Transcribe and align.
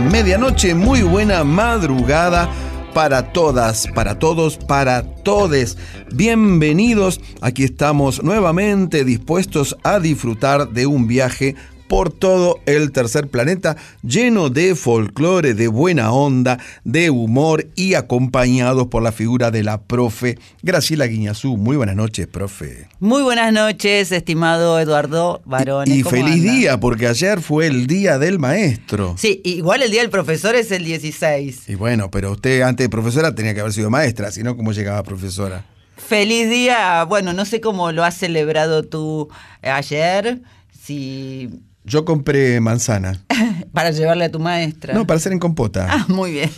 Medianoche, 0.00 0.74
muy 0.74 1.02
buena 1.02 1.44
madrugada 1.44 2.48
para 2.94 3.32
todas, 3.32 3.86
para 3.94 4.18
todos, 4.18 4.56
para 4.56 5.02
todes. 5.02 5.76
Bienvenidos, 6.12 7.20
aquí 7.40 7.64
estamos 7.64 8.22
nuevamente 8.22 9.04
dispuestos 9.04 9.76
a 9.82 10.00
disfrutar 10.00 10.70
de 10.70 10.86
un 10.86 11.06
viaje 11.06 11.54
por 11.88 12.12
todo 12.12 12.60
el 12.66 12.92
tercer 12.92 13.28
planeta, 13.28 13.76
lleno 14.02 14.50
de 14.50 14.74
folclore, 14.74 15.54
de 15.54 15.68
buena 15.68 16.12
onda, 16.12 16.58
de 16.84 17.10
humor 17.10 17.66
y 17.74 17.94
acompañados 17.94 18.86
por 18.88 19.02
la 19.02 19.10
figura 19.10 19.50
de 19.50 19.64
la 19.64 19.80
profe 19.80 20.38
Graciela 20.62 21.06
Guiñazú. 21.06 21.56
Muy 21.56 21.76
buenas 21.76 21.96
noches, 21.96 22.26
profe. 22.26 22.88
Muy 23.00 23.22
buenas 23.22 23.52
noches, 23.52 24.12
estimado 24.12 24.78
Eduardo 24.78 25.40
Barone. 25.44 25.96
Y 25.96 26.02
¿cómo 26.02 26.16
feliz 26.16 26.40
anda? 26.42 26.52
día, 26.52 26.80
porque 26.80 27.06
ayer 27.08 27.40
fue 27.40 27.66
el 27.66 27.86
día 27.86 28.18
del 28.18 28.38
maestro. 28.38 29.14
Sí, 29.18 29.40
igual 29.44 29.82
el 29.82 29.90
día 29.90 30.02
del 30.02 30.10
profesor 30.10 30.54
es 30.54 30.70
el 30.70 30.84
16. 30.84 31.68
Y 31.68 31.74
bueno, 31.74 32.10
pero 32.10 32.32
usted 32.32 32.62
antes 32.62 32.84
de 32.84 32.90
profesora 32.90 33.34
tenía 33.34 33.54
que 33.54 33.60
haber 33.60 33.72
sido 33.72 33.90
maestra, 33.90 34.30
si 34.30 34.42
no, 34.42 34.56
¿cómo 34.56 34.72
llegaba 34.72 35.02
profesora? 35.02 35.64
Feliz 35.96 36.48
día, 36.48 37.04
bueno, 37.04 37.32
no 37.32 37.44
sé 37.44 37.60
cómo 37.60 37.92
lo 37.92 38.04
has 38.04 38.16
celebrado 38.16 38.82
tú 38.82 39.28
ayer, 39.62 40.40
si 40.80 41.50
Yo 41.88 42.04
compré 42.04 42.60
manzana. 42.60 43.20
para 43.72 43.90
llevarle 43.90 44.24
a 44.26 44.30
tu 44.30 44.38
maestra. 44.38 44.94
No, 44.94 45.06
para 45.06 45.18
hacer 45.18 45.32
en 45.32 45.38
compota. 45.38 45.86
Ah, 45.90 46.04
muy 46.08 46.32
bien. 46.32 46.50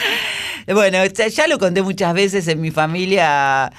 bueno, 0.72 0.98
ya, 1.06 1.46
lo 1.48 1.58
conté 1.58 1.82
muchas 1.82 2.14
veces 2.14 2.48
en 2.48 2.60
mi 2.60 2.70
familia. 2.70 3.72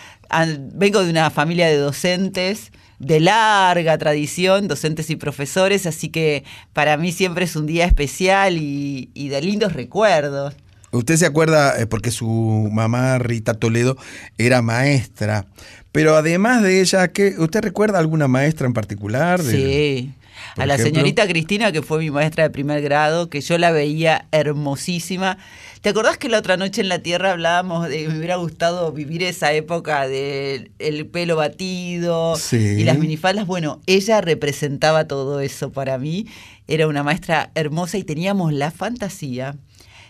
Vengo 0.73 1.03
de 1.03 1.09
una 1.09 1.29
familia 1.29 1.67
de 1.67 1.77
docentes 1.77 2.71
de 2.99 3.19
larga 3.19 3.97
tradición, 3.97 4.67
docentes 4.67 5.09
y 5.09 5.15
profesores, 5.15 5.87
así 5.87 6.09
que 6.09 6.43
para 6.71 6.97
mí 6.97 7.11
siempre 7.11 7.45
es 7.45 7.55
un 7.55 7.65
día 7.65 7.85
especial 7.85 8.57
y, 8.57 9.09
y 9.15 9.29
de 9.29 9.41
lindos 9.41 9.73
recuerdos. 9.73 10.53
Usted 10.91 11.15
se 11.15 11.25
acuerda, 11.25 11.79
eh, 11.81 11.87
porque 11.87 12.11
su 12.11 12.69
mamá 12.71 13.17
Rita 13.17 13.55
Toledo 13.55 13.97
era 14.37 14.61
maestra, 14.61 15.45
pero 15.91 16.15
además 16.15 16.61
de 16.61 16.79
ella, 16.81 17.07
¿qué, 17.07 17.33
¿usted 17.39 17.61
recuerda 17.61 17.97
alguna 17.97 18.27
maestra 18.27 18.67
en 18.67 18.73
particular? 18.73 19.41
De- 19.41 19.51
Sí. 19.51 20.13
A 20.57 20.65
la 20.65 20.75
ejemplo? 20.75 20.93
señorita 20.95 21.27
Cristina, 21.27 21.71
que 21.71 21.81
fue 21.81 21.99
mi 21.99 22.11
maestra 22.11 22.43
de 22.43 22.49
primer 22.49 22.81
grado, 22.81 23.29
que 23.29 23.41
yo 23.41 23.57
la 23.57 23.71
veía 23.71 24.27
hermosísima. 24.31 25.37
¿Te 25.81 25.89
acordás 25.89 26.17
que 26.17 26.29
la 26.29 26.37
otra 26.37 26.57
noche 26.57 26.81
en 26.81 26.89
la 26.89 26.99
Tierra 26.99 27.31
hablábamos 27.31 27.87
de 27.89 28.07
me 28.07 28.17
hubiera 28.17 28.35
gustado 28.35 28.91
vivir 28.91 29.23
esa 29.23 29.51
época 29.53 30.07
del 30.07 30.71
el 30.79 31.07
pelo 31.07 31.35
batido 31.35 32.35
Sí. 32.35 32.57
y 32.57 32.83
las 32.83 32.97
minifaldas? 32.99 33.47
Bueno, 33.47 33.81
ella 33.87 34.21
representaba 34.21 35.07
todo 35.07 35.39
eso 35.39 35.71
para 35.71 35.97
mí. 35.97 36.27
Era 36.67 36.87
una 36.87 37.03
maestra 37.03 37.51
hermosa 37.55 37.97
y 37.97 38.03
teníamos 38.03 38.53
la 38.53 38.71
fantasía 38.71 39.55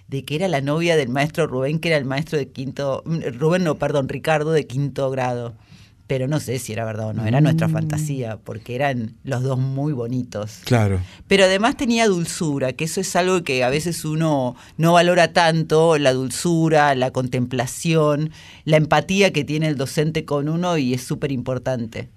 de 0.07 0.25
que 0.25 0.35
era 0.35 0.49
la 0.49 0.59
novia 0.59 0.97
del 0.97 1.07
maestro 1.07 1.47
Rubén, 1.47 1.79
que 1.79 1.87
era 1.87 1.97
el 1.97 2.03
maestro 2.05 2.37
de 2.37 2.49
quinto, 2.49 3.01
Rubén 3.05 3.63
no, 3.63 3.75
perdón, 3.75 4.09
Ricardo 4.09 4.51
de 4.51 4.67
quinto 4.67 5.09
grado. 5.09 5.53
Pero 6.07 6.27
no 6.27 6.39
sé 6.41 6.59
si 6.59 6.73
era 6.73 6.83
verdad 6.83 7.07
o 7.07 7.13
no, 7.13 7.25
era 7.25 7.39
nuestra 7.39 7.67
Mm. 7.69 7.71
fantasía, 7.71 8.37
porque 8.37 8.75
eran 8.75 9.15
los 9.23 9.43
dos 9.43 9.57
muy 9.57 9.93
bonitos. 9.93 10.59
Claro. 10.65 10.99
Pero 11.27 11.45
además 11.45 11.77
tenía 11.77 12.07
dulzura, 12.07 12.73
que 12.73 12.83
eso 12.83 12.99
es 12.99 13.15
algo 13.15 13.43
que 13.43 13.63
a 13.63 13.69
veces 13.69 14.03
uno 14.03 14.55
no 14.77 14.93
valora 14.93 15.31
tanto, 15.31 15.97
la 15.97 16.11
dulzura, 16.11 16.95
la 16.95 17.11
contemplación, 17.11 18.31
la 18.65 18.77
empatía 18.77 19.31
que 19.31 19.43
tiene 19.45 19.67
el 19.67 19.77
docente 19.77 20.25
con 20.25 20.49
uno 20.49 20.77
y 20.77 20.93
es 20.93 21.01
súper 21.03 21.31
importante. 21.31 22.09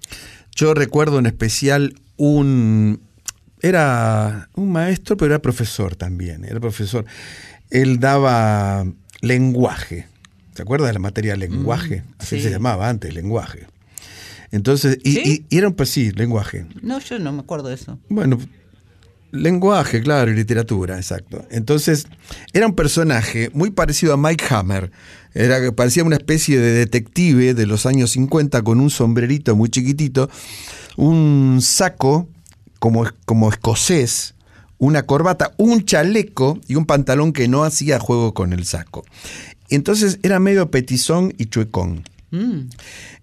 Yo 0.57 0.75
recuerdo 0.75 1.19
en 1.19 1.27
especial 1.27 1.95
un... 2.17 3.01
Era 3.61 4.49
un 4.57 4.73
maestro, 4.73 5.17
pero 5.17 5.35
era 5.35 5.41
profesor 5.43 5.97
también. 5.97 6.45
Era 6.45 6.61
profesor. 6.61 7.05
Él 7.71 7.99
daba 7.99 8.85
lenguaje. 9.21 10.07
¿Se 10.55 10.63
acuerda 10.63 10.87
de 10.87 10.93
la 10.93 10.99
materia 10.99 11.35
lenguaje? 11.35 12.03
Así 12.19 12.37
sí. 12.37 12.43
se 12.43 12.51
llamaba 12.51 12.89
antes, 12.89 13.15
lenguaje. 13.15 13.67
Entonces, 14.55 14.99
y, 15.03 15.13
¿Sí? 15.13 15.45
y- 15.51 15.55
y 15.55 15.59
era 15.59 15.67
un, 15.69 15.75
pues 15.75 15.89
sí, 15.91 16.13
lenguaje. 16.13 16.65
No, 16.81 17.01
yo 17.01 17.19
no 17.19 17.33
me 17.33 17.41
acuerdo 17.41 17.69
de 17.71 17.75
eso. 17.75 17.99
Bueno, 18.09 18.39
lenguaje, 19.33 20.01
claro, 20.01 20.31
y 20.31 20.35
literatura, 20.37 20.97
exacto. 20.97 21.45
Entonces, 21.51 22.07
era 22.53 22.67
un 22.67 22.75
personaje 22.75 23.51
muy 23.53 23.71
parecido 23.71 24.15
a 24.15 24.17
Mike 24.17 24.45
Hammer. 24.51 24.93
Era 25.35 25.61
que 25.61 25.73
parecía 25.73 26.05
una 26.05 26.17
especie 26.17 26.59
de 26.61 26.73
detective 26.73 27.55
de 27.55 27.67
los 27.67 27.85
años 27.87 28.13
50 28.13 28.63
con 28.63 28.79
un 28.81 28.91
sombrerito 28.91 29.57
muy 29.57 29.69
chiquitito, 29.71 30.31
un 30.97 31.59
saco 31.61 32.29
como, 32.79 33.05
como 33.25 33.49
escocés, 33.51 34.35
una 34.79 35.03
corbata, 35.03 35.53
un 35.57 35.85
chaleco 35.85 36.61
y 36.69 36.77
un 36.77 36.87
pantalón 36.87 37.33
que 37.33 37.49
no 37.49 37.65
hacía 37.65 37.99
juego 37.99 38.35
con 38.35 38.53
el 38.53 38.65
saco. 38.65 39.05
Entonces 39.69 40.21
era 40.23 40.39
medio 40.39 40.71
petizón 40.71 41.35
y 41.39 41.47
chuecón. 41.47 42.05
Mm. 42.31 42.69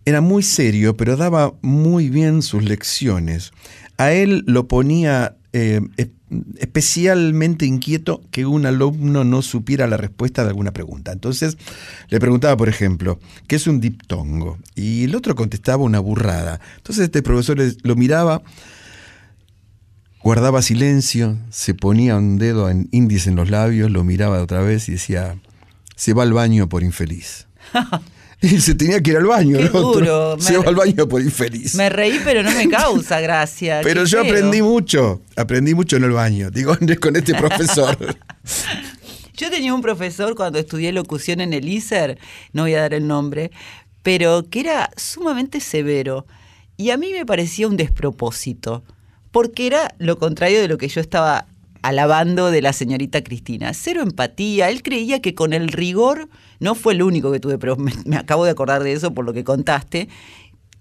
Era 0.05 0.21
muy 0.21 0.43
serio, 0.43 0.97
pero 0.97 1.15
daba 1.15 1.53
muy 1.61 2.09
bien 2.09 2.41
sus 2.41 2.63
lecciones. 2.63 3.51
A 3.97 4.11
él 4.13 4.43
lo 4.47 4.67
ponía, 4.67 5.35
eh, 5.53 5.81
especialmente 6.57 7.67
inquieto 7.67 8.23
que 8.31 8.47
un 8.47 8.65
alumno 8.65 9.23
no 9.23 9.43
supiera 9.43 9.85
la 9.85 9.97
respuesta 9.97 10.43
de 10.43 10.49
alguna 10.49 10.71
pregunta. 10.71 11.11
Entonces 11.11 11.57
le 12.09 12.19
preguntaba, 12.19 12.57
por 12.57 12.67
ejemplo, 12.67 13.19
¿qué 13.47 13.57
es 13.57 13.67
un 13.67 13.79
diptongo? 13.79 14.57
Y 14.75 15.03
el 15.03 15.15
otro 15.15 15.35
contestaba 15.35 15.83
una 15.83 15.99
burrada. 15.99 16.59
Entonces 16.77 17.05
este 17.05 17.21
profesor 17.21 17.59
lo 17.83 17.95
miraba, 17.95 18.41
guardaba 20.23 20.63
silencio, 20.63 21.37
se 21.51 21.75
ponía 21.75 22.15
un 22.15 22.39
dedo 22.39 22.71
en 22.71 22.89
índice 22.91 23.29
en 23.29 23.35
los 23.35 23.51
labios, 23.51 23.91
lo 23.91 24.03
miraba 24.03 24.41
otra 24.41 24.61
vez 24.61 24.89
y 24.89 24.93
decía, 24.93 25.37
se 25.95 26.13
va 26.13 26.23
al 26.23 26.33
baño 26.33 26.67
por 26.69 26.81
infeliz. 26.81 27.47
Y 28.43 28.59
se 28.59 28.73
tenía 28.73 29.01
que 29.01 29.11
ir 29.11 29.17
al 29.17 29.25
baño. 29.25 29.57
Qué 29.57 29.65
otro. 29.65 29.81
duro. 29.93 30.39
Se 30.39 30.57
va 30.57 30.63
al 30.65 30.75
baño 30.75 31.07
por 31.07 31.21
infeliz. 31.21 31.75
Me 31.75 31.89
reí, 31.89 32.19
pero 32.23 32.41
no 32.41 32.51
me 32.51 32.67
causa 32.67 33.19
gracia. 33.19 33.81
Pero 33.83 34.03
Qué 34.03 34.09
yo 34.09 34.21
feo. 34.23 34.31
aprendí 34.31 34.61
mucho, 34.61 35.21
aprendí 35.35 35.75
mucho 35.75 35.97
en 35.97 36.05
el 36.05 36.11
baño, 36.11 36.49
digo, 36.49 36.75
con 37.01 37.15
este 37.15 37.35
profesor. 37.35 37.97
Yo 39.35 39.49
tenía 39.49 39.73
un 39.73 39.81
profesor 39.81 40.35
cuando 40.35 40.59
estudié 40.59 40.91
locución 40.91 41.41
en 41.41 41.53
el 41.53 41.67
ISER, 41.67 42.17
no 42.53 42.63
voy 42.63 42.73
a 42.73 42.81
dar 42.81 42.93
el 42.93 43.07
nombre, 43.07 43.51
pero 44.03 44.49
que 44.49 44.59
era 44.59 44.89
sumamente 44.97 45.59
severo. 45.59 46.25
Y 46.77 46.89
a 46.89 46.97
mí 46.97 47.11
me 47.11 47.25
parecía 47.25 47.67
un 47.67 47.77
despropósito, 47.77 48.83
porque 49.31 49.67
era 49.67 49.93
lo 49.99 50.17
contrario 50.17 50.61
de 50.61 50.67
lo 50.67 50.77
que 50.77 50.87
yo 50.87 50.99
estaba 50.99 51.47
alabando 51.81 52.51
de 52.51 52.61
la 52.61 52.73
señorita 52.73 53.23
Cristina. 53.23 53.73
Cero 53.73 54.01
empatía. 54.01 54.69
Él 54.69 54.83
creía 54.83 55.21
que 55.21 55.33
con 55.33 55.53
el 55.53 55.69
rigor, 55.69 56.29
no 56.61 56.75
fue 56.75 56.93
el 56.93 57.01
único 57.03 57.31
que 57.31 57.39
tuve, 57.41 57.57
pero 57.57 57.75
me, 57.75 57.91
me 58.05 58.15
acabo 58.15 58.45
de 58.45 58.51
acordar 58.51 58.81
de 58.83 58.93
eso 58.93 59.13
por 59.13 59.25
lo 59.25 59.33
que 59.33 59.43
contaste. 59.43 60.07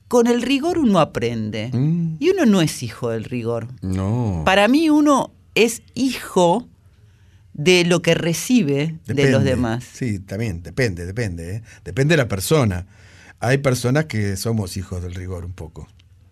Con 0.06 0.26
el 0.26 0.42
rigor 0.42 0.78
uno 0.78 1.00
aprende. 1.00 1.70
Mm. 1.72 2.16
Y 2.20 2.30
uno 2.30 2.44
no 2.46 2.60
es 2.60 2.82
hijo 2.82 3.10
del 3.10 3.24
rigor. 3.24 3.68
No. 3.80 4.42
Para 4.44 4.68
mí 4.68 4.90
uno 4.90 5.32
es 5.54 5.82
hijo 5.94 6.68
de 7.52 7.84
lo 7.84 8.02
que 8.02 8.14
recibe 8.14 8.98
de 9.06 9.30
los 9.30 9.42
demás. 9.44 9.84
Sí, 9.92 10.18
también, 10.18 10.62
depende, 10.62 11.06
depende. 11.06 11.56
¿eh? 11.56 11.62
Depende 11.84 12.12
de 12.12 12.22
la 12.22 12.28
persona. 12.28 12.86
Hay 13.38 13.58
personas 13.58 14.04
que 14.04 14.36
somos 14.36 14.76
hijos 14.76 15.02
del 15.02 15.14
rigor 15.14 15.44
un 15.44 15.52
poco. 15.52 15.88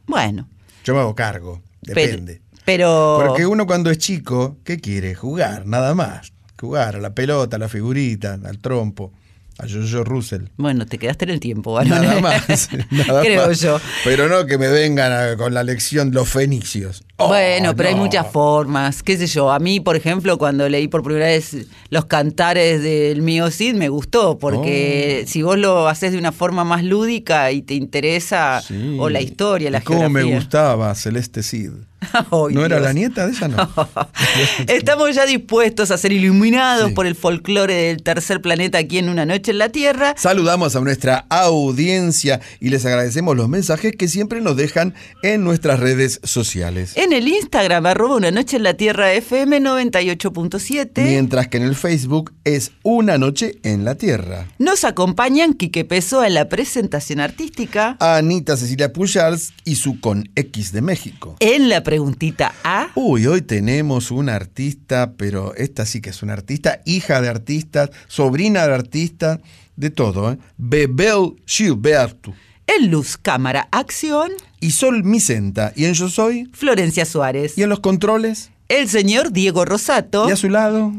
Bueno, 0.06 0.48
Yo 0.84 0.94
me 0.94 1.00
hago 1.00 1.14
cargo, 1.14 1.62
depende. 1.82 2.40
pero... 2.64 3.22
Porque 3.24 3.46
uno 3.46 3.66
cuando 3.66 3.90
es 3.90 3.98
chico, 3.98 4.56
¿qué 4.64 4.78
quiere? 4.78 5.14
Jugar, 5.14 5.66
nada 5.66 5.94
más. 5.94 6.32
Jugar 6.58 6.96
a 6.96 6.98
la 6.98 7.14
pelota, 7.14 7.56
a 7.56 7.58
la 7.58 7.68
figurita, 7.68 8.34
al 8.42 8.58
trompo, 8.58 9.12
a 9.58 9.66
Jojo 9.68 10.04
Russell. 10.04 10.44
Bueno, 10.56 10.86
te 10.86 10.98
quedaste 10.98 11.24
en 11.24 11.30
el 11.32 11.40
tiempo, 11.40 11.72
varón. 11.72 11.90
Nada 11.90 12.20
más. 12.20 12.68
nada 12.90 13.22
Creo 13.22 13.48
más. 13.48 13.60
yo. 13.60 13.80
Pero 14.04 14.28
no 14.28 14.46
que 14.46 14.56
me 14.58 14.68
vengan 14.68 15.12
a- 15.12 15.36
con 15.36 15.52
la 15.54 15.62
lección 15.64 16.12
los 16.12 16.28
fenicios. 16.28 17.02
Oh, 17.20 17.26
bueno, 17.26 17.74
pero 17.74 17.88
hay 17.88 17.96
muchas 17.96 18.30
formas. 18.30 19.02
¿Qué 19.02 19.16
sé 19.16 19.26
yo? 19.26 19.50
A 19.50 19.58
mí, 19.58 19.80
por 19.80 19.96
ejemplo, 19.96 20.38
cuando 20.38 20.68
leí 20.68 20.86
por 20.86 21.02
primera 21.02 21.26
vez 21.26 21.56
los 21.90 22.04
cantares 22.04 22.80
del 22.80 23.22
mío 23.22 23.50
Cid, 23.50 23.74
me 23.74 23.88
gustó, 23.88 24.38
porque 24.38 25.22
Oh. 25.24 25.28
si 25.28 25.42
vos 25.42 25.58
lo 25.58 25.88
haces 25.88 26.12
de 26.12 26.18
una 26.18 26.30
forma 26.30 26.62
más 26.62 26.84
lúdica 26.84 27.50
y 27.50 27.62
te 27.62 27.74
interesa, 27.74 28.62
Sí. 28.64 28.96
o 29.00 29.08
la 29.10 29.20
historia, 29.20 29.68
la 29.70 29.78
¿Y 29.78 29.82
¿Cómo 29.82 30.08
me 30.08 30.20
geografía. 30.20 30.36
gustaba 30.36 30.94
Celeste 30.94 31.42
Cid? 31.42 31.70
¿No 32.30 32.64
era 32.64 32.78
la 32.78 32.92
nieta 32.92 33.26
de 33.26 33.32
esa? 33.32 33.48
No. 33.48 33.68
Estamos 34.68 35.12
ya 35.16 35.26
dispuestos 35.26 35.90
a 35.90 35.98
ser 35.98 36.12
iluminados 36.12 36.90
Sí. 36.90 36.94
por 36.94 37.06
el 37.08 37.16
folclore 37.16 37.74
del 37.74 38.04
tercer 38.04 38.40
planeta 38.40 38.78
aquí 38.78 38.98
en 38.98 39.08
Una 39.08 39.26
Noche 39.26 39.50
en 39.50 39.58
la 39.58 39.70
Tierra. 39.70 40.14
Saludamos 40.16 40.76
a 40.76 40.80
nuestra 40.80 41.26
audiencia 41.28 42.40
y 42.60 42.68
les 42.68 42.86
agradecemos 42.86 43.36
los 43.36 43.48
mensajes 43.48 43.92
que 43.98 44.06
siempre 44.06 44.40
nos 44.40 44.56
dejan 44.56 44.94
en 45.24 45.42
nuestras 45.42 45.80
redes 45.80 46.20
sociales. 46.22 46.92
En 46.96 47.07
el 47.12 47.28
Instagram, 47.28 47.86
arroba 47.86 48.16
Una 48.16 48.30
Noche 48.30 48.56
en 48.56 48.62
la 48.62 48.74
Tierra 48.74 49.12
FM 49.12 49.60
98.7. 49.60 51.02
Mientras 51.02 51.48
que 51.48 51.56
en 51.56 51.62
el 51.62 51.74
Facebook 51.74 52.34
es 52.44 52.72
Una 52.82 53.18
Noche 53.18 53.58
en 53.62 53.84
la 53.84 53.94
Tierra. 53.94 54.46
Nos 54.58 54.84
acompañan 54.84 55.54
Quique 55.54 55.84
Pessoa 55.84 56.26
en 56.26 56.34
la 56.34 56.48
presentación 56.48 57.20
artística. 57.20 57.96
Anita 58.00 58.56
Cecilia 58.56 58.92
Pujals 58.92 59.52
y 59.64 59.76
su 59.76 60.00
Con 60.00 60.28
X 60.34 60.72
de 60.72 60.82
México. 60.82 61.36
En 61.40 61.68
la 61.68 61.82
preguntita 61.82 62.54
A. 62.64 62.88
Uy, 62.94 63.26
hoy 63.26 63.42
tenemos 63.42 64.10
una 64.10 64.34
artista, 64.34 65.12
pero 65.16 65.54
esta 65.54 65.86
sí 65.86 66.00
que 66.00 66.10
es 66.10 66.22
una 66.22 66.34
artista, 66.34 66.80
hija 66.84 67.20
de 67.20 67.28
artistas, 67.28 67.90
sobrina 68.08 68.66
de 68.66 68.74
artistas, 68.74 69.38
de 69.76 69.90
todo, 69.90 70.32
¿eh? 70.32 70.38
Bebel 70.56 71.36
Gilberto. 71.46 72.34
En 72.66 72.90
Luz 72.90 73.16
Cámara 73.16 73.68
Acción. 73.70 74.30
Y 74.60 74.72
Sol 74.72 75.04
Micenta. 75.04 75.72
Y 75.76 75.84
en 75.84 75.94
Yo 75.94 76.08
Soy. 76.08 76.48
Florencia 76.52 77.04
Suárez. 77.04 77.56
Y 77.56 77.62
en 77.62 77.68
los 77.68 77.80
controles. 77.80 78.50
El 78.68 78.88
señor 78.88 79.32
Diego 79.32 79.64
Rosato. 79.64 80.28
Y 80.28 80.32
a 80.32 80.36
su 80.36 80.48
lado. 80.48 80.92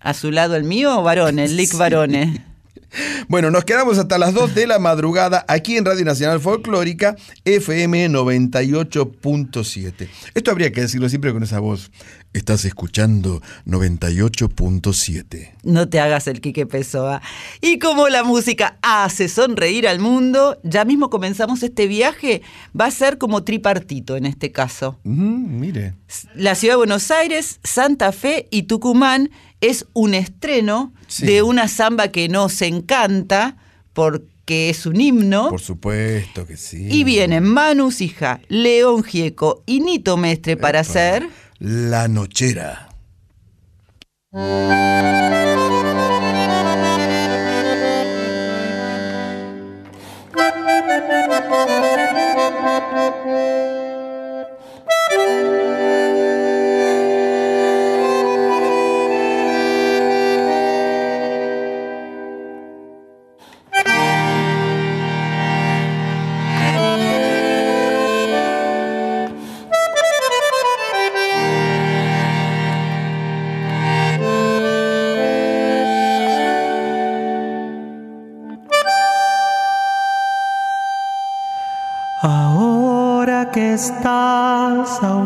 A 0.00 0.14
su 0.14 0.30
lado 0.30 0.56
el 0.56 0.64
mío, 0.64 1.02
Varone, 1.02 1.44
el 1.44 1.56
Lick 1.56 1.70
Sí. 1.72 1.76
Varone. 1.76 2.44
Bueno, 3.28 3.52
nos 3.52 3.64
quedamos 3.64 3.98
hasta 3.98 4.18
las 4.18 4.34
2 4.34 4.54
de 4.54 4.66
la 4.66 4.80
madrugada 4.80 5.44
aquí 5.46 5.76
en 5.76 5.84
Radio 5.84 6.04
Nacional 6.04 6.40
Folclórica 6.40 7.14
FM 7.44 8.08
98.7. 8.08 10.08
Esto 10.34 10.50
habría 10.50 10.72
que 10.72 10.80
decirlo 10.80 11.08
siempre 11.08 11.32
con 11.32 11.42
esa 11.44 11.60
voz. 11.60 11.92
Estás 12.32 12.64
escuchando 12.64 13.42
98.7. 13.66 15.50
No 15.64 15.88
te 15.88 15.98
hagas 15.98 16.28
el 16.28 16.40
Quique 16.40 16.64
Pessoa. 16.64 17.20
Y 17.60 17.80
como 17.80 18.08
la 18.08 18.22
música 18.22 18.78
hace 18.82 19.28
sonreír 19.28 19.88
al 19.88 19.98
mundo, 19.98 20.60
ya 20.62 20.84
mismo 20.84 21.10
comenzamos 21.10 21.64
este 21.64 21.88
viaje. 21.88 22.42
Va 22.78 22.84
a 22.86 22.90
ser 22.92 23.18
como 23.18 23.42
tripartito 23.42 24.16
en 24.16 24.26
este 24.26 24.52
caso. 24.52 25.00
Mire. 25.02 25.94
La 26.36 26.54
ciudad 26.54 26.74
de 26.74 26.78
Buenos 26.78 27.10
Aires, 27.10 27.58
Santa 27.64 28.12
Fe 28.12 28.46
y 28.52 28.62
Tucumán 28.62 29.30
es 29.60 29.86
un 29.92 30.14
estreno 30.14 30.92
Sí. 31.08 31.26
de 31.26 31.42
una 31.42 31.66
samba 31.66 32.08
que 32.08 32.28
nos 32.28 32.62
encanta 32.62 33.56
porque 33.92 34.70
es 34.70 34.86
un 34.86 35.00
himno. 35.00 35.50
Por 35.50 35.60
supuesto 35.60 36.46
que 36.46 36.56
sí. 36.56 36.86
Y 36.88 37.02
vienen 37.02 37.42
Manu 37.42 37.90
Sija, 37.90 38.40
León 38.48 39.02
Gieco 39.02 39.64
y 39.66 39.80
Nito 39.80 40.16
Mestre 40.16 40.56
para 40.56 40.78
hacer 40.80 41.28
La 41.62 42.08
Nochera. 42.08 42.88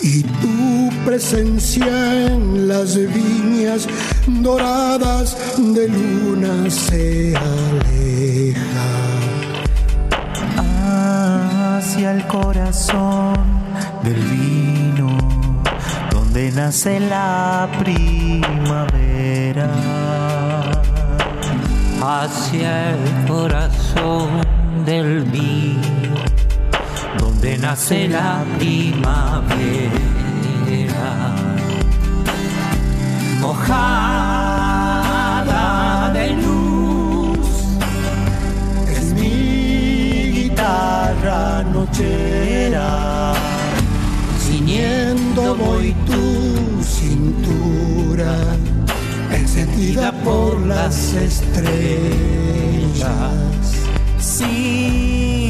Y 0.00 0.22
tu 0.22 0.90
presencia 1.04 2.26
en 2.26 2.68
las 2.68 2.96
viñas 2.96 3.88
doradas 4.26 5.36
de 5.58 5.88
luna 5.88 6.70
se 6.70 7.34
aleja. 7.36 8.68
hacia 11.78 12.12
el 12.12 12.26
corazón 12.26 13.34
del 14.02 14.16
vino, 14.16 15.16
donde 16.10 16.50
nace 16.52 17.00
la 17.00 17.68
primavera. 17.78 19.70
hacia 22.00 22.90
el 22.90 23.26
corazón 23.26 24.28
del 24.86 25.24
vino, 25.24 26.14
donde 27.40 27.58
nace 27.58 28.08
la 28.08 28.44
primavera. 28.58 29.14
mojada 33.40 34.10
de 36.12 36.30
luz. 36.32 37.38
Es 38.90 39.12
mi 39.12 40.32
guitarra 40.32 41.62
nochera, 41.62 43.34
ciñendo 44.40 45.54
voy 45.54 45.94
tu 46.06 46.82
cintura, 46.82 48.34
encendida 49.30 50.10
por 50.24 50.60
las 50.66 51.14
estrellas. 51.14 51.68
ciñendo 54.18 55.47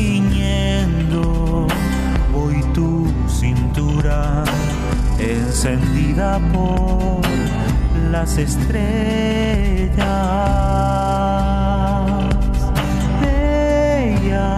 encendida 5.19 6.39
por 6.53 7.21
las 8.11 8.39
estrellas. 8.39 9.99
Ella, 13.25 14.57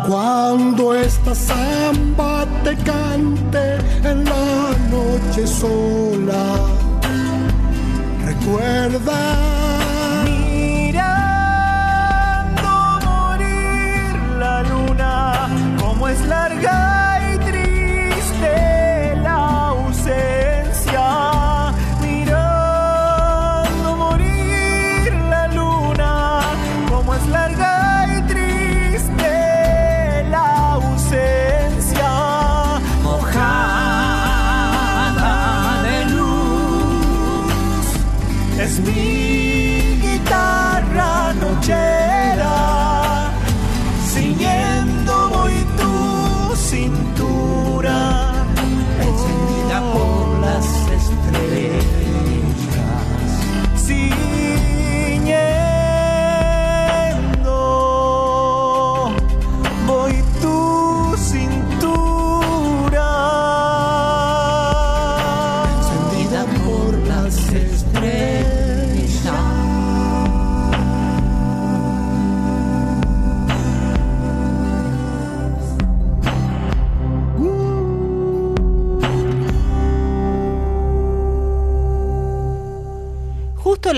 Cuando 0.06 0.94
esta 0.94 1.34
samba 1.34 2.44
te 2.62 2.76
cante 2.76 3.78
en 4.04 4.24
la 4.24 4.74
noche 4.90 5.46
sola, 5.46 6.56
recuerda. 8.26 9.59
Es 16.10 16.26
larga 16.26 16.99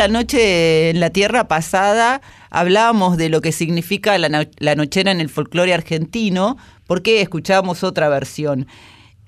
la 0.03 0.09
noche 0.09 0.91
en 0.91 0.99
la 0.99 1.11
Tierra 1.11 1.47
pasada 1.47 2.23
hablábamos 2.51 3.17
de 3.17 3.29
lo 3.29 3.41
que 3.41 3.53
significa 3.53 4.19
la, 4.19 4.29
no- 4.29 4.43
la 4.59 4.75
nochera 4.75 5.13
en 5.13 5.21
el 5.21 5.29
folclore 5.29 5.73
argentino, 5.73 6.57
porque 6.89 7.21
escuchábamos 7.21 7.85
otra 7.85 8.09
versión. 8.09 8.67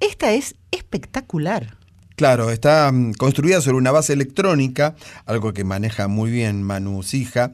Esta 0.00 0.32
es 0.32 0.56
espectacular. 0.72 1.76
Claro, 2.16 2.50
está 2.50 2.90
mm, 2.92 3.12
construida 3.12 3.60
sobre 3.60 3.76
una 3.76 3.92
base 3.92 4.14
electrónica, 4.14 4.96
algo 5.26 5.52
que 5.52 5.62
maneja 5.62 6.08
muy 6.08 6.32
bien 6.32 6.64
Manu 6.64 7.04
Sija, 7.04 7.52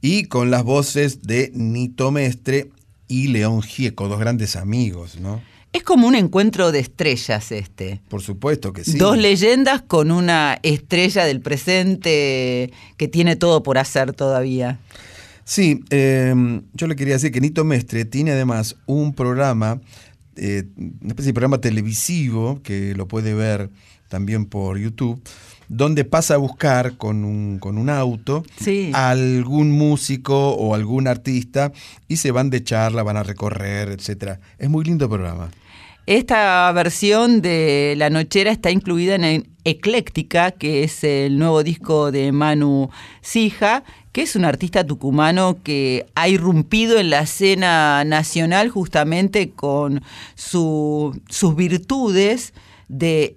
y 0.00 0.26
con 0.26 0.52
las 0.52 0.62
voces 0.62 1.22
de 1.22 1.50
Nito 1.52 2.12
Mestre 2.12 2.70
y 3.08 3.28
León 3.28 3.62
Gieco, 3.62 4.06
dos 4.06 4.20
grandes 4.20 4.54
amigos, 4.54 5.18
¿no? 5.18 5.42
Es 5.72 5.84
como 5.84 6.08
un 6.08 6.16
encuentro 6.16 6.72
de 6.72 6.80
estrellas 6.80 7.52
este. 7.52 8.00
Por 8.08 8.22
supuesto 8.22 8.72
que 8.72 8.82
sí. 8.84 8.98
Dos 8.98 9.16
leyendas 9.16 9.82
con 9.82 10.10
una 10.10 10.58
estrella 10.62 11.24
del 11.24 11.40
presente 11.40 12.72
que 12.96 13.08
tiene 13.08 13.36
todo 13.36 13.62
por 13.62 13.78
hacer 13.78 14.12
todavía. 14.12 14.80
Sí, 15.44 15.80
eh, 15.90 16.34
yo 16.74 16.86
le 16.86 16.96
quería 16.96 17.14
decir 17.14 17.30
que 17.32 17.40
Nito 17.40 17.64
Mestre 17.64 18.04
tiene 18.04 18.32
además 18.32 18.76
un 18.86 19.14
programa, 19.14 19.80
eh, 20.36 20.64
una 20.76 21.08
especie 21.08 21.30
de 21.30 21.34
programa 21.34 21.60
televisivo 21.60 22.60
que 22.62 22.94
lo 22.94 23.06
puede 23.06 23.34
ver 23.34 23.70
también 24.08 24.46
por 24.46 24.76
YouTube, 24.78 25.20
donde 25.68 26.04
pasa 26.04 26.34
a 26.34 26.38
buscar 26.38 26.96
con 26.96 27.24
un, 27.24 27.58
con 27.60 27.78
un 27.78 27.90
auto 27.90 28.42
Sí. 28.60 28.90
a 28.92 29.10
algún 29.10 29.70
músico 29.70 30.50
o 30.50 30.74
algún 30.74 31.06
artista 31.06 31.70
y 32.08 32.16
se 32.16 32.32
van 32.32 32.50
de 32.50 32.64
charla, 32.64 33.04
van 33.04 33.16
a 33.16 33.22
recorrer, 33.22 33.88
etcétera. 33.90 34.40
Es 34.58 34.68
muy 34.68 34.84
lindo 34.84 35.08
programa. 35.08 35.50
Esta 36.10 36.72
versión 36.72 37.40
de 37.40 37.94
La 37.96 38.10
Nochera 38.10 38.50
está 38.50 38.72
incluida 38.72 39.14
en 39.14 39.48
Ecléctica, 39.62 40.50
que 40.50 40.82
es 40.82 41.04
el 41.04 41.38
nuevo 41.38 41.62
disco 41.62 42.10
de 42.10 42.32
Manu 42.32 42.90
Sija, 43.20 43.84
que 44.10 44.22
es 44.22 44.34
un 44.34 44.44
artista 44.44 44.82
tucumano 44.84 45.58
que 45.62 46.06
ha 46.16 46.26
irrumpido 46.26 46.98
en 46.98 47.10
la 47.10 47.20
escena 47.20 48.02
nacional 48.04 48.70
justamente 48.70 49.50
con 49.50 50.02
su- 50.34 51.16
sus 51.28 51.54
virtudes 51.54 52.54
de, 52.88 53.36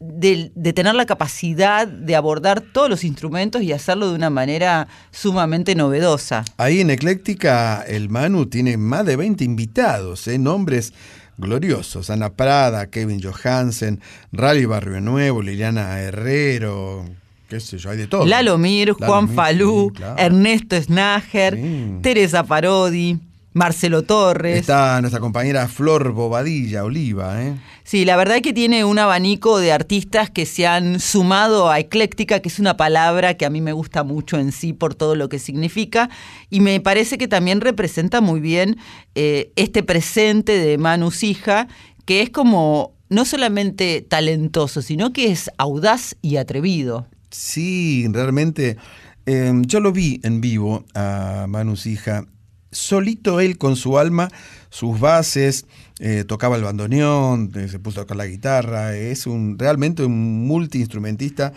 de, 0.00 0.50
de, 0.54 0.72
tener 0.72 0.94
la 0.94 1.04
capacidad 1.04 1.86
de 1.86 2.16
abordar 2.16 2.62
todos 2.62 2.88
los 2.88 3.04
instrumentos 3.04 3.60
y 3.60 3.72
hacerlo 3.72 4.08
de 4.08 4.14
una 4.14 4.30
manera 4.30 4.88
sumamente 5.10 5.74
novedosa. 5.74 6.42
Ahí 6.56 6.80
en 6.80 6.88
Ecléctica 6.88 7.84
el 7.86 8.08
Manu 8.08 8.46
tiene 8.46 8.78
más 8.78 9.04
de 9.04 9.16
20 9.16 9.44
invitados, 9.44 10.26
¿eh? 10.26 10.38
nombres 10.38 10.94
gloriosos. 11.36 12.10
Ana 12.10 12.30
Prada, 12.30 12.86
Kevin 12.88 13.20
Johansen, 13.20 14.00
Rally 14.32 14.66
Barrio 14.66 15.00
Nuevo, 15.00 15.42
Liliana 15.42 16.00
Herrero, 16.00 17.04
qué 17.48 17.60
sé 17.60 17.78
yo, 17.78 17.90
hay 17.90 17.98
de 17.98 18.06
todo. 18.06 18.26
Lalo 18.26 18.58
Mir, 18.58 18.92
Juan 18.92 19.26
Mir, 19.26 19.34
Falú, 19.34 19.90
sí, 19.92 19.98
claro. 19.98 20.16
Ernesto 20.18 20.80
Snager, 20.80 21.54
sí. 21.54 21.98
Teresa 22.02 22.44
Parodi. 22.44 23.18
Marcelo 23.54 24.02
Torres. 24.02 24.58
Está 24.58 25.00
nuestra 25.00 25.20
compañera 25.20 25.68
Flor 25.68 26.10
Bobadilla, 26.10 26.82
Oliva. 26.82 27.40
¿eh? 27.40 27.54
Sí, 27.84 28.04
la 28.04 28.16
verdad 28.16 28.40
que 28.42 28.52
tiene 28.52 28.84
un 28.84 28.98
abanico 28.98 29.60
de 29.60 29.70
artistas 29.70 30.28
que 30.28 30.44
se 30.44 30.66
han 30.66 30.98
sumado 30.98 31.70
a 31.70 31.78
ecléctica, 31.78 32.40
que 32.40 32.48
es 32.48 32.58
una 32.58 32.76
palabra 32.76 33.34
que 33.34 33.46
a 33.46 33.50
mí 33.50 33.60
me 33.60 33.72
gusta 33.72 34.02
mucho 34.02 34.40
en 34.40 34.50
sí 34.50 34.72
por 34.72 34.96
todo 34.96 35.14
lo 35.14 35.28
que 35.28 35.38
significa, 35.38 36.10
y 36.50 36.58
me 36.58 36.80
parece 36.80 37.16
que 37.16 37.28
también 37.28 37.60
representa 37.60 38.20
muy 38.20 38.40
bien 38.40 38.76
eh, 39.14 39.52
este 39.54 39.84
presente 39.84 40.58
de 40.58 40.76
Manu 40.76 41.12
Sija, 41.12 41.68
que 42.04 42.22
es 42.22 42.30
como 42.30 42.92
no 43.08 43.24
solamente 43.24 44.02
talentoso, 44.02 44.82
sino 44.82 45.12
que 45.12 45.30
es 45.30 45.48
audaz 45.58 46.16
y 46.22 46.36
atrevido. 46.36 47.06
Sí, 47.30 48.06
realmente. 48.10 48.78
Eh, 49.26 49.52
yo 49.60 49.80
lo 49.80 49.92
vi 49.92 50.20
en 50.22 50.40
vivo 50.40 50.84
a 50.94 51.46
Manu 51.48 51.76
Sija 51.76 52.26
solito 52.74 53.40
él 53.40 53.58
con 53.58 53.76
su 53.76 53.98
alma, 53.98 54.28
sus 54.70 55.00
bases, 55.00 55.66
eh, 56.00 56.24
tocaba 56.26 56.56
el 56.56 56.62
bandoneón, 56.62 57.52
eh, 57.54 57.68
se 57.68 57.78
puso 57.78 58.00
a 58.00 58.02
tocar 58.02 58.16
la 58.16 58.26
guitarra, 58.26 58.96
es 58.96 59.26
un 59.26 59.58
realmente 59.58 60.04
un 60.04 60.46
multiinstrumentista 60.46 61.52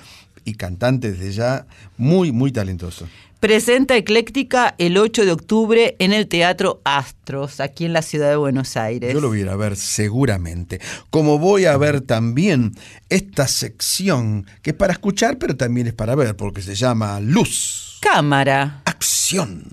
y 0.46 0.54
cantante 0.54 1.12
desde 1.12 1.32
ya 1.32 1.68
muy, 1.98 2.32
muy 2.32 2.52
talentoso. 2.52 3.08
Presenta 3.40 3.96
Ecléctica 3.96 4.74
el 4.80 4.98
8 4.98 5.26
de 5.26 5.32
octubre 5.32 5.96
en 6.00 6.12
el 6.12 6.28
Teatro 6.28 6.82
Astros, 6.86 7.60
aquí 7.60 7.86
en 7.86 7.94
la 7.94 8.02
ciudad 8.02 8.30
de 8.30 8.36
Buenos 8.36 8.76
Aires. 8.78 9.14
Yo 9.14 9.22
lo 9.22 9.28
voy 9.28 9.40
a 9.40 9.42
ir 9.42 9.50
a 9.50 9.56
ver 9.56 9.76
seguramente. 9.76 10.82
Como 11.12 11.38
voy 11.38 11.66
a 11.66 11.78
ver 11.78 12.02
también 12.02 12.72
esta 13.10 13.48
sección, 13.48 14.48
que 14.64 14.72
es 14.72 14.76
para 14.76 14.94
escuchar, 14.94 15.38
pero 15.38 15.56
también 15.56 15.86
es 15.86 15.94
para 15.94 16.16
ver, 16.16 16.36
porque 16.36 16.64
se 16.64 16.74
llama 16.74 17.20
Luz. 17.20 18.00
Cámara. 18.02 18.82
Acción. 18.86 19.66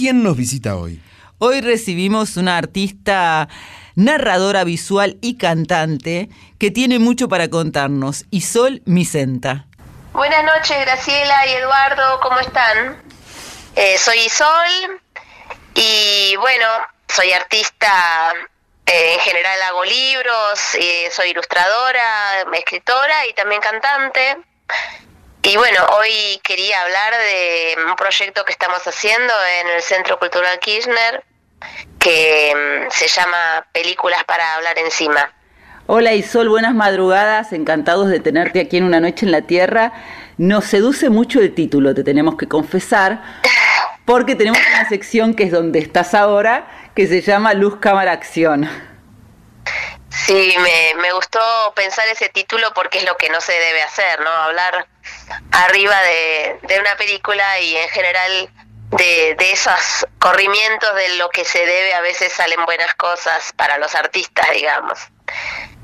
Quién 0.00 0.22
nos 0.22 0.34
visita 0.34 0.76
hoy? 0.76 0.98
Hoy 1.36 1.60
recibimos 1.60 2.38
una 2.38 2.56
artista 2.56 3.48
narradora 3.96 4.64
visual 4.64 5.18
y 5.20 5.36
cantante 5.36 6.30
que 6.58 6.70
tiene 6.70 6.98
mucho 6.98 7.28
para 7.28 7.50
contarnos, 7.50 8.24
Isol 8.30 8.80
Micenta. 8.86 9.66
Buenas 10.14 10.42
noches, 10.42 10.74
Graciela 10.80 11.46
y 11.48 11.50
Eduardo, 11.50 12.18
¿cómo 12.22 12.40
están? 12.40 13.02
Eh, 13.76 13.98
soy 13.98 14.20
Isol 14.20 15.02
y 15.74 16.34
bueno, 16.36 16.66
soy 17.06 17.32
artista, 17.32 18.32
eh, 18.86 19.12
en 19.16 19.20
general 19.20 19.60
hago 19.68 19.84
libros, 19.84 20.60
eh, 20.78 21.10
soy 21.12 21.28
ilustradora, 21.32 22.40
escritora 22.54 23.26
y 23.26 23.34
también 23.34 23.60
cantante. 23.60 24.38
Y 25.42 25.56
bueno, 25.56 25.80
hoy 25.98 26.38
quería 26.42 26.82
hablar 26.82 27.14
de 27.14 27.76
un 27.88 27.96
proyecto 27.96 28.44
que 28.44 28.52
estamos 28.52 28.86
haciendo 28.86 29.32
en 29.60 29.68
el 29.68 29.82
Centro 29.82 30.18
Cultural 30.18 30.58
Kirchner 30.60 31.24
que 31.98 32.54
mm, 32.54 32.90
se 32.90 33.08
llama 33.08 33.66
Películas 33.72 34.22
para 34.24 34.56
hablar 34.56 34.78
encima. 34.78 35.32
Hola 35.86 36.12
Isol, 36.12 36.50
buenas 36.50 36.74
madrugadas, 36.74 37.52
encantados 37.54 38.08
de 38.08 38.20
tenerte 38.20 38.60
aquí 38.60 38.76
en 38.76 38.84
Una 38.84 39.00
Noche 39.00 39.24
en 39.24 39.32
la 39.32 39.42
Tierra. 39.42 39.92
Nos 40.36 40.66
seduce 40.66 41.08
mucho 41.08 41.40
el 41.40 41.54
título, 41.54 41.94
te 41.94 42.04
tenemos 42.04 42.36
que 42.36 42.46
confesar, 42.46 43.22
porque 44.04 44.34
tenemos 44.34 44.60
una 44.68 44.88
sección 44.88 45.34
que 45.34 45.44
es 45.44 45.52
donde 45.52 45.78
estás 45.78 46.14
ahora, 46.14 46.90
que 46.94 47.06
se 47.06 47.22
llama 47.22 47.54
Luz, 47.54 47.76
Cámara, 47.80 48.12
Acción. 48.12 48.68
Sí, 50.10 50.54
me, 50.58 51.00
me 51.00 51.12
gustó 51.12 51.40
pensar 51.74 52.06
ese 52.08 52.28
título 52.28 52.72
porque 52.74 52.98
es 52.98 53.04
lo 53.04 53.16
que 53.16 53.30
no 53.30 53.40
se 53.40 53.52
debe 53.52 53.82
hacer, 53.82 54.20
¿no? 54.20 54.30
Hablar 54.30 54.86
arriba 55.52 56.00
de, 56.02 56.58
de 56.62 56.80
una 56.80 56.96
película 56.96 57.60
y 57.60 57.76
en 57.76 57.88
general 57.90 58.50
de, 58.90 59.36
de, 59.38 59.52
esos 59.52 60.06
corrimientos 60.18 60.94
de 60.94 61.16
lo 61.16 61.28
que 61.30 61.44
se 61.44 61.64
debe, 61.64 61.94
a 61.94 62.00
veces 62.00 62.32
salen 62.32 62.64
buenas 62.64 62.94
cosas 62.94 63.52
para 63.56 63.78
los 63.78 63.94
artistas, 63.94 64.50
digamos. 64.52 64.98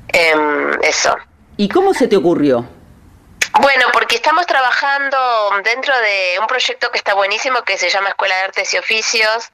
Eh, 0.09 0.35
eso. 0.81 1.15
¿Y 1.57 1.69
cómo 1.69 1.93
se 1.93 2.07
te 2.07 2.17
ocurrió? 2.17 2.67
Bueno, 3.59 3.87
porque 3.91 4.15
estamos 4.15 4.45
trabajando 4.45 5.17
dentro 5.63 5.97
de 5.99 6.37
un 6.39 6.47
proyecto 6.47 6.91
que 6.91 6.97
está 6.97 7.13
buenísimo 7.13 7.63
que 7.63 7.77
se 7.77 7.89
llama 7.89 8.09
Escuela 8.09 8.35
de 8.35 8.41
Artes 8.41 8.73
y 8.73 8.77
Oficios, 8.77 9.51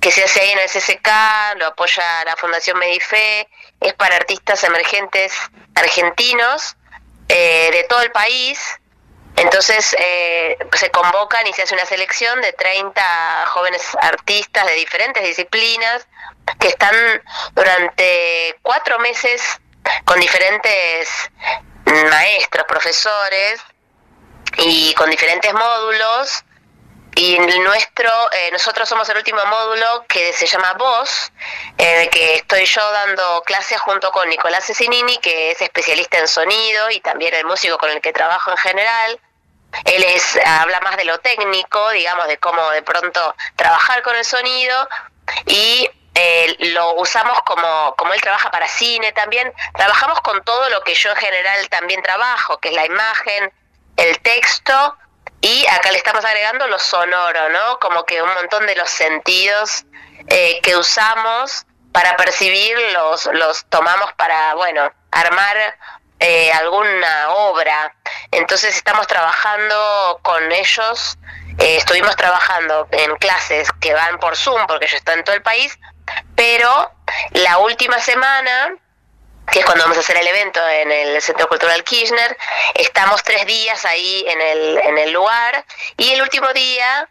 que 0.00 0.10
se 0.10 0.24
hace 0.24 0.40
ahí 0.40 0.50
en 0.50 0.58
el 0.58 0.68
CCK, 0.68 1.58
lo 1.58 1.66
apoya 1.66 2.24
la 2.24 2.34
Fundación 2.36 2.78
Medife, 2.78 3.48
es 3.80 3.92
para 3.94 4.16
artistas 4.16 4.64
emergentes 4.64 5.32
argentinos 5.74 6.76
eh, 7.28 7.70
de 7.72 7.84
todo 7.84 8.02
el 8.02 8.10
país. 8.10 8.58
Entonces 9.42 9.96
eh, 9.98 10.56
se 10.72 10.90
convocan 10.90 11.44
y 11.48 11.52
se 11.52 11.62
hace 11.62 11.74
una 11.74 11.84
selección 11.84 12.40
de 12.40 12.52
30 12.52 13.46
jóvenes 13.46 13.82
artistas 14.00 14.64
de 14.66 14.74
diferentes 14.74 15.24
disciplinas 15.24 16.06
que 16.60 16.68
están 16.68 16.94
durante 17.52 18.56
cuatro 18.62 19.00
meses 19.00 19.42
con 20.04 20.20
diferentes 20.20 21.08
maestros, 21.86 22.66
profesores 22.68 23.60
y 24.58 24.94
con 24.94 25.10
diferentes 25.10 25.52
módulos. 25.52 26.44
Y 27.16 27.36
nuestro, 27.40 28.10
eh, 28.32 28.50
nosotros 28.52 28.88
somos 28.88 29.08
el 29.08 29.16
último 29.16 29.44
módulo 29.44 30.04
que 30.08 30.32
se 30.32 30.46
llama 30.46 30.72
Voz, 30.74 31.32
en 31.76 32.02
el 32.02 32.10
que 32.10 32.36
estoy 32.36 32.64
yo 32.64 32.90
dando 32.92 33.42
clases 33.42 33.80
junto 33.80 34.12
con 34.12 34.28
Nicolás 34.28 34.64
Cecinini, 34.66 35.18
que 35.18 35.50
es 35.50 35.60
especialista 35.60 36.18
en 36.18 36.28
sonido 36.28 36.90
y 36.90 37.00
también 37.00 37.34
el 37.34 37.44
músico 37.44 37.76
con 37.76 37.90
el 37.90 38.00
que 38.00 38.12
trabajo 38.12 38.52
en 38.52 38.56
general. 38.56 39.20
Él 39.84 40.02
es, 40.04 40.38
habla 40.44 40.80
más 40.80 40.96
de 40.96 41.04
lo 41.04 41.18
técnico, 41.18 41.90
digamos, 41.90 42.26
de 42.28 42.38
cómo 42.38 42.70
de 42.70 42.82
pronto 42.82 43.34
trabajar 43.56 44.02
con 44.02 44.14
el 44.16 44.24
sonido 44.24 44.88
y 45.46 45.88
eh, 46.14 46.56
lo 46.74 46.94
usamos 46.94 47.40
como, 47.42 47.94
como 47.96 48.12
él 48.12 48.20
trabaja 48.20 48.50
para 48.50 48.68
cine 48.68 49.12
también, 49.12 49.52
trabajamos 49.74 50.20
con 50.20 50.44
todo 50.44 50.68
lo 50.68 50.82
que 50.82 50.94
yo 50.94 51.10
en 51.10 51.16
general 51.16 51.68
también 51.70 52.02
trabajo, 52.02 52.58
que 52.58 52.68
es 52.68 52.74
la 52.74 52.84
imagen, 52.84 53.52
el 53.96 54.20
texto 54.20 54.96
y 55.40 55.66
acá 55.66 55.90
le 55.90 55.98
estamos 55.98 56.24
agregando 56.24 56.66
lo 56.68 56.78
sonoro, 56.78 57.48
¿no? 57.48 57.78
Como 57.80 58.04
que 58.04 58.22
un 58.22 58.32
montón 58.34 58.66
de 58.66 58.76
los 58.76 58.90
sentidos 58.90 59.84
eh, 60.28 60.60
que 60.62 60.76
usamos 60.76 61.66
para 61.92 62.16
percibir 62.16 62.78
los, 62.92 63.26
los 63.32 63.64
tomamos 63.66 64.12
para, 64.14 64.54
bueno, 64.54 64.92
armar 65.10 65.76
eh, 66.22 66.52
alguna 66.52 67.30
obra. 67.30 67.94
Entonces 68.30 68.76
estamos 68.76 69.06
trabajando 69.06 70.20
con 70.22 70.52
ellos, 70.52 71.18
eh, 71.58 71.76
estuvimos 71.76 72.14
trabajando 72.16 72.88
en 72.92 73.16
clases 73.16 73.68
que 73.80 73.92
van 73.92 74.18
por 74.18 74.36
Zoom, 74.36 74.66
porque 74.66 74.86
yo 74.86 74.96
estoy 74.96 75.14
en 75.14 75.24
todo 75.24 75.34
el 75.34 75.42
país, 75.42 75.76
pero 76.36 76.90
la 77.32 77.58
última 77.58 77.98
semana, 77.98 78.74
que 79.50 79.58
es 79.58 79.64
cuando 79.64 79.84
vamos 79.84 79.96
a 79.96 80.00
hacer 80.00 80.16
el 80.16 80.26
evento 80.26 80.60
en 80.68 80.92
el 80.92 81.20
Centro 81.20 81.48
Cultural 81.48 81.82
Kirchner, 81.82 82.36
estamos 82.74 83.22
tres 83.24 83.44
días 83.44 83.84
ahí 83.84 84.24
en 84.28 84.40
el, 84.40 84.78
en 84.78 84.98
el 84.98 85.12
lugar 85.12 85.64
y 85.96 86.10
el 86.12 86.22
último 86.22 86.52
día 86.52 87.08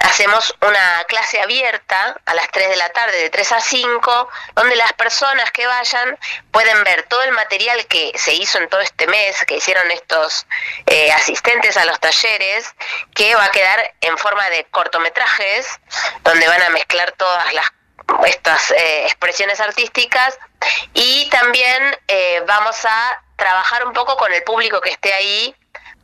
hacemos 0.00 0.54
una 0.60 1.04
clase 1.04 1.40
abierta 1.40 2.16
a 2.26 2.34
las 2.34 2.50
3 2.50 2.70
de 2.70 2.76
la 2.76 2.88
tarde, 2.90 3.16
de 3.16 3.30
3 3.30 3.52
a 3.52 3.60
5, 3.60 4.28
donde 4.54 4.76
las 4.76 4.92
personas 4.94 5.50
que 5.52 5.66
vayan 5.66 6.18
pueden 6.50 6.82
ver 6.84 7.04
todo 7.04 7.22
el 7.22 7.32
material 7.32 7.86
que 7.86 8.12
se 8.16 8.34
hizo 8.34 8.58
en 8.58 8.68
todo 8.68 8.80
este 8.80 9.06
mes, 9.06 9.44
que 9.46 9.56
hicieron 9.56 9.90
estos 9.90 10.46
eh, 10.86 11.12
asistentes 11.12 11.76
a 11.76 11.84
los 11.84 12.00
talleres, 12.00 12.74
que 13.14 13.34
va 13.34 13.44
a 13.44 13.50
quedar 13.50 13.94
en 14.00 14.16
forma 14.18 14.48
de 14.50 14.64
cortometrajes, 14.70 15.80
donde 16.22 16.48
van 16.48 16.62
a 16.62 16.70
mezclar 16.70 17.12
todas 17.12 17.52
las 17.52 17.66
estas 18.26 18.72
eh, 18.72 19.04
expresiones 19.04 19.60
artísticas 19.60 20.36
y 20.94 21.28
también 21.30 21.96
eh, 22.08 22.42
vamos 22.44 22.76
a 22.84 23.22
trabajar 23.36 23.86
un 23.86 23.92
poco 23.92 24.16
con 24.16 24.32
el 24.32 24.42
público 24.42 24.80
que 24.80 24.90
esté 24.90 25.12
ahí 25.14 25.54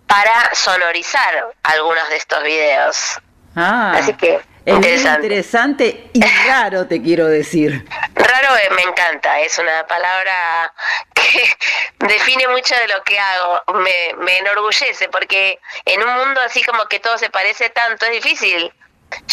para 0.06 0.54
sonorizar 0.54 1.48
algunos 1.64 2.08
de 2.08 2.16
estos 2.16 2.42
videos. 2.44 3.18
Ah, 3.56 3.94
Así 3.96 4.12
que 4.12 4.34
es 4.66 4.74
interesante. 4.74 5.26
interesante 5.26 6.10
y 6.12 6.20
raro, 6.46 6.86
te 6.86 7.00
quiero 7.00 7.26
decir. 7.26 7.86
Raro 8.14 8.56
eh, 8.56 8.68
me 8.74 8.82
encanta, 8.82 9.40
es 9.40 9.58
una 9.58 9.86
palabra 9.86 10.72
que 11.14 11.42
define 12.06 12.48
mucho 12.48 12.74
de 12.74 12.88
lo 12.88 13.02
que 13.04 13.18
hago, 13.18 13.62
me, 13.78 14.14
me 14.24 14.38
enorgullece, 14.38 15.08
porque 15.08 15.58
en 15.84 16.02
un 16.02 16.14
mundo 16.16 16.40
así 16.44 16.62
como 16.64 16.84
que 16.86 17.00
todo 17.00 17.16
se 17.16 17.30
parece 17.30 17.70
tanto, 17.70 18.04
es 18.06 18.22
difícil 18.22 18.72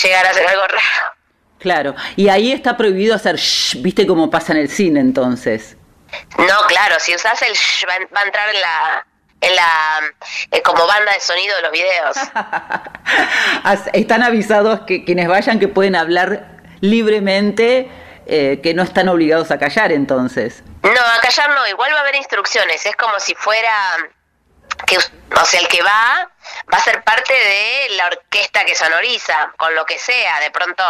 llegar 0.02 0.26
a 0.26 0.30
hacer 0.30 0.48
algo 0.48 0.68
raro. 0.68 1.16
Claro, 1.60 1.96
y 2.16 2.30
ahí 2.30 2.52
está 2.52 2.78
prohibido 2.78 3.16
hacer 3.16 3.36
shh, 3.38 3.82
viste 3.82 4.06
cómo 4.06 4.30
pasa 4.30 4.54
en 4.54 4.60
el 4.60 4.70
cine 4.70 5.00
entonces. 5.00 5.76
No, 6.38 6.62
claro, 6.68 6.96
si 7.00 7.16
usas 7.16 7.42
el 7.42 7.54
shh, 7.54 7.86
va, 7.90 7.94
va 8.16 8.22
a 8.22 8.24
entrar 8.26 8.50
en 8.54 8.62
la 8.62 9.08
en 9.44 9.56
la 9.56 10.02
eh, 10.52 10.62
como 10.62 10.88
banda 10.88 11.12
de 11.12 11.20
sonido 11.20 11.56
de 11.58 11.62
los 11.62 11.72
videos. 11.72 12.18
Están 13.94 14.24
avisados 14.24 14.82
que 14.88 15.04
quienes 15.04 15.28
vayan 15.28 15.60
que 15.60 15.68
pueden 15.68 15.96
hablar 15.96 16.48
libremente, 16.80 17.90
eh, 18.26 18.62
que 18.64 18.74
no 18.74 18.84
están 18.84 19.10
obligados 19.10 19.52
a 19.52 19.60
callar 19.60 19.92
entonces. 19.92 20.64
No, 20.82 20.92
a 20.92 21.20
callar 21.22 21.50
no, 21.52 21.68
igual 21.68 21.94
va 21.94 21.98
a 21.98 22.02
haber 22.02 22.16
instrucciones, 22.16 22.86
es 22.86 22.96
como 22.96 23.20
si 23.20 23.36
fuera 23.36 23.98
que 24.88 24.98
o 24.98 25.46
sea, 25.46 25.60
el 25.60 25.68
que 25.68 25.82
va 25.82 26.30
va 26.74 26.78
a 26.78 26.82
ser 26.82 27.04
parte 27.04 27.34
de 27.34 27.96
la 27.96 28.08
orquesta 28.08 28.66
que 28.66 28.76
sonoriza, 28.76 29.54
con 29.58 29.76
lo 29.76 29.86
que 29.86 29.98
sea. 29.98 30.40
De 30.40 30.52
pronto 30.52 30.84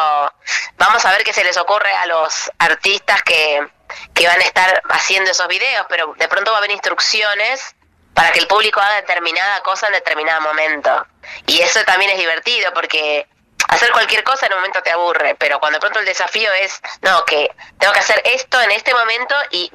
vamos 0.77 1.05
a 1.05 1.11
ver 1.11 1.23
qué 1.23 1.33
se 1.33 1.43
les 1.43 1.57
ocurre 1.57 1.91
a 1.91 2.05
los 2.05 2.51
artistas 2.59 3.23
que, 3.23 3.67
que 4.13 4.27
van 4.27 4.39
a 4.39 4.43
estar 4.43 4.83
haciendo 4.89 5.31
esos 5.31 5.47
videos, 5.47 5.85
pero 5.89 6.13
de 6.17 6.27
pronto 6.27 6.51
va 6.51 6.57
a 6.57 6.59
haber 6.59 6.71
instrucciones 6.71 7.75
para 8.13 8.31
que 8.31 8.39
el 8.39 8.47
público 8.47 8.79
haga 8.79 8.95
determinada 8.95 9.61
cosa 9.61 9.87
en 9.87 9.93
determinado 9.93 10.41
momento. 10.41 11.05
Y 11.47 11.61
eso 11.61 11.83
también 11.85 12.11
es 12.11 12.17
divertido 12.17 12.73
porque 12.73 13.27
hacer 13.69 13.91
cualquier 13.91 14.23
cosa 14.23 14.45
en 14.45 14.53
un 14.53 14.59
momento 14.59 14.81
te 14.83 14.91
aburre, 14.91 15.35
pero 15.35 15.59
cuando 15.59 15.77
de 15.77 15.81
pronto 15.81 15.99
el 15.99 16.05
desafío 16.05 16.51
es, 16.53 16.79
no, 17.01 17.25
que 17.25 17.51
tengo 17.79 17.93
que 17.93 17.99
hacer 17.99 18.21
esto 18.25 18.61
en 18.61 18.71
este 18.71 18.93
momento 18.93 19.35
y 19.51 19.71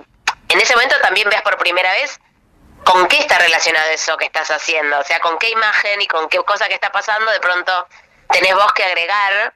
en 0.48 0.60
ese 0.60 0.74
momento 0.74 0.96
también 1.00 1.28
veas 1.28 1.42
por 1.42 1.58
primera 1.58 1.92
vez 1.92 2.20
con 2.84 3.08
qué 3.08 3.18
está 3.18 3.38
relacionado 3.38 3.90
eso 3.90 4.16
que 4.16 4.26
estás 4.26 4.50
haciendo, 4.50 4.98
o 4.98 5.04
sea, 5.04 5.20
con 5.20 5.38
qué 5.38 5.50
imagen 5.50 6.00
y 6.00 6.06
con 6.06 6.28
qué 6.28 6.38
cosa 6.38 6.68
que 6.68 6.74
está 6.74 6.92
pasando, 6.92 7.30
de 7.30 7.40
pronto 7.40 7.88
tenés 8.30 8.54
vos 8.54 8.72
que 8.72 8.84
agregar 8.84 9.52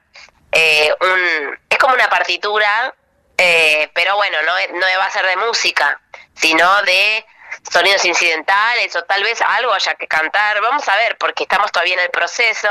eh, 0.51 0.93
un... 0.99 1.59
Es 1.69 1.77
como 1.77 1.95
una 1.95 2.09
partitura, 2.09 2.93
eh, 3.37 3.89
pero 3.93 4.15
bueno, 4.17 4.37
no, 4.43 4.53
no 4.73 4.85
va 4.99 5.05
a 5.05 5.09
ser 5.09 5.25
de 5.25 5.37
música, 5.37 5.99
sino 6.35 6.81
de 6.83 7.25
sonidos 7.69 8.03
incidentales 8.05 8.95
o 8.95 9.03
tal 9.03 9.23
vez 9.23 9.41
algo 9.41 9.73
haya 9.73 9.95
que 9.95 10.07
cantar, 10.07 10.61
vamos 10.61 10.87
a 10.87 10.95
ver, 10.97 11.17
porque 11.17 11.43
estamos 11.43 11.71
todavía 11.71 11.95
en 11.95 12.01
el 12.01 12.09
proceso, 12.09 12.69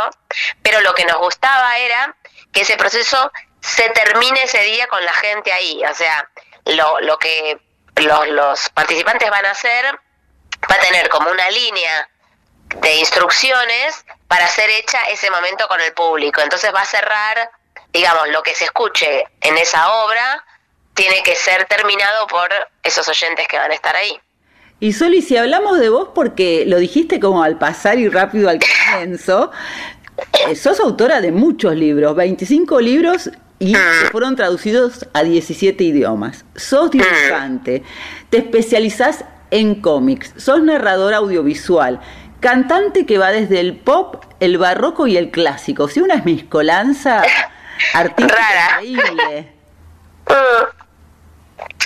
pero 0.62 0.80
lo 0.80 0.94
que 0.94 1.04
nos 1.04 1.18
gustaba 1.18 1.78
era 1.78 2.14
que 2.52 2.62
ese 2.62 2.76
proceso 2.76 3.32
se 3.60 3.88
termine 3.90 4.42
ese 4.42 4.62
día 4.62 4.86
con 4.88 5.04
la 5.04 5.12
gente 5.12 5.52
ahí, 5.52 5.82
o 5.84 5.94
sea, 5.94 6.28
lo, 6.66 7.00
lo 7.00 7.18
que 7.18 7.58
los, 7.96 8.28
los 8.28 8.68
participantes 8.70 9.30
van 9.30 9.46
a 9.46 9.50
hacer 9.50 9.98
va 10.70 10.74
a 10.76 10.80
tener 10.80 11.08
como 11.08 11.30
una 11.30 11.50
línea 11.50 12.08
de 12.80 12.94
instrucciones 12.96 14.04
para 14.28 14.46
ser 14.48 14.70
hecha 14.70 15.02
ese 15.04 15.30
momento 15.30 15.66
con 15.68 15.80
el 15.80 15.92
público. 15.92 16.40
Entonces 16.40 16.72
va 16.74 16.80
a 16.80 16.86
cerrar, 16.86 17.50
digamos, 17.92 18.28
lo 18.28 18.42
que 18.42 18.54
se 18.54 18.64
escuche 18.64 19.24
en 19.40 19.58
esa 19.58 19.92
obra 19.92 20.44
tiene 20.94 21.22
que 21.22 21.34
ser 21.36 21.66
terminado 21.66 22.26
por 22.26 22.50
esos 22.82 23.08
oyentes 23.08 23.46
que 23.48 23.58
van 23.58 23.70
a 23.70 23.74
estar 23.74 23.94
ahí. 23.96 24.20
Y 24.82 24.94
Soli, 24.94 25.22
si 25.22 25.36
hablamos 25.36 25.78
de 25.78 25.90
vos, 25.90 26.08
porque 26.12 26.64
lo 26.66 26.76
dijiste 26.76 27.20
como 27.20 27.44
al 27.44 27.56
pasar 27.56 28.00
y 28.00 28.08
rápido 28.08 28.48
al 28.50 28.58
comienzo, 28.58 29.52
eh, 30.48 30.56
sos 30.56 30.80
autora 30.80 31.20
de 31.20 31.30
muchos 31.30 31.76
libros, 31.76 32.16
25 32.16 32.80
libros 32.80 33.30
y 33.60 33.74
que 33.74 33.78
fueron 34.10 34.34
traducidos 34.34 35.06
a 35.12 35.22
17 35.22 35.84
idiomas. 35.84 36.44
Sos 36.56 36.90
dibujante, 36.90 37.84
te 38.28 38.38
especializás 38.38 39.24
en 39.52 39.80
cómics, 39.80 40.34
sos 40.36 40.60
narrador 40.64 41.14
audiovisual, 41.14 42.00
cantante 42.40 43.06
que 43.06 43.18
va 43.18 43.30
desde 43.30 43.60
el 43.60 43.76
pop, 43.76 44.24
el 44.40 44.58
barroco 44.58 45.06
y 45.06 45.16
el 45.16 45.30
clásico. 45.30 45.86
Sí, 45.86 46.00
una 46.00 46.16
mezcolanza 46.24 47.22
artística 47.94 48.36
Rara. 48.36 48.84
increíble. 48.84 49.52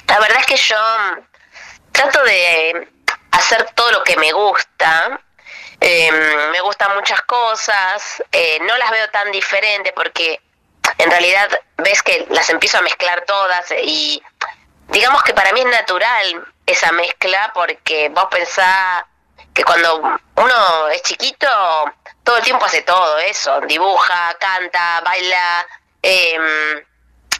La 0.09 0.19
verdad 0.19 0.39
es 0.41 0.47
que 0.47 0.57
yo 0.57 0.77
trato 1.97 2.23
de 2.25 2.89
hacer 3.33 3.71
todo 3.75 3.91
lo 3.93 4.05
que 4.05 4.17
me 4.17 4.31
gusta. 4.33 5.21
Eh, 5.81 6.11
me 6.53 6.61
gustan 6.61 6.95
muchas 6.95 7.21
cosas, 7.23 8.23
eh, 8.33 8.59
no 8.63 8.77
las 8.79 8.91
veo 8.91 9.09
tan 9.11 9.31
diferentes 9.31 9.93
porque 9.95 10.41
en 10.99 11.11
realidad 11.11 11.49
ves 11.79 12.03
que 12.03 12.27
las 12.31 12.49
empiezo 12.49 12.79
a 12.79 12.83
mezclar 12.83 13.25
todas 13.27 13.71
y 13.83 14.23
digamos 14.89 15.23
que 15.23 15.35
para 15.35 15.53
mí 15.53 15.61
es 15.61 15.67
natural 15.67 16.47
esa 16.65 16.93
mezcla 16.93 17.51
porque 17.55 18.09
vos 18.09 18.27
pensás 18.31 19.05
que 19.53 19.65
cuando 19.65 20.19
uno 20.37 20.89
es 20.89 21.03
chiquito 21.03 21.47
todo 22.25 22.39
el 22.39 22.43
tiempo 22.43 22.65
hace 22.65 22.83
todo 22.83 23.19
eso, 23.19 23.61
dibuja, 23.63 24.35
canta, 24.41 25.03
baila, 25.03 25.67
eh, 26.03 26.86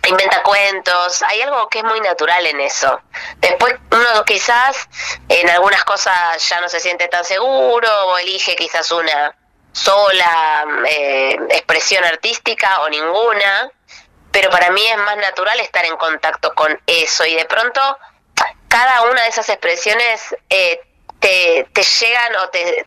inventa 0.07 0.43
cuentos, 0.43 1.23
hay 1.23 1.43
algo 1.43 1.69
que 1.69 1.79
es 1.79 1.85
muy 1.85 2.01
natural 2.01 2.47
en 2.47 2.61
eso. 2.61 3.01
Después 3.39 3.75
uno 3.91 4.25
quizás 4.25 4.89
en 5.29 5.49
algunas 5.51 5.85
cosas 5.85 6.49
ya 6.49 6.61
no 6.61 6.69
se 6.69 6.81
siente 6.81 7.09
tan 7.09 7.25
seguro 7.25 7.89
o 8.07 8.19
elige 8.19 8.57
quizás 8.57 8.91
una 8.93 9.37
sola 9.73 10.65
eh, 10.89 11.37
expresión 11.51 12.05
artística 12.05 12.81
o 12.81 12.89
ninguna, 12.89 13.71
pero 14.33 14.51
para 14.51 14.71
mí 14.71 14.83
es 14.87 14.97
más 14.99 15.17
natural 15.19 15.61
estar 15.61 15.85
en 15.85 15.97
contacto 15.97 16.55
con 16.55 16.81
eso 16.87 17.25
y 17.27 17.35
de 17.35 17.45
pronto 17.45 17.81
cada 18.69 19.03
una 19.03 19.23
de 19.23 19.29
esas 19.29 19.49
expresiones 19.49 20.35
eh, 20.49 20.81
te, 21.21 21.67
te 21.73 21.83
llegan 21.83 22.37
o 22.37 22.49
te, 22.49 22.87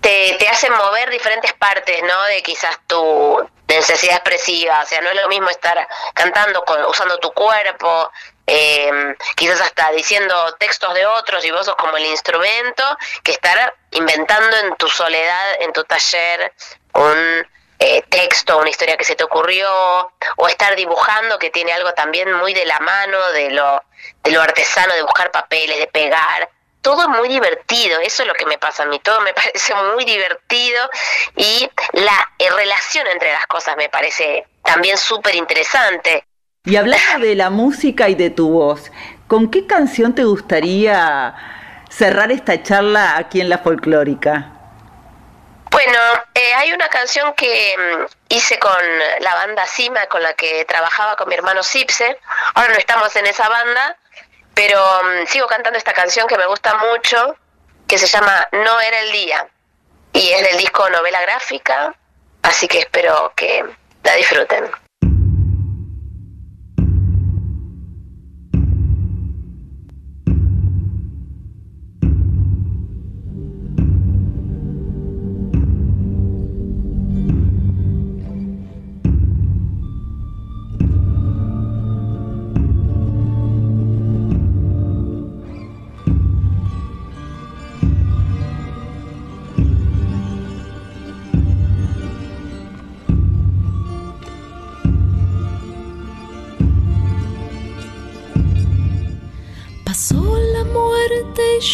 te, 0.00 0.36
te 0.38 0.48
hacen 0.48 0.72
mover 0.72 1.10
diferentes 1.10 1.52
partes, 1.54 2.02
¿no? 2.02 2.22
De 2.24 2.42
quizás 2.42 2.78
tu 2.86 3.48
necesidad 3.68 4.16
expresiva, 4.16 4.80
o 4.82 4.86
sea, 4.86 5.00
no 5.00 5.10
es 5.10 5.16
lo 5.16 5.28
mismo 5.28 5.50
estar 5.50 5.88
cantando 6.14 6.62
con, 6.64 6.84
usando 6.84 7.18
tu 7.18 7.32
cuerpo, 7.32 8.10
eh, 8.46 9.16
quizás 9.34 9.60
hasta 9.60 9.90
diciendo 9.90 10.54
textos 10.58 10.94
de 10.94 11.04
otros 11.04 11.44
y 11.44 11.50
vos 11.50 11.66
sos 11.66 11.74
como 11.76 11.96
el 11.96 12.06
instrumento, 12.06 12.84
que 13.24 13.32
estar 13.32 13.74
inventando 13.90 14.56
en 14.58 14.76
tu 14.76 14.88
soledad, 14.88 15.60
en 15.60 15.72
tu 15.72 15.82
taller, 15.84 16.52
un 16.94 17.46
eh, 17.78 18.02
texto, 18.08 18.58
una 18.58 18.70
historia 18.70 18.96
que 18.96 19.04
se 19.04 19.16
te 19.16 19.24
ocurrió, 19.24 19.68
o 20.36 20.48
estar 20.48 20.76
dibujando, 20.76 21.38
que 21.38 21.50
tiene 21.50 21.72
algo 21.72 21.92
también 21.92 22.32
muy 22.32 22.54
de 22.54 22.64
la 22.66 22.78
mano, 22.78 23.32
de 23.32 23.50
lo, 23.50 23.82
de 24.22 24.30
lo 24.30 24.40
artesano, 24.40 24.94
de 24.94 25.02
buscar 25.02 25.30
papeles, 25.30 25.78
de 25.78 25.86
pegar. 25.88 26.48
Todo 26.86 27.02
es 27.02 27.08
muy 27.08 27.28
divertido, 27.28 27.98
eso 27.98 28.22
es 28.22 28.28
lo 28.28 28.34
que 28.34 28.46
me 28.46 28.58
pasa 28.58 28.84
a 28.84 28.86
mí, 28.86 29.00
todo 29.00 29.20
me 29.22 29.34
parece 29.34 29.74
muy 29.74 30.04
divertido 30.04 30.88
y 31.34 31.68
la 31.94 32.30
eh, 32.38 32.48
relación 32.48 33.08
entre 33.08 33.32
las 33.32 33.44
cosas 33.48 33.76
me 33.76 33.88
parece 33.88 34.46
también 34.62 34.96
súper 34.96 35.34
interesante. 35.34 36.24
Y 36.64 36.76
hablando 36.76 37.26
de 37.26 37.34
la 37.34 37.50
música 37.50 38.08
y 38.08 38.14
de 38.14 38.30
tu 38.30 38.50
voz, 38.50 38.92
¿con 39.26 39.50
qué 39.50 39.66
canción 39.66 40.14
te 40.14 40.22
gustaría 40.22 41.34
cerrar 41.90 42.30
esta 42.30 42.62
charla 42.62 43.16
aquí 43.16 43.40
en 43.40 43.48
la 43.48 43.58
folclórica? 43.58 44.52
Bueno, 45.72 45.98
eh, 46.34 46.54
hay 46.56 46.72
una 46.72 46.88
canción 46.88 47.34
que 47.34 47.74
mm, 47.76 48.04
hice 48.28 48.60
con 48.60 48.72
la 49.22 49.34
banda 49.34 49.66
Cima, 49.66 50.06
con 50.06 50.22
la 50.22 50.34
que 50.34 50.64
trabajaba 50.66 51.16
con 51.16 51.28
mi 51.28 51.34
hermano 51.34 51.64
Cipse. 51.64 52.16
Ahora 52.54 52.74
no 52.74 52.78
estamos 52.78 53.16
en 53.16 53.26
esa 53.26 53.48
banda, 53.48 53.96
pero 54.56 54.80
mm, 55.04 55.26
sigo 55.26 55.46
cantando 55.46 55.78
esta 55.78 55.92
canción 55.92 56.26
que 56.26 56.38
me 56.38 56.46
gusta 56.46 56.74
mucho, 56.76 57.36
que 57.86 57.98
se 57.98 58.06
llama 58.06 58.48
No 58.52 58.80
era 58.80 59.00
el 59.00 59.12
día. 59.12 59.46
Y 60.14 60.30
es 60.30 60.42
del 60.48 60.56
disco 60.56 60.88
Novela 60.88 61.20
Gráfica, 61.20 61.94
así 62.40 62.66
que 62.66 62.78
espero 62.78 63.34
que 63.36 63.62
la 64.02 64.14
disfruten. 64.14 64.64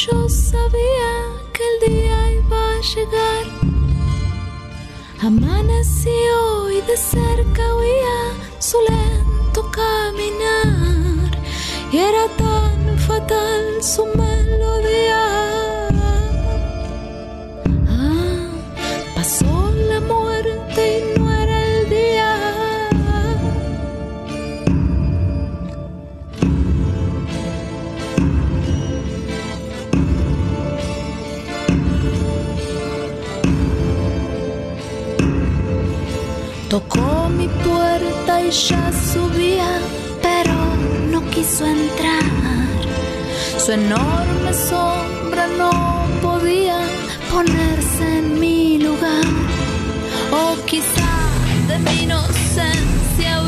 Yo 0.07 0.29
sabía 0.29 1.13
que 1.53 1.63
el 1.71 1.93
día 1.93 2.33
iba 2.33 2.63
a 2.75 2.81
llegar. 2.81 3.45
Amaneció 5.21 6.71
y 6.71 6.81
de 6.81 6.97
cerca 6.97 7.75
oía 7.75 8.21
su 8.59 8.79
lento 8.89 9.71
caminar. 9.71 11.31
y 11.93 11.99
era 11.99 12.27
tan 12.37 12.99
fatal 12.99 13.83
su 13.83 14.05
melodía. 14.07 15.62
Tocó 36.73 37.29
mi 37.29 37.49
puerta 37.49 38.41
y 38.41 38.51
ya 38.51 38.91
subía, 39.13 39.79
pero 40.23 40.55
no 41.11 41.21
quiso 41.29 41.67
entrar. 41.67 42.25
Su 43.59 43.73
enorme 43.73 44.55
sombra 44.55 45.49
no 45.59 46.07
podía 46.23 46.79
ponerse 47.31 48.21
en 48.21 48.41
mi 48.41 48.79
lugar. 48.79 49.27
O 50.33 50.57
quizá 50.65 51.13
de 51.69 51.79
mi 51.79 52.05
inocencia 52.05 53.43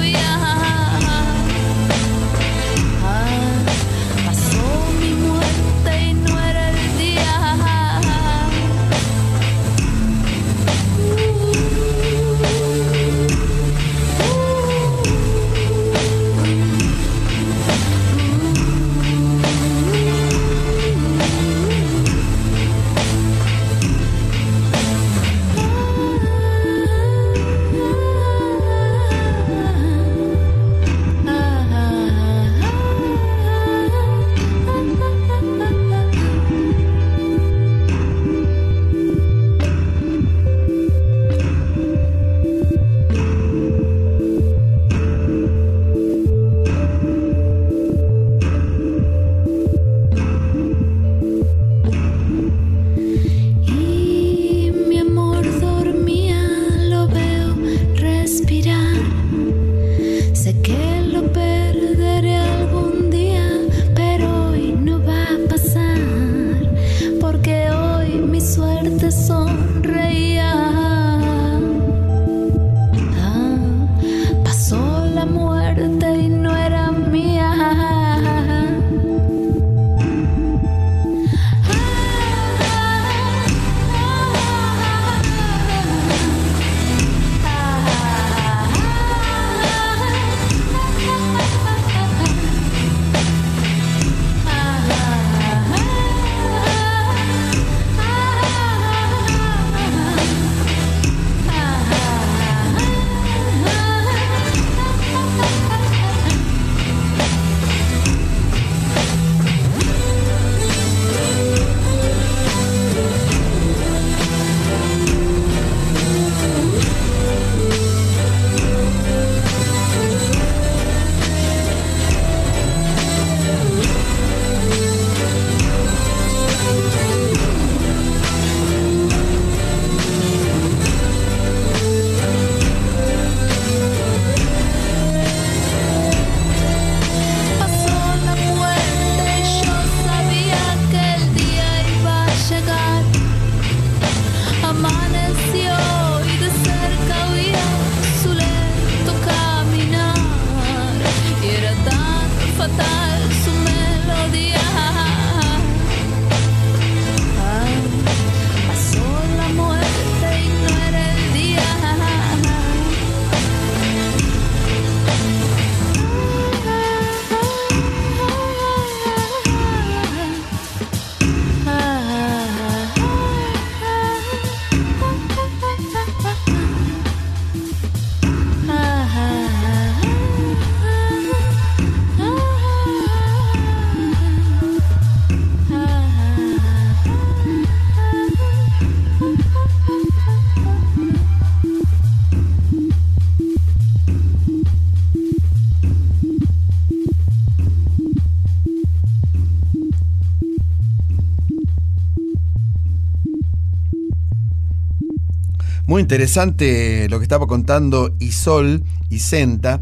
interesante 206.05 207.09
lo 207.09 207.19
que 207.19 207.23
estaba 207.23 207.47
contando 207.47 208.15
Isol 208.21 208.85
y 209.09 209.21
Senta. 209.21 209.81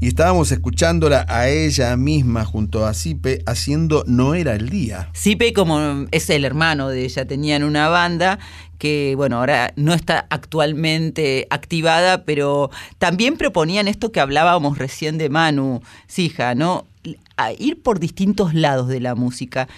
Y 0.00 0.08
estábamos 0.08 0.50
escuchándola 0.50 1.24
a 1.28 1.48
ella 1.48 1.96
misma 1.96 2.44
junto 2.44 2.84
a 2.84 2.94
Sipe 2.94 3.44
haciendo 3.46 4.02
No 4.08 4.34
era 4.34 4.56
el 4.56 4.70
día. 4.70 5.08
Sipe 5.12 5.52
como 5.52 6.06
es 6.10 6.28
el 6.30 6.44
hermano 6.44 6.88
de 6.88 7.04
ella, 7.04 7.28
tenían 7.28 7.62
una 7.62 7.88
banda 7.88 8.40
que, 8.78 9.14
bueno, 9.16 9.38
ahora 9.38 9.72
no 9.76 9.94
está 9.94 10.26
actualmente 10.30 11.46
activada, 11.50 12.24
pero 12.24 12.72
también 12.98 13.36
proponían 13.36 13.86
esto 13.86 14.10
que 14.10 14.18
hablábamos 14.18 14.78
recién 14.78 15.16
de 15.16 15.28
Manu 15.28 15.80
Sija, 16.08 16.56
¿no? 16.56 16.88
A 17.36 17.52
ir 17.52 17.80
por 17.80 18.00
distintos 18.00 18.52
lados 18.52 18.88
de 18.88 18.98
la 18.98 19.14
música. 19.14 19.68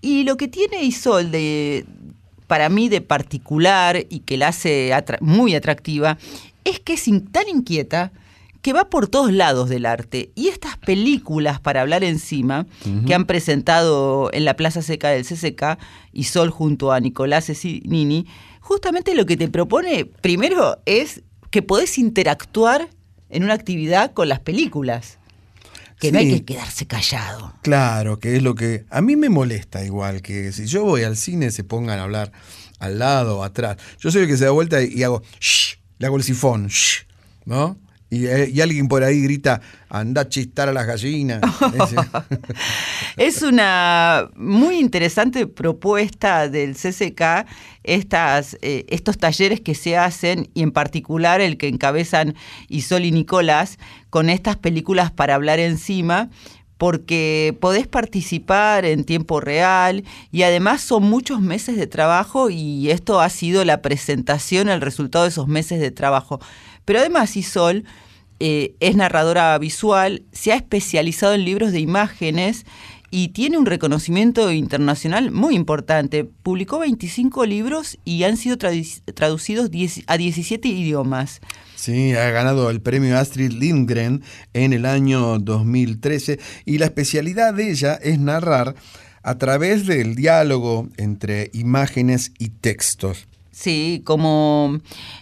Y 0.00 0.24
lo 0.24 0.36
que 0.36 0.48
tiene 0.48 0.84
Isol 0.84 1.30
de, 1.30 1.84
para 2.48 2.68
mí 2.68 2.88
de 2.88 3.00
particular 3.00 4.04
y 4.10 4.20
que 4.20 4.36
la 4.36 4.48
hace 4.48 4.90
atra- 4.92 5.20
muy 5.20 5.54
atractiva, 5.54 6.18
es 6.64 6.80
que 6.80 6.94
es 6.94 7.04
tan 7.30 7.48
inquieta 7.48 8.10
que 8.62 8.72
va 8.72 8.90
por 8.90 9.06
todos 9.06 9.32
lados 9.32 9.68
del 9.68 9.86
arte. 9.86 10.30
Y 10.34 10.48
estas 10.48 10.76
películas 10.78 11.60
para 11.60 11.80
hablar 11.82 12.02
encima, 12.02 12.66
que 13.06 13.14
han 13.14 13.24
presentado 13.26 14.30
en 14.32 14.44
la 14.44 14.54
Plaza 14.56 14.82
Seca 14.82 15.10
del 15.10 15.24
CCK 15.24 15.78
y 16.12 16.24
Sol 16.24 16.50
junto 16.50 16.90
a 16.90 16.98
Nicolás 17.00 17.48
Nini, 17.84 18.26
justamente 18.60 19.14
lo 19.14 19.24
que 19.26 19.36
te 19.36 19.48
propone 19.48 20.04
primero 20.06 20.78
es 20.86 21.22
que 21.50 21.62
podés 21.62 21.96
interactuar 21.98 22.88
en 23.30 23.44
una 23.44 23.54
actividad 23.54 24.12
con 24.12 24.28
las 24.28 24.40
películas. 24.40 25.18
Que 25.98 26.12
no 26.12 26.18
hay 26.18 26.30
que 26.30 26.44
quedarse 26.44 26.86
callado. 26.86 27.54
Claro, 27.62 28.18
que 28.18 28.36
es 28.36 28.42
lo 28.42 28.54
que 28.54 28.84
a 28.90 29.00
mí 29.00 29.16
me 29.16 29.28
molesta 29.28 29.84
igual, 29.84 30.22
que 30.22 30.52
si 30.52 30.66
yo 30.66 30.84
voy 30.84 31.02
al 31.02 31.16
cine 31.16 31.50
se 31.50 31.64
pongan 31.64 31.98
a 31.98 32.04
hablar 32.04 32.32
al 32.78 32.98
lado 32.98 33.42
atrás. 33.42 33.76
Yo 33.98 34.10
soy 34.10 34.22
el 34.22 34.28
que 34.28 34.36
se 34.36 34.44
da 34.44 34.50
vuelta 34.50 34.82
y, 34.82 34.92
y 34.94 35.02
hago, 35.02 35.22
shh, 35.40 35.78
le 35.98 36.06
hago 36.06 36.16
el 36.16 36.22
sifón, 36.22 36.68
shh, 36.68 37.06
¿no? 37.44 37.78
Y, 38.10 38.26
eh, 38.26 38.50
y 38.52 38.60
alguien 38.62 38.88
por 38.88 39.04
ahí 39.04 39.20
grita, 39.20 39.60
anda 39.90 40.22
a 40.22 40.28
chistar 40.28 40.68
a 40.68 40.72
las 40.72 40.86
gallinas. 40.86 41.40
Es 43.16 43.42
una 43.42 44.30
muy 44.36 44.78
interesante 44.78 45.46
propuesta 45.46 46.48
del 46.48 46.74
CCK, 46.74 47.46
estas, 47.82 48.56
eh, 48.62 48.86
estos 48.88 49.18
talleres 49.18 49.60
que 49.60 49.74
se 49.74 49.96
hacen, 49.96 50.48
y 50.54 50.62
en 50.62 50.70
particular 50.70 51.40
el 51.40 51.58
que 51.58 51.68
encabezan 51.68 52.34
Isol 52.68 53.04
y 53.04 53.12
Nicolás, 53.12 53.78
con 54.08 54.30
estas 54.30 54.56
películas 54.56 55.10
para 55.10 55.34
hablar 55.34 55.58
encima, 55.58 56.30
porque 56.78 57.56
podés 57.60 57.88
participar 57.88 58.84
en 58.84 59.04
tiempo 59.04 59.40
real 59.40 60.04
y 60.30 60.44
además 60.44 60.80
son 60.80 61.02
muchos 61.02 61.40
meses 61.40 61.76
de 61.76 61.88
trabajo 61.88 62.50
y 62.50 62.90
esto 62.90 63.20
ha 63.20 63.28
sido 63.28 63.64
la 63.64 63.82
presentación, 63.82 64.68
el 64.68 64.80
resultado 64.80 65.24
de 65.24 65.30
esos 65.30 65.48
meses 65.48 65.80
de 65.80 65.90
trabajo. 65.90 66.40
Pero 66.88 67.00
además 67.00 67.36
Isol 67.36 67.84
eh, 68.40 68.72
es 68.80 68.96
narradora 68.96 69.58
visual, 69.58 70.22
se 70.32 70.52
ha 70.52 70.56
especializado 70.56 71.34
en 71.34 71.44
libros 71.44 71.70
de 71.70 71.80
imágenes 71.80 72.64
y 73.10 73.28
tiene 73.28 73.58
un 73.58 73.66
reconocimiento 73.66 74.50
internacional 74.50 75.30
muy 75.30 75.54
importante. 75.54 76.24
Publicó 76.24 76.78
25 76.78 77.44
libros 77.44 77.98
y 78.06 78.22
han 78.22 78.38
sido 78.38 78.56
tradu- 78.56 79.02
traducidos 79.12 79.70
10 79.70 80.04
a 80.06 80.16
17 80.16 80.66
idiomas. 80.66 81.42
Sí, 81.76 82.14
ha 82.14 82.30
ganado 82.30 82.70
el 82.70 82.80
premio 82.80 83.18
Astrid 83.18 83.52
Lindgren 83.52 84.22
en 84.54 84.72
el 84.72 84.86
año 84.86 85.38
2013 85.40 86.40
y 86.64 86.78
la 86.78 86.86
especialidad 86.86 87.52
de 87.52 87.70
ella 87.70 87.96
es 87.96 88.18
narrar 88.18 88.76
a 89.22 89.36
través 89.36 89.86
del 89.86 90.14
diálogo 90.14 90.88
entre 90.96 91.50
imágenes 91.52 92.32
y 92.38 92.48
textos. 92.48 93.28
Sí, 93.58 94.02
como, 94.04 94.78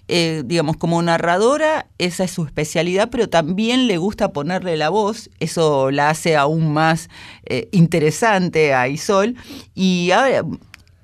eh, 0.09 0.43
digamos, 0.45 0.77
como 0.77 1.01
narradora, 1.01 1.87
esa 1.97 2.25
es 2.25 2.33
su 2.33 2.45
especialidad, 2.45 3.09
pero 3.11 3.31
también 3.31 3.87
le 3.87 3.97
gusta 3.97 4.35
ponerle 4.35 4.77
la 4.77 4.91
voz, 4.91 5.31
eso 5.41 5.91
la 5.91 6.11
hace 6.11 6.37
aún 6.37 6.71
más 6.75 7.09
eh, 7.47 7.71
interesante 7.73 8.75
a 8.75 8.89
Isol. 8.89 9.37
Y 9.75 10.11
ahora 10.11 10.43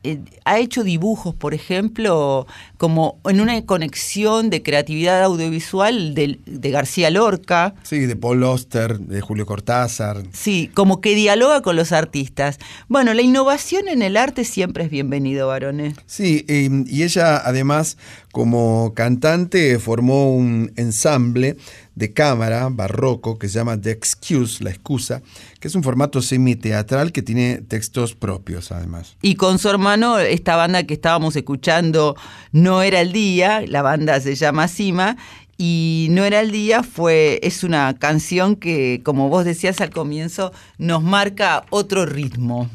eh, 0.04 0.20
ha 0.44 0.58
hecho 0.58 0.82
dibujos, 0.82 1.34
por 1.34 1.54
ejemplo, 1.54 2.46
como 2.76 3.20
en 3.24 3.40
una 3.40 3.64
conexión 3.64 4.50
de 4.50 4.62
creatividad 4.62 5.22
audiovisual 5.22 6.14
de, 6.14 6.40
de 6.44 6.70
García 6.70 7.10
Lorca. 7.10 7.74
Sí, 7.84 8.00
de 8.00 8.16
Paul 8.16 8.42
Oster, 8.42 8.98
de 8.98 9.20
Julio 9.20 9.46
Cortázar. 9.46 10.22
Sí, 10.32 10.70
como 10.74 11.00
que 11.00 11.14
dialoga 11.14 11.62
con 11.62 11.76
los 11.76 11.92
artistas. 11.92 12.58
Bueno, 12.88 13.14
la 13.14 13.22
innovación 13.22 13.88
en 13.88 14.02
el 14.02 14.16
arte 14.16 14.44
siempre 14.44 14.84
es 14.84 14.90
bienvenido, 14.90 15.46
varones. 15.48 15.94
Sí, 16.06 16.44
eh, 16.48 16.68
y 16.86 17.02
ella 17.04 17.36
además 17.36 17.96
como 18.32 18.94
cantante 18.94 19.78
formó 19.78 20.34
un 20.34 20.72
ensamble 20.76 21.56
de 21.94 22.12
cámara 22.12 22.68
barroco 22.70 23.38
que 23.38 23.48
se 23.48 23.54
llama 23.54 23.80
The 23.80 23.90
Excuse, 23.90 24.62
la 24.62 24.70
excusa, 24.70 25.22
que 25.60 25.68
es 25.68 25.74
un 25.74 25.82
formato 25.82 26.22
semiteatral 26.22 27.12
que 27.12 27.22
tiene 27.22 27.58
textos 27.58 28.14
propios 28.14 28.72
además. 28.72 29.16
Y 29.22 29.34
con 29.34 29.58
su 29.58 29.68
hermano, 29.68 30.18
esta 30.18 30.56
banda 30.56 30.84
que 30.84 30.94
estábamos 30.94 31.36
escuchando, 31.36 32.16
No 32.52 32.82
era 32.82 33.00
el 33.00 33.12
día, 33.12 33.62
la 33.66 33.82
banda 33.82 34.20
se 34.20 34.34
llama 34.34 34.68
Cima, 34.68 35.16
y 35.58 36.08
No 36.10 36.24
era 36.24 36.40
el 36.40 36.50
día 36.50 36.82
fue, 36.82 37.38
es 37.42 37.62
una 37.62 37.94
canción 37.98 38.56
que, 38.56 39.00
como 39.04 39.28
vos 39.28 39.44
decías 39.44 39.80
al 39.80 39.90
comienzo, 39.90 40.52
nos 40.78 41.02
marca 41.02 41.64
otro 41.70 42.06
ritmo. 42.06 42.68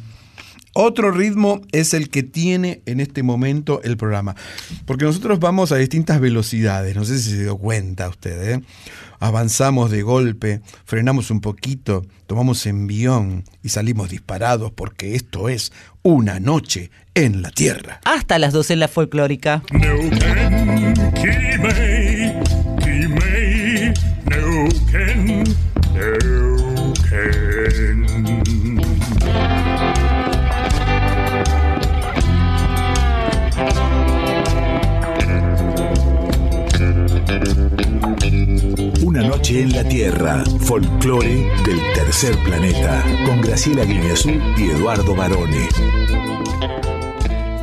Otro 0.79 1.09
ritmo 1.09 1.61
es 1.71 1.95
el 1.95 2.11
que 2.11 2.21
tiene 2.21 2.81
en 2.85 2.99
este 2.99 3.23
momento 3.23 3.81
el 3.83 3.97
programa, 3.97 4.35
porque 4.85 5.05
nosotros 5.05 5.39
vamos 5.39 5.71
a 5.71 5.77
distintas 5.77 6.19
velocidades, 6.19 6.95
no 6.95 7.03
sé 7.03 7.17
si 7.17 7.31
se 7.31 7.41
dio 7.41 7.57
cuenta 7.57 8.07
usted, 8.07 8.51
¿eh? 8.51 8.61
Avanzamos 9.19 9.91
de 9.91 10.01
golpe, 10.01 10.61
frenamos 10.85 11.31
un 11.31 11.41
poquito, 11.41 12.05
tomamos 12.25 12.65
envión 12.65 13.43
y 13.63 13.69
salimos 13.69 14.09
disparados 14.09 14.71
porque 14.71 15.15
esto 15.15 15.49
es 15.49 15.71
una 16.03 16.39
noche 16.39 16.91
en 17.13 17.41
la 17.41 17.51
Tierra. 17.51 17.99
Hasta 18.05 18.39
las 18.39 18.53
12 18.53 18.73
en 18.73 18.79
la 18.79 18.87
folclórica. 18.87 19.63
Una 39.17 39.29
noche 39.29 39.61
en 39.61 39.73
la 39.73 39.83
Tierra, 39.83 40.43
folclore 40.59 41.49
del 41.65 41.81
tercer 41.95 42.37
planeta, 42.43 43.03
con 43.25 43.41
Graciela 43.41 43.83
Guineazú 43.83 44.29
y 44.55 44.69
Eduardo 44.69 45.15
Barone. 45.15 45.69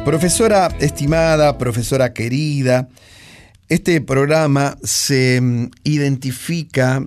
Profesora 0.04 0.74
estimada, 0.80 1.56
profesora 1.56 2.12
querida, 2.12 2.88
este 3.68 4.00
programa 4.00 4.76
se 4.82 5.40
mm, 5.40 5.70
identifica 5.84 7.06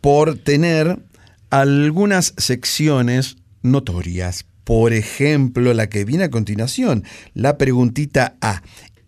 por 0.00 0.38
tener 0.38 1.02
algunas 1.50 2.32
secciones 2.36 3.38
notorias. 3.62 4.46
Por 4.62 4.92
ejemplo, 4.92 5.74
la 5.74 5.88
que 5.88 6.04
viene 6.04 6.22
a 6.22 6.30
continuación, 6.30 7.02
la 7.34 7.58
preguntita 7.58 8.36
A. 8.40 8.62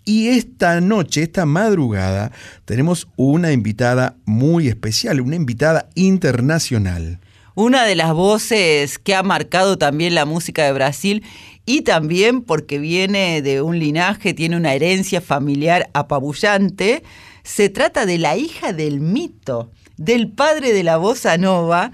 Y 0.05 0.29
esta 0.29 0.81
noche, 0.81 1.23
esta 1.23 1.47
madrugada, 1.47 2.33
tenemos 2.65 3.09
una 3.17 3.53
invitada 3.53 4.17
muy 4.25 4.69
especial, 4.69 5.21
una 5.21 5.37
invitada 5.37 5.89
internacional. 5.95 7.21
Una 7.55 7.85
de 7.85 7.95
las 7.95 8.13
voces 8.13 8.99
que 8.99 9.15
ha 9.15 9.23
marcado 9.23 9.79
también 9.79 10.15
la 10.15 10.25
música 10.25 10.65
de 10.65 10.73
Brasil 10.73 11.23
y 11.67 11.83
también 11.83 12.43
porque 12.43 12.79
viene 12.79 13.43
de 13.43 13.63
un 13.63 13.79
linaje, 13.79 14.35
tiene 14.35 14.57
una 14.57 14.75
herencia 14.75 15.21
familiar 15.21 15.89
apabullante. 15.93 17.03
Se 17.45 17.69
trata 17.69 18.07
de 18.07 18.19
la 18.19 18.37
hija 18.37 18.73
del 18.73 19.01
mito, 19.01 19.71
del 19.97 20.29
padre 20.29 20.73
de 20.73 20.83
la 20.83 20.97
bossa 20.97 21.37
nova 21.37 21.93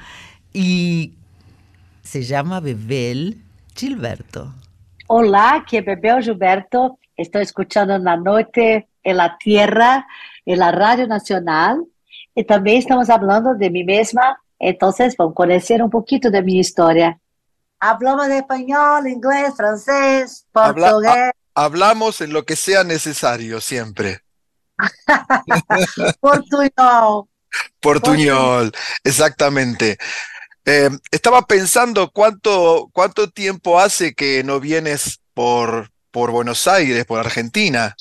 y 0.52 1.12
se 2.02 2.22
llama 2.22 2.60
Bebel 2.60 3.42
Gilberto. 3.74 4.54
Olá, 5.08 5.56
aqui 5.56 5.76
é 5.76 5.82
Bebel 5.82 6.20
Gilberto. 6.22 6.98
Estou 7.18 7.40
escutando 7.42 7.98
na 7.98 8.16
noite 8.16 8.86
em 9.04 9.12
la 9.14 9.36
Tierra, 9.38 10.04
em 10.46 10.54
la 10.56 10.70
Rádio 10.70 11.06
Nacional. 11.08 11.78
E 12.36 12.44
também 12.44 12.78
estamos 12.78 13.08
falando 13.08 13.54
de 13.56 13.68
mim 13.70 13.82
mesma. 13.84 14.36
Então, 14.60 14.92
vamos 15.18 15.34
conhecer 15.34 15.82
um 15.82 15.88
pouquinho 15.90 16.30
da 16.30 16.40
minha 16.40 16.60
história. 16.60 17.16
Hablamos 17.80 18.26
de 18.28 18.38
espanhol, 18.38 19.06
inglês, 19.06 19.54
francês, 19.56 20.44
Habla- 20.54 20.90
português, 20.90 21.12
ha- 21.54 21.64
hablamos 21.64 22.20
en 22.20 22.32
lo 22.32 22.44
que 22.44 22.56
sea 22.56 22.82
necesario 22.84 23.60
siempre. 23.60 24.20
portunhol. 26.20 27.28
Portuñol, 27.80 28.72
exactamente. 29.04 29.96
Eh, 30.64 30.90
estaba 31.10 31.42
pensando 31.42 32.10
cuánto, 32.12 32.88
cuánto 32.92 33.30
tiempo 33.30 33.78
hace 33.80 34.14
que 34.14 34.42
no 34.44 34.60
vienes 34.60 35.20
por, 35.34 35.90
por 36.10 36.30
Buenos 36.30 36.66
Aires, 36.66 37.04
por 37.04 37.18
Argentina. 37.18 37.94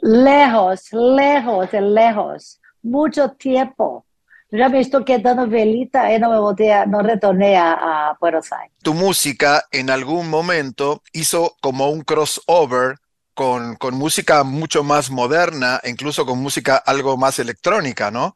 Lejos, 0.00 0.92
lejos, 0.92 1.68
lejos. 1.72 2.60
Muito 2.82 3.28
tempo. 3.30 4.04
Já 4.52 4.68
me 4.68 4.80
estou 4.80 5.02
quedando 5.02 5.48
velita 5.48 6.10
e 6.12 6.18
não 6.18 6.30
me 6.30 6.38
voltei, 6.38 6.70
a, 6.70 6.84
não 6.84 7.02
retornei 7.02 7.54
a, 7.54 7.72
a 7.72 8.16
Buenos 8.20 8.52
Aires. 8.52 8.72
Tu 8.82 8.92
música 8.92 9.64
en 9.72 9.88
algún 9.88 10.28
momento 10.28 11.02
hizo 11.12 11.56
como 11.62 11.88
un 11.88 12.02
crossover 12.02 12.96
con, 13.34 13.76
con 13.76 13.94
música 13.94 14.44
mucho 14.44 14.82
más 14.82 15.10
moderna, 15.10 15.80
incluso 15.84 16.26
con 16.26 16.38
música 16.38 16.76
algo 16.76 17.16
más 17.16 17.38
electrónica, 17.38 18.10
¿no? 18.10 18.34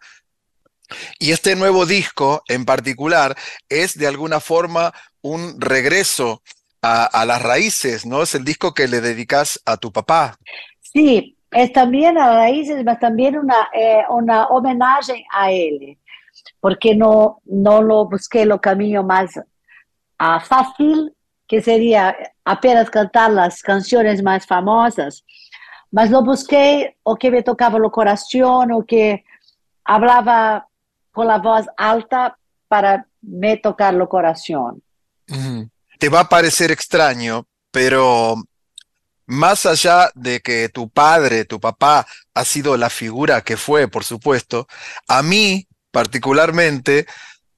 Y 1.18 1.32
este 1.32 1.56
nuevo 1.56 1.84
disco 1.84 2.42
en 2.48 2.64
particular 2.64 3.36
es 3.68 3.98
de 3.98 4.06
alguna 4.06 4.40
forma 4.40 4.94
un 5.20 5.60
regreso 5.60 6.42
a, 6.86 7.04
a 7.06 7.24
las 7.24 7.42
raíces, 7.42 8.06
¿no? 8.06 8.22
Es 8.22 8.34
el 8.34 8.44
disco 8.44 8.72
que 8.72 8.86
le 8.86 9.00
dedicas 9.00 9.60
a 9.66 9.76
tu 9.76 9.90
papá. 9.92 10.36
Sí, 10.80 11.36
es 11.50 11.72
también 11.72 12.16
a 12.18 12.34
raíces, 12.34 12.84
mas 12.84 13.00
también 13.00 13.36
una, 13.36 13.68
eh, 13.72 14.02
una 14.10 14.46
homenaje 14.46 15.24
a 15.32 15.50
él, 15.50 15.98
porque 16.60 16.94
no, 16.94 17.40
no 17.44 17.82
lo 17.82 18.06
busqué 18.06 18.42
el 18.42 18.60
camino 18.60 19.02
más 19.02 19.30
ah, 20.18 20.40
fácil, 20.40 21.12
que 21.48 21.60
sería 21.62 22.16
apenas 22.44 22.90
cantar 22.90 23.32
las 23.32 23.62
canciones 23.62 24.22
más 24.22 24.46
famosas, 24.46 25.24
mas 25.90 26.10
lo 26.10 26.22
busqué 26.22 26.96
o 27.02 27.16
que 27.16 27.30
me 27.30 27.42
tocaba 27.42 27.78
el 27.78 27.90
corazón, 27.90 28.72
o 28.72 28.84
que 28.84 29.24
hablaba 29.84 30.68
con 31.12 31.26
la 31.26 31.38
voz 31.38 31.66
alta 31.76 32.36
para 32.68 33.06
me 33.22 33.56
tocar 33.56 33.94
el 33.94 34.08
corazón. 34.08 34.82
Te 35.98 36.08
va 36.08 36.20
a 36.20 36.28
parecer 36.28 36.70
extraño, 36.70 37.46
pero 37.70 38.36
más 39.26 39.66
allá 39.66 40.10
de 40.14 40.40
que 40.40 40.68
tu 40.68 40.88
padre, 40.88 41.44
tu 41.44 41.58
papá, 41.60 42.06
ha 42.34 42.44
sido 42.44 42.76
la 42.76 42.90
figura 42.90 43.40
que 43.42 43.56
fue, 43.56 43.88
por 43.88 44.04
supuesto, 44.04 44.66
a 45.08 45.22
mí 45.22 45.66
particularmente 45.90 47.06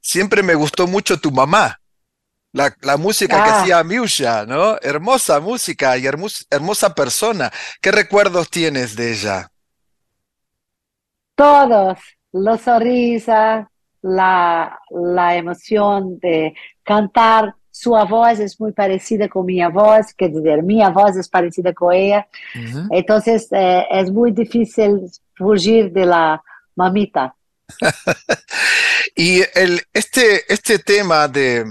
siempre 0.01 0.43
me 0.43 0.55
gustó 0.55 0.87
mucho 0.87 1.19
tu 1.21 1.31
mamá. 1.31 1.81
La, 2.53 2.75
la 2.81 2.97
música 2.97 3.45
que 3.45 3.51
Ah. 3.51 3.61
hacía 3.61 3.85
Miusha, 3.85 4.47
¿no? 4.47 4.79
Hermosa 4.81 5.39
música 5.41 5.99
y 5.99 6.07
hermos- 6.07 6.47
hermosa 6.49 6.95
persona. 6.95 7.53
¿Qué 7.83 7.93
recuerdos 7.93 8.49
tienes 8.49 8.97
de 8.97 9.13
ella? 9.13 9.51
Todos, 11.35 11.99
los 12.33 12.61
sonrisas, 12.63 13.67
la, 14.03 14.79
la 14.91 15.37
emoción 15.37 16.19
de 16.21 16.55
cantar. 16.83 17.55
Su 17.81 17.91
voz 17.91 18.41
es 18.41 18.59
muy 18.61 18.73
parecida 18.73 19.29
con 19.29 19.47
mi 19.47 19.65
voz, 19.67 20.13
quer 20.17 20.33
dizer, 20.33 20.63
mi 20.65 20.81
voz 20.91 21.17
es 21.17 21.29
parecida 21.29 21.73
con 21.73 21.93
ella. 21.95 22.27
Entonces, 22.91 23.47
eh, 23.53 23.85
es 23.91 24.11
muy 24.11 24.33
difícil 24.33 24.91
fugir 25.37 25.93
de 25.93 26.05
la 26.07 26.43
mamita. 26.75 27.35
Y 29.15 29.41
el, 29.55 29.81
este, 29.93 30.53
este 30.53 30.79
tema 30.79 31.27
de, 31.29 31.65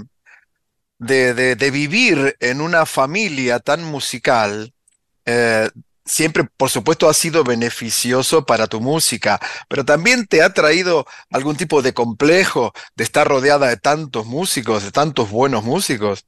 de, 0.98 1.32
de- 1.34 1.56
de 1.56 1.70
vivir 1.70 2.36
en 2.40 2.60
una 2.60 2.84
familia 2.84 3.58
tan 3.58 3.84
musical, 3.84 4.72
eh, 5.24 5.68
siempre, 6.08 6.44
por 6.56 6.70
supuesto, 6.70 7.08
ha 7.08 7.14
sido 7.14 7.44
beneficioso 7.44 8.44
para 8.44 8.66
tu 8.66 8.80
música, 8.80 9.38
pero 9.68 9.84
también 9.84 10.26
te 10.26 10.42
ha 10.42 10.52
traído 10.52 11.06
algún 11.30 11.56
tipo 11.56 11.82
de 11.82 11.92
complejo 11.92 12.72
de 12.96 13.04
estar 13.04 13.28
rodeada 13.28 13.68
de 13.68 13.76
tantos 13.76 14.26
músicos, 14.26 14.84
de 14.84 14.90
tantos 14.90 15.30
buenos 15.30 15.62
músicos. 15.62 16.24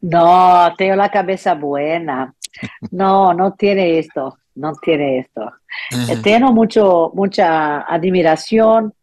No, 0.00 0.72
tengo 0.76 0.96
la 0.96 1.10
cabeza 1.10 1.54
buena. 1.54 2.34
No, 2.90 3.34
no 3.34 3.54
tiene 3.54 3.98
esto, 3.98 4.38
no 4.54 4.72
tiene 4.74 5.20
esto. 5.20 5.52
Tengo 6.22 6.52
mucho, 6.52 7.10
mucha 7.14 7.82
admiración 7.82 8.94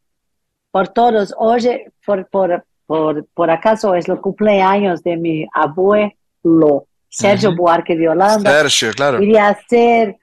por 0.72 0.90
todos. 0.90 1.34
Hoy, 1.38 1.84
por, 2.06 2.28
por, 2.30 2.66
por, 2.86 3.26
por 3.34 3.52
acaso, 3.52 3.96
es 3.96 4.08
el 4.08 4.20
cumpleaños 4.20 5.04
de 5.04 5.18
mi 5.18 5.48
abuelo, 5.54 6.88
Sergio 7.10 7.50
Ujú. 7.50 7.58
Buarque 7.64 7.96
de 7.96 8.08
Holanda. 8.08 8.52
Sergio, 8.52 8.94
claro. 8.94 9.22
Iria 9.22 9.58
ser, 9.68 10.16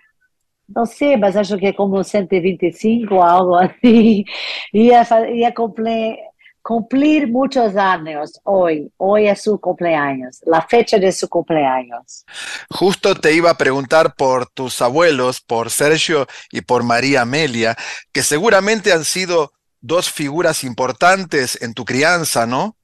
não 0.69 0.87
sei, 0.87 1.17
mas 1.17 1.37
acho 1.37 1.59
que 1.59 1.73
como 1.73 2.03
125, 2.03 3.23
algo 3.23 3.57
assim. 3.57 4.25
Ia, 4.73 5.07
ia 5.35 5.53
cumplir, 5.53 6.17
cumplir 6.63 7.29
muitos 7.29 7.77
anos 7.77 8.41
hoy. 8.45 8.91
Hoy 8.97 9.29
es 9.29 9.43
su 9.43 9.61
cumpleaños, 9.61 10.41
la 10.45 10.63
fecha 10.63 10.99
de 10.99 11.13
su 11.13 11.29
cumpleaños. 11.29 12.25
Justo 12.71 13.15
te 13.15 13.33
iba 13.33 13.51
a 13.51 13.59
preguntar 13.59 14.15
por 14.15 14.47
tus 14.47 14.83
abuelos, 14.83 15.41
por 15.41 15.71
Sergio 15.71 16.27
y 16.51 16.63
por 16.63 16.83
María 16.83 17.23
Amelia, 17.23 17.77
que 18.13 18.23
seguramente 18.23 18.93
han 18.93 19.05
sido 19.05 19.53
dos 19.81 20.11
figuras 20.11 20.65
importantes 20.65 21.61
en 21.63 21.75
tu 21.75 21.85
crianza, 21.85 22.47
¿no? 22.47 22.76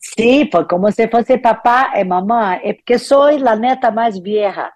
Sí, 0.00 0.48
foi 0.50 0.64
como 0.66 0.90
se 0.92 1.08
fosse 1.08 1.38
papá 1.38 1.92
e 1.96 2.04
mamãe, 2.04 2.60
é 2.64 2.72
porque 2.72 2.98
sou 2.98 3.24
a 3.24 3.56
neta 3.56 3.90
mais 3.90 4.18
vieja. 4.18 4.72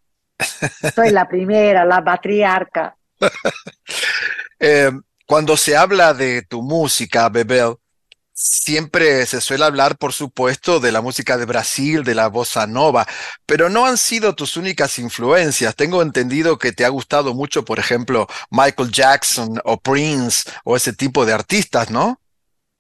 Sou 0.95 1.05
a 1.17 1.25
primeira, 1.25 1.83
a 1.83 2.01
matriarca. 2.01 2.95
Eh, 4.65 4.93
cuando 5.27 5.57
se 5.57 5.77
habla 5.77 6.15
de 6.15 6.43
tu 6.43 6.63
música, 6.63 7.29
Bebel, 7.29 7.75
siempre 8.33 9.27
se 9.27 9.41
suele 9.41 9.65
hablar, 9.65 9.99
por 9.99 10.13
supuesto, 10.13 10.79
de 10.79 10.93
la 10.93 11.01
música 11.01 11.37
de 11.37 11.47
Brasil, 11.47 12.05
de 12.05 12.15
la 12.15 12.29
bossa 12.29 12.69
nova, 12.69 13.05
pero 13.45 13.69
no 13.69 13.87
han 13.87 13.99
sido 13.99 14.37
tus 14.37 14.57
únicas 14.57 15.01
influencias. 15.01 15.75
Tengo 15.75 16.01
entendido 16.01 16.59
que 16.59 16.71
te 16.71 16.85
ha 16.85 16.89
gustado 16.91 17.35
mucho, 17.35 17.65
por 17.65 17.81
ejemplo, 17.81 18.29
Michael 18.51 18.93
Jackson 18.93 19.61
o 19.65 19.81
Prince 19.81 20.49
o 20.65 20.77
ese 20.77 20.93
tipo 20.93 21.27
de 21.27 21.33
artistas, 21.33 21.91
¿no? 21.91 22.21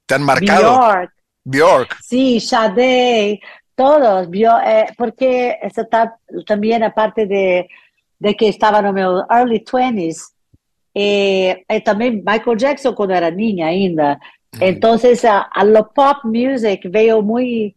Te 0.07 0.14
han 0.14 0.22
marcado. 0.22 0.78
Bjork. 0.78 1.12
Bjork. 1.45 1.97
Sí, 2.03 2.40
Sade, 2.40 3.40
todos, 3.74 4.28
bio- 4.28 4.59
eh, 4.59 4.93
porque 4.97 5.59
essa 5.61 5.84
tá 5.84 6.12
também 6.47 6.82
a 6.82 6.90
parte 6.90 7.26
de, 7.26 7.66
de 8.20 8.34
que 8.34 8.47
estava 8.47 8.80
no 8.82 8.93
meu 8.93 9.24
early 9.30 9.61
20s, 9.61 10.32
e, 10.95 11.64
e 11.68 11.80
também 11.80 12.22
Michael 12.24 12.57
Jackson 12.57 12.95
quando 12.95 13.12
era 13.12 13.30
niña 13.30 13.66
ainda. 13.66 14.18
Então, 14.61 14.95
a, 14.95 15.51
a 15.61 15.62
lo 15.64 15.84
pop 15.84 16.26
music 16.26 16.86
veio 16.88 17.22
muito, 17.22 17.74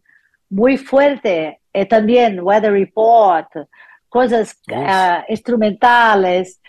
muito 0.50 0.84
forte, 0.84 1.56
e 1.74 1.84
também 1.86 2.38
Weather 2.40 2.72
Report, 2.72 3.48
coisas 4.10 4.54
ah, 4.72 5.24
instrumentales, 5.28 6.60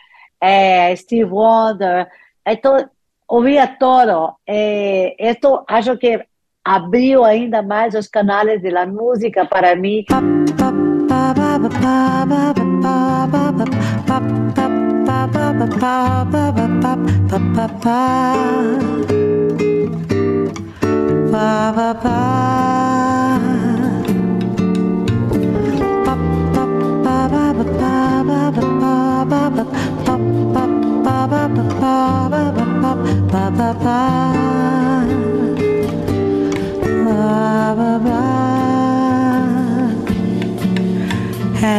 eh, 0.41 0.95
Steve 0.95 1.25
Wonder, 1.29 2.07
então 2.45 2.89
ouvia 3.27 3.67
todo. 3.67 4.35
Eh, 4.47 5.15
esto 5.19 5.63
acho 5.67 5.97
que 5.97 6.25
abriu 6.67 7.23
ainda 7.23 7.61
mais 7.61 7.95
os 7.95 8.09
canais 8.09 8.61
da 8.61 8.85
música 8.85 9.45
para 9.45 9.73
mim. 9.73 10.03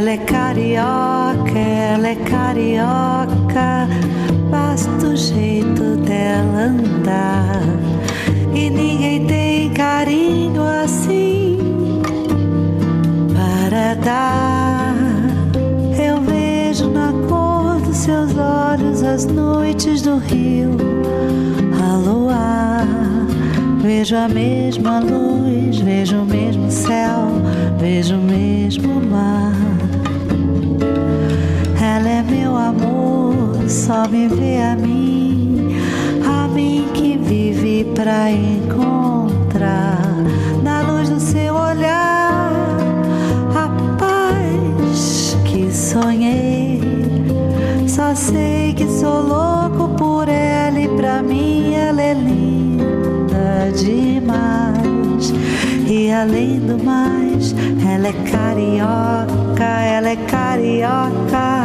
Ela 0.09 0.11
é 0.13 0.17
carioca, 0.19 1.59
ela 1.59 2.09
é 2.09 2.15
carioca, 2.15 3.89
basta 4.49 5.09
o 5.09 5.17
jeito 5.17 5.97
dela 5.97 6.67
andar. 6.67 7.63
E 8.55 8.71
ninguém 8.71 9.27
tem 9.27 9.73
carinho 9.73 10.63
assim 10.63 11.59
para 13.35 13.95
dar. 13.97 14.95
Eu 16.01 16.21
vejo 16.23 16.89
na 16.91 17.13
cor 17.29 17.81
dos 17.81 17.97
seus 17.97 18.37
olhos 18.39 19.03
as 19.03 19.27
noites 19.27 20.03
do 20.03 20.19
rio, 20.19 20.77
a 21.83 21.97
luar. 21.97 23.08
Vejo 23.89 24.17
a 24.17 24.29
mesma 24.29 25.01
luz, 25.01 25.79
vejo 25.81 26.19
o 26.19 26.25
mesmo 26.27 26.71
céu, 26.71 27.31
vejo 27.79 28.17
o 28.17 28.21
mesmo 28.21 29.01
mar. 29.01 29.55
Ela 31.81 32.07
é 32.07 32.23
meu 32.23 32.55
amor, 32.55 33.67
só 33.67 34.07
me 34.07 34.29
vê 34.29 34.61
a 34.61 34.77
mim, 34.77 35.75
a 36.23 36.47
mim 36.49 36.87
que 36.93 37.17
vive 37.17 37.87
pra 37.95 38.31
encontrar 38.31 40.03
na 40.63 40.83
luz 40.83 41.09
do 41.09 41.19
seu 41.19 41.55
olhar 41.55 42.53
a 43.57 43.71
paz 43.97 45.35
que 45.47 45.75
sonhei. 45.75 46.83
Só 47.87 48.15
sei 48.15 48.75
que 48.75 48.87
sou 48.87 49.23
louco 49.23 49.89
por 49.97 50.29
ela 50.29 50.79
e 50.79 50.89
pra 50.89 51.23
mim 51.23 51.58
E 56.09 56.11
além 56.11 56.59
do 56.61 56.83
mais, 56.83 57.55
ela 57.87 58.09
é 58.09 58.13
carioca, 58.31 59.63
ela 59.63 60.09
é 60.09 60.17
carioca. 60.17 61.59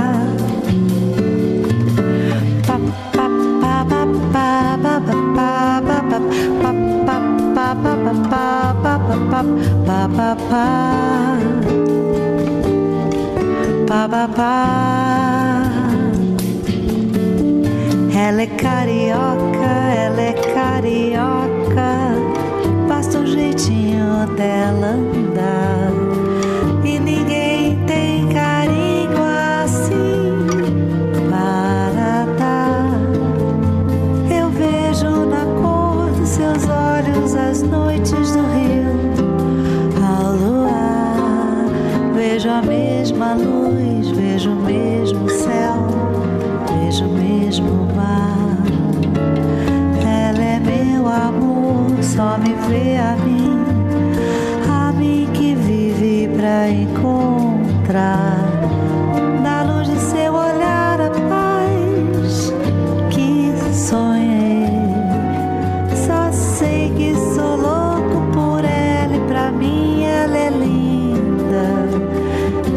Ela 18.14 18.42
é 18.42 18.48
carioca, 18.48 19.72
ela 19.96 20.22
é 20.22 20.34
carioca 20.34 22.03
gosta 23.04 23.20
o 23.20 23.26
jeitinho 23.26 24.26
dela 24.38 24.92
andar. 24.92 25.92
E 26.86 27.00
ninguém 27.00 27.78
tem 27.86 28.30
carinho 28.30 29.18
assim 29.62 30.32
para 31.30 32.26
dar. 32.38 32.94
Eu 34.34 34.50
vejo 34.52 35.26
na 35.26 35.46
cor 35.62 36.12
dos 36.12 36.30
seus 36.30 36.64
olhos 36.70 37.36
as 37.36 37.62
noites 37.62 38.32
do 38.32 38.44
rio, 38.54 38.96
a 40.02 40.30
luar. 40.30 42.14
Vejo 42.16 42.50
a 42.50 42.62
mesma 42.62 43.34
luz. 43.34 43.83
Só 52.16 52.38
me 52.38 52.54
vê 52.70 52.96
a 52.98 53.16
mim, 53.26 53.66
a 54.70 54.92
mim 54.92 55.28
que 55.34 55.56
vive 55.56 56.30
pra 56.38 56.70
encontrar. 56.70 58.38
Na 59.42 59.64
luz 59.64 59.88
de 59.88 59.98
seu 59.98 60.32
olhar 60.32 61.02
a 61.02 61.10
paz 61.10 62.54
que 63.10 63.52
sonhei. 63.74 64.68
Só 66.06 66.32
sei 66.32 66.94
que 66.96 67.16
sou 67.34 67.58
louco 67.58 68.22
por 68.32 68.64
ela 68.64 69.16
e 69.16 69.20
pra 69.28 69.52
mim 69.52 70.04
ela 70.04 70.38
é 70.38 70.50
linda 70.52 71.66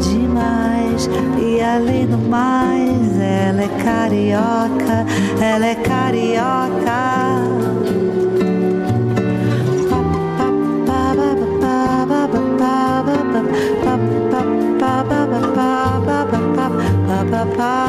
demais. 0.00 1.10
E 1.38 1.60
além 1.60 2.06
do 2.06 2.16
mais, 2.16 3.20
ela 3.20 3.64
é 3.64 3.68
carioca, 3.84 5.04
ela 5.38 5.66
é 5.66 5.74
carioca. 5.74 6.65
吧。 17.54 17.85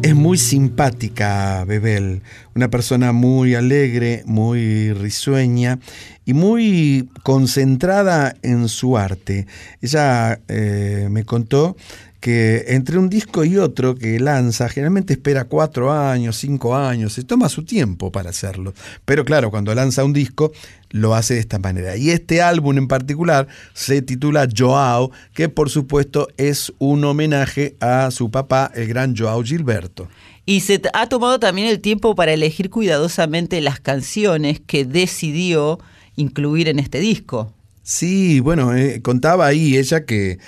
Es, 0.00 0.14
muy 0.14 0.38
simpática 0.38 1.64
Bebel, 1.66 2.22
una 2.54 2.70
persona 2.70 3.12
muy 3.12 3.54
alegre, 3.54 4.22
muy 4.24 4.92
risueña 4.94 5.80
y 6.24 6.32
muy 6.32 7.10
concentrada 7.22 8.34
en 8.42 8.68
su 8.68 8.96
arte. 8.96 9.46
Ella 9.82 10.40
eh, 10.48 11.08
me 11.10 11.24
contó 11.24 11.76
que 12.22 12.66
entre 12.68 12.98
un 12.98 13.10
disco 13.10 13.44
y 13.44 13.58
otro 13.58 13.96
que 13.96 14.20
lanza, 14.20 14.68
generalmente 14.68 15.14
espera 15.14 15.46
cuatro 15.46 15.92
años, 15.92 16.36
cinco 16.36 16.76
años, 16.76 17.14
se 17.14 17.24
toma 17.24 17.48
su 17.48 17.64
tiempo 17.64 18.12
para 18.12 18.30
hacerlo. 18.30 18.74
Pero 19.04 19.24
claro, 19.24 19.50
cuando 19.50 19.74
lanza 19.74 20.04
un 20.04 20.12
disco, 20.12 20.52
lo 20.90 21.16
hace 21.16 21.34
de 21.34 21.40
esta 21.40 21.58
manera. 21.58 21.96
Y 21.96 22.10
este 22.10 22.40
álbum 22.40 22.78
en 22.78 22.86
particular 22.86 23.48
se 23.74 24.02
titula 24.02 24.46
Joao, 24.56 25.10
que 25.34 25.48
por 25.48 25.68
supuesto 25.68 26.28
es 26.36 26.72
un 26.78 27.04
homenaje 27.04 27.74
a 27.80 28.12
su 28.12 28.30
papá, 28.30 28.70
el 28.72 28.86
gran 28.86 29.16
Joao 29.16 29.42
Gilberto. 29.42 30.08
Y 30.46 30.60
se 30.60 30.80
ha 30.94 31.08
tomado 31.08 31.40
también 31.40 31.66
el 31.66 31.80
tiempo 31.80 32.14
para 32.14 32.32
elegir 32.32 32.70
cuidadosamente 32.70 33.60
las 33.60 33.80
canciones 33.80 34.60
que 34.64 34.84
decidió 34.84 35.80
incluir 36.14 36.68
en 36.68 36.78
este 36.78 37.00
disco. 37.00 37.52
Sí, 37.82 38.38
bueno, 38.38 38.76
eh, 38.76 39.02
contaba 39.02 39.46
ahí 39.46 39.76
ella 39.76 40.04
que 40.04 40.38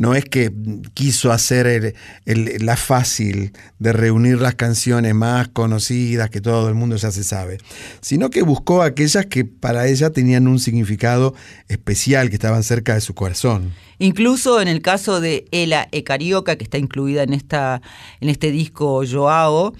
no 0.00 0.14
es 0.14 0.24
que 0.24 0.50
quiso 0.94 1.30
hacer 1.30 1.94
la 2.24 2.76
fácil 2.78 3.52
de 3.78 3.92
reunir 3.92 4.40
las 4.40 4.54
canciones 4.54 5.14
más 5.14 5.48
conocidas 5.48 6.30
que 6.30 6.40
todo 6.40 6.70
el 6.70 6.74
mundo 6.74 6.96
ya 6.96 7.10
se 7.10 7.22
sabe, 7.22 7.58
sino 8.00 8.30
que 8.30 8.40
buscó 8.40 8.80
aquellas 8.80 9.26
que 9.26 9.44
para 9.44 9.88
ella 9.88 10.08
tenían 10.08 10.48
un 10.48 10.58
significado 10.58 11.34
especial, 11.68 12.30
que 12.30 12.36
estaban 12.36 12.62
cerca 12.62 12.94
de 12.94 13.02
su 13.02 13.12
corazón. 13.12 13.74
Incluso 13.98 14.62
en 14.62 14.68
el 14.68 14.80
caso 14.80 15.20
de 15.20 15.44
Ela 15.52 15.86
e 15.92 16.02
Carioca, 16.02 16.56
que 16.56 16.64
está 16.64 16.78
incluida 16.78 17.22
en, 17.22 17.34
esta, 17.34 17.82
en 18.22 18.30
este 18.30 18.50
disco 18.50 19.02
Joao, 19.06 19.74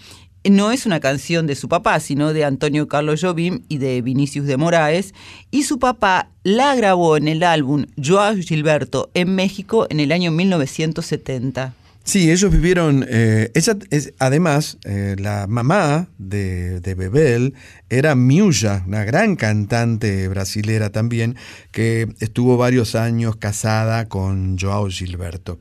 no 0.48 0.72
es 0.72 0.86
una 0.86 1.00
canción 1.00 1.46
de 1.46 1.54
su 1.54 1.68
papá, 1.68 2.00
sino 2.00 2.32
de 2.32 2.44
Antonio 2.44 2.88
Carlos 2.88 3.20
Jobim 3.20 3.62
y 3.68 3.78
de 3.78 4.00
Vinicius 4.00 4.46
de 4.46 4.56
Moraes, 4.56 5.14
y 5.50 5.64
su 5.64 5.78
papá 5.78 6.30
la 6.42 6.74
grabó 6.74 7.16
en 7.16 7.28
el 7.28 7.42
álbum 7.42 7.86
Joao 8.02 8.36
Gilberto 8.36 9.10
en 9.14 9.34
México 9.34 9.86
en 9.90 10.00
el 10.00 10.12
año 10.12 10.30
1970. 10.30 11.74
Sí, 12.02 12.30
ellos 12.30 12.50
vivieron, 12.50 13.06
eh, 13.08 13.52
además, 14.18 14.78
eh, 14.84 15.16
la 15.18 15.46
mamá 15.46 16.08
de, 16.18 16.80
Bebel 16.80 17.54
era 17.88 18.14
Miuya, 18.14 18.82
una 18.86 19.04
gran 19.04 19.36
cantante 19.36 20.26
brasilera 20.28 20.90
también, 20.90 21.36
que 21.70 22.08
estuvo 22.18 22.56
varios 22.56 22.94
años 22.94 23.36
casada 23.36 24.08
con 24.08 24.58
Joao 24.58 24.88
Gilberto. 24.88 25.60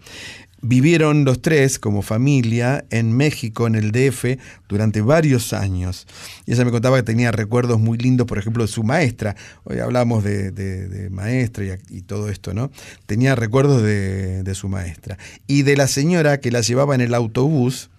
Vivieron 0.62 1.24
los 1.24 1.41
tres 1.41 1.80
como 1.80 2.01
familia 2.01 2.84
en 2.89 3.16
México, 3.16 3.66
en 3.66 3.76
el 3.76 3.91
DF, 3.91 4.38
durante 4.68 5.01
varios 5.01 5.53
años. 5.53 6.05
Y 6.45 6.51
ella 6.53 6.66
me 6.66 6.72
contaba 6.72 6.97
que 6.97 7.03
tenía 7.03 7.32
recuerdos 7.32 7.80
muy 7.80 7.97
lindos, 7.97 8.28
por 8.28 8.38
ejemplo, 8.38 8.64
de 8.64 8.68
su 8.68 8.84
maestra. 8.84 9.36
Hoy 9.64 9.80
hablamos 9.80 10.24
de, 10.24 10.51
de- 10.51 11.10
maestra 11.10 11.64
y, 11.64 11.97
y 11.97 12.01
todo 12.01 12.30
esto, 12.30 12.53
¿no? 12.53 12.72
Tenía 13.05 13.36
recuerdos 13.36 13.82
de, 13.82 14.43
de 14.43 14.55
su 14.55 14.68
maestra. 14.68 15.18
Y 15.47 15.62
de 15.64 15.78
la 15.78 15.88
señora 15.88 16.39
que 16.39 16.51
la 16.51 16.62
llevaba 16.62 16.93
en 16.93 17.01
el 17.01 17.14
autobús 17.14 17.89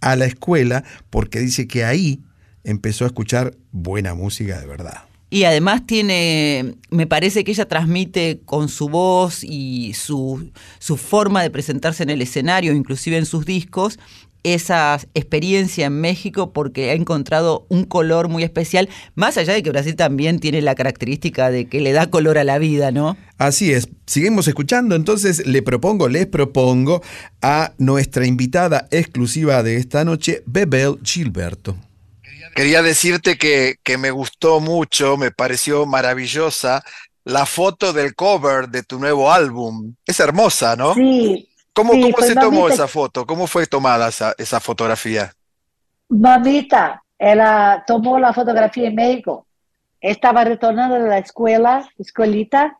a 0.00 0.16
la 0.16 0.24
escuela, 0.26 0.82
porque 1.10 1.38
dice 1.40 1.68
que 1.68 1.84
ahí 1.84 2.20
empezó 2.64 3.04
a 3.04 3.08
escuchar 3.08 3.54
buena 3.72 4.14
música 4.14 4.58
de 4.60 4.66
verdad. 4.66 5.04
Y 5.30 5.44
además 5.44 5.86
tiene, 5.86 6.74
me 6.90 7.06
parece 7.06 7.44
que 7.44 7.52
ella 7.52 7.68
transmite 7.68 8.40
con 8.44 8.68
su 8.68 8.88
voz 8.88 9.44
y 9.44 9.94
su, 9.94 10.50
su 10.80 10.96
forma 10.96 11.42
de 11.42 11.50
presentarse 11.50 12.02
en 12.02 12.10
el 12.10 12.20
escenario, 12.20 12.72
inclusive 12.72 13.16
en 13.16 13.26
sus 13.26 13.46
discos, 13.46 13.98
esa 14.42 14.98
experiencia 15.14 15.86
en 15.86 16.00
México 16.00 16.52
porque 16.52 16.90
ha 16.90 16.94
encontrado 16.94 17.66
un 17.68 17.84
color 17.84 18.28
muy 18.28 18.42
especial, 18.42 18.88
más 19.14 19.36
allá 19.36 19.52
de 19.52 19.62
que 19.62 19.70
Brasil 19.70 19.94
también 19.96 20.38
tiene 20.38 20.62
la 20.62 20.74
característica 20.74 21.50
de 21.50 21.66
que 21.66 21.80
le 21.80 21.92
da 21.92 22.08
color 22.08 22.38
a 22.38 22.44
la 22.44 22.58
vida, 22.58 22.90
¿no? 22.90 23.16
Así 23.38 23.72
es, 23.72 23.88
seguimos 24.06 24.48
escuchando, 24.48 24.94
entonces 24.94 25.46
le 25.46 25.62
propongo, 25.62 26.08
les 26.08 26.26
propongo 26.26 27.02
a 27.42 27.72
nuestra 27.78 28.26
invitada 28.26 28.88
exclusiva 28.90 29.62
de 29.62 29.76
esta 29.76 30.04
noche, 30.04 30.42
Bebel 30.46 30.98
Gilberto. 31.04 31.76
Quería 32.54 32.82
decirte 32.82 33.36
que, 33.38 33.76
que 33.82 33.96
me 33.98 34.10
gustó 34.10 34.60
mucho, 34.60 35.16
me 35.16 35.30
pareció 35.30 35.86
maravillosa 35.86 36.82
la 37.24 37.46
foto 37.46 37.92
del 37.92 38.14
cover 38.14 38.68
de 38.68 38.82
tu 38.82 38.98
nuevo 38.98 39.30
álbum. 39.30 39.94
Es 40.06 40.20
hermosa, 40.20 40.76
¿no? 40.76 40.94
Sí. 40.94 41.48
¿Cómo, 41.72 41.92
sí, 41.92 42.00
cómo 42.02 42.14
pues 42.14 42.26
se 42.26 42.34
tomó 42.34 42.60
mamita- 42.62 42.74
esa 42.74 42.88
foto? 42.88 43.26
¿Cómo 43.26 43.46
fue 43.46 43.66
tomada 43.66 44.08
esa, 44.08 44.34
esa 44.36 44.58
fotografía? 44.60 45.32
Mamita, 46.08 47.02
ela 47.18 47.80
tomou 47.86 48.16
a 48.16 48.32
fotografia 48.32 48.88
em 48.88 48.94
México. 48.94 49.46
Estava 50.02 50.42
retornando 50.42 50.98
da 51.06 51.18
escola, 51.18 51.86
escolita, 51.98 52.74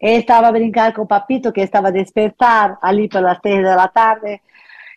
e 0.00 0.18
estava 0.18 0.48
a 0.48 0.52
brincar 0.52 0.92
com 0.92 1.02
o 1.02 1.06
papito, 1.06 1.52
que 1.52 1.62
estava 1.62 1.88
a 1.88 1.92
despertar 1.92 2.76
ali 2.82 3.08
pelas 3.08 3.40
três 3.40 3.62
da 3.62 3.88
tarde. 3.88 4.40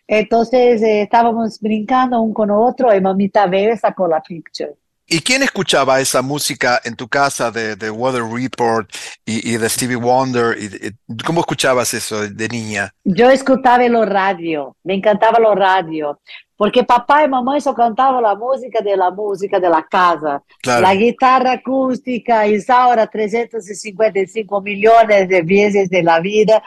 Então, 0.08 0.42
eh, 0.52 1.02
estávamos 1.02 1.58
brincando 1.58 2.22
um 2.22 2.32
com 2.32 2.46
o 2.46 2.58
outro, 2.58 2.90
e 2.90 3.00
mamita 3.00 3.46
veio 3.46 3.72
e 3.72 3.76
sacou 3.76 4.12
a 4.14 4.20
picture. 4.20 4.72
¿Y 5.10 5.20
quién 5.22 5.42
escuchaba 5.42 6.02
esa 6.02 6.20
música 6.20 6.82
en 6.84 6.94
tu 6.94 7.08
casa 7.08 7.50
de, 7.50 7.76
de 7.76 7.90
Weather 7.90 8.24
Report 8.24 8.90
y, 9.24 9.54
y 9.54 9.56
de 9.56 9.66
Stevie 9.66 9.96
Wonder? 9.96 10.54
Y, 10.58 10.66
y- 10.66 11.22
¿cómo 11.24 11.40
escuchabas 11.40 11.94
eso 11.94 12.20
de, 12.20 12.28
de 12.28 12.48
niña? 12.48 12.92
Eu 13.06 13.30
escutava 13.30 13.84
o 13.84 14.04
rádio, 14.04 14.76
me 14.84 14.94
encantava 14.94 15.40
o 15.40 15.54
rádio, 15.54 16.18
porque 16.58 16.84
papai 16.84 17.24
e 17.24 17.28
mamãe 17.28 17.58
só 17.58 17.72
cantavam 17.72 18.24
a 18.26 18.34
música 18.34 18.82
da 18.82 19.10
música 19.10 19.58
da 19.58 19.82
casa. 19.82 20.42
Claro. 20.62 20.86
A 20.86 20.94
guitarra 20.94 21.52
acústica 21.52 22.46
Isaura 22.46 23.06
355 23.06 24.60
milhões 24.60 25.26
de 25.26 25.42
vezes 25.42 25.88
de 25.88 26.02
la 26.02 26.20
vida. 26.20 26.62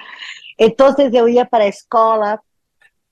Então 0.57 0.95
eu 1.13 1.29
ia 1.29 1.45
para 1.45 1.65
a 1.65 1.67
escola, 1.67 2.39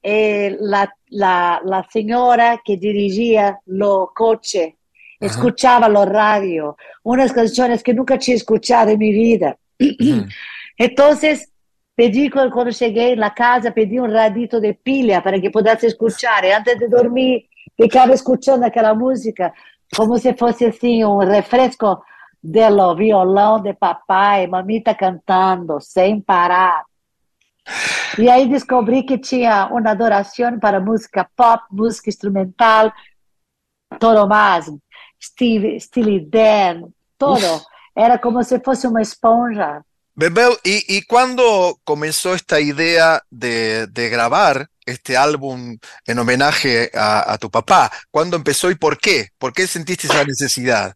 eh, 0.04 0.58
la, 0.60 0.90
la, 1.12 1.62
la 1.64 1.84
senhora 1.90 2.60
que 2.64 2.78
dirigia 2.78 3.58
o 3.68 4.08
coche 4.16 4.76
escuchaba 5.22 5.88
o 5.90 6.06
rádio, 6.06 6.76
umas 7.04 7.32
canções 7.32 7.82
que 7.84 7.94
nunca 7.94 8.18
tinha 8.18 8.38
escutado 8.38 8.90
em 8.90 8.98
minha 8.98 9.14
vida. 9.14 9.58
Entonces, 10.78 11.48
pedí 11.96 12.30
cu- 12.30 12.50
quando 12.52 12.72
cheguei 12.72 13.16
na 13.16 13.30
casa, 13.30 13.72
pedi 13.72 14.00
um 14.00 14.10
radito 14.10 14.62
de 14.62 14.74
pilha 14.74 15.22
para 15.22 15.40
que 15.40 15.50
pudesse 15.50 15.88
escuchar. 15.88 16.44
E 16.46 16.54
antes 16.54 16.78
de 16.78 16.88
dormir, 16.88 17.46
ficava 17.76 18.14
escutando 18.14 18.64
aquela 18.64 18.94
música 18.94 19.54
como 19.96 20.18
se 20.18 20.34
fosse 20.34 20.66
assim 20.66 21.04
um 21.04 21.18
refresco 21.18 22.02
do 22.42 22.96
violão 22.96 23.62
de 23.62 23.74
papai, 23.74 24.48
mamita 24.48 24.96
cantando 24.96 25.82
sem 25.82 26.22
parar. 26.22 26.86
E 28.18 28.30
aí 28.30 28.48
descobri 28.48 29.04
que 29.04 29.18
tinha 29.18 29.68
uma 29.68 29.92
adoração 29.92 30.60
para 30.60 30.80
música 30.80 31.30
pop, 31.36 31.64
música 31.72 32.10
instrumental, 32.10 32.92
todo 34.00 34.28
mais, 34.28 34.66
Steve, 35.22 35.80
Steely 35.80 36.26
Dan, 36.26 36.90
todo. 37.18 37.62
Era 37.96 38.18
como 38.18 38.44
se 38.44 38.60
fosse 38.60 38.88
uma 38.88 39.02
esponja. 39.02 39.84
Bebel, 40.16 40.58
¿y, 40.64 40.84
y 40.88 41.04
cuándo 41.04 41.80
comenzó 41.84 42.34
esta 42.34 42.60
idea 42.60 43.22
de, 43.30 43.88
de 43.88 44.10
grabar 44.10 44.68
este 44.86 45.16
álbum 45.16 45.78
en 46.06 46.20
homenaje 46.20 46.92
a, 46.94 47.32
a 47.34 47.38
tu 47.38 47.50
papá? 47.50 47.90
¿Cuándo 48.12 48.36
empezó 48.36 48.70
y 48.70 48.76
por 48.76 48.98
qué? 48.98 49.30
¿Por 49.38 49.54
qué 49.54 49.66
sentiste 49.66 50.08
esa 50.08 50.26
necesidad? 50.26 50.94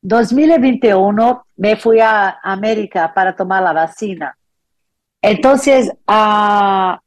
2021 0.00 1.46
me 1.56 1.76
fui 1.76 2.00
a 2.00 2.38
América 2.42 3.12
para 3.12 3.34
tomar 3.34 3.62
la 3.62 3.72
vacina. 3.72 4.36
Entonces, 5.26 5.90
ah, 6.06 7.00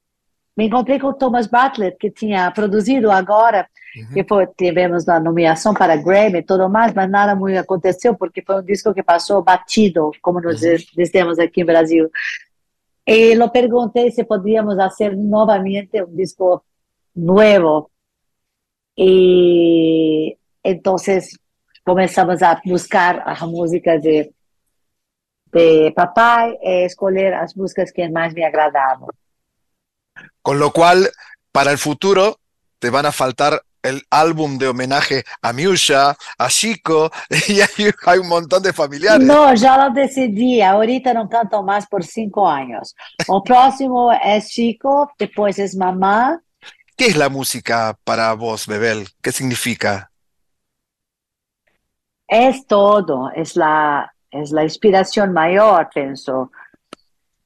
me 0.55 0.65
encontrei 0.65 0.99
com 0.99 1.07
o 1.07 1.13
Thomas 1.13 1.45
Bartlett, 1.45 1.97
que 1.97 2.09
tinha 2.09 2.49
produzido 2.49 3.11
agora, 3.11 3.69
que 4.11 4.23
foi, 4.23 4.47
tivemos 4.47 5.07
a 5.07 5.19
nomeação 5.19 5.71
para 5.71 5.95
Grammy 5.95 6.39
e 6.39 6.43
tudo 6.43 6.67
mais, 6.67 6.93
mas 6.93 7.09
nada 7.09 7.35
muito 7.35 7.57
aconteceu, 7.59 8.15
porque 8.15 8.41
foi 8.41 8.59
um 8.59 8.65
disco 8.65 8.91
que 8.91 9.03
passou 9.03 9.43
batido, 9.43 10.11
como 10.21 10.41
nós 10.41 10.59
dizemos 10.95 11.37
aqui 11.37 11.61
em 11.61 11.65
Brasil. 11.65 12.09
E 13.05 13.33
eu 13.33 13.49
perguntei 13.49 14.09
se 14.11 14.23
podíamos 14.23 14.75
fazer 14.75 15.15
novamente 15.15 16.01
um 16.03 16.15
disco 16.15 16.63
novo. 17.15 17.89
E 18.97 20.35
então 20.65 20.95
começamos 21.85 22.41
a 22.41 22.59
buscar 22.65 23.21
a 23.25 23.45
música 23.45 23.97
de, 23.99 24.31
de 25.51 25.91
papai 25.91 26.57
e 26.61 26.85
escolher 26.85 27.33
as 27.33 27.53
músicas 27.53 27.91
que 27.91 28.07
mais 28.09 28.33
me 28.33 28.43
agradavam. 28.43 29.09
Con 30.41 30.59
lo 30.59 30.71
cual, 30.71 31.09
para 31.51 31.71
el 31.71 31.77
futuro, 31.77 32.39
te 32.79 32.89
van 32.89 33.05
a 33.05 33.11
faltar 33.11 33.61
el 33.83 34.03
álbum 34.09 34.57
de 34.57 34.67
homenaje 34.67 35.23
a 35.41 35.53
Miusha, 35.53 36.15
a 36.37 36.47
Chico, 36.49 37.09
y 37.47 37.61
hay, 37.61 37.91
hay 38.05 38.19
un 38.19 38.27
montón 38.27 38.61
de 38.63 38.73
familiares. 38.73 39.25
Não, 39.25 39.55
já 39.55 39.77
lo 39.77 39.93
decidi. 39.93 40.61
Ahorita 40.61 41.13
não 41.13 41.27
canto 41.27 41.61
mais 41.63 41.85
por 41.87 42.03
cinco 42.03 42.45
anos. 42.45 42.93
O 43.27 43.41
próximo 43.43 44.11
é 44.11 44.39
Chico, 44.41 45.09
depois 45.17 45.57
é 45.59 45.67
Mamá. 45.75 46.39
¿Qué 46.97 47.07
es 47.07 47.15
la 47.15 47.29
música 47.29 47.95
para 48.03 48.33
vos, 48.33 48.65
Bebel? 48.65 49.07
¿Qué 49.21 49.31
significa? 49.31 50.09
É 52.29 52.51
todo. 52.67 53.29
É 53.29 53.43
la, 53.55 54.09
é 54.31 54.43
la 54.51 54.63
inspiração 54.63 55.31
maior, 55.31 55.89
penso. 55.93 56.49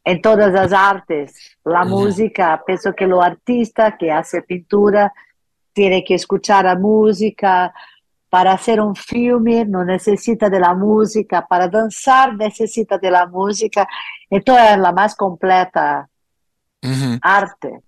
Em 0.05 0.19
todas 0.19 0.55
as 0.55 0.73
artes. 0.73 1.33
La 1.63 1.85
música, 1.85 2.57
penso 2.65 2.91
que 2.93 3.05
o 3.05 3.21
artista 3.21 3.91
que 3.91 4.09
hace 4.09 4.41
pintura 4.41 5.11
tiene 5.73 6.03
que 6.03 6.15
escuchar 6.15 6.65
a 6.65 6.75
música. 6.75 7.73
Para 8.29 8.53
hacer 8.53 8.79
un 8.79 8.95
filme 8.95 9.65
no 9.65 9.83
necesita 9.83 10.49
de 10.49 10.59
la 10.59 10.73
música, 10.73 11.45
para 11.45 11.67
danzar 11.67 12.35
necesita 12.35 12.97
de 12.97 13.11
la 13.11 13.27
música. 13.27 13.85
Entonces 14.29 14.71
es 14.71 14.77
la 14.77 14.93
más 14.93 15.15
completa 15.15 16.07
arte. 17.21 17.81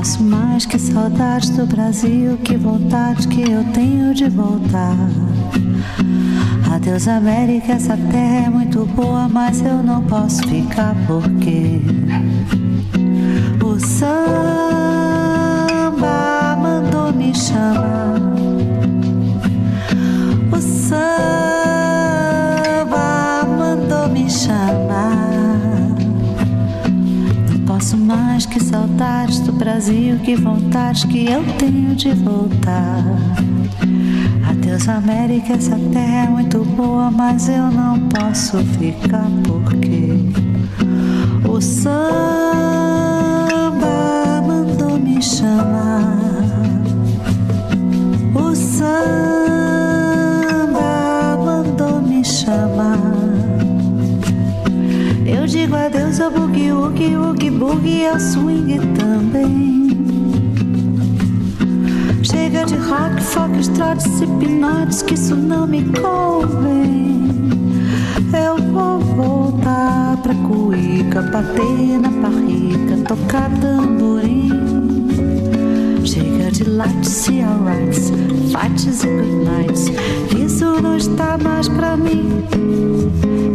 Posso 0.00 0.22
mais 0.22 0.64
que 0.64 0.78
saudades 0.78 1.50
do 1.50 1.66
Brasil, 1.66 2.38
que 2.38 2.56
vontade 2.56 3.28
que 3.28 3.42
eu 3.42 3.62
tenho 3.74 4.14
de 4.14 4.30
voltar. 4.30 4.96
Adeus 6.74 7.06
América, 7.06 7.74
essa 7.74 7.98
terra 7.98 8.46
é 8.46 8.48
muito 8.48 8.86
boa, 8.86 9.28
mas 9.28 9.60
eu 9.60 9.82
não 9.82 10.02
posso 10.04 10.42
ficar 10.48 10.94
porque 11.06 11.82
o 13.62 13.78
samba 13.78 14.16
mandou 16.56 17.12
me 17.12 17.34
chamar. 17.34 18.22
O 20.50 20.60
samba 20.62 21.04
mandou 23.46 24.08
me 24.08 24.30
chamar. 24.30 25.29
Posso 27.80 27.96
mais 27.96 28.44
que 28.44 28.62
saudades 28.62 29.40
do 29.40 29.52
Brasil, 29.52 30.18
que 30.18 30.36
vontade 30.36 31.06
que 31.06 31.24
eu 31.24 31.42
tenho 31.56 31.96
de 31.96 32.12
voltar. 32.12 33.02
Adeus 34.50 34.86
América, 34.86 35.54
essa 35.54 35.78
terra 35.90 36.26
é 36.26 36.28
muito 36.28 36.62
boa, 36.62 37.10
mas 37.10 37.48
eu 37.48 37.70
não 37.70 37.98
posso 38.10 38.58
ficar 38.58 39.24
porque 39.44 40.12
o 41.48 41.58
samba 41.58 41.96
mandou 44.46 44.98
me 44.98 45.22
chamar. 45.22 46.18
O 48.34 48.54
samba 48.54 48.98
mandou 51.42 52.02
me 52.02 52.22
chamar. 52.22 53.09
Digo 55.70 55.84
adeus 55.84 56.20
ao 56.20 56.32
boogie, 56.32 56.72
woogie, 56.72 57.16
woogie, 57.16 57.50
boogie, 57.50 58.06
ao 58.08 58.18
swing 58.18 58.76
também. 58.98 59.96
Chega 62.24 62.64
de 62.64 62.74
rock, 62.74 63.22
folk, 63.22 63.70
trotes 63.76 64.20
e 64.20 64.26
pinotes, 64.26 65.00
que 65.02 65.14
isso 65.14 65.36
não 65.36 65.68
me 65.68 65.84
convém. 65.84 67.30
Eu 68.34 68.56
vou 68.72 68.98
voltar 68.98 70.16
pra 70.24 70.34
cuíca, 70.34 71.22
bater 71.22 72.00
na 72.00 72.08
barriga, 72.08 72.96
tocar 73.06 73.48
tamborim. 73.60 74.49
Chega 76.10 76.50
de 76.50 76.64
lights 76.64 77.28
e 77.28 77.40
alrights, 77.40 78.10
fights 78.50 79.04
e 79.04 79.06
good 79.06 79.44
nights, 79.44 79.86
isso 80.36 80.64
não 80.82 80.96
está 80.96 81.38
mais 81.38 81.68
pra 81.68 81.96
mim. 81.96 82.44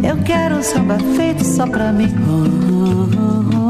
Eu 0.02 0.16
quero 0.24 0.56
um 0.56 0.62
samba 0.62 0.98
feito 1.14 1.44
só 1.44 1.66
pra 1.66 1.92
mim. 1.92 2.08
Oh, 2.26 2.46
oh, 2.72 3.58
oh, 3.58 3.65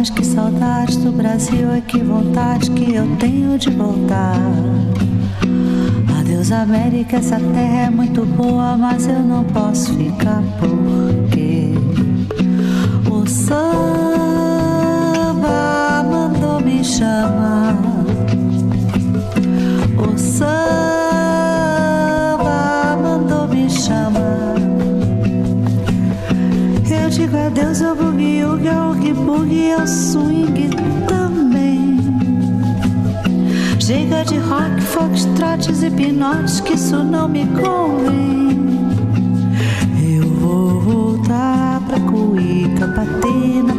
mais 0.00 0.08
que 0.08 0.24
saudades 0.24 0.96
do 0.96 1.12
Brasil 1.12 1.76
e 1.76 1.82
que 1.82 1.98
vontade 1.98 2.70
que 2.70 2.94
eu 2.94 3.04
tenho 3.18 3.58
de 3.58 3.68
voltar. 3.68 4.34
Adeus 6.18 6.50
América, 6.50 7.18
essa 7.18 7.38
terra 7.38 7.82
é 7.82 7.90
muito 7.90 8.24
boa, 8.24 8.78
mas 8.78 9.06
eu 9.06 9.18
não 9.18 9.44
posso 9.44 9.92
ficar 9.92 10.42
porque 10.58 11.74
o 13.10 13.26
samba 13.26 13.52
mandou 16.02 16.62
me 16.62 16.82
chamar. 16.82 17.76
O 19.98 20.16
samba 20.16 20.79
digo 27.30 27.36
adeus 27.36 27.80
ao 27.80 27.94
boogie, 27.94 28.44
woogie, 28.44 28.68
ao 28.68 28.88
oogie 28.90 29.12
boogie, 29.12 29.72
ao 29.72 29.86
swing 29.86 30.70
também. 31.06 32.00
Chega 33.78 34.24
de 34.24 34.38
rock, 34.38 34.80
foxtrotes 34.80 35.82
e 35.82 35.90
pinotes, 35.90 36.60
que 36.60 36.74
isso 36.74 37.02
não 37.04 37.28
me 37.28 37.46
convém. 37.46 38.90
Eu 40.02 40.28
vou 40.34 40.80
voltar 40.80 41.80
pra 41.88 42.00
cuíca, 42.00 42.86
bater 42.88 43.69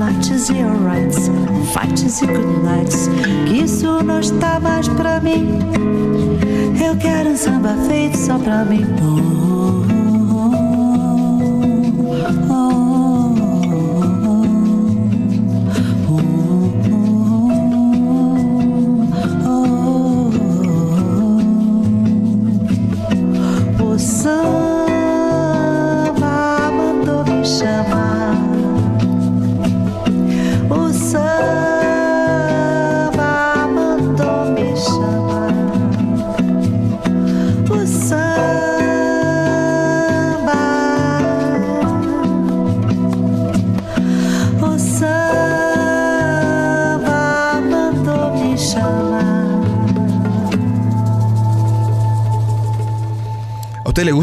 Lights 0.00 0.48
e 0.48 0.62
alrights, 0.62 1.28
fights 1.74 2.22
e 2.22 2.26
good 2.26 2.64
nights, 2.64 3.10
que 3.46 3.64
isso 3.64 4.02
não 4.02 4.18
está 4.18 4.58
mais 4.58 4.88
pra 4.88 5.20
mim. 5.20 5.58
Eu 6.82 6.96
quero 6.96 7.28
um 7.28 7.36
samba 7.36 7.76
feito 7.86 8.16
só 8.16 8.38
pra 8.38 8.64
mim. 8.64 8.86
Oh, 9.02 9.49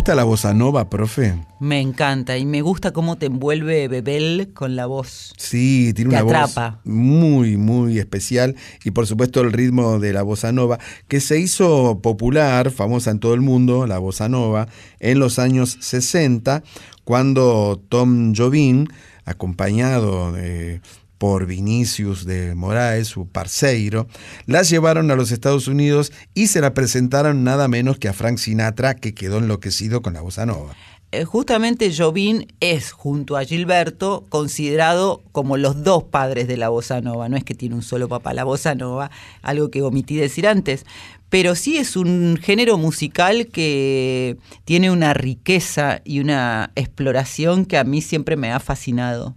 gusta 0.08 0.16
la 0.16 0.24
bossa 0.24 0.53
nova, 0.53 0.89
profe? 0.89 1.36
Me 1.60 1.82
encanta 1.82 2.38
y 2.38 2.45
me 2.45 2.62
gusta 2.62 2.93
cómo 2.93 3.18
te 3.18 3.26
envuelve 3.26 3.89
Bebel 3.89 4.51
con 4.53 4.78
la 4.78 4.86
voz. 4.86 5.34
Sí, 5.36 5.91
tiene 5.93 6.12
Te 6.16 6.24
una 6.24 6.39
atrapa. 6.39 6.80
voz 6.86 6.93
muy, 6.93 7.58
muy 7.58 7.99
especial 7.99 8.55
y 8.86 8.91
por 8.91 9.05
supuesto 9.05 9.41
el 9.41 9.51
ritmo 9.51 9.99
de 9.99 10.14
la 10.14 10.22
bossa 10.22 10.53
nova, 10.53 10.80
que 11.10 11.20
se 11.20 11.41
hizo 11.41 11.99
popular, 12.01 12.72
famosa 12.72 13.12
en 13.12 13.20
todo 13.20 13.34
el 13.34 13.41
mundo, 13.41 13.86
la 13.86 13.97
bossa 13.97 14.30
nova, 14.30 14.70
en 15.01 15.20
los 15.20 15.39
años 15.39 15.76
60, 15.82 16.64
cuando 17.03 17.84
Tom 17.89 18.34
Jobim, 18.34 18.88
acompañado 19.26 20.32
de 20.32 20.80
por 21.18 21.45
Vinicius 21.45 22.26
de 22.26 22.55
Moraes, 22.55 23.07
su 23.07 23.28
parceiro, 23.28 24.07
la 24.45 24.61
llevaron 24.61 25.09
a 25.11 25.15
los 25.15 25.32
Estados 25.32 25.68
Unidos 25.68 26.11
y 26.34 26.47
se 26.47 26.61
la 26.61 26.74
presentaron 26.74 27.43
nada 27.43 27.68
menos 27.68 27.97
que 27.97 28.07
a 28.07 28.13
Frank 28.13 28.38
Sinatra, 28.38 28.95
que 28.95 29.13
quedó 29.13 29.38
enloquecido 29.39 30.01
con 30.01 30.13
la 30.13 30.22
bossa 30.22 30.45
nova. 30.45 30.76
Eh, 31.13 31.24
Justamente 31.24 31.93
Jobim 31.95 32.47
es, 32.59 32.91
junto 32.91 33.38
a 33.38 33.45
Gilberto, 33.45 34.26
considerado 34.28 35.24
como 35.32 35.55
los 35.55 35.84
dos 35.84 36.03
padres 36.03 36.49
de 36.49 36.57
la 36.57 36.68
bossa 36.68 36.99
nova. 36.99 37.30
No 37.30 37.38
es 37.38 37.45
que 37.45 37.55
tiene 37.55 37.76
un 37.76 37.82
solo 37.82 38.09
papá 38.09 38.34
la 38.34 38.43
bossa 38.43 38.76
nova, 38.76 39.09
algo 39.41 39.72
que 39.72 39.82
omití 39.82 40.18
decir 40.18 40.45
antes. 40.45 40.86
Pero 41.30 41.55
sí 41.55 41.78
es 41.78 41.95
un 41.95 42.38
género 42.41 42.78
musical 42.78 43.47
que 43.47 44.38
tiene 44.65 44.91
una 44.91 45.13
riqueza 45.13 46.01
y 46.05 46.19
una 46.19 46.71
exploración 46.75 47.65
que 47.65 47.78
a 47.78 47.84
mí 47.84 48.01
siempre 48.01 48.38
me 48.38 48.51
ha 48.51 48.59
fascinado. 48.59 49.36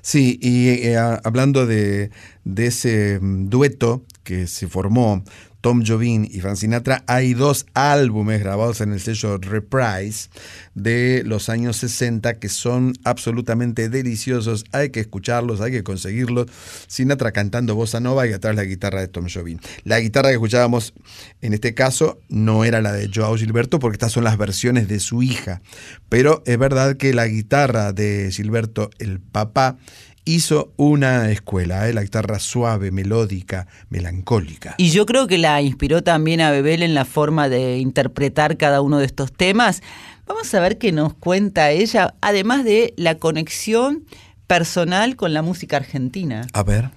Sí, 0.00 0.38
y 0.40 0.68
eh, 0.68 0.96
hablando 0.96 1.66
de, 1.66 2.10
de 2.44 2.66
ese 2.66 3.18
mm, 3.20 3.48
dueto 3.48 4.04
que 4.22 4.46
se 4.46 4.68
formó 4.68 5.24
Tom 5.66 5.82
Jobim 5.84 6.28
y 6.30 6.38
Frank 6.38 6.58
Sinatra, 6.58 7.02
hay 7.08 7.34
dos 7.34 7.66
álbumes 7.74 8.38
grabados 8.38 8.80
en 8.80 8.92
el 8.92 9.00
sello 9.00 9.36
Reprise 9.38 10.28
de 10.76 11.24
los 11.26 11.48
años 11.48 11.78
60 11.78 12.34
que 12.34 12.48
son 12.48 12.92
absolutamente 13.02 13.88
deliciosos. 13.88 14.64
Hay 14.70 14.90
que 14.90 15.00
escucharlos, 15.00 15.60
hay 15.60 15.72
que 15.72 15.82
conseguirlos. 15.82 16.46
Sinatra 16.86 17.32
cantando 17.32 17.74
bossa 17.74 17.98
nova 17.98 18.28
y 18.28 18.32
atrás 18.32 18.54
la 18.54 18.62
guitarra 18.62 19.00
de 19.00 19.08
Tom 19.08 19.26
Jobim. 19.28 19.58
La 19.82 19.98
guitarra 19.98 20.28
que 20.28 20.34
escuchábamos 20.34 20.94
en 21.42 21.52
este 21.52 21.74
caso 21.74 22.20
no 22.28 22.64
era 22.64 22.80
la 22.80 22.92
de 22.92 23.10
Joao 23.12 23.36
Gilberto 23.36 23.80
porque 23.80 23.96
estas 23.96 24.12
son 24.12 24.22
las 24.22 24.38
versiones 24.38 24.86
de 24.86 25.00
su 25.00 25.24
hija. 25.24 25.62
Pero 26.08 26.44
es 26.46 26.58
verdad 26.58 26.96
que 26.96 27.12
la 27.12 27.26
guitarra 27.26 27.92
de 27.92 28.30
Gilberto, 28.30 28.90
el 29.00 29.18
papá, 29.18 29.78
hizo 30.26 30.74
una 30.76 31.30
escuela, 31.30 31.88
¿eh? 31.88 31.94
la 31.94 32.02
guitarra 32.02 32.38
suave, 32.38 32.90
melódica, 32.90 33.66
melancólica. 33.88 34.74
Y 34.76 34.90
yo 34.90 35.06
creo 35.06 35.26
que 35.26 35.38
la 35.38 35.62
inspiró 35.62 36.02
también 36.02 36.42
a 36.42 36.50
Bebel 36.50 36.82
en 36.82 36.94
la 36.94 37.06
forma 37.06 37.48
de 37.48 37.78
interpretar 37.78 38.58
cada 38.58 38.82
uno 38.82 38.98
de 38.98 39.06
estos 39.06 39.32
temas. 39.32 39.82
Vamos 40.26 40.52
a 40.52 40.60
ver 40.60 40.78
qué 40.78 40.92
nos 40.92 41.14
cuenta 41.14 41.70
ella, 41.70 42.14
además 42.20 42.64
de 42.64 42.92
la 42.96 43.14
conexión 43.14 44.04
personal 44.48 45.16
con 45.16 45.32
la 45.32 45.42
música 45.42 45.76
argentina. 45.76 46.46
A 46.52 46.62
ver. 46.64 46.90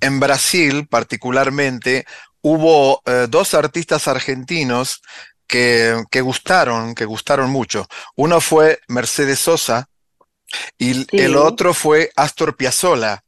En 0.00 0.20
Brasil, 0.20 0.86
particularmente, 0.88 2.06
hubo 2.40 3.02
eh, 3.04 3.26
dos 3.28 3.54
artistas 3.54 4.06
argentinos 4.06 5.02
que, 5.48 6.02
que 6.10 6.20
gustaron, 6.20 6.94
que 6.94 7.04
gustaron 7.04 7.50
mucho. 7.50 7.88
Uno 8.14 8.40
fue 8.40 8.78
Mercedes 8.86 9.40
Sosa 9.40 9.88
y 10.78 10.94
Sí. 10.94 11.06
el 11.12 11.36
otro 11.36 11.74
fue 11.74 12.10
Astor 12.16 12.56
Piazzolla. 12.56 13.22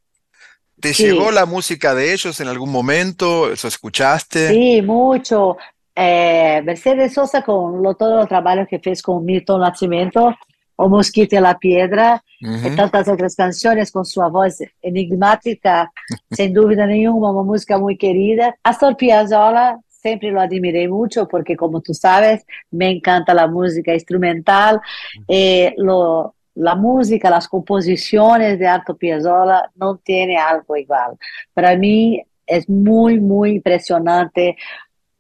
¿Te 0.81 0.93
Sí. 0.93 1.05
llegó 1.05 1.31
la 1.31 1.47
música 1.47 1.95
de 1.95 2.13
ellos 2.13 2.39
en 2.41 2.49
algún 2.49 2.71
momento? 2.71 3.51
¿Eso 3.51 3.67
escuchaste? 3.69 4.49
Sí, 4.49 4.83
mucho. 4.83 5.57
Eh, 5.95 6.61
Mercedes 6.65 7.15
Sosa 7.15 7.43
con 7.43 7.83
lo- 7.83 7.95
todos 7.95 8.17
los 8.19 8.29
trabajos 8.29 8.67
que 8.69 8.79
fez 8.79 9.01
con 9.03 9.25
Milton 9.25 9.61
Nascimento, 9.63 10.35
O 10.79 10.91
Mosquito 10.91 11.35
y 11.35 11.41
la 11.41 11.59
Piedra, 11.59 12.23
Ujú. 12.43 12.69
y 12.69 12.77
tantas 12.77 13.09
otras 13.09 13.35
canciones 13.35 13.91
con 13.91 14.05
su 14.05 14.21
voz 14.21 14.59
enigmática, 14.83 15.91
sin 16.31 16.53
duda 16.53 16.85
nenhuma, 16.87 17.31
una 17.31 17.43
música 17.45 17.79
muy 17.79 17.97
querida. 17.97 18.55
Astor 18.63 18.95
Piazzolla 18.95 19.79
siempre 19.89 20.31
lo 20.31 20.39
admiré 20.43 20.87
mucho 20.87 21.27
porque, 21.27 21.57
como 21.57 21.81
tú 21.81 21.95
sabes, 21.95 22.45
me 22.71 22.91
encanta 22.91 23.33
la 23.33 23.47
música 23.47 23.95
instrumental. 23.95 24.79
Eh, 25.27 25.73
lo, 25.79 26.35
la 26.57 26.75
música, 26.75 27.31
las 27.31 27.49
composiciones 27.49 28.59
de 28.59 28.67
Astor 28.67 28.97
Piazzolla 28.97 29.71
no 29.75 29.99
tiene 29.99 30.37
algo 30.39 30.77
igual. 30.77 31.17
Para 31.53 31.77
mí 31.77 32.23
es 32.47 32.69
muy, 32.69 33.21
muy 33.21 33.57
impresionante 33.57 34.57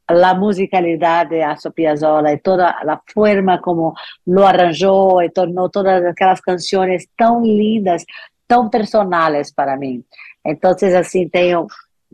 la 0.08 0.34
musicalidad 0.34 1.26
de 1.26 1.44
Astor 1.44 1.74
Piazzolla 1.74 2.32
y 2.32 2.40
toda 2.40 2.76
la 2.84 3.02
forma 3.06 3.60
como 3.60 3.94
lo 4.24 4.46
arranjó 4.46 5.22
y 5.22 5.30
tornó 5.30 5.68
todas 5.68 6.02
aquellas 6.04 6.40
canciones 6.40 7.10
tan 7.16 7.42
lindas, 7.42 8.06
tan 8.46 8.70
personales 8.70 9.52
para 9.52 9.76
mí. 9.76 10.02
Entonces, 10.42 10.94
así 10.94 11.28
tengo, 11.28 11.66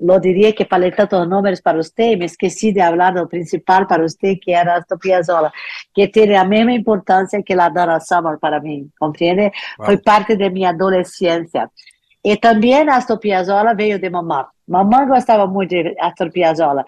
lo 0.02 0.18
diría 0.18 0.52
que 0.52 0.64
falei 0.64 0.90
tantos 0.90 1.26
nombres 1.28 1.62
para 1.62 1.78
usted, 1.78 2.18
me 2.18 2.26
esqueci 2.26 2.72
de 2.72 2.82
hablar 2.82 3.14
del 3.14 3.28
principal 3.28 3.86
para 3.86 4.04
usted, 4.04 4.38
que 4.40 4.52
era 4.52 4.84
Piazzolla, 5.00 5.52
que 5.94 6.08
tiene 6.08 6.34
la 6.34 6.44
misma 6.44 6.72
importancia 6.72 7.42
que 7.42 7.54
la 7.54 7.70
Donna 7.70 8.00
Summer 8.00 8.38
para 8.38 8.60
mí, 8.60 8.90
¿comprende? 8.98 9.52
Wow. 9.78 9.86
Fue 9.86 9.98
parte 9.98 10.36
de 10.36 10.50
mi 10.50 10.64
adolescencia. 10.64 11.70
E 12.24 12.36
também 12.36 12.88
Astor 12.88 13.18
Piazzolla 13.18 13.74
veio 13.74 13.98
de 13.98 14.08
mamãe. 14.08 14.44
Mamãe 14.68 15.06
gostava 15.08 15.46
muito 15.46 15.70
de 15.70 15.96
Astor 15.98 16.30
Piazzolla. 16.30 16.84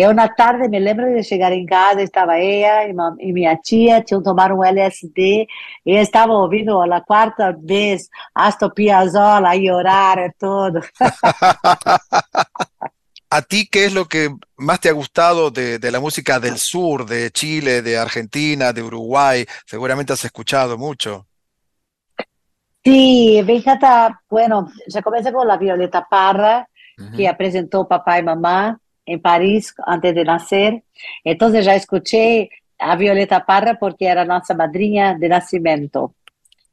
Eu, 0.00 0.14
na 0.14 0.28
tarde, 0.28 0.68
me 0.68 0.78
lembro 0.78 1.12
de 1.12 1.24
chegar 1.24 1.50
em 1.50 1.66
casa, 1.66 2.00
estava 2.00 2.38
ela 2.38 2.84
e, 2.88 2.92
ma- 2.92 3.16
e 3.18 3.32
minha 3.32 3.56
tia, 3.56 4.00
tinham 4.00 4.22
tomado 4.22 4.54
um 4.54 4.62
LSD, 4.64 5.44
e 5.84 5.90
eu 5.96 6.00
estava 6.00 6.32
ouvindo 6.34 6.80
a 6.80 7.00
quarta 7.00 7.52
vez 7.60 8.08
Astor 8.32 8.72
Piazzolla 8.72 9.56
e 9.56 9.68
orar 9.68 10.32
tudo. 10.38 10.80
¿A 13.28 13.42
ti 13.42 13.66
qué 13.66 13.86
es 13.86 13.92
lo 13.92 14.06
que 14.06 14.30
más 14.56 14.78
te 14.78 14.88
ha 14.88 14.92
gustado 14.92 15.50
de, 15.50 15.80
de 15.80 15.90
la 15.90 15.98
música 15.98 16.38
del 16.38 16.58
sur, 16.58 17.04
de 17.04 17.32
Chile, 17.32 17.82
de 17.82 17.98
Argentina, 17.98 18.72
de 18.72 18.84
Uruguay? 18.84 19.44
Seguramente 19.66 20.12
has 20.12 20.24
escuchado 20.24 20.78
mucho. 20.78 21.26
Sí, 22.84 23.42
me 23.44 23.56
encanta. 23.56 24.22
Bueno, 24.30 24.70
ya 24.86 25.02
comienza 25.02 25.32
con 25.32 25.44
la 25.48 25.56
Violeta 25.56 26.06
Parra, 26.08 26.68
que 27.16 27.26
apresentou 27.26 27.88
Papá 27.88 28.20
y 28.20 28.22
Mamá 28.22 28.78
en 29.08 29.20
París 29.20 29.74
antes 29.86 30.14
de 30.14 30.24
nacer. 30.24 30.82
Entonces 31.24 31.64
ya 31.64 31.74
escuché 31.74 32.50
a 32.78 32.96
Violeta 32.96 33.44
Parra 33.44 33.78
porque 33.78 34.06
era 34.06 34.24
nuestra 34.24 34.54
madrina 34.54 35.16
de 35.18 35.28
nacimiento. 35.28 36.14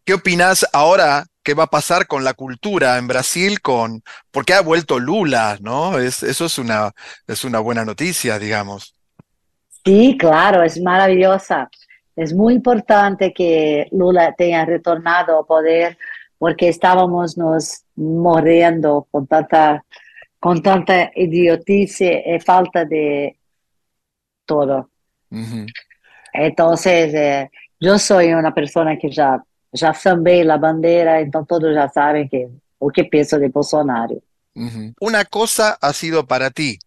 ¿Qué 0.03 0.13
opinas 0.13 0.67
ahora 0.71 1.25
qué 1.45 1.53
va 1.53 1.63
a 1.63 1.67
pasar 1.67 2.07
con 2.07 2.23
la 2.23 2.33
cultura 2.33 2.97
en 2.97 3.07
Brasil 3.07 3.61
con, 3.61 4.03
porque 4.31 4.53
ha 4.53 4.61
vuelto 4.61 4.99
Lula, 4.99 5.57
¿no? 5.61 5.99
Es, 5.99 6.23
eso 6.23 6.45
es 6.45 6.57
una, 6.57 6.91
es 7.27 7.45
una 7.45 7.59
buena 7.59 7.85
noticia, 7.85 8.39
digamos. 8.39 8.95
Sí, 9.85 10.17
claro, 10.19 10.63
es 10.63 10.81
maravillosa. 10.81 11.69
Es 12.15 12.33
muy 12.33 12.55
importante 12.55 13.31
que 13.31 13.87
Lula 13.91 14.33
tenga 14.35 14.65
retornado 14.65 15.39
al 15.39 15.45
poder 15.45 15.97
porque 16.39 16.67
estábamos 16.67 17.37
nos 17.37 17.83
muriendo 17.95 19.07
con 19.11 19.27
tanta, 19.27 19.85
con 20.45 20.61
tanta 20.61 21.09
idiotice 21.15 22.21
y 22.23 22.39
falta 22.39 22.85
de 22.85 23.35
todo. 24.45 24.91
Ujú. 25.31 25.65
Entonces, 26.33 27.11
eh, 27.15 27.49
yo 27.79 27.97
soy 27.97 28.31
una 28.31 28.53
persona 28.53 28.95
que 28.95 29.09
ya, 29.09 29.43
ya 29.71 29.91
sambé 29.95 30.43
la 30.43 30.57
bandera, 30.57 31.19
entonces 31.19 31.47
todos 31.47 31.73
ya 31.73 31.89
saben 31.89 32.29
que, 32.29 32.47
o 32.77 32.91
que 32.91 33.05
pienso 33.05 33.39
de 33.39 33.47
Bolsonaro. 33.49 34.21
Una 34.99 35.25
cosa 35.25 35.79
ha 35.81 35.93
sido 35.93 36.27
para 36.27 36.51
ti 36.51 36.77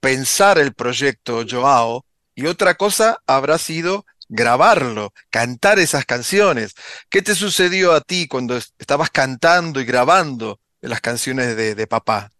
pensar 0.00 0.56
el 0.56 0.72
proyecto 0.72 1.42
Joao 1.46 2.06
y 2.34 2.46
otra 2.46 2.76
cosa 2.76 3.18
habrá 3.26 3.58
sido 3.58 4.06
grabarlo, 4.30 5.12
cantar 5.28 5.78
esas 5.78 6.06
canciones. 6.06 6.72
¿Qué 7.10 7.20
te 7.20 7.34
sucedió 7.34 7.92
a 7.92 8.00
ti 8.00 8.26
cuando 8.26 8.56
es- 8.56 8.72
estabas 8.78 9.10
cantando 9.10 9.82
y 9.82 9.84
grabando 9.84 10.60
las 10.80 11.02
canciones 11.02 11.54
de, 11.58 11.74
de 11.74 11.86
papá? 11.86 12.31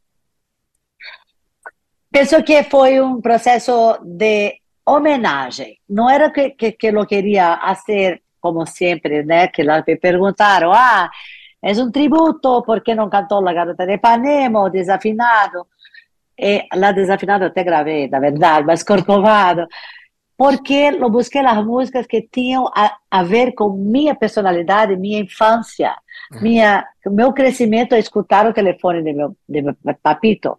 Penso 2.13 2.43
que 2.43 2.63
foi 2.65 3.01
um 3.01 3.23
processo 3.23 3.99
de 4.03 4.57
homenagem. 4.87 5.79
Não 5.89 6.11
era 6.11 6.31
que, 6.31 6.51
que, 6.51 6.73
que 6.73 6.89
eu 6.89 7.07
queria 7.07 7.59
fazer, 7.59 8.23
como 8.39 8.67
sempre, 8.67 9.23
né? 9.25 9.49
Que 9.49 9.63
lá 9.63 9.83
me 9.87 9.97
perguntaram, 9.97 10.73
ah, 10.73 11.11
é 11.63 11.73
um 11.73 11.91
tributo, 11.91 12.63
por 12.65 12.83
que 12.83 12.95
não 12.95 13.09
cantou 13.09 13.41
La 13.41 13.55
Garota 13.55 13.87
de 13.87 13.95
Ipanema, 13.95 14.69
Desafinado? 14.69 15.67
E 16.39 16.67
lá 16.75 16.93
Desafinado 16.93 17.45
até 17.47 17.65
gravei, 17.65 18.09
na 18.09 18.21
verdade, 18.21 18.67
mas 18.67 18.83
Corcovado. 18.83 19.67
Porque 20.37 20.75
eu 20.75 21.09
busquei 21.09 21.41
as 21.41 21.65
músicas 21.65 22.07
que 22.07 22.29
tinham 22.31 22.67
a, 22.75 22.97
a 23.11 23.23
ver 23.23 23.53
com 23.55 23.71
minha 23.71 24.15
personalidade, 24.15 24.97
minha 24.97 25.21
infância, 25.21 25.95
minha, 26.43 26.85
meu 27.07 27.33
crescimento 27.33 27.95
a 27.95 27.99
escutar 27.99 28.47
o 28.47 28.53
telefone 28.53 29.03
de 29.03 29.13
meu, 29.13 29.37
de 29.49 29.63
meu 29.63 29.75
papito. 30.03 30.59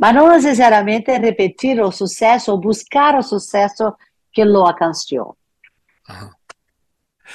Mas 0.00 0.14
não 0.14 0.28
necessariamente 0.28 1.10
repetir 1.18 1.78
o 1.82 1.92
sucesso 1.92 2.52
ou 2.52 2.58
buscar 2.58 3.14
o 3.18 3.22
sucesso 3.22 3.94
que 4.32 4.42
lo 4.44 4.64
alcançou. 4.66 5.36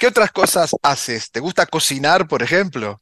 ¿Qué 0.00 0.06
otras 0.08 0.30
cosas 0.32 0.74
haces? 0.82 1.30
¿Te 1.30 1.40
gusta 1.40 1.64
cocinar, 1.66 2.26
por 2.26 2.42
ejemplo? 2.42 3.00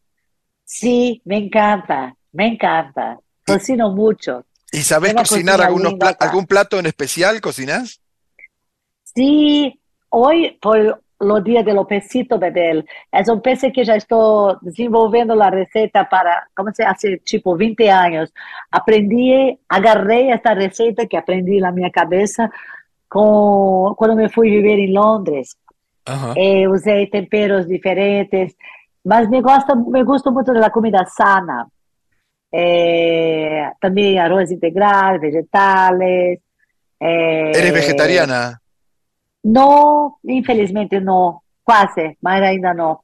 Sim, 0.64 1.20
me 1.24 1.38
encanta, 1.38 2.14
me 2.32 2.46
encanta. 2.48 3.18
Cocino 3.46 3.90
mucho. 3.90 4.44
¿Y 4.70 4.82
sabes 4.82 5.12
Una 5.12 5.22
cocinar 5.22 5.54
cocina 5.56 5.66
algunos 5.66 5.92
linda 5.92 6.06
pla- 6.06 6.10
acá. 6.10 6.24
algún 6.26 6.46
plato 6.46 6.78
en 6.78 6.86
especial? 6.86 7.40
¿Cocinas? 7.40 8.00
Sí, 9.02 9.80
hoy 10.10 10.58
por 10.60 11.02
los 11.20 11.44
días 11.44 11.64
de 11.64 11.74
los 11.74 11.86
pesitos, 11.86 12.38
Bebel, 12.38 12.84
es 13.10 13.28
un 13.28 13.40
pez 13.40 13.62
que 13.72 13.84
ya 13.84 13.94
estoy 13.94 14.56
desenvolvendo 14.60 15.34
la 15.34 15.50
receta 15.50 16.08
para, 16.08 16.48
como 16.54 16.72
se 16.72 16.84
hace, 16.84 17.18
tipo 17.18 17.56
20 17.56 17.90
años. 17.90 18.32
Aprendí, 18.70 19.58
agarré 19.68 20.30
esta 20.30 20.54
receta 20.54 21.06
que 21.06 21.16
aprendí 21.16 21.56
en 21.56 21.62
la 21.62 21.72
mi 21.72 21.90
cabeza 21.90 22.50
con, 23.08 23.94
cuando 23.94 24.16
me 24.16 24.28
fui 24.28 24.50
vivir 24.50 24.80
en 24.80 24.94
Londres. 24.94 25.56
Eh, 26.36 26.68
usé 26.68 27.08
temperos 27.10 27.66
diferentes, 27.66 28.56
mas 29.04 29.28
me 29.30 29.40
gusta, 29.40 29.74
me 29.74 30.02
gusta 30.02 30.30
mucho 30.30 30.52
de 30.52 30.60
la 30.60 30.70
comida 30.70 31.06
sana. 31.06 31.66
Eh, 32.52 33.64
también 33.80 34.18
arroz 34.18 34.50
integral, 34.50 35.18
vegetales. 35.18 36.40
eh, 37.00 37.52
¿Eres 37.54 37.72
vegetariana? 37.72 38.60
No, 39.44 40.18
infelizmente 40.24 41.00
no, 41.00 41.42
quase, 41.64 42.16
mas 42.22 42.42
ainda 42.42 42.74
não. 42.74 43.00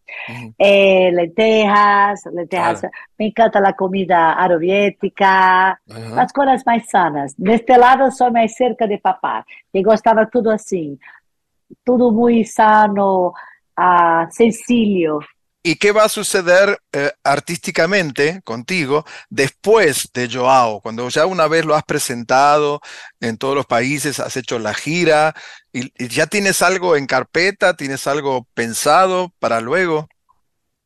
Eh, 0.59 1.11
lentejas, 1.13 2.25
lentejas. 2.27 2.81
Claro. 2.81 2.95
Me 3.19 3.29
encanta 3.29 3.59
a 3.59 3.73
comida 3.73 4.17
arobiética, 4.35 5.79
Ajá. 5.91 6.23
as 6.23 6.33
coisas 6.33 6.63
mais 6.65 6.89
sanas. 6.89 7.35
Deste 7.39 7.77
lado, 7.77 8.11
sou 8.13 8.31
mais 8.31 8.55
cerca 8.55 8.87
de 8.87 8.99
papá, 8.99 9.45
que 9.73 9.83
gostava 9.83 10.27
tudo 10.27 10.51
assim, 10.51 10.99
tudo 11.85 12.13
muito 12.13 12.49
sano, 12.49 13.33
ah, 13.77 14.29
sencillo. 14.31 15.21
¿Y 15.63 15.77
qué 15.77 15.93
va 15.93 16.05
a 16.05 16.09
suceder 16.09 16.79
eh, 16.93 17.13
artísticamente 17.23 18.41
contigo 18.45 19.05
después 19.29 20.11
de 20.15 20.29
Joao? 20.31 20.81
Cuando 20.81 21.09
ya 21.11 21.27
una 21.27 21.49
vez 21.49 21.67
lo 21.67 21.75
has 21.75 21.85
presentado 21.85 22.81
en 23.21 23.37
todos 23.37 23.55
los 23.55 23.67
países, 23.67 24.21
has 24.21 24.37
hecho 24.39 24.59
la 24.59 24.73
gira 24.73 25.35
y, 25.71 25.93
y 26.03 26.09
ya 26.09 26.27
tienes 26.27 26.63
algo 26.63 26.97
en 26.97 27.07
carpeta, 27.07 27.77
tienes 27.77 28.07
algo 28.07 28.47
pensado 28.55 29.35
para 29.39 29.61
luego. 29.61 30.09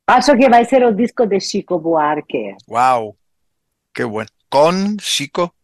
Acho 0.06 0.34
que 0.34 0.48
vai 0.48 0.64
ser 0.66 0.84
o 0.84 0.92
disco 0.92 1.26
de 1.26 1.38
Chico 1.38 1.78
Buarque. 1.78 2.56
¡Wow! 2.66 3.16
¡Qué 3.92 4.04
bueno! 4.04 4.28
¿Con 4.48 4.98
Chico? 4.98 5.54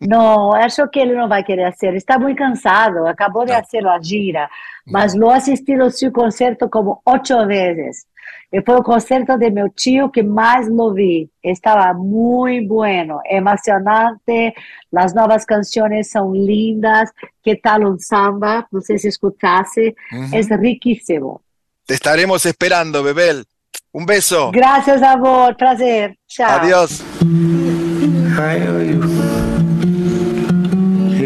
Não, 0.00 0.52
acho 0.52 0.86
que 0.88 1.00
ele 1.00 1.14
não 1.14 1.28
vai 1.28 1.42
querer 1.42 1.72
ser. 1.74 1.94
Está 1.94 2.18
muito 2.18 2.38
cansado. 2.38 3.06
Acabou 3.06 3.44
de 3.44 3.52
fazer 3.52 3.86
a 3.86 4.00
gira, 4.00 4.48
mas 4.86 5.14
lo 5.14 5.30
assistido 5.30 5.90
seu 5.90 6.12
concerto 6.12 6.68
como 6.68 7.00
oito 7.06 7.46
vezes. 7.46 8.04
E 8.52 8.60
foi 8.62 8.76
o 8.76 8.82
concerto 8.82 9.38
de 9.38 9.48
meu 9.50 9.70
tio 9.70 10.10
que 10.10 10.22
mais 10.22 10.68
lo 10.68 10.92
vi. 10.92 11.30
Estava 11.42 11.94
muito 11.94 12.68
bueno, 12.68 13.20
emocionante. 13.24 14.52
As 14.94 15.14
novas 15.14 15.44
canções 15.44 16.10
são 16.10 16.34
lindas. 16.34 17.10
Que 17.42 17.56
tal 17.56 17.82
um 17.82 17.98
samba? 17.98 18.66
Não 18.72 18.80
sei 18.80 18.98
se 18.98 19.08
escutasse. 19.08 19.94
É 20.32 20.56
riquíssimo. 20.56 21.40
Te 21.86 21.94
estaremos 21.94 22.44
esperando, 22.44 23.02
Bebel. 23.02 23.44
Un 23.92 24.06
beso. 24.06 24.50
Graças, 24.52 25.02
amor. 25.02 25.56
Prazer. 25.56 26.16
Tchau. 26.28 26.46
Adiós. 26.48 27.02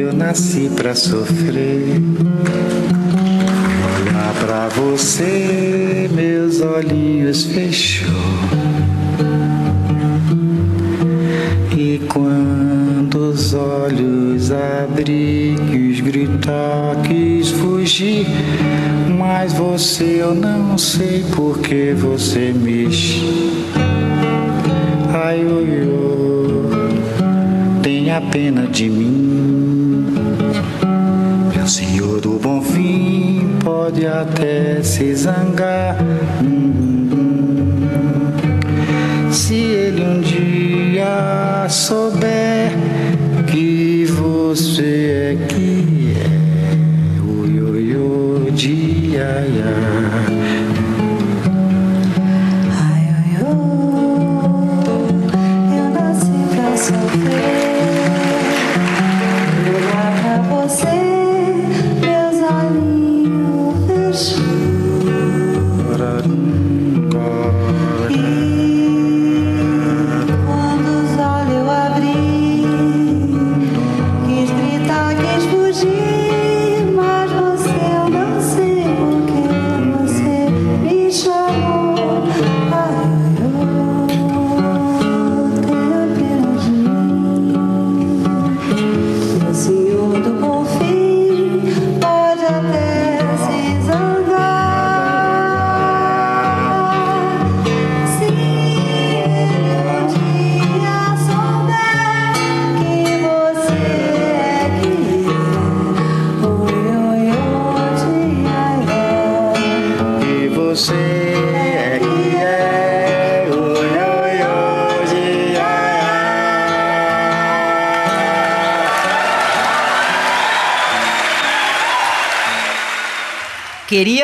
Eu 0.04 0.12
nasci 0.12 0.70
pra 0.76 0.94
sofrer. 0.94 2.02
Olhar 3.96 4.34
pra 4.44 4.68
você, 4.68 6.08
meus 6.12 6.60
olhinhos 6.60 7.44
fechou. 7.44 8.10
E 11.76 12.00
quando 12.08 13.30
os 13.30 13.54
olhos 13.54 14.52
abri, 14.52 15.56
quis 15.70 16.00
gritar, 16.00 16.96
quis 17.06 17.50
fugir. 17.50 18.26
Mas 19.18 19.52
você, 19.54 20.18
eu 20.20 20.34
não 20.34 20.76
sei 20.76 21.24
por 21.34 21.58
que 21.58 21.92
você 21.92 22.52
mexe. 22.52 23.22
Ai, 25.12 25.44
oi, 25.46 25.88
oi, 25.88 27.80
tenha 27.82 28.20
pena 28.20 28.66
de 28.66 28.88
mim. 28.90 29.23
Meu 31.64 31.70
senhor 31.70 32.20
do 32.20 32.38
bom 32.38 32.60
fim 32.60 33.56
pode 33.64 34.06
até 34.06 34.82
se 34.82 35.14
zangar. 35.14 35.96
Se 39.32 39.54
ele 39.54 40.04
um 40.04 40.20
dia 40.20 41.66
souber 41.70 42.70
que 43.50 44.04
você 44.04 45.38
é 45.38 45.46
que 45.48 46.14
é, 46.18 47.20
oi, 47.40 47.58
oi, 47.58 47.96
oi, 47.96 48.50
dia, 48.50 49.46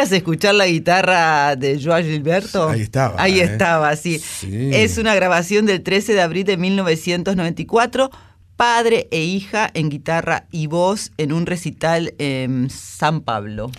¿Querías 0.01 0.17
escuchar 0.17 0.55
la 0.55 0.67
guitarra 0.67 1.57
de 1.57 1.79
Joao 1.79 2.03
Gilberto? 2.03 2.71
Ahí 2.71 2.81
estaba, 2.81 3.23
Ahí 3.23 3.39
¿eh? 3.39 3.45
estaba, 3.45 3.95
sí. 3.97 4.19
Sí. 4.19 4.71
Es 4.73 4.97
una 4.97 5.15
grabación 5.15 5.67
del 5.67 5.83
13 5.83 6.15
de 6.15 6.23
abril 6.23 6.47
de 6.47 6.57
1994. 6.57 8.11
Padre 8.57 9.09
e 9.11 9.23
hija 9.23 9.71
en 9.75 9.91
guitarra 9.91 10.47
y 10.51 10.69
voz 10.69 11.13
en 11.19 11.35
un 11.35 11.45
recital 11.45 12.15
en 12.17 12.71
San 12.71 13.21
Pablo. 13.21 13.71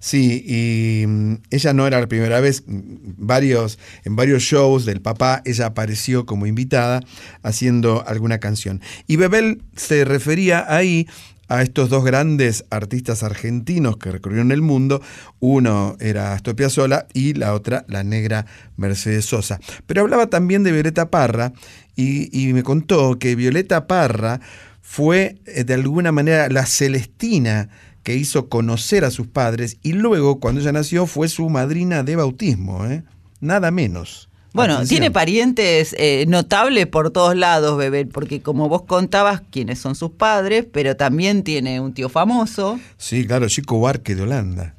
Sí, 0.00 0.42
y 0.44 1.06
mm, 1.06 1.34
ella 1.50 1.72
no 1.72 1.86
era 1.86 2.00
la 2.00 2.08
primera 2.08 2.40
vez, 2.40 2.64
varios, 2.66 3.78
en 4.04 4.16
varios 4.16 4.42
shows 4.42 4.84
del 4.84 5.00
papá 5.00 5.42
ella 5.44 5.66
apareció 5.66 6.26
como 6.26 6.46
invitada 6.46 7.02
haciendo 7.44 8.02
alguna 8.04 8.40
canción. 8.40 8.80
Y 9.06 9.14
Bebel 9.14 9.62
se 9.76 10.04
refería 10.04 10.66
ahí 10.68 11.06
a 11.48 11.62
estos 11.62 11.88
dos 11.88 12.04
grandes 12.04 12.64
artistas 12.70 13.22
argentinos 13.22 13.96
que 13.96 14.12
recorrieron 14.12 14.52
el 14.52 14.62
mundo. 14.62 15.02
Uno 15.40 15.96
era 15.98 16.34
Astor 16.34 16.54
Piazzolla 16.54 17.06
y 17.14 17.34
la 17.34 17.54
otra 17.54 17.84
la 17.88 18.04
negra 18.04 18.46
Mercedes 18.76 19.24
Sosa. 19.24 19.58
Pero 19.86 20.02
hablaba 20.02 20.28
también 20.28 20.62
de 20.62 20.72
Violeta 20.72 21.10
Parra 21.10 21.52
y, 21.96 22.52
me 22.52 22.62
contó 22.62 23.18
que 23.18 23.34
Violeta 23.34 23.86
Parra 23.86 24.40
fue 24.80 25.38
eh, 25.46 25.64
de 25.64 25.74
alguna 25.74 26.12
manera 26.12 26.48
la 26.48 26.64
Celestina 26.64 27.68
que 28.04 28.14
hizo 28.14 28.48
conocer 28.48 29.04
a 29.04 29.10
sus 29.10 29.26
padres 29.26 29.78
y 29.82 29.92
luego 29.92 30.38
cuando 30.40 30.60
ella 30.60 30.72
nació 30.72 31.06
fue 31.06 31.28
su 31.28 31.48
madrina 31.50 32.04
de 32.04 32.16
bautismo, 32.16 32.86
¿eh? 32.86 33.02
nada 33.40 33.70
menos. 33.70 34.27
Bueno, 34.52 34.74
Atención. 34.74 34.88
tiene 35.00 35.10
parientes 35.10 35.94
eh, 35.98 36.24
notables 36.28 36.86
por 36.86 37.10
todos 37.10 37.36
lados, 37.36 37.76
bebé, 37.76 38.06
porque 38.06 38.40
como 38.40 38.68
vos 38.68 38.82
contabas 38.82 39.42
quiénes 39.50 39.78
son 39.78 39.94
sus 39.94 40.10
padres, 40.10 40.64
pero 40.72 40.96
también 40.96 41.42
tiene 41.42 41.80
un 41.80 41.92
tío 41.92 42.08
famoso. 42.08 42.80
Sí, 42.96 43.26
claro, 43.26 43.48
Chico 43.48 43.78
Barque 43.80 44.14
de 44.14 44.22
Holanda. 44.22 44.74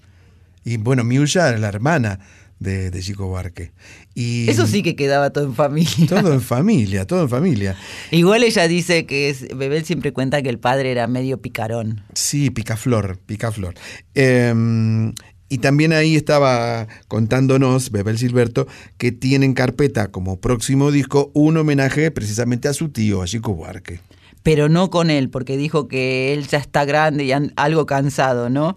Y 0.66 0.78
bueno, 0.78 1.04
Miulla 1.04 1.50
era 1.50 1.58
la 1.58 1.68
hermana 1.70 2.20
de, 2.60 2.92
de 2.92 3.02
Chico 3.02 3.30
Barque. 3.32 3.72
Y 4.16 4.50
Eso 4.50 4.68
sí 4.68 4.84
que 4.84 4.96
quedaba 4.96 5.30
todo 5.30 5.46
en 5.46 5.56
familia. 5.56 6.08
Todo 6.10 6.34
en 6.34 6.42
familia, 6.42 7.06
todo 7.08 7.22
en 7.22 7.30
familia. 7.30 7.76
Igual 8.12 8.44
ella 8.44 8.68
dice 8.68 9.06
que 9.06 9.30
es, 9.30 9.48
Bebel 9.56 9.86
siempre 9.86 10.12
cuenta 10.12 10.42
que 10.42 10.50
el 10.50 10.60
padre 10.60 10.92
era 10.92 11.08
medio 11.08 11.40
picarón. 11.42 12.04
Sí, 12.16 12.50
Picaflor, 12.50 13.18
Picaflor. 13.20 13.76
Eh, 14.16 15.14
y 15.50 15.58
también 15.58 15.92
ahí 15.94 16.16
estaba 16.16 16.88
contándonos 17.08 17.92
Bebel 17.92 18.18
Silberto 18.18 18.68
que 18.98 19.12
tiene 19.12 19.46
en 19.46 19.54
carpeta 19.54 20.10
como 20.10 20.40
próximo 20.40 20.92
disco 20.92 21.32
un 21.34 21.58
homenaje 21.58 22.12
precisamente 22.12 22.68
a 22.68 22.74
su 22.74 22.90
tío, 22.90 23.22
a 23.22 23.26
Chico 23.26 23.54
Buarque. 23.54 24.00
Pero 24.44 24.70
no 24.70 24.90
con 24.90 25.10
él, 25.10 25.30
porque 25.30 25.58
dijo 25.58 25.88
que 25.88 26.34
él 26.34 26.48
ya 26.48 26.60
está 26.60 26.86
grande 26.86 27.26
y 27.26 27.32
algo 27.56 27.86
cansado, 27.86 28.50
¿no? 28.50 28.76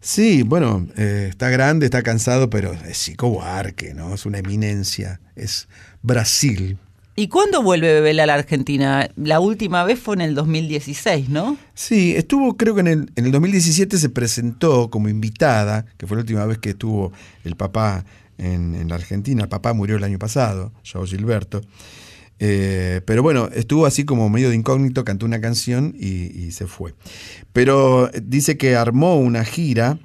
Sí, 0.00 0.42
bueno, 0.42 0.88
eh, 0.96 1.26
está 1.30 1.50
grande, 1.50 1.86
está 1.86 2.02
cansado, 2.02 2.50
pero 2.50 2.72
es 2.72 3.04
Chico 3.04 3.28
Buarque, 3.28 3.94
¿no? 3.94 4.14
Es 4.14 4.26
una 4.26 4.38
eminencia, 4.38 5.20
es 5.36 5.68
Brasil. 6.02 6.78
¿Y 7.18 7.26
cuándo 7.26 7.64
vuelve 7.64 7.94
Bebel 7.94 8.20
a 8.20 8.26
la 8.26 8.34
Argentina? 8.34 9.10
La 9.16 9.40
última 9.40 9.82
vez 9.82 9.98
fue 9.98 10.14
en 10.14 10.20
el 10.20 10.36
2016, 10.36 11.28
¿no? 11.28 11.56
Sí, 11.74 12.14
estuvo, 12.14 12.56
creo 12.56 12.76
que 12.76 12.82
en 12.82 12.86
el, 12.86 13.10
en 13.16 13.26
el 13.26 13.32
2017 13.32 13.98
se 13.98 14.08
presentó 14.08 14.88
como 14.88 15.08
invitada, 15.08 15.84
que 15.96 16.06
fue 16.06 16.16
la 16.16 16.20
última 16.20 16.46
vez 16.46 16.58
que 16.58 16.70
estuvo 16.70 17.12
el 17.42 17.56
papá 17.56 18.04
en, 18.38 18.76
en 18.76 18.86
la 18.86 18.94
Argentina. 18.94 19.42
El 19.42 19.48
papá 19.48 19.72
murió 19.72 19.96
el 19.96 20.04
año 20.04 20.20
pasado, 20.20 20.70
Joao 20.88 21.06
Gilberto. 21.06 21.60
Eh, 22.38 23.00
pero 23.04 23.24
bueno, 23.24 23.48
estuvo 23.52 23.84
así 23.84 24.04
como 24.04 24.28
medio 24.28 24.50
de 24.50 24.54
incógnito, 24.54 25.04
cantó 25.04 25.26
una 25.26 25.40
canción 25.40 25.96
y, 25.98 26.26
y 26.40 26.52
se 26.52 26.68
fue. 26.68 26.94
Pero 27.52 28.12
dice 28.22 28.56
que 28.56 28.76
armó 28.76 29.16
una 29.16 29.44
gira, 29.44 29.98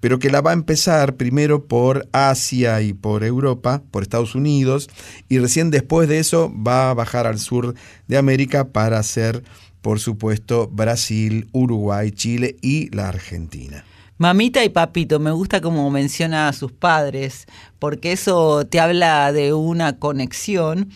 pero 0.00 0.18
que 0.18 0.30
la 0.30 0.40
va 0.40 0.50
a 0.50 0.54
empezar 0.54 1.16
primero 1.16 1.64
por 1.64 2.08
Asia 2.12 2.80
y 2.82 2.92
por 2.92 3.24
Europa, 3.24 3.82
por 3.90 4.02
Estados 4.02 4.34
Unidos, 4.34 4.88
y 5.28 5.38
recién 5.38 5.70
después 5.70 6.08
de 6.08 6.18
eso 6.18 6.52
va 6.54 6.90
a 6.90 6.94
bajar 6.94 7.26
al 7.26 7.38
sur 7.38 7.74
de 8.06 8.16
América 8.16 8.68
para 8.68 8.98
hacer, 8.98 9.42
por 9.82 10.00
supuesto, 10.00 10.68
Brasil, 10.72 11.48
Uruguay, 11.52 12.10
Chile 12.10 12.56
y 12.62 12.94
la 12.94 13.08
Argentina. 13.08 13.84
Mamita 14.18 14.64
y 14.64 14.68
papito, 14.68 15.20
me 15.20 15.30
gusta 15.30 15.60
como 15.60 15.88
menciona 15.90 16.48
a 16.48 16.52
sus 16.52 16.72
padres, 16.72 17.46
porque 17.78 18.10
eso 18.12 18.66
te 18.66 18.80
habla 18.80 19.32
de 19.32 19.52
una 19.52 19.98
conexión 19.98 20.90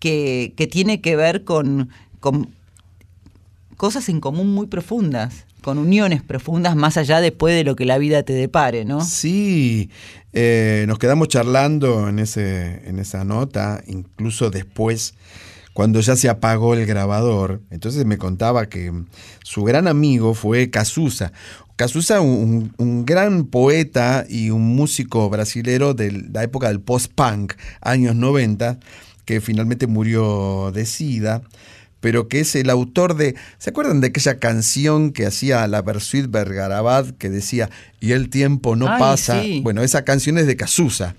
que, 0.00 0.52
que 0.54 0.66
tiene 0.66 1.00
que 1.00 1.16
ver 1.16 1.44
con, 1.44 1.88
con 2.20 2.50
cosas 3.78 4.10
en 4.10 4.20
común 4.20 4.52
muy 4.52 4.66
profundas, 4.66 5.46
con 5.68 5.76
uniones 5.76 6.22
profundas 6.22 6.76
más 6.76 6.96
allá 6.96 7.20
después 7.20 7.54
de 7.54 7.62
lo 7.62 7.76
que 7.76 7.84
la 7.84 7.98
vida 7.98 8.22
te 8.22 8.32
depare, 8.32 8.86
¿no? 8.86 9.04
Sí, 9.04 9.90
eh, 10.32 10.86
nos 10.88 10.98
quedamos 10.98 11.28
charlando 11.28 12.08
en, 12.08 12.20
ese, 12.20 12.88
en 12.88 12.98
esa 12.98 13.22
nota, 13.26 13.82
incluso 13.86 14.48
después, 14.48 15.12
cuando 15.74 16.00
ya 16.00 16.16
se 16.16 16.30
apagó 16.30 16.72
el 16.72 16.86
grabador. 16.86 17.60
Entonces 17.68 18.06
me 18.06 18.16
contaba 18.16 18.70
que 18.70 18.90
su 19.42 19.62
gran 19.62 19.88
amigo 19.88 20.32
fue 20.32 20.70
Cazuza. 20.70 21.32
Cazuza, 21.76 22.22
un, 22.22 22.72
un 22.78 23.04
gran 23.04 23.44
poeta 23.44 24.24
y 24.26 24.48
un 24.48 24.74
músico 24.74 25.28
brasilero 25.28 25.92
de 25.92 26.30
la 26.32 26.44
época 26.44 26.68
del 26.68 26.80
post-punk, 26.80 27.52
años 27.82 28.16
90, 28.16 28.78
que 29.26 29.42
finalmente 29.42 29.86
murió 29.86 30.72
de 30.72 30.86
sida 30.86 31.42
pero 32.00 32.28
que 32.28 32.40
es 32.40 32.54
el 32.54 32.70
autor 32.70 33.14
de. 33.16 33.34
¿Se 33.58 33.70
acuerdan 33.70 34.00
de 34.00 34.08
aquella 34.08 34.38
canción 34.38 35.12
que 35.12 35.26
hacía 35.26 35.66
la 35.66 35.82
Bersuit 35.82 36.30
Bergarabat 36.30 37.10
que 37.18 37.28
decía 37.30 37.70
Y 38.00 38.12
el 38.12 38.30
tiempo 38.30 38.76
no 38.76 38.88
Ay, 38.88 38.98
pasa? 39.00 39.42
sí. 39.42 39.60
Bueno, 39.62 39.82
esa 39.82 40.04
canción 40.04 40.38
es 40.38 40.46
de 40.46 40.56
Cazuza. 40.56 41.14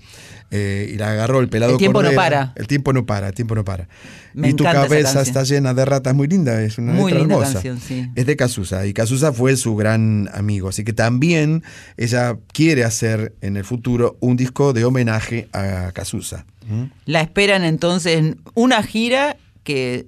eh, 0.52 0.90
y 0.92 0.96
la 0.96 1.12
agarró 1.12 1.38
el 1.40 1.48
pelado 1.48 1.72
El 1.72 1.78
tiempo 1.78 2.02
no 2.02 2.12
para. 2.12 2.52
El 2.56 2.66
tiempo 2.66 2.92
no 2.92 3.06
para, 3.06 3.28
el 3.28 3.34
tiempo 3.34 3.54
no 3.54 3.64
para. 3.64 3.88
Me 4.34 4.48
y 4.50 4.54
tu 4.54 4.64
cabeza 4.64 5.22
está 5.22 5.42
llena 5.44 5.74
de 5.74 5.84
ratas, 5.84 6.14
muy 6.14 6.26
linda, 6.28 6.60
es 6.62 6.78
una 6.78 6.92
Muy 6.92 7.12
letra 7.12 7.18
linda 7.20 7.34
hermosa. 7.36 7.52
canción, 7.54 7.80
sí. 7.80 8.08
Es 8.16 8.26
de 8.26 8.36
Cazuza, 8.36 8.86
y 8.86 8.92
Cazuza 8.92 9.32
fue 9.32 9.56
su 9.56 9.76
gran 9.76 10.28
amigo. 10.32 10.68
Así 10.68 10.82
que 10.84 10.92
también 10.92 11.62
ella 11.96 12.36
quiere 12.52 12.82
hacer 12.84 13.34
en 13.42 13.56
el 13.56 13.64
futuro 13.64 14.16
un 14.20 14.36
disco 14.36 14.72
de 14.72 14.84
homenaje 14.84 15.48
a 15.52 15.90
Cazuza. 15.92 16.46
¿Mm? 16.68 16.84
La 17.06 17.20
esperan 17.20 17.62
entonces 17.64 18.18
en 18.18 18.40
una 18.54 18.82
gira 18.82 19.36
que 19.64 20.06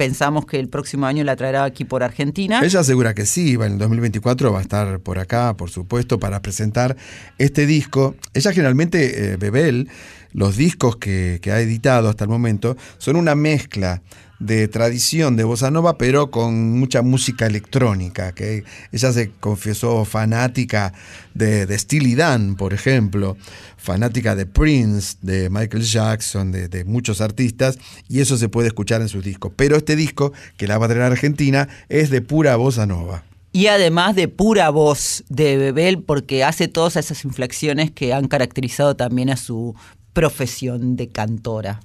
pensamos 0.00 0.46
que 0.46 0.58
el 0.58 0.70
próximo 0.70 1.04
año 1.04 1.24
la 1.24 1.36
traerá 1.36 1.64
aquí 1.64 1.84
por 1.84 2.02
Argentina. 2.02 2.62
Ella 2.64 2.80
asegura 2.80 3.12
que 3.12 3.26
sí, 3.26 3.52
en 3.56 3.72
el 3.72 3.78
2024 3.78 4.50
va 4.50 4.60
a 4.60 4.62
estar 4.62 4.98
por 5.00 5.18
acá, 5.18 5.54
por 5.58 5.68
supuesto, 5.68 6.18
para 6.18 6.40
presentar 6.40 6.96
este 7.36 7.66
disco. 7.66 8.14
Ella 8.32 8.50
generalmente, 8.52 9.32
eh, 9.32 9.36
Bebel, 9.36 9.90
los 10.32 10.56
discos 10.56 10.96
que, 10.96 11.40
ha 11.46 11.60
editado 11.60 12.08
hasta 12.08 12.24
el 12.24 12.30
momento 12.30 12.76
son 12.98 13.16
una 13.16 13.34
mezcla 13.34 14.02
de 14.38 14.68
tradición 14.68 15.36
de 15.36 15.44
bossa 15.44 15.70
nova, 15.70 15.98
pero 15.98 16.30
con 16.30 16.78
mucha 16.78 17.02
música 17.02 17.46
electrónica. 17.46 18.32
Que 18.32 18.64
ella 18.90 19.12
se 19.12 19.30
confesó 19.32 20.04
fanática 20.04 20.94
de, 21.34 21.66
de 21.66 21.78
Steely 21.78 22.14
Dan, 22.14 22.56
por 22.56 22.72
ejemplo, 22.72 23.36
fanática 23.76 24.34
de 24.34 24.46
Prince, 24.46 25.18
de 25.20 25.50
Michael 25.50 25.82
Jackson, 25.82 26.52
de, 26.52 26.68
de 26.68 26.84
muchos 26.84 27.20
artistas, 27.20 27.78
y 28.08 28.20
eso 28.20 28.38
se 28.38 28.48
puede 28.48 28.68
escuchar 28.68 29.02
en 29.02 29.08
sus 29.08 29.22
discos. 29.22 29.52
Pero 29.56 29.76
este 29.76 29.94
disco, 29.94 30.32
que 30.56 30.66
la 30.66 30.78
va 30.78 30.86
a 30.86 30.88
traer 30.88 31.02
a 31.02 31.06
Argentina, 31.08 31.68
es 31.88 32.08
de 32.08 32.22
pura 32.22 32.56
bossa 32.56 32.86
nova. 32.86 33.24
Y 33.52 33.66
además 33.66 34.14
de 34.14 34.28
pura 34.28 34.70
voz 34.70 35.24
de 35.28 35.56
Bebel, 35.56 36.02
porque 36.02 36.44
hace 36.44 36.68
todas 36.68 36.94
esas 36.96 37.24
inflexiones 37.24 37.90
que 37.90 38.14
han 38.14 38.28
caracterizado 38.28 38.94
también 38.94 39.28
a 39.28 39.36
su 39.36 39.74
profesión 40.12 40.96
de 40.96 41.08
cantora. 41.08 41.80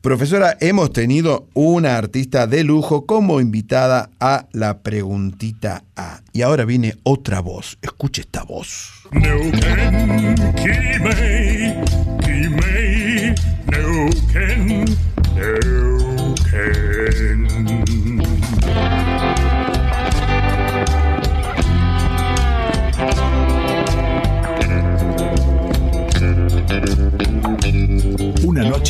Profesora, 0.00 0.56
hemos 0.60 0.94
tenido 0.94 1.46
una 1.52 1.98
artista 1.98 2.46
de 2.46 2.64
lujo 2.64 3.04
como 3.04 3.38
invitada 3.38 4.08
a 4.18 4.46
la 4.52 4.78
preguntita 4.78 5.84
A. 5.94 6.22
Y 6.32 6.40
ahora 6.40 6.64
viene 6.64 6.94
otra 7.02 7.40
voz. 7.40 7.76
Escuche 7.82 8.22
esta 8.22 8.44
voz. 8.44 8.90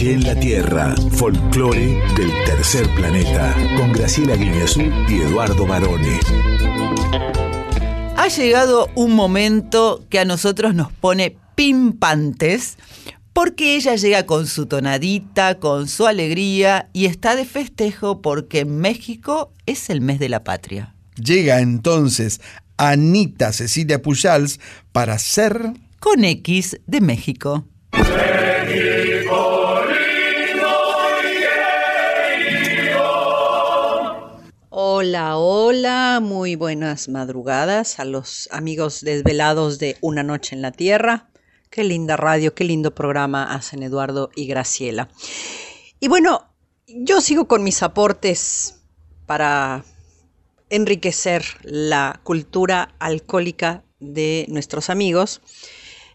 Noche 0.00 0.12
en 0.14 0.24
la 0.24 0.34
Tierra, 0.34 0.94
folclore 1.12 2.00
del 2.16 2.32
tercer 2.46 2.88
planeta, 2.94 3.54
con 3.76 3.92
Graciela 3.92 4.34
Guineazú 4.34 4.80
y 5.08 5.20
Eduardo 5.20 5.66
Barone. 5.66 6.18
Ha 8.16 8.28
llegado 8.28 8.88
un 8.94 9.12
momento 9.12 10.04
que 10.08 10.18
a 10.18 10.24
nosotros 10.24 10.74
nos 10.74 10.90
pone 10.90 11.36
pimpantes, 11.54 12.78
porque 13.34 13.76
ella 13.76 13.96
llega 13.96 14.24
con 14.24 14.46
su 14.46 14.66
tonadita, 14.66 15.58
con 15.58 15.86
su 15.86 16.06
alegría 16.06 16.88
y 16.94 17.04
está 17.04 17.36
de 17.36 17.44
festejo 17.44 18.22
porque 18.22 18.60
en 18.60 18.78
México 18.78 19.52
es 19.66 19.90
el 19.90 20.00
mes 20.00 20.18
de 20.18 20.30
la 20.30 20.44
patria. 20.44 20.94
Llega 21.16 21.60
entonces 21.60 22.40
Anita 22.78 23.52
Cecilia 23.52 24.00
Pujals 24.00 24.60
para 24.92 25.18
ser... 25.18 25.72
Con 25.98 26.24
X 26.24 26.80
de 26.86 27.02
México. 27.02 27.66
Hola, 34.72 35.36
hola, 35.36 36.20
muy 36.22 36.54
buenas 36.54 37.08
madrugadas 37.08 37.98
a 37.98 38.04
los 38.04 38.48
amigos 38.52 39.00
desvelados 39.00 39.80
de 39.80 39.96
Una 40.00 40.22
Noche 40.22 40.54
en 40.54 40.62
la 40.62 40.70
Tierra. 40.70 41.28
Qué 41.70 41.82
linda 41.82 42.16
radio, 42.16 42.54
qué 42.54 42.62
lindo 42.62 42.94
programa 42.94 43.52
hacen 43.52 43.82
Eduardo 43.82 44.30
y 44.36 44.46
Graciela. 44.46 45.08
Y 45.98 46.06
bueno, 46.06 46.54
yo 46.86 47.20
sigo 47.20 47.48
con 47.48 47.64
mis 47.64 47.82
aportes 47.82 48.76
para 49.26 49.84
enriquecer 50.68 51.42
la 51.64 52.20
cultura 52.22 52.94
alcohólica 53.00 53.82
de 53.98 54.46
nuestros 54.50 54.88
amigos, 54.88 55.40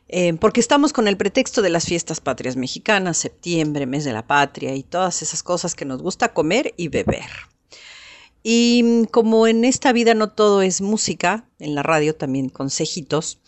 eh, 0.08 0.34
porque 0.36 0.62
estamos 0.62 0.94
con 0.94 1.10
el 1.10 1.18
pretexto 1.18 1.62
de 1.62 1.72
las 1.72 1.84
fiestas 1.84 2.22
patrias 2.22 2.56
mexicanas, 2.56 3.18
septiembre, 3.18 3.86
mes 3.86 4.06
de 4.06 4.14
la 4.14 4.26
patria 4.26 4.76
y 4.76 4.84
todas 4.84 5.22
esas 5.22 5.44
cosas 5.44 5.76
que 5.76 5.84
nos 5.84 6.02
gusta 6.02 6.34
comer 6.34 6.74
y 6.78 6.88
beber. 6.88 7.55
Y 8.48 8.84
mm, 8.84 9.04
como 9.06 9.48
en 9.48 9.66
esta 9.66 9.92
vida 9.92 10.14
no 10.14 10.30
todo 10.30 10.62
es 10.62 10.80
música, 10.80 11.46
en 11.58 11.74
la 11.74 11.82
radio 11.82 12.14
también 12.14 12.50
consejitos, 12.50 13.40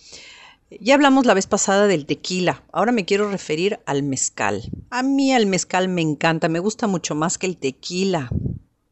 Ya 0.82 0.96
hablamos 0.96 1.28
la 1.28 1.36
vez 1.36 1.46
pasada 1.46 1.86
del 1.86 2.08
tequila, 2.08 2.64
ahora 2.72 2.92
me 2.92 3.06
quiero 3.06 3.30
referir 3.30 3.80
al 3.86 4.02
mezcal. 4.02 4.64
A 4.90 5.04
mí 5.04 5.32
el 5.32 5.46
mezcal 5.46 5.88
me 5.88 6.02
encanta, 6.02 6.50
me 6.50 6.58
gusta 6.58 6.88
mucho 6.88 7.14
más 7.14 7.38
que 7.38 7.46
el 7.46 7.58
tequila. 7.58 8.30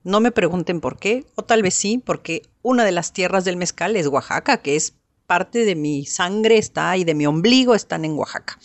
No 0.03 0.19
me 0.19 0.31
pregunten 0.31 0.79
por 0.79 0.99
qué, 0.99 1.25
o 1.33 1.43
tal 1.43 1.63
vez 1.63 1.73
sí, 1.73 1.97
porque 1.97 2.43
una 2.61 2.85
de 2.85 2.91
las 2.91 3.11
tierras 3.11 3.43
del 3.43 3.57
mezcal 3.57 3.95
es 3.95 4.05
Oaxaca, 4.05 4.57
que 4.57 4.75
es 4.75 4.93
parte 5.25 5.65
de 5.65 5.75
mi 5.75 6.05
sangre 6.05 6.59
está 6.59 6.95
y 6.97 7.03
de 7.03 7.15
mi 7.15 7.25
ombligo 7.25 7.73
están 7.73 8.05
en 8.05 8.13
Oaxaca. 8.13 8.59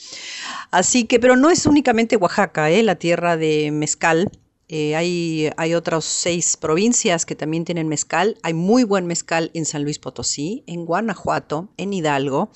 Así 0.71 1.05
que, 1.05 1.19
pero 1.19 1.37
no 1.37 1.49
es 1.49 1.65
únicamente 1.65 2.17
Oaxaca, 2.17 2.71
¿eh? 2.71 2.83
la 2.83 2.97
tierra 2.97 3.39
de 3.39 3.71
mezcal. 3.73 4.31
Eh, 4.73 4.95
hay, 4.95 5.75
otras 5.75 6.05
seis 6.05 6.57
provincias 6.57 7.27
que 7.27 7.35
también 7.35 7.65
tienen 7.65 7.89
mezcal. 7.89 8.39
Hay 8.45 8.55
muy 8.55 8.85
buen 8.85 9.05
mezcal 9.05 9.51
en 9.53 9.65
San 9.65 9.83
Luis 9.83 9.99
Potosí, 9.99 10.63
en 10.69 10.87
Guanajuato, 10.87 11.71
en 11.77 11.93
Hidalgo. 11.93 12.53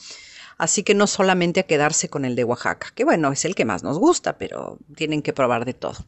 Así 0.56 0.84
que 0.84 0.94
no 0.94 1.08
solamente 1.08 1.58
a 1.58 1.62
quedarse 1.64 2.08
con 2.08 2.24
el 2.24 2.36
de 2.36 2.44
Oaxaca, 2.44 2.92
que 2.94 3.02
bueno, 3.02 3.32
es 3.32 3.44
el 3.44 3.56
que 3.56 3.64
más 3.64 3.82
nos 3.82 3.98
gusta, 3.98 4.38
pero 4.38 4.78
tienen 4.94 5.22
que 5.22 5.32
probar 5.32 5.64
de 5.64 5.74
todo. 5.74 6.06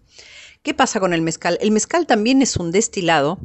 ¿Qué 0.62 0.74
pasa 0.74 1.00
con 1.00 1.12
el 1.12 1.22
mezcal? 1.22 1.58
El 1.60 1.72
mezcal 1.72 2.06
también 2.06 2.40
es 2.40 2.56
un 2.56 2.70
destilado 2.70 3.40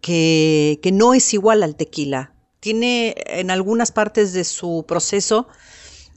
que 0.00 0.90
no 0.94 1.12
es 1.12 1.34
igual 1.34 1.62
al 1.62 1.76
tequila. 1.76 2.32
Tiene 2.60 3.16
en 3.26 3.50
algunas 3.50 3.92
partes 3.92 4.32
de 4.32 4.44
su 4.44 4.86
proceso, 4.88 5.46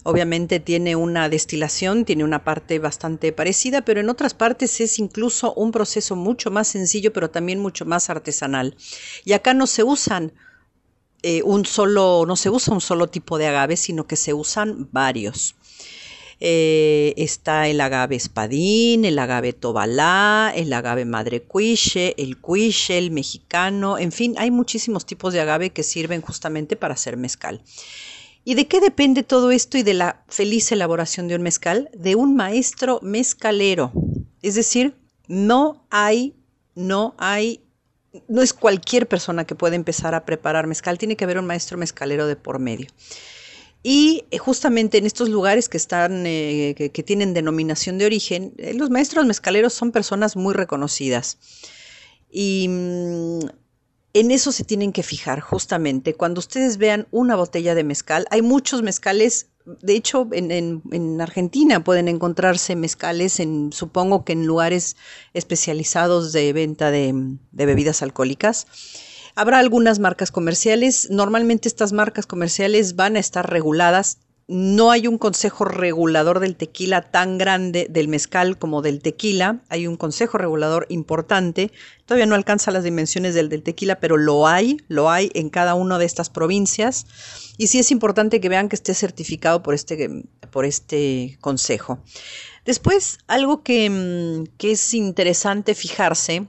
obviamente 0.03 0.59
tiene 0.59 0.95
una 0.95 1.29
destilación, 1.29 2.05
tiene 2.05 2.23
una 2.23 2.43
parte 2.43 2.79
bastante 2.79 3.31
parecida, 3.31 3.83
pero 3.83 4.01
en 4.01 4.09
otras 4.09 4.33
partes 4.33 4.79
es 4.81 4.99
incluso 4.99 5.53
un 5.53 5.71
proceso 5.71 6.15
mucho 6.15 6.51
más 6.51 6.67
sencillo, 6.67 7.11
pero 7.13 7.29
también 7.29 7.59
mucho 7.59 7.85
más 7.85 8.09
artesanal. 8.09 8.75
Y 9.25 9.33
acá 9.33 9.53
no 9.53 9.65
se 9.65 9.83
usan 9.83 10.33
eh, 11.23 11.41
un 11.43 11.65
solo, 11.65 12.25
no 12.27 12.35
se 12.35 12.49
usa 12.49 12.73
un 12.73 12.81
solo 12.81 13.07
tipo 13.07 13.37
de 13.37 13.47
agave, 13.47 13.77
sino 13.77 14.05
que 14.05 14.17
se 14.17 14.33
usan 14.33 14.89
varios. 14.91 15.55
Eh, 16.45 17.13
está 17.15 17.69
el 17.69 17.79
agave 17.79 18.17
espadín, 18.17 19.05
el 19.05 19.17
agave 19.17 19.53
tobalá, 19.53 20.51
el 20.53 20.73
agave 20.73 21.05
madre 21.05 21.41
cuiche, 21.43 22.15
el 22.21 22.37
cuiche, 22.37 22.97
el 22.97 23.11
mexicano, 23.11 23.97
en 23.97 24.11
fin, 24.11 24.35
hay 24.37 24.51
muchísimos 24.51 25.05
tipos 25.05 25.31
de 25.31 25.39
agave 25.39 25.69
que 25.69 25.83
sirven 25.83 26.21
justamente 26.21 26.75
para 26.75 26.95
hacer 26.95 27.15
mezcal. 27.15 27.61
¿Y 28.45 28.55
de 28.55 28.67
qué 28.67 28.79
depende 28.81 29.23
todo 29.23 29.51
esto 29.51 29.77
y 29.77 29.83
de 29.83 29.93
la 29.93 30.23
feliz 30.27 30.71
elaboración 30.71 31.27
de 31.27 31.35
un 31.35 31.41
mezcal? 31.43 31.89
De 31.93 32.15
un 32.15 32.35
maestro 32.35 32.99
mezcalero. 33.01 33.91
Es 34.41 34.55
decir, 34.55 34.95
no 35.27 35.85
hay, 35.89 36.35
no 36.75 37.15
hay 37.17 37.63
no 38.27 38.41
es 38.41 38.53
cualquier 38.53 39.07
persona 39.07 39.45
que 39.45 39.55
puede 39.55 39.75
empezar 39.75 40.13
a 40.13 40.25
preparar 40.25 40.67
mezcal, 40.67 40.97
tiene 40.97 41.15
que 41.15 41.23
haber 41.23 41.39
un 41.39 41.47
maestro 41.47 41.77
mezcalero 41.77 42.27
de 42.27 42.35
por 42.35 42.59
medio. 42.59 42.87
Y 43.81 44.25
eh, 44.31 44.37
justamente 44.37 44.97
en 44.97 45.05
estos 45.05 45.29
lugares 45.29 45.67
que 45.67 45.77
están, 45.77 46.25
eh, 46.25 46.73
que, 46.77 47.03
tienen 47.03 47.33
denominación 47.33 47.97
de 47.97 48.05
origen, 48.05 48.53
eh, 48.57 48.73
los 48.73 48.89
maestros 48.89 49.25
mezcaleros 49.25 49.73
son 49.73 49.91
personas 49.91 50.37
muy 50.37 50.53
reconocidas. 50.53 51.37
Y 52.31 52.67
mm, 52.69 53.39
en 54.13 54.31
eso 54.31 54.51
se 54.51 54.63
tienen 54.63 54.91
que 54.91 55.03
fijar, 55.03 55.39
justamente. 55.39 56.13
Cuando 56.13 56.39
ustedes 56.39 56.77
vean 56.77 57.07
una 57.11 57.35
botella 57.35 57.75
de 57.75 57.83
mezcal, 57.83 58.27
hay 58.29 58.41
muchos 58.41 58.83
mezcales 58.83 59.47
de 59.65 59.95
hecho, 59.95 60.27
en, 60.31 61.21
Argentina 61.21 61.83
pueden 61.83 62.07
encontrarse 62.07 62.75
mezcales, 62.75 63.39
en, 63.39 63.71
supongo 63.71 64.25
que 64.25 64.33
en 64.33 64.45
lugares 64.45 64.97
especializados 65.33 66.33
de 66.33 66.51
venta 66.51 66.91
de, 66.91 67.37
bebidas 67.51 68.01
alcohólicas. 68.01 68.67
Habrá 69.35 69.59
algunas 69.59 69.99
marcas 69.99 70.31
comerciales. 70.31 71.09
Normalmente 71.09 71.67
estas 71.67 71.93
marcas 71.93 72.27
comerciales 72.27 72.95
van 72.95 73.15
a 73.15 73.19
estar 73.19 73.49
reguladas 73.49 74.19
no 74.47 74.91
hay 74.91 75.07
un 75.07 75.17
consejo 75.17 75.63
regulador 75.63 76.39
del 76.39 76.55
tequila 76.55 77.01
tan 77.01 77.37
grande 77.37 77.87
del 77.89 78.09
mezcal 78.09 78.57
como 78.57 78.81
del 78.81 79.01
tequila. 79.01 79.61
Hay 79.69 79.87
un 79.87 79.95
consejo 79.95 80.37
regulador 80.37 80.85
importante. 80.89 81.71
Todavía 82.05 82.25
no 82.25 82.35
alcanza 82.35 82.71
las 82.71 82.83
dimensiones 82.83 83.35
del, 83.35 83.47
del 83.47 83.63
tequila, 83.63 83.99
pero 83.99 84.17
lo 84.17 84.47
hay, 84.47 84.77
lo 84.89 85.09
hay 85.09 85.31
en 85.33 85.49
cada 85.49 85.75
una 85.75 85.97
de 85.97 86.05
estas 86.05 86.29
provincias. 86.29 87.05
Y 87.57 87.67
sí 87.67 87.79
es 87.79 87.91
importante 87.91 88.41
que 88.41 88.49
vean 88.49 88.67
que 88.67 88.75
esté 88.75 88.93
certificado 88.93 89.63
por 89.63 89.73
este, 89.73 90.25
por 90.51 90.65
este 90.65 91.37
consejo. 91.39 91.99
Después, 92.65 93.19
algo 93.27 93.63
que, 93.63 93.89
mm, 93.89 94.65
es 94.65 94.93
interesante 94.93 95.73
fijarse 95.73 96.47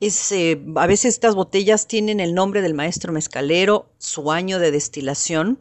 es, 0.00 0.32
eh, 0.32 0.60
a 0.76 0.86
veces 0.86 1.14
estas 1.14 1.34
botellas 1.34 1.86
tienen 1.86 2.20
el 2.20 2.34
nombre 2.34 2.62
del 2.62 2.74
maestro 2.74 3.12
mezcalero, 3.12 3.90
su 3.98 4.30
año 4.30 4.58
de 4.58 4.70
destilación 4.70 5.60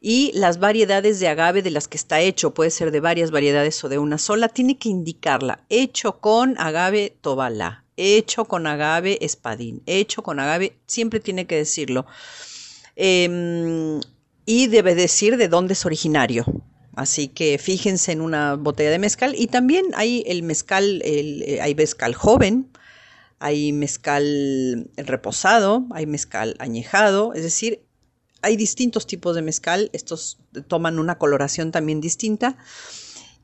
y 0.00 0.30
las 0.34 0.58
variedades 0.58 1.20
de 1.20 1.28
agave 1.28 1.62
de 1.62 1.70
las 1.70 1.88
que 1.88 1.96
está 1.96 2.20
hecho, 2.20 2.54
puede 2.54 2.70
ser 2.70 2.90
de 2.90 3.00
varias 3.00 3.30
variedades 3.30 3.82
o 3.84 3.88
de 3.88 3.98
una 3.98 4.18
sola, 4.18 4.48
tiene 4.48 4.78
que 4.78 4.88
indicarla, 4.88 5.64
hecho 5.68 6.20
con 6.20 6.58
agave 6.58 7.16
tobalá, 7.20 7.84
hecho 7.96 8.44
con 8.44 8.66
agave 8.66 9.18
espadín, 9.20 9.82
hecho 9.86 10.22
con 10.22 10.38
agave, 10.40 10.76
siempre 10.86 11.20
tiene 11.20 11.46
que 11.46 11.56
decirlo. 11.56 12.06
Em, 12.96 14.00
y 14.46 14.66
debe 14.68 14.94
decir 14.94 15.36
de 15.36 15.48
dónde 15.48 15.74
es 15.74 15.84
originario. 15.84 16.44
Así 16.96 17.28
que 17.28 17.58
fíjense 17.58 18.10
en 18.10 18.20
una 18.20 18.54
botella 18.54 18.90
de 18.90 18.98
mezcal. 18.98 19.34
Y 19.36 19.46
también 19.46 19.86
hay 19.94 20.24
el 20.26 20.42
mezcal, 20.42 21.00
eh, 21.04 21.60
hay 21.62 21.74
mezcal 21.76 22.14
joven, 22.14 22.72
hay 23.38 23.72
mezcal 23.72 24.90
reposado, 24.96 25.86
hay 25.92 26.06
mezcal 26.06 26.56
añejado. 26.58 27.34
Es 27.34 27.42
decir, 27.42 27.84
hay 28.42 28.56
distintos 28.56 29.06
tipos 29.06 29.34
de 29.34 29.42
mezcal, 29.42 29.90
estos 29.92 30.38
toman 30.68 30.98
una 30.98 31.18
coloración 31.18 31.72
también 31.72 32.00
distinta. 32.00 32.56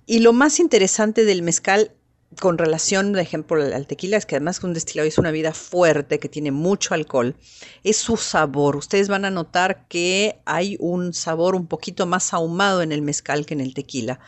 Y 0.07 0.21
lo 0.21 0.33
más 0.33 0.61
interesante 0.61 1.25
del 1.25 1.43
mezcal 1.43 1.93
con 2.41 2.59
relación, 2.59 3.13
por 3.13 3.21
ejemplo, 3.21 3.63
al 3.63 3.87
tequila, 3.87 4.17
es 4.17 4.27
que 4.27 4.37
además 4.37 4.61
que 4.61 4.67
un 4.67 4.75
destilado 4.75 5.09
es 5.09 5.19
una 5.19 5.31
vida 5.31 5.53
fuerte, 5.55 6.19
que 6.19 6.29
tiene 6.29 6.51
mucho 6.51 6.95
alcohol, 6.95 7.37
es 7.85 7.97
su 7.97 8.17
sabor. 8.17 8.77
Ustedes 8.77 9.09
van 9.09 9.25
a 9.25 9.31
notar 9.31 9.87
que 9.89 10.41
hay 10.45 10.77
un 10.81 11.15
sabor 11.15 11.55
un 11.55 11.67
poquito 11.67 12.07
más 12.07 12.35
ahumado 12.35 12.83
en 12.83 12.93
el 12.93 13.03
mezcal 13.03 13.47
que 13.47 13.55
en 13.55 13.61
el 13.61 13.75
tequila. 13.75 14.19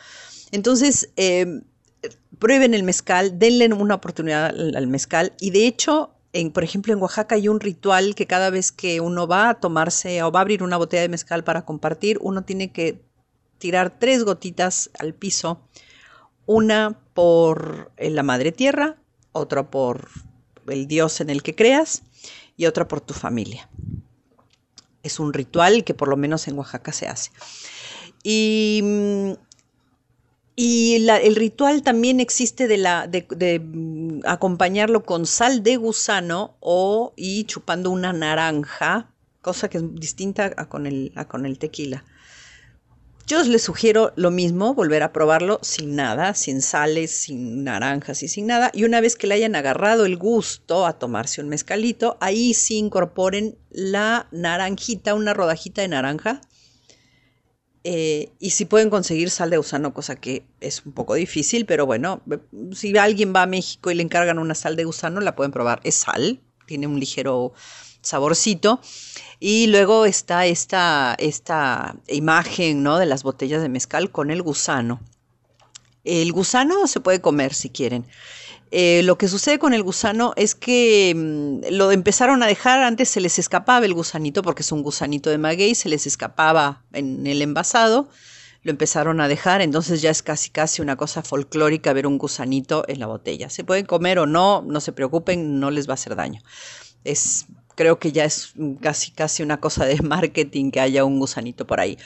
Entonces, 0.52 1.10
eh, 1.16 1.62
prueben 2.38 2.74
el 2.74 2.82
mezcal, 2.82 3.38
denle 3.38 3.72
una 3.72 3.96
oportunidad 3.96 4.46
al 4.46 4.86
mezcal 4.86 5.32
y 5.40 5.50
de 5.50 5.66
hecho 5.66 6.15
por 6.52 6.64
ejemplo, 6.64 6.92
en 6.92 7.00
Oaxaca 7.00 7.34
hay 7.34 7.48
un 7.48 7.60
ritual 7.60 8.14
que 8.14 8.26
cada 8.26 8.50
vez 8.50 8.72
que 8.72 9.00
uno 9.00 9.26
va 9.26 9.50
a 9.50 9.54
tomarse 9.54 10.22
o 10.22 10.30
va 10.30 10.40
a 10.40 10.42
abrir 10.42 10.62
una 10.62 10.76
botella 10.76 11.02
de 11.02 11.08
mezcal 11.08 11.44
para 11.44 11.64
compartir, 11.64 12.18
uno 12.20 12.42
tiene 12.42 12.72
que 12.72 13.00
tirar 13.58 13.98
tres 13.98 14.24
gotitas 14.24 14.90
al 14.98 15.14
piso, 15.14 15.60
una 16.44 16.98
por 17.14 17.90
eh, 17.96 18.10
la 18.10 18.22
madre 18.22 18.52
tierra, 18.52 18.96
otra 19.32 19.70
por 19.70 20.08
el 20.68 20.86
dios 20.86 21.20
en 21.20 21.30
el 21.30 21.42
que 21.42 21.54
creas 21.54 22.02
y 22.56 22.66
otra 22.66 22.86
por 22.88 23.00
tu 23.00 23.14
familia. 23.14 23.68
Es 25.02 25.20
un 25.20 25.32
ritual 25.32 25.84
que 25.84 25.94
por 25.94 26.08
lo 26.08 26.16
menos 26.16 26.48
en 26.48 26.58
Oaxaca 26.58 26.92
se 26.92 27.06
hace. 27.06 27.30
Y 28.22 28.82
y 30.58 31.06
el 31.06 31.36
ritual 31.36 31.82
también 31.82 32.18
existe 32.18 32.66
de, 32.66 33.60
mm, 33.60 34.20
acompañarlo 34.24 35.04
con 35.04 35.26
sal 35.26 35.62
de 35.62 35.76
gusano 35.76 36.56
o 36.60 37.12
y 37.14 37.44
chupando 37.44 37.90
una 37.90 38.14
naranja, 38.14 39.12
cosa 39.42 39.68
que 39.68 39.76
es 39.76 39.94
distinta 39.94 40.54
a 40.56 40.66
con 40.66 40.86
el, 40.86 41.12
con 41.28 41.44
el 41.44 41.58
tequila. 41.58 42.04
Yo 43.26 43.42
les 43.42 43.64
sugiero 43.64 44.12
lo 44.16 44.30
mismo, 44.30 44.72
volver 44.72 45.02
a 45.02 45.12
probarlo 45.12 45.58
sin 45.60 45.94
nada, 45.94 46.32
sin 46.32 46.62
sales, 46.62 47.10
sin 47.10 47.64
naranjas 47.64 48.22
y 48.22 48.28
sin 48.28 48.46
nada. 48.46 48.70
Y 48.72 48.84
una 48.84 49.02
vez 49.02 49.16
que 49.16 49.26
le 49.26 49.34
hayan 49.34 49.56
agarrado 49.56 50.06
el 50.06 50.16
gusto 50.16 50.86
a 50.86 50.98
tomarse 50.98 51.42
un 51.42 51.48
mezcalito, 51.48 52.16
ahí 52.20 52.54
sí 52.54 52.78
incorporen 52.78 53.58
la 53.68 54.28
naranjita, 54.30 55.14
una 55.14 55.34
rodajita 55.34 55.82
de 55.82 55.88
naranja 55.88 56.40
eh, 57.88 58.32
y 58.40 58.50
si 58.50 58.64
pueden 58.64 58.90
conseguir 58.90 59.30
sal 59.30 59.48
de 59.48 59.58
gusano, 59.58 59.94
cosa 59.94 60.16
que 60.16 60.44
es 60.60 60.84
un 60.84 60.90
poco 60.90 61.14
difícil, 61.14 61.66
pero 61.66 61.86
bueno, 61.86 62.20
si 62.72 62.98
alguien 62.98 63.32
va 63.32 63.42
a 63.42 63.46
México 63.46 63.92
y 63.92 63.94
le 63.94 64.02
encargan 64.02 64.40
una 64.40 64.56
sal 64.56 64.74
de 64.74 64.82
gusano, 64.82 65.20
la 65.20 65.36
pueden 65.36 65.52
probar. 65.52 65.78
Es 65.84 65.94
sal, 65.94 66.40
tiene 66.66 66.88
un 66.88 66.98
ligero 66.98 67.52
saborcito. 68.00 68.80
Y 69.38 69.68
luego 69.68 70.04
está 70.04 70.46
esta, 70.46 71.14
esta 71.20 71.94
imagen 72.08 72.82
¿no? 72.82 72.98
de 72.98 73.06
las 73.06 73.22
botellas 73.22 73.62
de 73.62 73.68
mezcal 73.68 74.10
con 74.10 74.32
el 74.32 74.42
gusano. 74.42 75.00
El 76.02 76.32
gusano 76.32 76.88
se 76.88 76.98
puede 76.98 77.20
comer 77.20 77.54
si 77.54 77.70
quieren. 77.70 78.04
Eh, 78.70 79.02
lo 79.04 79.16
que 79.16 79.28
sucede 79.28 79.58
con 79.58 79.74
el 79.74 79.82
gusano 79.82 80.32
es 80.36 80.54
que 80.54 81.14
mm, 81.14 81.72
lo 81.74 81.92
empezaron 81.92 82.42
a 82.42 82.46
dejar, 82.46 82.82
antes 82.82 83.08
se 83.08 83.20
les 83.20 83.38
escapaba 83.38 83.86
el 83.86 83.94
gusanito, 83.94 84.42
porque 84.42 84.62
es 84.62 84.72
un 84.72 84.82
gusanito 84.82 85.30
de 85.30 85.38
maguey, 85.38 85.74
se 85.74 85.88
les 85.88 86.06
escapaba 86.06 86.82
en 86.92 87.26
el 87.26 87.42
envasado, 87.42 88.08
lo 88.62 88.70
empezaron 88.72 89.20
a 89.20 89.28
dejar, 89.28 89.60
entonces 89.60 90.02
ya 90.02 90.10
es 90.10 90.22
casi 90.22 90.50
casi 90.50 90.82
una 90.82 90.96
cosa 90.96 91.22
folclórica 91.22 91.92
ver 91.92 92.06
un 92.06 92.18
gusanito 92.18 92.84
en 92.88 92.98
la 92.98 93.06
botella. 93.06 93.48
Se 93.48 93.62
pueden 93.62 93.86
comer 93.86 94.18
o 94.18 94.26
no, 94.26 94.62
no 94.66 94.80
se 94.80 94.92
preocupen, 94.92 95.60
no 95.60 95.70
les 95.70 95.88
va 95.88 95.92
a 95.92 95.94
hacer 95.94 96.16
daño. 96.16 96.40
Es, 97.04 97.46
creo 97.76 98.00
que 98.00 98.10
ya 98.10 98.24
es 98.24 98.54
casi 98.80 99.12
casi 99.12 99.44
una 99.44 99.60
cosa 99.60 99.84
de 99.86 99.96
marketing 100.02 100.72
que 100.72 100.80
haya 100.80 101.04
un 101.04 101.20
gusanito 101.20 101.66
por 101.66 101.78
ahí. 101.78 101.96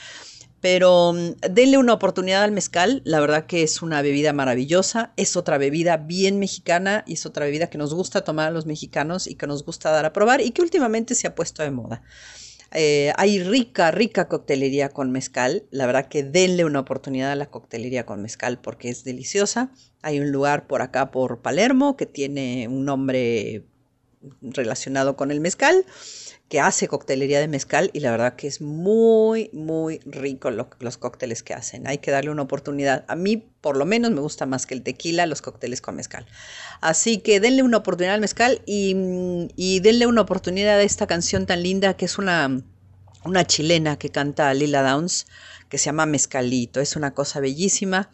Pero 0.61 1.13
mm, 1.13 1.51
denle 1.51 1.77
una 1.77 1.93
oportunidad 1.93 2.43
al 2.43 2.51
mezcal, 2.51 3.01
la 3.03 3.19
verdad 3.19 3.45
que 3.45 3.63
es 3.63 3.81
una 3.81 4.01
bebida 4.01 4.31
maravillosa, 4.31 5.11
es 5.17 5.35
otra 5.35 5.57
bebida 5.57 5.97
bien 5.97 6.39
mexicana 6.39 7.03
y 7.05 7.13
es 7.13 7.25
otra 7.25 7.45
bebida 7.45 7.69
que 7.69 7.77
nos 7.77 7.93
gusta 7.93 8.23
tomar 8.23 8.47
a 8.47 8.51
los 8.51 8.65
mexicanos 8.65 9.27
y 9.27 9.35
que 9.35 9.47
nos 9.47 9.65
gusta 9.65 9.91
dar 9.91 10.05
a 10.05 10.13
probar 10.13 10.41
y 10.41 10.51
que 10.51 10.61
últimamente 10.61 11.15
se 11.15 11.27
ha 11.27 11.35
puesto 11.35 11.63
de 11.63 11.71
moda. 11.71 12.03
Eh, 12.73 13.11
hay 13.17 13.43
rica, 13.43 13.91
rica 13.91 14.29
coctelería 14.29 14.89
con 14.89 15.11
mezcal. 15.11 15.65
La 15.71 15.85
verdad 15.85 16.07
que 16.07 16.23
denle 16.23 16.63
una 16.63 16.79
oportunidad 16.79 17.31
a 17.31 17.35
la 17.35 17.47
coctelería 17.47 18.05
con 18.05 18.21
mezcal 18.21 18.61
porque 18.61 18.89
es 18.89 19.03
deliciosa. 19.03 19.71
Hay 20.01 20.19
un 20.19 20.31
lugar 20.31 20.67
por 20.67 20.81
acá, 20.81 21.11
por 21.11 21.41
Palermo, 21.41 21.97
que 21.97 22.05
tiene 22.05 22.67
un 22.69 22.85
nombre 22.85 23.65
relacionado 24.41 25.15
con 25.15 25.31
el 25.31 25.41
mezcal, 25.41 25.85
que 26.51 26.59
hace 26.59 26.89
coctelería 26.89 27.39
de 27.39 27.47
mezcal 27.47 27.91
y 27.93 28.01
la 28.01 28.11
verdad 28.11 28.35
que 28.35 28.45
es 28.47 28.59
muy, 28.59 29.49
muy 29.53 29.99
rico 30.05 30.51
lo- 30.51 30.69
los 30.81 30.97
cócteles 30.97 31.43
que 31.43 31.53
hacen. 31.53 31.87
Hay 31.87 31.99
que 31.99 32.11
darle 32.11 32.29
una 32.29 32.41
oportunidad. 32.41 33.05
A 33.07 33.15
mí, 33.15 33.37
por 33.37 33.77
lo 33.77 33.85
menos, 33.85 34.11
me 34.11 34.19
gusta 34.19 34.45
más 34.45 34.65
que 34.65 34.73
el 34.73 34.83
tequila, 34.83 35.25
los 35.27 35.41
cócteles 35.41 35.79
con 35.81 35.95
mezcal. 35.95 36.25
Así 36.81 37.19
que 37.19 37.39
denle 37.39 37.63
una 37.63 37.77
oportunidad 37.77 38.15
al 38.15 38.21
mezcal 38.21 38.61
y, 38.65 39.47
y 39.55 39.79
denle 39.79 40.07
una 40.07 40.21
oportunidad 40.21 40.77
a 40.79 40.83
esta 40.83 41.07
canción 41.07 41.45
tan 41.45 41.63
linda 41.63 41.95
que 41.95 42.03
es 42.03 42.17
una, 42.17 42.61
una 43.23 43.47
chilena 43.47 43.97
que 43.97 44.09
canta 44.09 44.53
Lila 44.53 44.81
Downs, 44.83 45.27
que 45.69 45.77
se 45.77 45.85
llama 45.85 46.05
Mezcalito. 46.05 46.81
Es 46.81 46.97
una 46.97 47.13
cosa 47.13 47.39
bellísima 47.39 48.11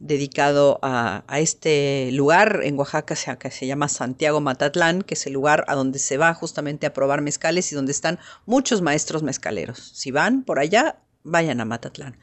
dedicado 0.00 0.80
a, 0.82 1.22
a 1.28 1.40
este 1.40 2.10
lugar 2.12 2.60
en 2.64 2.76
Oaxaca 2.78 3.14
que 3.38 3.50
se 3.50 3.66
llama 3.66 3.88
Santiago 3.88 4.40
Matatlán, 4.40 5.02
que 5.02 5.14
es 5.14 5.26
el 5.26 5.34
lugar 5.34 5.64
a 5.68 5.76
donde 5.76 5.98
se 5.98 6.16
va 6.16 6.34
justamente 6.34 6.86
a 6.86 6.92
probar 6.92 7.20
mezcales 7.20 7.70
y 7.70 7.76
donde 7.76 7.92
están 7.92 8.18
muchos 8.46 8.82
maestros 8.82 9.22
mezcaleros. 9.22 9.92
Si 9.94 10.10
van 10.10 10.42
por 10.42 10.58
allá, 10.58 10.96
vayan 11.22 11.60
a 11.60 11.64
Matatlán. 11.64 12.16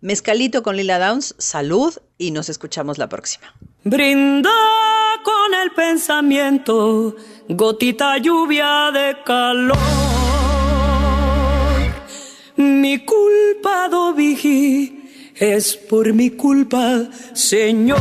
Mezcalito 0.00 0.62
con 0.62 0.76
Lila 0.76 0.98
Downs, 0.98 1.34
salud 1.38 1.94
y 2.18 2.30
nos 2.30 2.48
escuchamos 2.48 2.98
la 2.98 3.08
próxima. 3.08 3.54
Brinda 3.82 4.50
con 5.22 5.54
el 5.54 5.72
pensamiento, 5.72 7.16
gotita 7.48 8.18
lluvia 8.18 8.90
de 8.92 9.16
calor. 9.24 9.78
Mi 12.56 13.04
culpa, 13.04 13.88
Dovigi, 13.88 15.03
es 15.34 15.76
por 15.76 16.12
mi 16.12 16.30
culpa, 16.30 17.04
Señor. 17.32 18.00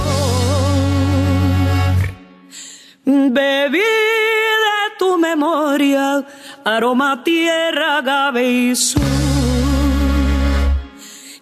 Bebí 3.06 3.80
de 3.80 4.98
tu 4.98 5.18
memoria, 5.18 6.26
aroma, 6.64 7.24
tierra, 7.24 7.98
agave 7.98 8.50
y 8.50 8.76
sur. 8.76 9.02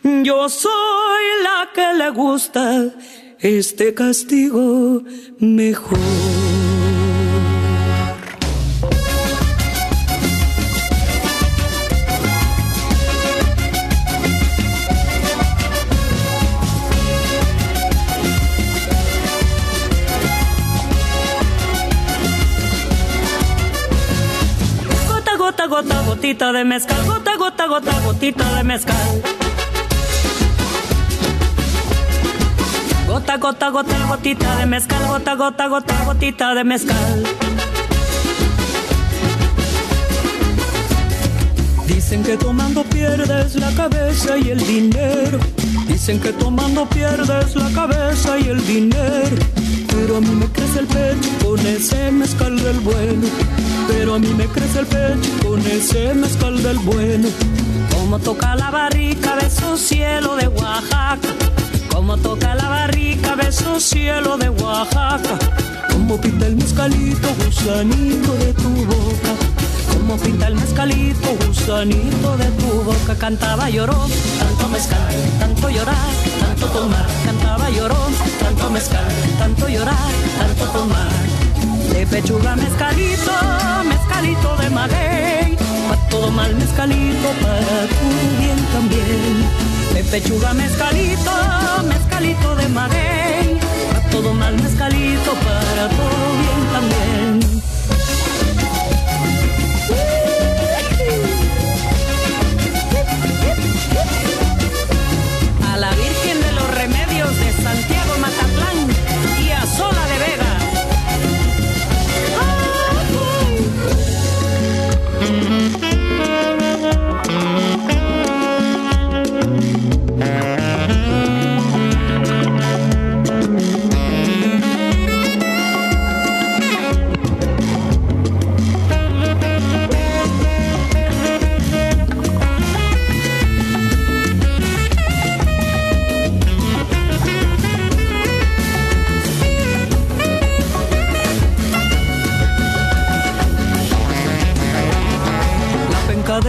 Yo 0.04 0.50
soy 0.50 1.24
la 1.44 1.70
que 1.74 1.94
le 1.98 2.10
gusta 2.10 2.90
este 3.40 3.94
castigo 3.94 5.04
mejor. 5.40 6.51
Gota, 25.72 26.02
gotita 26.02 26.52
de 26.52 26.66
mezcal, 26.66 27.06
gota, 27.06 27.38
gota, 27.38 27.66
gota, 27.66 28.00
gotita 28.02 28.56
de 28.56 28.64
mezcal. 28.66 29.22
Gota, 33.08 33.38
gota, 33.38 33.70
gota, 33.70 34.06
gotita 34.06 34.56
de 34.58 34.66
mezcal, 34.66 35.08
gota, 35.08 35.34
gota, 35.36 35.68
gota, 35.68 36.04
gotita 36.04 36.54
de 36.56 36.64
mezcal. 36.66 37.24
Dicen 41.88 42.22
que 42.22 42.36
tomando 42.36 42.84
pierdes 42.84 43.56
la 43.56 43.72
cabeza 43.72 44.38
y 44.38 44.50
el 44.50 44.60
dinero. 44.68 45.40
Dicen 45.88 46.20
que 46.20 46.34
tomando 46.34 46.86
pierdes 46.90 47.56
la 47.56 47.72
cabeza 47.72 48.38
y 48.38 48.50
el 48.50 48.68
dinero. 48.68 49.38
Pero 49.88 50.18
a 50.18 50.20
mí 50.20 50.36
me 50.36 50.48
crece 50.48 50.80
el 50.80 50.88
pecho 50.88 51.30
con 51.42 51.66
ese 51.66 52.12
mezcal 52.12 52.62
del 52.62 52.82
bueno. 52.82 53.71
Pero 53.88 54.16
a 54.16 54.20
mí 54.20 54.34
me 54.34 54.46
crece 54.48 54.80
el 54.80 54.86
pecho 54.88 55.32
con 55.48 55.60
ese 55.66 56.14
mezcal 56.14 56.62
del 56.64 56.80
bueno. 56.80 57.28
Como 57.94 58.20
toca 58.20 58.56
la 58.56 58.70
barrica 58.72 59.36
de 59.36 59.50
su 59.50 59.78
cielo 59.78 60.36
de 60.36 60.48
Oaxaca. 60.48 61.18
Como 61.94 62.18
toca 62.18 62.56
la 62.56 62.70
barrica 62.70 63.36
de 63.36 63.52
su 63.52 63.80
cielo 63.80 64.38
de 64.38 64.50
Oaxaca. 64.50 65.38
Como 65.92 66.20
pinta 66.20 66.48
el 66.48 66.56
mezcalito, 66.56 67.28
gusanito 67.46 68.34
de 68.36 68.54
tu 68.54 68.70
boca. 68.86 69.32
Como 69.94 70.18
pinta 70.18 70.48
el 70.48 70.56
mezcalito, 70.56 71.30
gusanito 71.48 72.38
de 72.38 72.46
tu 72.46 72.82
boca. 72.84 73.16
Cantaba 73.18 73.70
llorón, 73.70 74.10
tanto 74.40 74.68
mezcal, 74.70 75.16
tanto 75.40 75.70
llorar, 75.70 75.96
tanto 76.40 76.68
tomar. 76.68 77.08
Cantaba 77.26 77.70
llorón, 77.70 78.14
tanto 78.40 78.70
mezcal, 78.70 79.06
tanto 79.38 79.68
llorar, 79.70 80.12
tanto 80.40 80.66
tomar. 80.78 81.51
De 81.92 82.06
pechuga 82.08 82.56
mezcalito, 82.56 83.32
mezcalito 83.86 84.58
de 84.58 84.70
maguey. 84.70 85.58
Pa' 85.90 86.10
todo 86.10 86.32
mal 86.32 86.56
mezcalito, 86.56 87.30
para 87.42 87.88
tu 87.98 88.08
bien 88.40 88.60
también. 88.74 89.34
De 89.94 90.04
pechuga 90.04 90.54
mezcalito, 90.54 91.32
mezcalito 91.88 92.56
de 92.56 92.70
maguey. 92.70 93.60
Pa' 93.94 94.10
todo 94.10 94.34
mal 94.34 94.56
mezcalito, 94.62 95.32
para 95.46 95.90
todo 95.90 96.26
bien 96.42 96.62
también. 96.76 97.62
A 105.72 105.78
la 105.78 105.90
Virgen 105.92 106.42
de 106.42 106.52
los 106.54 106.68
Remedios 106.76 107.36
de 107.38 107.64
Santiago 107.64 108.11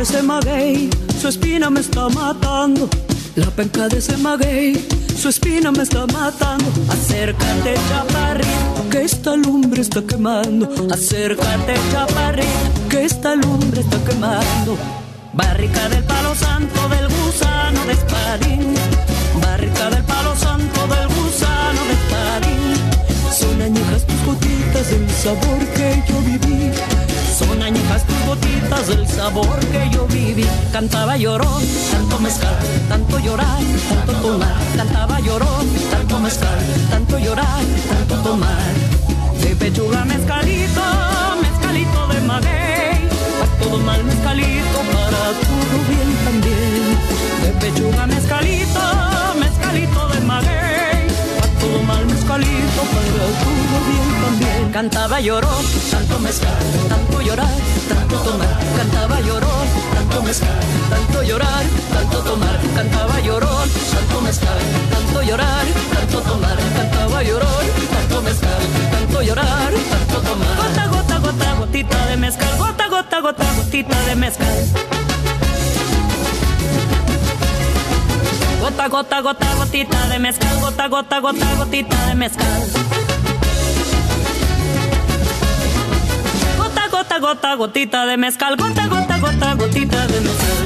de 0.02 0.08
ese 0.08 0.22
maguey, 0.22 0.90
su 1.20 1.28
espina 1.28 1.70
me 1.70 1.78
está 1.78 2.08
matando. 2.08 2.88
La 3.36 3.46
penca 3.50 3.86
de 3.88 3.98
ese 3.98 4.16
maguey, 4.16 4.74
su 5.16 5.28
espina 5.28 5.70
me 5.70 5.84
está 5.84 6.06
matando. 6.06 6.64
Acércate, 6.88 7.74
chaparrito, 7.88 8.88
que 8.90 9.02
esta 9.02 9.36
lumbre 9.36 9.80
está 9.80 10.02
quemando. 10.02 10.68
Acércate, 10.90 11.74
chaparrito, 11.92 12.88
que 12.88 13.04
esta 13.04 13.36
lumbre 13.36 13.82
está 13.82 13.98
quemando. 14.04 14.76
Barrica 15.34 15.88
del 15.88 16.02
palo 16.02 16.34
santo 16.34 16.88
del 16.88 17.06
gusano 17.06 17.84
de 17.86 17.92
espadín. 17.92 18.74
Barrica 19.40 19.88
del 19.88 20.02
palo 20.02 20.34
santo 20.34 20.80
del 20.88 21.06
gusano 21.14 21.80
de 21.88 21.94
espadín. 22.00 22.74
Son 23.32 23.62
añejas 23.62 24.04
tus 24.04 24.24
gotitas 24.26 24.90
del 24.90 25.08
sabor 25.10 25.60
que 25.76 26.02
yo 26.08 26.20
viví. 26.22 27.11
Son 27.32 27.62
añejas 27.62 28.04
tus 28.04 28.26
gotitas 28.26 28.88
del 28.88 29.08
sabor 29.08 29.58
que 29.70 29.88
yo 29.90 30.06
viví. 30.06 30.44
Cantaba 30.70 31.16
llorón, 31.16 31.62
tanto 31.90 32.18
mezcal, 32.20 32.54
tanto 32.90 33.18
llorar, 33.20 33.58
tanto 33.88 34.12
tomar. 34.20 34.60
Cantaba 34.76 35.18
llorón, 35.20 35.66
tanto 35.90 36.18
mezcal, 36.18 36.58
tanto 36.90 37.18
llorar, 37.18 37.64
tanto 37.88 38.16
tomar. 38.28 38.72
De 39.42 39.56
pechuga 39.56 40.04
mezcalito 40.04 40.82
cantaba, 54.82 55.20
lloró, 55.20 55.48
tanto 55.92 56.18
mezcal, 56.18 56.50
tanto 56.88 57.20
llorar, 57.22 57.56
tanto 57.88 58.16
tomar, 58.16 58.58
cantaba, 58.76 59.20
lloró, 59.20 59.52
tanto 59.94 60.22
mezcal, 60.24 60.60
tanto 60.90 61.22
llorar, 61.22 61.64
tanto 61.94 62.18
tomar, 62.24 62.60
cantaba, 62.74 63.20
lloró, 63.20 63.62
tanto 63.94 64.20
mezcal, 64.22 64.58
tanto 64.90 65.22
llorar, 65.22 65.66
tanto 65.94 66.20
tomar, 66.22 66.56
cantaba, 66.76 67.22
lloró, 67.22 67.46
tanto 67.92 68.22
mezcal, 68.22 68.62
tanto 68.90 69.22
llorar, 69.22 69.72
tanto 69.88 70.20
tomar. 70.20 70.56
Gota, 70.56 70.86
gota, 70.88 71.18
gota, 71.18 71.54
gotita 71.60 72.06
de 72.06 72.16
mezcal, 72.16 72.58
gota, 72.58 72.88
gota, 72.88 73.20
gota, 73.20 73.54
gotita 73.54 74.00
de 74.06 74.14
mezcal. 74.16 74.64
Gota, 78.60 78.88
gota, 78.88 79.20
gota, 79.20 79.54
gotita 79.54 80.08
de 80.08 80.18
mezcal, 80.18 80.60
gota, 80.60 80.88
gota, 80.88 81.20
gota, 81.20 81.54
gotita 81.54 82.06
de 82.06 82.14
mezcal. 82.16 82.81
Gota, 87.18 88.86
gota, 88.88 89.18
gota, 89.18 89.54
gotita 89.54 90.06
de 90.06 90.20
mezcal. 90.20 90.56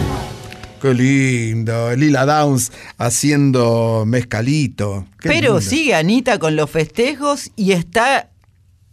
Qué 0.80 0.94
lindo, 0.94 1.96
Lila 1.96 2.26
Downs 2.26 2.70
haciendo 2.98 4.04
mezcalito. 4.06 5.06
Qué 5.20 5.28
Pero 5.28 5.58
lindo. 5.58 5.60
sigue 5.60 5.94
Anita 5.94 6.38
con 6.38 6.54
los 6.54 6.70
festejos 6.70 7.50
y 7.56 7.72
está 7.72 8.30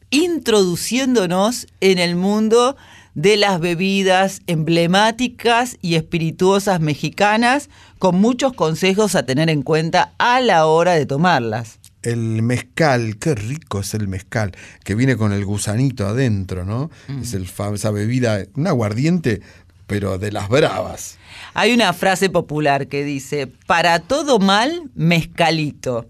introduciéndonos 0.10 1.68
en 1.82 2.00
el 2.00 2.16
mundo 2.16 2.76
de 3.16 3.38
las 3.38 3.60
bebidas 3.60 4.42
emblemáticas 4.48 5.78
y 5.82 5.96
espirituosas 5.96 6.80
mexicanas 6.80 7.70
con 8.00 8.20
muchos 8.20 8.54
consejos 8.54 9.16
a 9.16 9.26
tener 9.26 9.50
en 9.50 9.62
cuenta 9.62 10.14
a 10.18 10.42
la 10.42 10.66
hora 10.66 10.94
de 10.94 11.06
tomarlas. 11.06 11.80
El 12.04 12.44
mezcal, 12.44 13.18
qué 13.18 13.34
rico 13.34 13.80
es 13.80 13.94
el 13.94 14.08
mezcal, 14.08 14.52
que 14.84 14.94
viene 14.96 15.16
con 15.16 15.32
el 15.32 15.46
gusanito 15.46 16.06
adentro, 16.06 16.66
¿no? 16.66 16.92
Mm. 17.08 17.22
Es 17.22 17.34
el 17.34 17.48
esa 17.74 17.92
bebida, 17.92 18.44
un 18.56 18.68
aguardiente, 18.68 19.42
pero 19.88 20.18
de 20.18 20.32
las 20.32 20.50
bravas. 20.50 21.18
Hay 21.54 21.74
una 21.74 21.94
frase 21.94 22.30
popular 22.30 22.88
que 22.88 23.04
dice, 23.04 23.48
para 23.48 24.00
todo 24.00 24.40
mal, 24.40 24.90
mezcalito. 24.96 26.08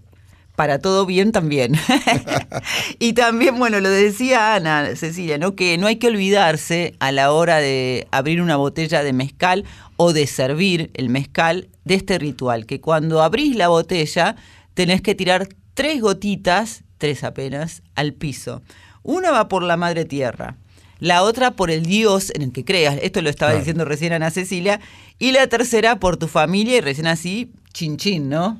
Para 0.56 0.78
todo 0.78 1.04
bien 1.04 1.32
también. 1.32 1.74
y 3.00 3.12
también, 3.14 3.58
bueno, 3.58 3.80
lo 3.80 3.90
decía 3.90 4.54
Ana, 4.54 4.94
Cecilia, 4.94 5.36
¿no? 5.36 5.56
Que 5.56 5.76
no 5.78 5.88
hay 5.88 5.96
que 5.96 6.06
olvidarse 6.06 6.94
a 7.00 7.10
la 7.10 7.32
hora 7.32 7.58
de 7.58 8.06
abrir 8.12 8.40
una 8.40 8.54
botella 8.54 9.02
de 9.02 9.12
mezcal 9.12 9.64
o 9.96 10.12
de 10.12 10.28
servir 10.28 10.90
el 10.94 11.08
mezcal 11.08 11.68
de 11.84 11.94
este 11.94 12.18
ritual, 12.18 12.66
que 12.66 12.80
cuando 12.80 13.22
abrís 13.22 13.56
la 13.56 13.68
botella 13.68 14.36
tenés 14.74 15.02
que 15.02 15.14
tirar 15.14 15.48
tres 15.74 16.00
gotitas, 16.00 16.82
tres 16.98 17.24
apenas, 17.24 17.82
al 17.94 18.12
piso. 18.14 18.62
Una 19.02 19.30
va 19.30 19.48
por 19.48 19.62
la 19.62 19.76
madre 19.76 20.04
tierra, 20.04 20.56
la 21.00 21.22
otra 21.22 21.50
por 21.50 21.70
el 21.70 21.84
Dios 21.84 22.30
en 22.34 22.42
el 22.42 22.52
que 22.52 22.64
creas, 22.64 22.98
esto 23.02 23.20
lo 23.20 23.28
estaba 23.28 23.50
Claro. 23.52 23.60
diciendo 23.60 23.84
recién 23.84 24.12
Ana 24.12 24.30
Cecilia, 24.30 24.80
y 25.18 25.32
la 25.32 25.46
tercera 25.46 26.00
por 26.00 26.16
tu 26.16 26.26
familia 26.28 26.78
y 26.78 26.80
recién 26.80 27.06
así, 27.06 27.50
chin 27.72 27.96
chin, 27.96 28.28
¿no? 28.28 28.58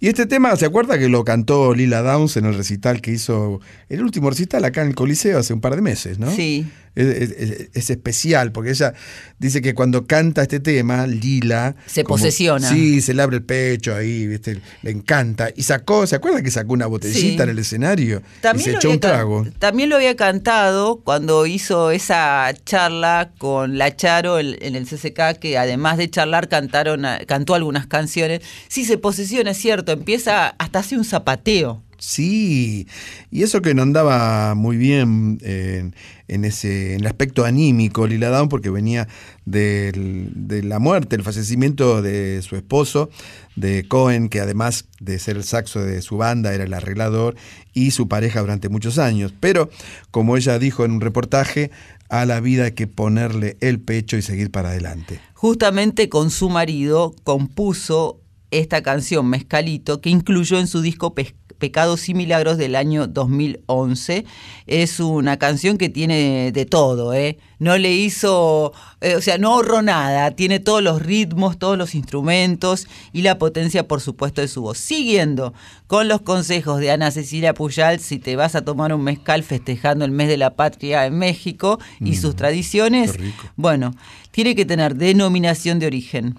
Y 0.00 0.06
este 0.08 0.24
tema, 0.26 0.54
¿se 0.56 0.64
acuerda 0.66 0.98
que 0.98 1.08
lo 1.08 1.24
cantó 1.24 1.74
Lila 1.74 2.00
Downs 2.02 2.36
en 2.36 2.46
el 2.46 2.54
recital 2.54 3.00
que 3.00 3.10
hizo, 3.10 3.60
el 3.88 4.02
último 4.02 4.30
recital 4.30 4.64
acá 4.64 4.82
en 4.82 4.88
el 4.88 4.94
Coliseo 4.94 5.38
hace 5.38 5.52
un 5.52 5.60
par 5.60 5.74
de 5.76 5.82
meses, 5.82 6.18
¿no? 6.18 6.30
Sí. 6.30 6.66
Es, 6.94 7.06
es- 7.06 7.30
es- 7.38 7.68
es 7.72 7.90
especial, 7.90 8.52
porque 8.52 8.70
ella 8.70 8.92
dice 9.38 9.62
que 9.62 9.74
cuando 9.74 10.06
canta 10.06 10.42
este 10.42 10.60
tema, 10.60 11.06
Lila... 11.06 11.74
Se 11.86 12.04
posesiona. 12.04 12.68
Sí, 12.68 13.00
se 13.00 13.14
le 13.14 13.22
abre 13.22 13.36
el 13.36 13.42
pecho 13.44 13.94
ahí, 13.94 14.26
¿viste? 14.26 14.60
le 14.82 14.90
encanta. 14.90 15.48
Y 15.56 15.62
sacó, 15.62 16.06
¿se 16.06 16.16
acuerda 16.16 16.42
que 16.42 16.50
sacó 16.50 16.72
una 16.74 16.86
botellita 16.86 17.20
Sí. 17.20 17.42
en 17.42 17.48
el 17.48 17.58
escenario? 17.58 18.22
y 18.54 18.58
se 18.58 18.72
echó 18.72 18.90
un 18.90 19.00
trago. 19.00 19.46
También 19.58 19.88
lo 19.88 19.96
había 19.96 20.16
cantado 20.16 21.00
cuando 21.02 21.46
hizo 21.46 21.90
esa 21.90 22.52
charla 22.66 23.32
con 23.38 23.78
la 23.78 23.96
Charo 23.96 24.38
en, 24.38 24.56
en 24.60 24.76
el 24.76 24.86
CCK, 24.86 25.38
que 25.40 25.56
además 25.58 25.96
de 25.98 26.10
charlar 26.10 26.48
cantaron, 26.48 27.04
cantó 27.26 27.54
algunas 27.54 27.86
canciones. 27.86 28.40
Sí, 28.68 28.84
se 28.84 28.98
posesiona, 28.98 29.52
es 29.52 29.58
cierto, 29.58 29.92
empieza, 29.92 30.48
hasta 30.58 30.80
hace 30.80 30.96
un 30.96 31.04
zapateo. 31.04 31.82
Sí, 32.04 32.88
y 33.30 33.44
eso 33.44 33.62
que 33.62 33.74
no 33.74 33.82
andaba 33.82 34.56
muy 34.56 34.76
bien 34.76 35.38
en, 35.42 35.94
en 36.26 36.44
ese 36.44 36.94
en 36.94 37.00
el 37.02 37.06
aspecto 37.06 37.44
anímico 37.44 38.08
Lila 38.08 38.28
Down 38.30 38.48
porque 38.48 38.70
venía 38.70 39.06
del- 39.44 40.30
de 40.34 40.64
la 40.64 40.80
muerte, 40.80 41.14
el 41.14 41.22
fallecimiento 41.22 42.02
de 42.02 42.42
su 42.42 42.56
esposo, 42.56 43.08
de 43.54 43.86
Cohen, 43.86 44.28
que 44.28 44.40
además 44.40 44.86
de 44.98 45.20
ser 45.20 45.36
el 45.36 45.44
saxo 45.44 45.78
de 45.78 46.02
su 46.02 46.16
banda 46.16 46.52
era 46.52 46.64
el 46.64 46.74
arreglador 46.74 47.36
y 47.72 47.92
su 47.92 48.08
pareja 48.08 48.40
durante 48.40 48.68
muchos 48.68 48.98
años. 48.98 49.32
Pero, 49.38 49.70
como 50.10 50.36
ella 50.36 50.58
dijo 50.58 50.84
en 50.84 50.90
un 50.90 51.00
reportaje, 51.02 51.70
a 52.08 52.26
la 52.26 52.40
vida 52.40 52.64
hay 52.64 52.72
que 52.72 52.88
ponerle 52.88 53.56
el 53.60 53.78
pecho 53.78 54.16
y 54.16 54.22
seguir 54.22 54.50
para 54.50 54.70
adelante. 54.70 55.20
Justamente 55.34 56.08
con 56.08 56.30
su 56.30 56.50
marido 56.50 57.14
compuso 57.22 58.18
esta 58.50 58.82
canción 58.82 59.26
Mezcalito 59.30 60.02
que 60.02 60.10
incluyó 60.10 60.58
en 60.58 60.66
su 60.66 60.82
disco 60.82 61.14
Pecados 61.62 62.08
y 62.08 62.14
Milagros 62.14 62.58
del 62.58 62.74
año 62.74 63.06
2011. 63.06 64.24
Es 64.66 64.98
una 64.98 65.36
canción 65.38 65.78
que 65.78 65.88
tiene 65.88 66.50
de 66.50 66.66
todo, 66.66 67.14
¿eh? 67.14 67.38
No 67.60 67.78
le 67.78 67.92
hizo, 67.92 68.72
eh, 69.00 69.14
o 69.14 69.20
sea, 69.20 69.38
no 69.38 69.52
ahorró 69.54 69.80
nada, 69.80 70.32
tiene 70.32 70.58
todos 70.58 70.82
los 70.82 71.00
ritmos, 71.00 71.60
todos 71.60 71.78
los 71.78 71.94
instrumentos 71.94 72.88
y 73.12 73.22
la 73.22 73.38
potencia, 73.38 73.86
por 73.86 74.00
supuesto, 74.00 74.40
de 74.40 74.48
su 74.48 74.62
voz. 74.62 74.78
Siguiendo 74.78 75.54
con 75.86 76.08
los 76.08 76.22
consejos 76.22 76.80
de 76.80 76.90
Ana 76.90 77.12
Cecilia 77.12 77.54
Puyal, 77.54 78.00
si 78.00 78.18
te 78.18 78.34
vas 78.34 78.56
a 78.56 78.64
tomar 78.64 78.92
un 78.92 79.04
mezcal 79.04 79.44
festejando 79.44 80.04
el 80.04 80.10
mes 80.10 80.26
de 80.26 80.38
la 80.38 80.56
patria 80.56 81.06
en 81.06 81.16
México 81.16 81.78
y 82.00 82.16
sus 82.16 82.34
tradiciones, 82.34 83.12
bueno, 83.54 83.94
tiene 84.32 84.56
que 84.56 84.64
tener 84.66 84.96
denominación 84.96 85.78
de 85.78 85.86
origen. 85.86 86.34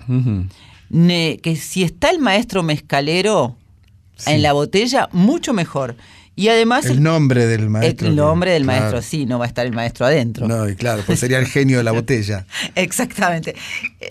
Ne- 0.90 1.40
que 1.42 1.56
si 1.56 1.84
está 1.84 2.10
el 2.10 2.20
maestro 2.20 2.62
mezcalero 2.62 3.56
en 4.26 4.42
la 4.42 4.54
botella, 4.54 5.10
mucho 5.12 5.54
mejor. 5.54 5.96
Y 6.36 6.48
además 6.48 6.86
El 6.86 7.04
nombre 7.04 7.46
del 7.46 7.70
maestro. 7.70 8.08
el 8.08 8.16
nombre 8.16 8.52
del 8.54 8.64
claro. 8.64 8.80
maestro, 8.80 9.02
sí, 9.04 9.26
no 9.28 9.38
va 9.38 9.46
a 9.46 9.48
estar 9.48 9.68
el 9.68 9.72
maestro 9.74 10.08
adentro. 10.08 10.48
No, 10.48 10.68
y 10.68 10.76
claro, 10.76 11.04
pues 11.06 11.20
sería 11.20 11.38
el 11.38 11.46
genio 11.46 11.78
de 11.78 11.84
la 11.84 11.92
botella. 12.00 12.48
Exactamente. 12.74 13.56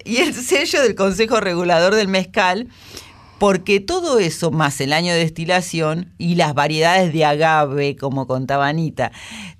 Y 0.05 0.19
el 0.19 0.33
sello 0.33 0.83
del 0.83 0.95
Consejo 0.95 1.41
Regulador 1.41 1.97
del 1.97 2.07
Mezcal, 2.07 2.69
porque 3.39 3.81
todo 3.81 4.21
eso, 4.21 4.53
más 4.53 4.81
el 4.81 4.93
año 4.93 5.13
de 5.13 5.19
destilación 5.19 6.13
y 6.17 6.37
las 6.37 6.55
variedades 6.55 7.13
de 7.13 7.25
agave, 7.25 7.97
como 7.97 8.29
contaba 8.29 8.69
Anita, 8.69 9.11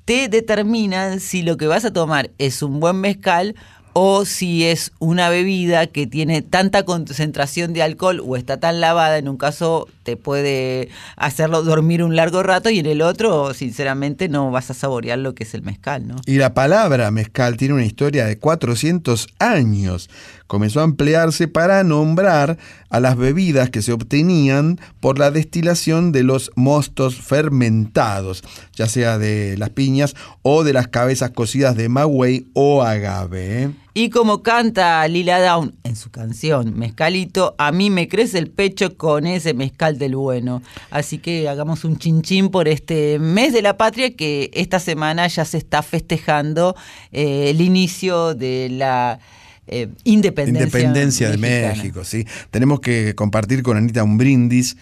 te 0.05 0.29
determinan 0.29 1.19
si 1.19 1.43
lo 1.43 1.57
que 1.57 1.67
vas 1.67 1.85
a 1.85 1.93
tomar 1.93 2.31
es 2.39 2.63
un 2.63 2.79
buen 2.79 3.01
mezcal 3.01 3.57
o 3.93 4.25
si 4.25 4.65
es 4.65 4.93
una 4.99 5.29
bebida 5.29 5.87
que 5.87 6.07
tiene 6.07 6.43
tanta 6.43 6.85
concentración 6.85 7.73
de 7.73 7.83
alcohol 7.83 8.23
o 8.25 8.37
está 8.37 8.59
tan 8.59 8.81
lavada, 8.81 9.19
en 9.19 9.29
un 9.29 9.37
caso 9.37 9.89
te 10.03 10.17
puede 10.17 10.89
hacerlo 11.17 11.63
dormir 11.63 12.03
un 12.03 12.17
largo 12.17 12.43
rato 12.43 12.71
y 12.71 12.79
en 12.79 12.87
el 12.87 13.03
otro, 13.03 13.55
sinceramente, 13.55 14.29
no 14.29 14.51
vas 14.51 14.71
a 14.71 14.75
saborear 14.75 15.19
lo 15.19 15.35
que 15.35 15.45
es 15.45 15.55
el 15.55 15.63
mezcal, 15.63 16.07
¿no? 16.07 16.17
Y 16.27 16.37
la 16.37 16.55
palabra 16.55 17.11
mezcal 17.11 17.57
tiene 17.57 17.75
una 17.75 17.85
historia 17.85 18.27
de 18.27 18.39
400 18.39 19.29
años. 19.39 20.11
Comenzó 20.53 20.81
a 20.81 20.85
emplearse 20.85 21.49
para 21.49 21.83
nombrar 21.83 22.59
a 22.91 23.01
las 23.01 23.17
bebidas 23.17 23.71
que 23.71 23.81
se 23.81 23.91
obtenían 23.91 24.79
por 25.01 25.19
la 25.19 25.31
destilación 25.31 26.13
de 26.13 26.25
los 26.25 26.51
mostos 26.57 27.15
fermentados, 27.17 28.45
ya 28.75 28.87
sea 28.87 29.17
de 29.17 29.57
las 29.57 29.71
piñas 29.71 30.15
o 30.43 30.63
de 30.63 30.75
las 30.75 30.89
cabezas 30.89 31.31
cocidas 31.31 31.75
de 31.75 31.89
magüey 31.89 32.49
o 32.53 32.83
agave. 32.83 33.63
¿eh? 33.63 33.71
Y 33.95 34.11
como 34.11 34.43
canta 34.43 35.09
Lila 35.09 35.41
Down 35.41 35.75
en 35.85 35.97
su 35.97 36.11
canción 36.11 36.79
Mezcalito, 36.79 37.55
a 37.57 37.73
mí 37.73 37.89
me 37.89 38.07
crece 38.07 38.39
el 38.39 38.51
pecho 38.51 38.99
con 38.99 39.27
ese 39.27 39.55
mezcal 39.55 39.97
del 39.97 40.17
bueno. 40.17 40.61
Así 40.91 41.17
que 41.17 41.49
hagamos 41.49 41.87
un 41.87 41.97
chinchín 41.97 42.51
por 42.51 42.69
este 42.69 43.19
mes 43.19 43.55
de 43.55 43.63
la 43.63 43.79
patria 43.79 44.15
que 44.15 44.51
esta 44.53 44.81
semana 44.81 45.27
ya 45.29 45.47
se 45.47 45.57
está 45.57 45.81
festejando 45.83 46.77
eh, 47.11 47.49
el 47.49 47.63
inicio 47.63 48.35
de 48.35 48.69
la 48.71 49.19
eh, 49.67 49.89
independencia, 50.05 50.65
Independencia 50.65 51.31
de 51.31 51.37
mexicana. 51.39 51.75
México, 51.75 52.05
sí. 52.05 52.27
Tenemos 52.51 52.81
que 52.81 53.15
compartir 53.15 53.63
con 53.63 53.77
Anita 53.77 54.03
un 54.05 54.19
brindis 54.19 54.77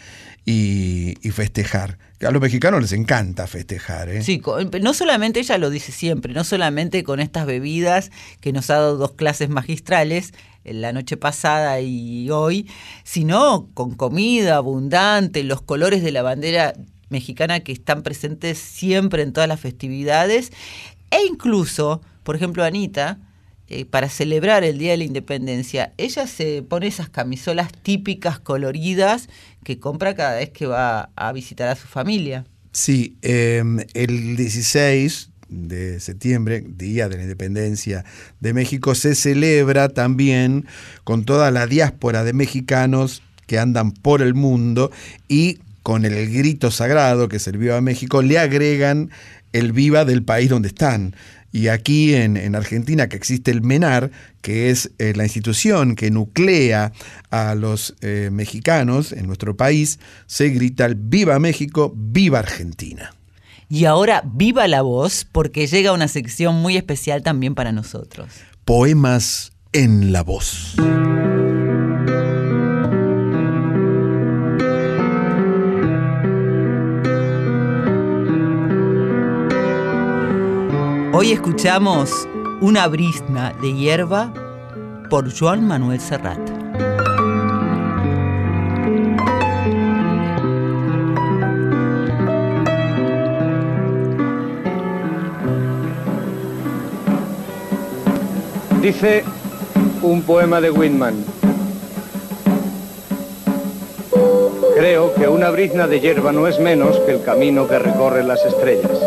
y, 0.46 1.14
y 1.22 1.30
festejar. 1.30 1.98
A 2.26 2.30
los 2.30 2.40
mexicanos 2.42 2.82
les 2.82 2.92
encanta 2.92 3.46
festejar, 3.46 4.08
¿eh? 4.10 4.22
Sí, 4.22 4.40
con- 4.40 4.70
no 4.82 4.92
solamente 4.94 5.40
ella 5.40 5.56
lo 5.58 5.70
dice 5.70 5.90
siempre, 5.92 6.34
no 6.34 6.44
solamente 6.44 7.02
con 7.02 7.20
estas 7.20 7.46
bebidas 7.46 8.10
que 8.40 8.52
nos 8.52 8.68
ha 8.70 8.74
dado 8.74 8.96
dos 8.98 9.12
clases 9.12 9.48
magistrales 9.48 10.32
eh, 10.64 10.74
la 10.74 10.92
noche 10.92 11.16
pasada 11.16 11.80
y 11.80 12.28
hoy, 12.30 12.68
sino 13.04 13.68
con 13.74 13.94
comida 13.94 14.56
abundante, 14.56 15.44
los 15.44 15.62
colores 15.62 16.02
de 16.02 16.12
la 16.12 16.22
bandera 16.22 16.74
mexicana 17.08 17.60
que 17.60 17.72
están 17.72 18.02
presentes 18.02 18.58
siempre 18.58 19.22
en 19.22 19.32
todas 19.32 19.48
las 19.48 19.60
festividades 19.60 20.52
e 21.10 21.24
incluso, 21.26 22.02
por 22.22 22.36
ejemplo, 22.36 22.64
Anita, 22.64 23.18
eh, 23.70 23.84
para 23.84 24.08
celebrar 24.08 24.64
el 24.64 24.78
Día 24.78 24.90
de 24.90 24.96
la 24.96 25.04
Independencia, 25.04 25.92
ella 25.96 26.26
se 26.26 26.62
pone 26.62 26.88
esas 26.88 27.08
camisolas 27.08 27.70
típicas 27.72 28.40
coloridas 28.40 29.28
que 29.62 29.78
compra 29.78 30.16
cada 30.16 30.36
vez 30.36 30.50
que 30.50 30.66
va 30.66 31.10
a 31.14 31.32
visitar 31.32 31.68
a 31.68 31.76
su 31.76 31.86
familia. 31.86 32.44
Sí, 32.72 33.16
eh, 33.22 33.62
el 33.94 34.36
16 34.36 35.30
de 35.48 36.00
septiembre, 36.00 36.64
Día 36.66 37.08
de 37.08 37.16
la 37.16 37.22
Independencia 37.22 38.04
de 38.40 38.54
México, 38.54 38.96
se 38.96 39.14
celebra 39.14 39.88
también 39.88 40.66
con 41.04 41.24
toda 41.24 41.52
la 41.52 41.68
diáspora 41.68 42.24
de 42.24 42.32
mexicanos 42.32 43.22
que 43.46 43.60
andan 43.60 43.92
por 43.92 44.20
el 44.20 44.34
mundo 44.34 44.90
y 45.28 45.60
con 45.84 46.04
el 46.04 46.28
grito 46.32 46.72
sagrado 46.72 47.28
que 47.28 47.38
sirvió 47.38 47.76
a 47.76 47.80
México, 47.80 48.20
le 48.20 48.38
agregan 48.38 49.10
el 49.52 49.72
viva 49.72 50.04
del 50.04 50.22
país 50.22 50.50
donde 50.50 50.68
están. 50.68 51.14
Y 51.52 51.68
aquí 51.68 52.14
en, 52.14 52.36
en 52.36 52.54
Argentina 52.54 53.08
que 53.08 53.16
existe 53.16 53.50
el 53.50 53.62
MENAR, 53.62 54.10
que 54.40 54.70
es 54.70 54.92
eh, 54.98 55.12
la 55.16 55.24
institución 55.24 55.96
que 55.96 56.10
nuclea 56.10 56.92
a 57.30 57.54
los 57.54 57.94
eh, 58.00 58.30
mexicanos 58.32 59.12
en 59.12 59.26
nuestro 59.26 59.56
país, 59.56 59.98
se 60.26 60.48
grita 60.50 60.86
el 60.86 60.94
Viva 60.94 61.38
México, 61.38 61.92
Viva 61.96 62.38
Argentina. 62.38 63.14
Y 63.68 63.84
ahora 63.84 64.22
viva 64.24 64.66
la 64.66 64.82
voz 64.82 65.24
porque 65.30 65.68
llega 65.68 65.92
una 65.92 66.08
sección 66.08 66.56
muy 66.56 66.76
especial 66.76 67.22
también 67.22 67.54
para 67.54 67.70
nosotros. 67.70 68.28
Poemas 68.64 69.52
en 69.72 70.12
la 70.12 70.22
voz. 70.24 70.74
Hoy 81.22 81.32
escuchamos 81.32 82.26
Una 82.62 82.88
brisna 82.88 83.52
de 83.60 83.74
hierba 83.74 84.32
por 85.10 85.30
Joan 85.30 85.68
Manuel 85.68 86.00
Serrat. 86.00 86.38
Dice 98.80 99.22
un 100.00 100.22
poema 100.22 100.62
de 100.62 100.70
Whitman. 100.70 101.22
Creo 104.74 105.12
que 105.12 105.28
una 105.28 105.50
brizna 105.50 105.86
de 105.86 106.00
hierba 106.00 106.32
no 106.32 106.46
es 106.46 106.58
menos 106.58 106.98
que 107.00 107.12
el 107.12 107.22
camino 107.22 107.68
que 107.68 107.78
recorren 107.78 108.26
las 108.26 108.42
estrellas. 108.46 108.98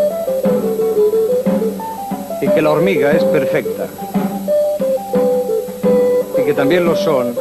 Y 2.43 2.47
que 2.49 2.61
la 2.61 2.71
hormiga 2.71 3.11
es 3.11 3.23
perfecta. 3.23 3.87
Y 6.37 6.45
que 6.45 6.53
también 6.53 6.85
lo 6.85 6.95
son 6.95 7.35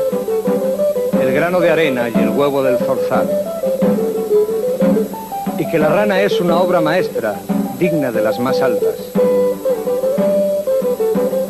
el 1.20 1.33
grano 1.35 1.61
de 1.61 1.70
arena 1.70 2.09
y 2.09 2.19
el 2.19 2.31
huevo 2.31 2.62
del 2.62 2.79
zorzal. 2.79 3.29
Y 5.59 5.70
que 5.70 5.79
la 5.79 5.89
rana 5.89 6.23
es 6.23 6.41
una 6.41 6.61
obra 6.61 6.81
maestra, 6.81 7.35
digna 7.79 8.12
de 8.12 8.23
las 8.23 8.39
más 8.39 8.62
altas 8.62 9.12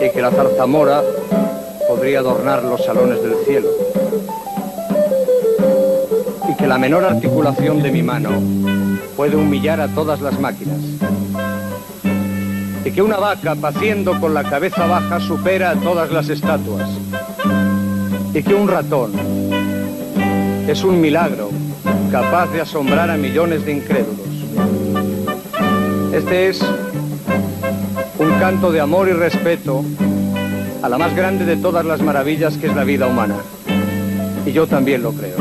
y 0.05 0.11
que 0.11 0.20
la 0.20 0.33
zarzamora 0.33 1.03
podría 1.87 2.19
adornar 2.19 2.65
los 2.65 2.85
salones 2.85 3.23
del 3.23 3.37
cielo. 3.45 3.69
Y 6.49 6.57
que 6.57 6.66
la 6.66 6.77
menor 6.77 7.05
articulación 7.05 7.83
de 7.83 7.93
mi 7.93 8.03
mano 8.03 8.31
puede 9.16 9.37
humillar 9.37 9.81
a 9.81 9.89
todas 9.89 10.20
las 10.20 10.41
máquinas. 10.41 10.79
Y 12.85 12.91
que 12.91 13.03
una 13.03 13.17
vaca 13.17 13.55
paciendo 13.55 14.19
con 14.21 14.35
la 14.35 14.43
cabeza 14.43 14.87
baja 14.87 15.21
supera 15.21 15.71
a 15.71 15.77
todas 15.77 16.11
las 16.11 16.29
estatuas. 16.29 16.89
Y 18.35 18.43
que 18.43 18.55
un 18.55 18.69
ratón 18.69 19.13
es 20.67 20.83
un 20.85 21.01
milagro 21.01 21.51
capaz 22.11 22.49
de 22.49 22.61
asombrar 22.61 23.11
a 23.11 23.17
millones 23.17 23.65
de 23.65 23.73
incrédulos. 23.73 24.27
Este 26.13 26.49
es 26.49 26.61
un 28.19 28.31
canto 28.39 28.73
de 28.73 28.81
amor 28.81 29.09
y 29.09 29.13
respeto 29.13 29.85
a 30.83 30.89
la 30.89 30.99
más 30.99 31.15
grande 31.15 31.45
de 31.45 31.57
todas 31.57 31.85
las 31.85 32.03
maravillas 32.03 32.57
que 32.57 32.67
es 32.67 32.75
la 32.75 32.85
vida 32.85 33.07
humana. 33.07 33.37
Y 34.45 34.53
yo 34.53 34.67
también 34.67 35.03
lo 35.03 35.13
creo. 35.13 35.37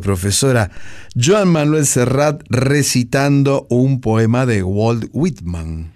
Profesora. 0.00 0.70
Joan 1.14 1.48
Manuel 1.48 1.86
Serrat 1.86 2.42
recitando 2.48 3.66
un 3.68 4.00
poema 4.00 4.46
de 4.46 4.62
Walt 4.62 5.06
Whitman. 5.12 5.92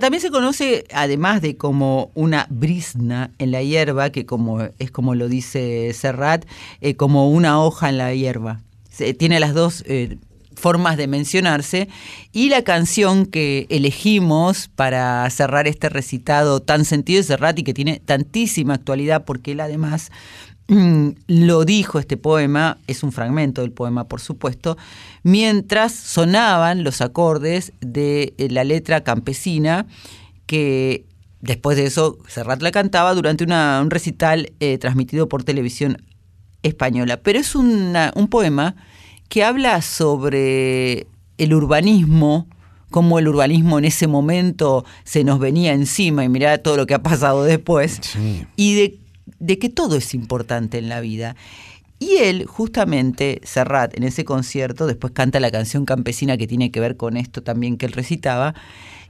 También 0.00 0.20
se 0.20 0.30
conoce, 0.30 0.84
además 0.92 1.40
de 1.40 1.56
como 1.56 2.10
una 2.14 2.46
brisna 2.50 3.30
en 3.38 3.52
la 3.52 3.62
hierba, 3.62 4.10
que 4.10 4.26
como 4.26 4.60
es 4.78 4.90
como 4.90 5.14
lo 5.14 5.28
dice 5.28 5.92
Serrat, 5.94 6.44
eh, 6.80 6.94
como 6.94 7.30
una 7.30 7.62
hoja 7.62 7.88
en 7.88 7.96
la 7.98 8.12
hierba. 8.12 8.60
Se- 8.90 9.14
tiene 9.14 9.38
las 9.40 9.54
dos 9.54 9.84
eh, 9.86 10.18
formas 10.56 10.96
de 10.96 11.06
mencionarse. 11.06 11.88
Y 12.32 12.48
la 12.48 12.62
canción 12.64 13.24
que 13.24 13.66
elegimos 13.70 14.68
para 14.74 15.30
cerrar 15.30 15.68
este 15.68 15.88
recitado 15.88 16.60
tan 16.60 16.84
sentido 16.84 17.18
de 17.18 17.22
Serrat 17.28 17.58
y 17.60 17.62
que 17.62 17.72
tiene 17.72 18.00
tantísima 18.04 18.74
actualidad, 18.74 19.24
porque 19.24 19.52
él 19.52 19.60
además 19.60 20.10
lo 20.68 21.64
dijo 21.64 21.98
este 21.98 22.16
poema, 22.18 22.78
es 22.86 23.02
un 23.02 23.10
fragmento 23.10 23.62
del 23.62 23.72
poema, 23.72 24.04
por 24.06 24.20
supuesto, 24.20 24.76
mientras 25.22 25.92
sonaban 25.94 26.84
los 26.84 27.00
acordes 27.00 27.72
de 27.80 28.34
eh, 28.36 28.48
la 28.50 28.64
letra 28.64 29.02
campesina 29.02 29.86
que 30.46 31.06
después 31.40 31.76
de 31.78 31.86
eso 31.86 32.18
Serrat 32.28 32.60
la 32.62 32.70
cantaba 32.70 33.14
durante 33.14 33.44
una- 33.44 33.80
un 33.82 33.90
recital 33.90 34.52
eh, 34.60 34.76
transmitido 34.78 35.28
por 35.28 35.42
televisión 35.42 36.02
española. 36.62 37.18
Pero 37.22 37.38
es 37.38 37.54
una- 37.54 38.12
un 38.14 38.28
poema 38.28 38.76
que 39.30 39.44
habla 39.44 39.80
sobre 39.82 41.06
el 41.38 41.54
urbanismo, 41.54 42.46
cómo 42.90 43.18
el 43.18 43.28
urbanismo 43.28 43.78
en 43.78 43.84
ese 43.86 44.06
momento 44.06 44.84
se 45.04 45.22
nos 45.24 45.38
venía 45.38 45.72
encima 45.72 46.24
y 46.24 46.28
mirá 46.28 46.58
todo 46.58 46.76
lo 46.76 46.86
que 46.86 46.94
ha 46.94 47.02
pasado 47.02 47.44
después, 47.44 48.00
y 48.56 48.74
de, 48.74 48.98
de 49.38 49.58
que 49.58 49.68
todo 49.68 49.96
es 49.96 50.14
importante 50.14 50.78
en 50.78 50.88
la 50.88 51.00
vida. 51.00 51.36
Y 51.98 52.16
él, 52.18 52.46
justamente, 52.46 53.40
Serrat, 53.42 53.96
en 53.96 54.04
ese 54.04 54.24
concierto, 54.24 54.86
después 54.86 55.12
canta 55.12 55.40
la 55.40 55.50
canción 55.50 55.84
campesina 55.84 56.36
que 56.36 56.46
tiene 56.46 56.70
que 56.70 56.80
ver 56.80 56.96
con 56.96 57.16
esto 57.16 57.42
también 57.42 57.76
que 57.76 57.86
él 57.86 57.92
recitaba. 57.92 58.54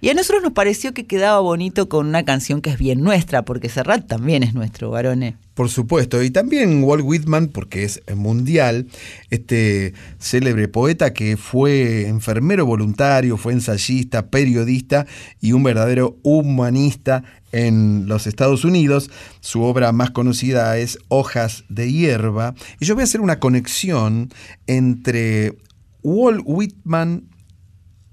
Y 0.01 0.11
a 0.11 0.15
nosotros 0.15 0.45
nos 0.45 0.53
pareció 0.53 0.95
que 0.95 1.07
quedaba 1.07 1.41
bonito 1.41 1.89
con 1.89 2.07
una 2.07 2.25
canción 2.25 2.61
que 2.61 2.71
es 2.71 2.79
bien 2.79 3.01
nuestra, 3.01 3.45
porque 3.45 3.69
Serrat 3.69 4.07
también 4.07 4.45
es 4.45 4.55
nuestro, 4.55 4.91
varones. 4.91 5.35
Por 5.55 5.71
supuesto, 5.71 6.23
y 6.23 6.31
también 6.31 6.85
Walt 6.85 7.03
Whitman, 7.05 7.49
porque 7.49 7.83
es 7.83 8.01
mundial, 8.15 8.87
este 9.31 9.95
célebre 10.21 10.69
poeta 10.69 11.13
que 11.13 11.37
fue 11.37 12.07
enfermero 12.07 12.65
voluntario, 12.65 13.37
fue 13.37 13.55
ensayista, 13.55 14.29
periodista 14.29 15.05
y 15.41 15.51
un 15.51 15.65
verdadero 15.65 16.17
humanista 16.23 17.25
en 17.51 18.07
los 18.07 18.29
Estados 18.29 18.65
Unidos. 18.65 19.11
Su 19.41 19.63
obra 19.63 19.91
más 19.91 20.13
conocida 20.13 20.79
es 20.79 20.99
Hojas 21.09 21.65
de 21.69 21.91
hierba. 21.91 22.55
Y 22.79 22.85
yo 22.85 22.95
voy 22.95 23.03
a 23.03 23.05
hacer 23.05 23.21
una 23.21 23.41
conexión 23.41 24.31
entre 24.69 25.59
Walt 26.05 26.43
Whitman 26.45 27.25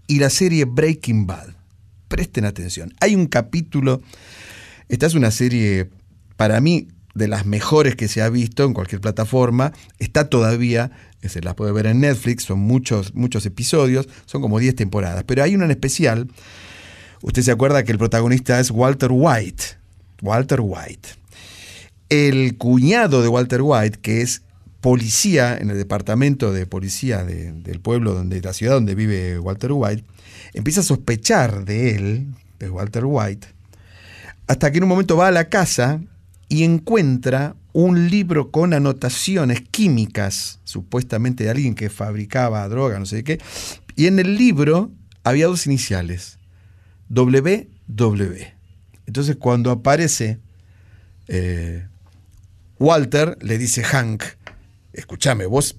y 0.08 0.18
la 0.18 0.32
serie 0.32 0.66
Breaking 0.66 1.28
Bad. 1.28 1.55
Presten 2.16 2.46
atención. 2.46 2.94
Hay 3.02 3.14
un 3.14 3.26
capítulo, 3.28 4.02
esta 4.88 5.06
es 5.06 5.16
una 5.16 5.32
serie 5.32 5.90
para 6.38 6.62
mí 6.62 6.88
de 7.14 7.28
las 7.28 7.46
mejores 7.46 7.98
que 7.98 8.08
se 8.08 8.22
ha 8.22 8.30
visto 8.30 8.64
en 8.64 8.74
cualquier 8.74 9.02
plataforma. 9.02 9.74
Está 10.00 10.30
todavía, 10.30 10.92
se 11.22 11.42
las 11.42 11.56
puede 11.56 11.74
ver 11.74 11.88
en 11.88 12.00
Netflix, 12.00 12.44
son 12.46 12.60
muchos, 12.60 13.14
muchos 13.16 13.46
episodios, 13.46 14.08
son 14.28 14.42
como 14.42 14.60
10 14.60 14.76
temporadas. 14.76 15.26
Pero 15.28 15.44
hay 15.44 15.56
una 15.56 15.66
en 15.66 15.72
especial, 15.72 16.30
usted 17.22 17.42
se 17.42 17.52
acuerda 17.52 17.84
que 17.84 17.92
el 17.92 17.98
protagonista 17.98 18.62
es 18.62 18.72
Walter 18.72 19.10
White. 19.12 19.64
Walter 20.22 20.62
White. 20.62 21.10
El 22.08 22.56
cuñado 22.56 23.24
de 23.24 23.28
Walter 23.28 23.60
White, 23.62 24.00
que 24.02 24.22
es 24.22 24.42
policía 24.80 25.58
en 25.58 25.70
el 25.70 25.78
departamento 25.78 26.54
de 26.54 26.66
policía 26.66 27.26
de- 27.26 27.52
del 27.52 27.82
pueblo, 27.82 28.14
donde, 28.14 28.40
la 28.40 28.54
ciudad 28.54 28.76
donde 28.76 28.96
vive 28.96 29.38
Walter 29.38 29.74
White, 29.74 30.06
empieza 30.56 30.80
a 30.80 30.84
sospechar 30.84 31.66
de 31.66 31.96
él, 31.96 32.28
de 32.60 32.70
Walter 32.70 33.04
White, 33.06 33.48
hasta 34.48 34.72
que 34.72 34.78
en 34.78 34.86
un 34.86 34.90
momento 34.90 35.18
va 35.18 35.28
a 35.28 35.32
la 35.32 35.50
casa 35.50 36.02
y 36.48 36.64
encuentra 36.64 37.56
un 37.74 38.10
libro 38.10 38.52
con 38.52 38.74
anotaciones 38.74 39.62
químicas, 39.62 40.60
supuestamente 40.64 41.44
de 41.44 41.50
alguien 41.50 41.76
que 41.76 41.90
fabricaba 41.90 42.68
droga, 42.70 42.98
no 42.98 43.06
sé 43.06 43.26
qué, 43.26 43.40
y 43.98 44.08
en 44.08 44.18
el 44.18 44.38
libro 44.38 44.92
había 45.24 45.48
dos 45.48 45.66
iniciales, 45.66 46.40
WW. 47.10 47.68
Entonces 49.08 49.36
cuando 49.36 49.72
aparece 49.72 50.40
eh, 51.28 51.86
Walter, 52.80 53.38
le 53.42 53.58
dice 53.58 53.84
Hank, 53.84 54.24
escúchame, 54.94 55.46
vos, 55.48 55.76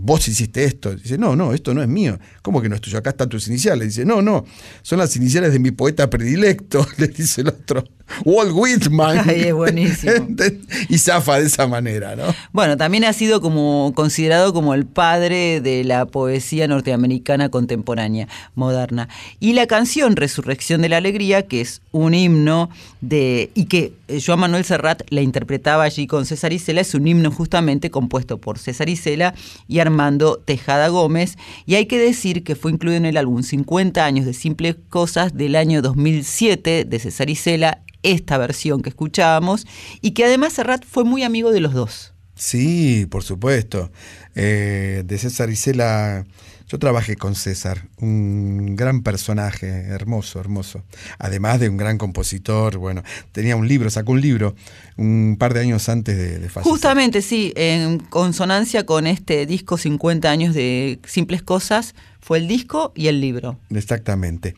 vos 0.00 0.26
hiciste 0.28 0.64
esto. 0.64 0.94
Dice, 0.94 1.18
no, 1.18 1.36
no, 1.36 1.52
esto 1.52 1.74
no 1.74 1.82
es 1.82 1.88
mío. 1.88 2.18
¿Cómo 2.42 2.60
que 2.60 2.68
no 2.68 2.74
es 2.74 2.80
tuyo? 2.80 2.98
Acá 2.98 3.10
están 3.10 3.28
tus 3.28 3.48
iniciales. 3.48 3.88
Dice, 3.88 4.04
no, 4.04 4.22
no, 4.22 4.44
son 4.82 4.98
las 4.98 5.14
iniciales 5.16 5.52
de 5.52 5.58
mi 5.58 5.70
poeta 5.70 6.08
predilecto, 6.10 6.86
le 6.98 7.08
dice 7.08 7.42
el 7.42 7.48
otro. 7.48 7.84
Walt 8.24 8.52
Whitman. 8.52 9.22
Ay, 9.28 9.42
es 9.42 9.54
buenísimo. 9.54 10.28
y 10.88 10.98
zafa 10.98 11.40
de 11.40 11.46
esa 11.46 11.66
manera, 11.66 12.16
¿no? 12.16 12.24
Bueno, 12.52 12.76
también 12.76 13.04
ha 13.04 13.12
sido 13.12 13.40
como 13.40 13.92
considerado 13.94 14.52
como 14.52 14.74
el 14.74 14.86
padre 14.86 15.60
de 15.60 15.84
la 15.84 16.06
poesía 16.06 16.68
norteamericana 16.68 17.48
contemporánea, 17.48 18.28
moderna. 18.54 19.08
Y 19.38 19.52
la 19.52 19.66
canción 19.66 20.16
Resurrección 20.16 20.82
de 20.82 20.88
la 20.88 20.98
Alegría, 20.98 21.46
que 21.46 21.60
es 21.60 21.82
un 21.92 22.14
himno 22.14 22.70
de 23.00 23.50
y 23.54 23.64
que 23.64 23.92
eh, 24.08 24.20
Joan 24.24 24.40
Manuel 24.40 24.64
Serrat 24.64 25.02
la 25.10 25.22
interpretaba 25.22 25.84
allí 25.84 26.06
con 26.06 26.26
César 26.26 26.52
Isela, 26.52 26.80
es 26.80 26.94
un 26.94 27.06
himno 27.06 27.30
justamente 27.30 27.90
compuesto 27.90 28.38
por 28.38 28.58
César 28.58 28.88
Isela 28.88 29.34
y 29.68 29.78
Armando 29.78 30.36
Tejada 30.36 30.88
Gómez. 30.88 31.36
Y 31.66 31.76
hay 31.76 31.86
que 31.86 31.98
decir 31.98 32.44
que 32.44 32.56
fue 32.56 32.72
incluido 32.72 32.98
en 32.98 33.06
el 33.06 33.16
álbum 33.16 33.42
50 33.42 34.04
años 34.04 34.26
de 34.26 34.34
simples 34.34 34.76
cosas 34.88 35.36
del 35.36 35.56
año 35.56 35.82
2007 35.82 36.84
de 36.84 36.98
César 36.98 37.30
Isela 37.30 37.82
esta 38.02 38.38
versión 38.38 38.82
que 38.82 38.90
escuchábamos 38.90 39.66
y 40.00 40.12
que 40.12 40.24
además 40.24 40.54
Serrat 40.54 40.84
fue 40.84 41.04
muy 41.04 41.22
amigo 41.22 41.50
de 41.50 41.60
los 41.60 41.74
dos. 41.74 42.12
Sí, 42.34 43.06
por 43.10 43.22
supuesto. 43.22 43.90
Eh, 44.34 45.02
de 45.04 45.18
César 45.18 45.50
Isela, 45.50 46.24
yo 46.70 46.78
trabajé 46.78 47.16
con 47.16 47.34
César, 47.34 47.88
un 48.00 48.76
gran 48.76 49.02
personaje, 49.02 49.66
hermoso, 49.66 50.38
hermoso. 50.38 50.84
Además 51.18 51.58
de 51.58 51.68
un 51.68 51.76
gran 51.76 51.98
compositor, 51.98 52.78
bueno, 52.78 53.02
tenía 53.32 53.56
un 53.56 53.66
libro, 53.66 53.90
sacó 53.90 54.12
un 54.12 54.20
libro 54.20 54.54
un 54.96 55.36
par 55.36 55.52
de 55.52 55.60
años 55.60 55.88
antes 55.88 56.16
de, 56.16 56.38
de 56.38 56.48
fallecer. 56.48 56.70
Justamente, 56.70 57.22
sí, 57.22 57.52
en 57.56 57.98
consonancia 57.98 58.86
con 58.86 59.08
este 59.08 59.46
disco 59.46 59.78
50 59.78 60.30
años 60.30 60.54
de 60.54 61.00
Simples 61.04 61.42
Cosas, 61.42 61.96
fue 62.20 62.38
el 62.38 62.46
disco 62.46 62.92
y 62.94 63.08
el 63.08 63.20
libro. 63.20 63.58
Exactamente. 63.70 64.54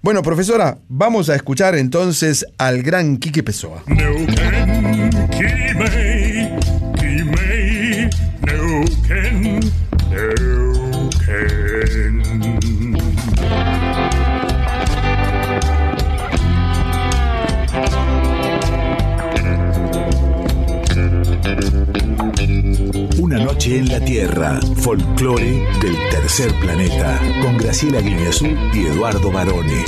Bueno, 0.00 0.22
profesora, 0.22 0.78
vamos 0.88 1.28
a 1.28 1.36
escuchar 1.36 1.76
entonces 1.76 2.44
al 2.58 2.82
gran 2.82 3.18
Quique 3.18 3.44
Pessoa. 3.44 3.84
Noche 23.62 23.78
en 23.78 23.88
la 23.90 24.04
Tierra, 24.04 24.60
folclore 24.78 25.64
del 25.80 25.96
tercer 26.10 26.52
planeta, 26.58 27.20
con 27.42 27.56
Graciela 27.58 28.00
Guineazú 28.00 28.46
y 28.72 28.86
Eduardo 28.86 29.30
Barone. 29.30 29.84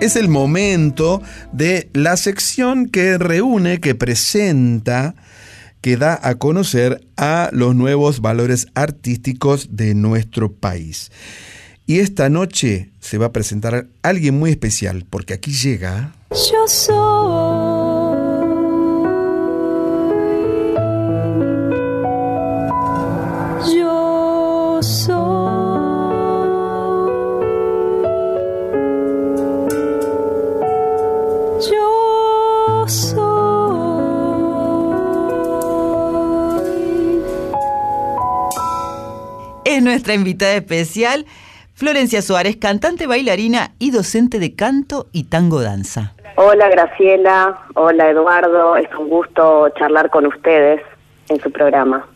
Es 0.00 0.16
el 0.16 0.28
momento 0.28 1.20
de 1.52 1.90
la 1.92 2.16
sección 2.16 2.88
que 2.88 3.18
reúne, 3.18 3.78
que 3.78 3.94
presenta, 3.94 5.16
que 5.82 5.98
da 5.98 6.18
a 6.22 6.36
conocer 6.36 7.06
a 7.18 7.50
los 7.52 7.74
nuevos 7.74 8.22
valores 8.22 8.68
artísticos 8.74 9.68
de 9.76 9.94
nuestro 9.94 10.52
país. 10.52 11.12
Y 11.86 11.98
esta 11.98 12.30
noche 12.30 12.88
se 13.00 13.18
va 13.18 13.26
a 13.26 13.32
presentar 13.32 13.86
alguien 14.00 14.38
muy 14.38 14.50
especial, 14.50 15.04
porque 15.10 15.34
aquí 15.34 15.52
llega... 15.52 16.14
Yo 16.30 16.66
soy. 16.66 17.85
Es 39.76 39.82
nuestra 39.82 40.14
invitada 40.14 40.54
especial, 40.54 41.26
Florencia 41.74 42.22
Suárez, 42.22 42.56
cantante, 42.56 43.06
bailarina 43.06 43.74
y 43.78 43.90
docente 43.90 44.38
de 44.38 44.54
canto 44.54 45.08
y 45.12 45.24
tango 45.24 45.60
danza. 45.60 46.14
Hola 46.36 46.70
Graciela, 46.70 47.58
hola 47.74 48.10
Eduardo, 48.10 48.76
es 48.76 48.88
un 48.98 49.10
gusto 49.10 49.68
charlar 49.78 50.08
con 50.08 50.24
ustedes 50.26 50.80
en 51.28 51.38
su 51.40 51.52
programa. 51.52 52.08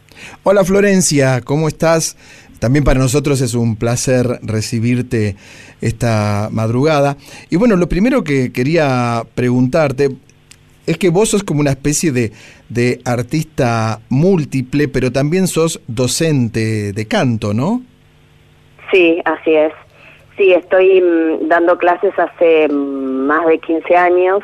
Hola 0.43 0.65
Florencia, 0.65 1.43
¿cómo 1.43 1.69
estás? 1.69 2.17
También 2.61 2.83
para 2.83 2.99
nosotros 2.99 3.43
es 3.43 3.53
un 3.53 3.77
placer 3.77 4.41
recibirte 4.43 5.37
esta 5.83 6.49
madrugada. 6.51 7.19
Y 7.51 7.57
bueno, 7.57 7.77
lo 7.77 7.91
primero 7.91 8.25
que 8.25 8.53
quería 8.53 9.23
preguntarte 9.35 10.17
es 10.91 10.99
que 10.99 11.09
vos 11.09 11.29
sos 11.29 11.45
como 11.45 11.61
una 11.61 11.71
especie 11.71 12.11
de, 12.11 12.33
de 12.69 13.01
artista 13.05 14.01
múltiple, 14.09 14.89
pero 14.89 15.13
también 15.13 15.47
sos 15.47 15.81
docente 15.87 16.93
de 16.93 17.07
canto, 17.07 17.55
¿no? 17.55 17.83
Sí, 18.91 19.23
así 19.25 19.55
es. 19.55 19.73
Sí, 20.37 20.53
estoy 20.53 21.01
mm, 21.01 21.47
dando 21.47 21.79
clases 21.79 22.13
hace 22.19 22.69
mm, 22.69 23.27
más 23.27 23.47
de 23.47 23.59
15 23.59 23.97
años, 23.97 24.43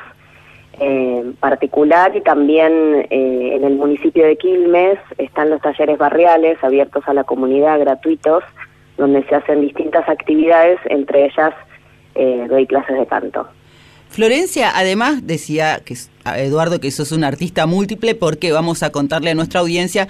eh, 0.79 1.23
en 1.25 1.33
particular, 1.35 2.15
y 2.15 2.21
también 2.21 3.07
eh, 3.11 3.57
en 3.57 3.65
el 3.65 3.75
municipio 3.75 4.25
de 4.25 4.37
Quilmes 4.37 5.01
están 5.19 5.51
los 5.51 5.61
talleres 5.63 5.99
barriales 5.99 6.63
abiertos 6.63 7.03
a 7.09 7.15
la 7.15 7.25
comunidad, 7.25 7.81
gratuitos, 7.81 8.45
donde 8.99 9.25
se 9.25 9.35
hacen 9.35 9.63
distintas 9.63 10.09
actividades, 10.09 10.79
entre 10.85 11.25
ellas 11.25 11.55
eh, 12.15 12.47
doy 12.49 12.69
clases 12.69 12.99
de 12.99 13.07
canto. 13.07 13.49
Florencia, 14.11 14.73
además, 14.75 15.27
decía 15.27 15.83
que 15.85 15.97
Eduardo 16.37 16.81
que 16.81 16.91
sos 16.91 17.13
un 17.13 17.25
artista 17.25 17.67
múltiple 17.67 18.15
porque 18.15 18.53
vamos 18.53 18.83
a 18.83 18.91
contarle 18.91 19.31
a 19.31 19.35
nuestra 19.35 19.61
audiencia 19.61 20.09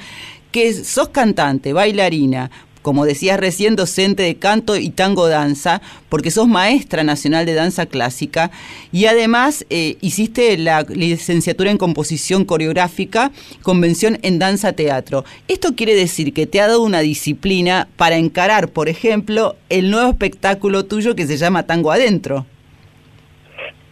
que 0.52 0.73
sos 0.73 1.09
cantante, 1.09 1.73
bailarina, 1.73 2.51
como 2.86 3.05
decías 3.05 3.40
recién, 3.40 3.74
docente 3.74 4.23
de 4.23 4.36
canto 4.36 4.77
y 4.77 4.90
tango 4.90 5.27
danza, 5.27 5.82
porque 6.09 6.31
sos 6.31 6.47
maestra 6.47 7.02
nacional 7.02 7.44
de 7.44 7.55
danza 7.55 7.86
clásica 7.86 8.52
y 8.93 9.06
además 9.06 9.66
eh, 9.70 9.97
hiciste 10.01 10.56
la 10.56 10.82
licenciatura 10.82 11.73
en 11.73 11.78
composición 11.78 12.44
coreográfica, 12.44 13.32
convención 13.62 14.20
en 14.23 14.39
danza 14.39 14.73
teatro. 14.73 15.24
Esto 15.48 15.74
quiere 15.74 15.97
decir 15.97 16.32
que 16.32 16.47
te 16.47 16.60
ha 16.60 16.68
dado 16.68 16.82
una 16.82 17.01
disciplina 17.01 17.89
para 17.97 18.18
encarar, 18.18 18.68
por 18.68 18.89
ejemplo, 18.89 19.56
el 19.68 19.90
nuevo 19.90 20.09
espectáculo 20.09 20.85
tuyo 20.85 21.16
que 21.16 21.27
se 21.27 21.39
llama 21.39 21.64
Tango 21.64 21.90
Adentro. 21.90 22.47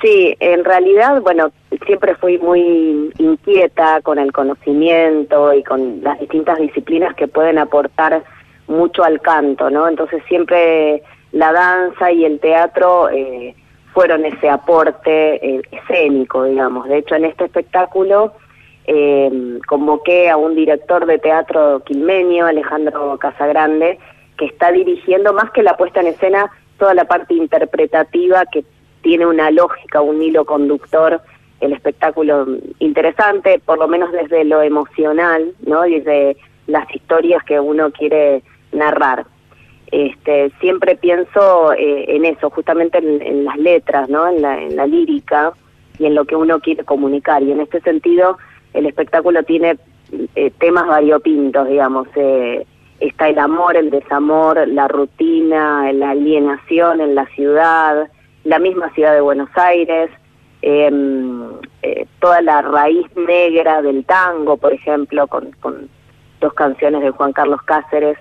Sí, 0.05 0.36
en 0.39 0.66
realidad, 0.66 1.22
bueno, 1.22 1.51
siempre 1.86 2.14
fui 2.16 2.36
muy 2.36 3.10
inquieta 3.16 4.02
con 4.02 4.18
el 4.18 4.32
conocimiento 4.32 5.55
y 5.55 5.62
con 5.62 6.02
las 6.02 6.20
distintas 6.20 6.59
disciplinas 6.59 7.14
que 7.14 7.26
pueden 7.26 7.56
aportar 7.56 8.22
mucho 8.66 9.02
al 9.02 9.22
canto, 9.22 9.70
¿no? 9.70 9.89
Entonces 9.89 10.22
siempre 10.28 11.02
la 11.32 11.55
danza 11.55 12.12
y 12.12 12.26
el 12.26 12.39
teatro 12.39 13.09
eh, 13.09 13.55
fueron 13.94 14.26
ese 14.26 14.51
aporte 14.51 15.36
eh, 15.36 15.62
escénico, 15.70 16.44
digamos. 16.44 16.86
De 16.86 16.98
hecho, 16.98 17.14
en 17.14 17.24
este 17.24 17.47
espectáculo 17.47 18.35
eh, 18.86 19.59
convoqué 19.66 20.28
a 20.28 20.36
un 20.36 20.55
director 20.55 21.06
de 21.06 21.18
teatro 21.18 21.81
quilmeño, 21.82 22.44
Alejandro 22.44 23.16
Casagrande, 23.16 23.98
que 24.36 24.44
está 24.44 24.70
dirigiendo 24.70 25.32
más 25.32 25.51
que 25.52 25.62
la 25.62 25.78
puesta 25.78 26.02
en 26.02 26.09
escena 26.09 26.51
toda 26.76 26.93
la 26.93 27.06
parte 27.06 27.32
interpretativa 27.32 28.44
que 28.52 28.66
tiene 29.05 29.26
una 29.26 29.51
lógica, 29.51 30.01
un 30.01 30.20
hilo 30.20 30.47
conductor, 30.47 31.20
el 31.60 31.72
espectáculo 31.74 32.47
interesante, 32.78 33.60
por 33.64 33.78
lo 33.78 33.86
menos 33.86 34.10
desde 34.10 34.44
lo 34.44 34.62
emocional, 34.62 35.52
¿no? 35.64 35.82
Desde 35.82 36.36
las 36.66 36.93
historias 36.93 37.44
que 37.44 37.60
uno 37.60 37.93
quiere 37.93 38.43
narrar. 38.72 39.26
Este, 39.93 40.51
siempre 40.59 40.97
pienso 40.97 41.74
eh, 41.74 42.16
en 42.16 42.24
eso, 42.24 42.48
justamente 42.48 42.98
en, 42.98 43.44
las 43.44 43.59
letras, 43.59 44.09
¿no? 44.09 44.26
En 44.26 44.40
la, 44.40 44.86
lírica 44.86 45.52
y 45.98 46.06
en 46.06 46.14
lo 46.14 46.24
que 46.24 46.35
uno 46.35 46.59
quiere 46.60 46.82
comunicar. 46.82 47.43
Y 47.43 47.52
en 47.52 47.60
este 47.60 47.82
sentido, 47.82 48.39
el 48.72 48.86
espectáculo 48.86 49.43
tiene 49.43 49.76
eh, 50.35 50.51
temas 50.59 50.86
variopintos, 50.86 51.68
digamos. 51.68 52.09
Eh, 52.16 52.66
está 53.01 53.28
el 53.28 53.39
amor, 53.39 53.76
el 53.76 53.90
desamor, 53.90 54.66
la 54.66 54.89
rutina, 54.89 55.93
la 55.93 56.10
alienación 56.10 57.02
en 57.02 57.14
la 57.14 57.26
ciudad, 57.26 58.09
la 58.45 58.59
misma 58.59 58.91
ciudad 58.91 59.15
de 59.15 59.21
Buenos 59.21 59.51
Aires, 59.55 60.11
em, 60.62 61.43
toda 62.21 62.41
la 62.43 62.62
raíz 62.62 63.07
negra 63.16 63.83
del 63.83 64.05
tango, 64.05 64.57
por 64.57 64.73
ejemplo, 64.73 65.27
con, 65.27 65.51
con 65.61 65.89
dos 66.41 66.55
canciones 66.55 67.03
de 67.03 67.11
Juan 67.11 67.33
Carlos 67.33 67.62
Cáceres 67.62 68.19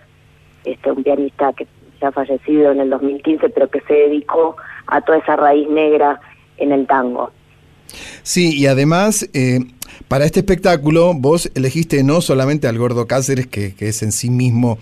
este, 0.65 0.91
un 0.91 1.03
pianista 1.03 1.51
que 1.53 1.67
ya 1.99 2.09
ha 2.09 2.11
fallecido 2.11 2.71
en 2.71 2.79
el 2.79 2.89
2015, 2.89 3.49
pero 3.49 3.69
que 3.69 3.81
se 3.81 3.93
dedicó 3.93 4.55
a 4.87 5.01
toda 5.01 5.17
esa 5.17 5.35
raíz 5.35 5.69
negra 5.69 6.19
en 6.57 6.71
el 6.71 6.87
tango. 6.87 7.31
Sí, 8.23 8.55
y 8.57 8.67
además, 8.67 9.27
eh, 9.33 9.59
para 10.07 10.25
este 10.25 10.39
espectáculo 10.39 11.13
vos 11.13 11.51
elegiste 11.55 12.03
no 12.03 12.21
solamente 12.21 12.67
al 12.67 12.77
Gordo 12.77 13.05
Cáceres, 13.05 13.47
que, 13.47 13.73
que, 13.73 13.89
es 13.89 14.01
en 14.01 14.11
sí 14.11 14.29
mismo 14.29 14.77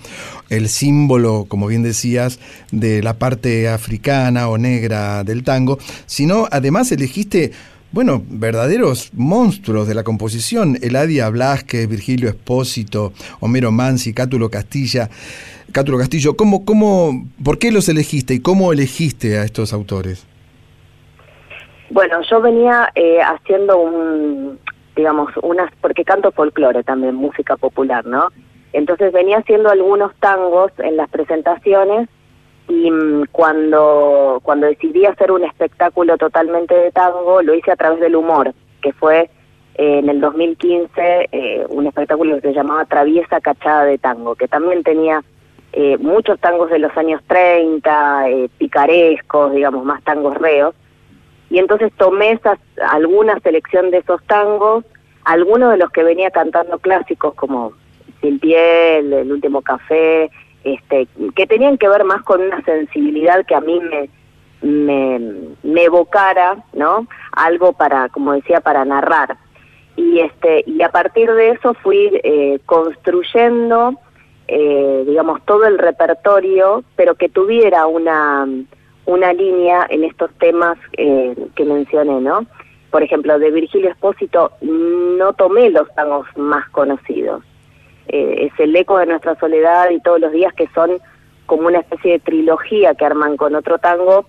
el 0.50 0.70
símbolo, 0.70 1.46
como 1.48 1.68
bien 1.68 1.84
decías, 1.84 2.40
de 2.72 3.02
la 3.02 3.18
parte 3.18 3.68
africana 3.68 4.48
o 4.48 4.58
negra 4.58 5.24
del 5.24 5.44
tango, 5.44 5.80
sino 6.06 6.48
además 6.52 6.92
elegiste 6.92 7.52
bueno, 7.92 8.24
verdaderos 8.30 9.10
monstruos 9.14 9.86
de 9.88 9.96
la 9.96 10.04
composición, 10.04 10.78
Eladia 10.82 11.28
Blasque, 11.30 11.88
Virgilio 11.88 12.30
Espósito, 12.30 13.12
Homero 13.42 13.72
Mansi, 13.72 14.14
Cátulo 14.14 14.50
Castilla. 14.50 15.10
Cátulo 15.74 15.98
Castillo, 15.98 16.38
¿cómo, 16.38 16.64
cómo, 16.64 17.28
¿por 17.44 17.58
qué 17.60 17.72
los 17.72 17.90
elegiste 17.90 18.34
y 18.34 18.40
cómo 18.40 18.72
elegiste 18.72 19.38
a 19.38 19.44
estos 19.44 19.74
autores? 19.74 20.24
Bueno, 21.92 22.22
yo 22.22 22.40
venía 22.42 22.90
eh, 22.96 23.20
haciendo 23.22 23.78
un, 23.78 24.60
digamos, 24.96 25.30
unas, 25.44 25.72
porque 25.82 26.06
canto 26.06 26.32
folclore 26.32 26.84
también, 26.84 27.16
música 27.16 27.58
popular, 27.58 28.06
¿no? 28.06 28.30
Entonces 28.72 29.12
venía 29.12 29.40
haciendo 29.40 29.70
algunos 29.70 30.16
tangos 30.16 30.72
en 30.78 30.96
las 30.96 31.10
presentaciones 31.10 32.08
y 32.70 32.90
mm, 32.90 33.26
cuando, 33.34 34.40
cuando 34.44 34.68
decidí 34.68 35.06
hacer 35.06 35.34
un 35.34 35.44
espectáculo 35.44 36.18
totalmente 36.18 36.74
de 36.74 36.92
tango, 36.92 37.42
lo 37.42 37.54
hice 37.54 37.72
a 37.72 37.76
través 37.76 38.00
del 38.00 38.16
humor, 38.16 38.54
que 38.82 38.94
fue 38.94 39.30
eh, 39.76 40.00
en 40.00 40.08
el 40.08 40.22
2015 40.22 41.30
eh, 41.30 41.66
un 41.68 41.88
espectáculo 41.88 42.36
que 42.36 42.42
se 42.42 42.54
llamaba 42.54 42.86
Traviesa 42.86 43.42
Cachada 43.42 43.84
de 43.84 43.98
Tango, 43.98 44.36
que 44.36 44.48
también 44.48 44.84
tenía 44.84 45.24
eh, 45.74 45.98
muchos 45.98 46.40
tangos 46.40 46.70
de 46.70 46.80
los 46.80 46.96
años 46.96 47.22
30, 47.28 48.26
picarescos, 48.58 49.54
digamos, 49.54 49.84
más 49.84 50.02
tangos 50.04 50.38
reos. 50.38 50.74
Y 51.52 51.60
entonces 51.60 51.91
tomé 51.98 52.32
esas, 52.32 52.57
alguna 52.90 53.38
selección 53.41 53.91
de 53.91 53.98
esos 53.98 54.23
tangos, 54.23 54.86
algunos 55.26 55.72
de 55.72 55.78
los 55.78 55.91
que 55.91 56.02
venía 56.02 56.32
cantando 56.32 56.80
clásicos 56.80 57.36
como 57.36 57.73
Sin 58.22 58.40
piel, 58.40 59.11
El 59.11 59.32
último 59.32 59.61
café, 59.61 60.32
este, 60.64 61.07
que 61.36 61.48
tenían 61.48 61.78
que 61.78 61.90
ver 61.90 62.06
más 62.06 62.23
con 62.23 62.41
una 62.41 62.64
sensibilidad 62.64 63.45
que 63.45 63.56
a 63.56 63.60
mí 63.60 63.82
me, 63.82 64.10
me, 65.64 65.84
evocara, 65.84 66.64
¿no? 66.72 67.06
Algo 67.34 67.73
para, 67.73 68.07
como 68.07 68.32
decía, 68.32 68.61
para 68.61 68.86
narrar. 68.86 69.38
Y, 69.98 70.19
este, 70.19 70.64
y 70.65 70.82
a 70.84 70.90
partir 70.90 71.30
de 71.34 71.49
eso 71.49 71.73
fui 71.73 72.11
eh, 72.23 72.60
construyendo, 72.65 73.99
eh, 74.48 75.03
digamos, 75.06 75.44
todo 75.45 75.65
el 75.65 75.78
repertorio, 75.78 76.86
pero 76.95 77.15
que 77.15 77.28
tuviera 77.28 77.88
una, 77.88 78.48
una 79.06 79.34
línea 79.34 79.86
en 79.90 80.03
estos 80.03 80.32
temas 80.36 80.78
eh, 80.98 81.36
que 81.56 81.65
mencioné, 81.65 82.22
¿no? 82.22 82.45
Por 82.91 83.03
ejemplo, 83.03 83.40
de 83.40 83.52
Virgilio 83.52 83.90
Espósito 83.90 84.52
no 84.61 85.34
tomé 85.34 85.69
los 85.69 85.94
tangos 85.95 86.28
más 86.36 86.69
conocidos 86.69 87.44
eh, 88.07 88.48
es 88.52 88.60
el 88.60 88.76
eco 88.76 88.98
de 88.98 89.06
nuestra 89.06 89.36
soledad 89.36 89.90
y 89.90 90.02
todos 90.02 90.19
los 90.19 90.32
días 90.32 90.53
que 90.53 90.68
son 90.76 90.99
como 91.45 91.68
una 91.68 91.80
especie 91.80 92.14
de 92.14 92.19
trilogía 92.19 92.94
que 92.95 93.06
arman 93.06 93.38
con 93.38 93.56
otro 93.56 93.78
tango 93.78 94.26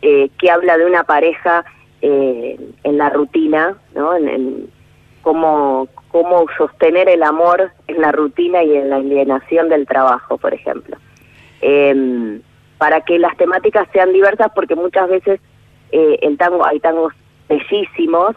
eh, 0.00 0.30
que 0.38 0.50
habla 0.50 0.78
de 0.78 0.86
una 0.86 1.04
pareja 1.04 1.64
eh, 2.00 2.58
en 2.82 2.98
la 2.98 3.10
rutina, 3.10 3.76
¿no? 3.94 4.16
En, 4.16 4.70
cómo, 5.22 5.88
cómo 6.08 6.46
sostener 6.56 7.08
el 7.08 7.22
amor 7.24 7.72
en 7.88 8.00
la 8.00 8.12
rutina 8.12 8.62
y 8.62 8.76
en 8.76 8.90
la 8.90 8.96
alienación 8.96 9.68
del 9.68 9.86
trabajo, 9.86 10.38
por 10.38 10.54
ejemplo. 10.54 10.96
Para 12.78 13.00
que 13.02 13.18
las 13.18 13.36
temáticas 13.36 13.88
sean 13.92 14.12
diversas, 14.12 14.50
porque 14.54 14.74
muchas 14.74 15.08
veces 15.08 15.40
el 15.90 16.36
tango, 16.36 16.66
hay 16.66 16.80
tangos 16.80 17.12
bellísimos, 17.48 18.36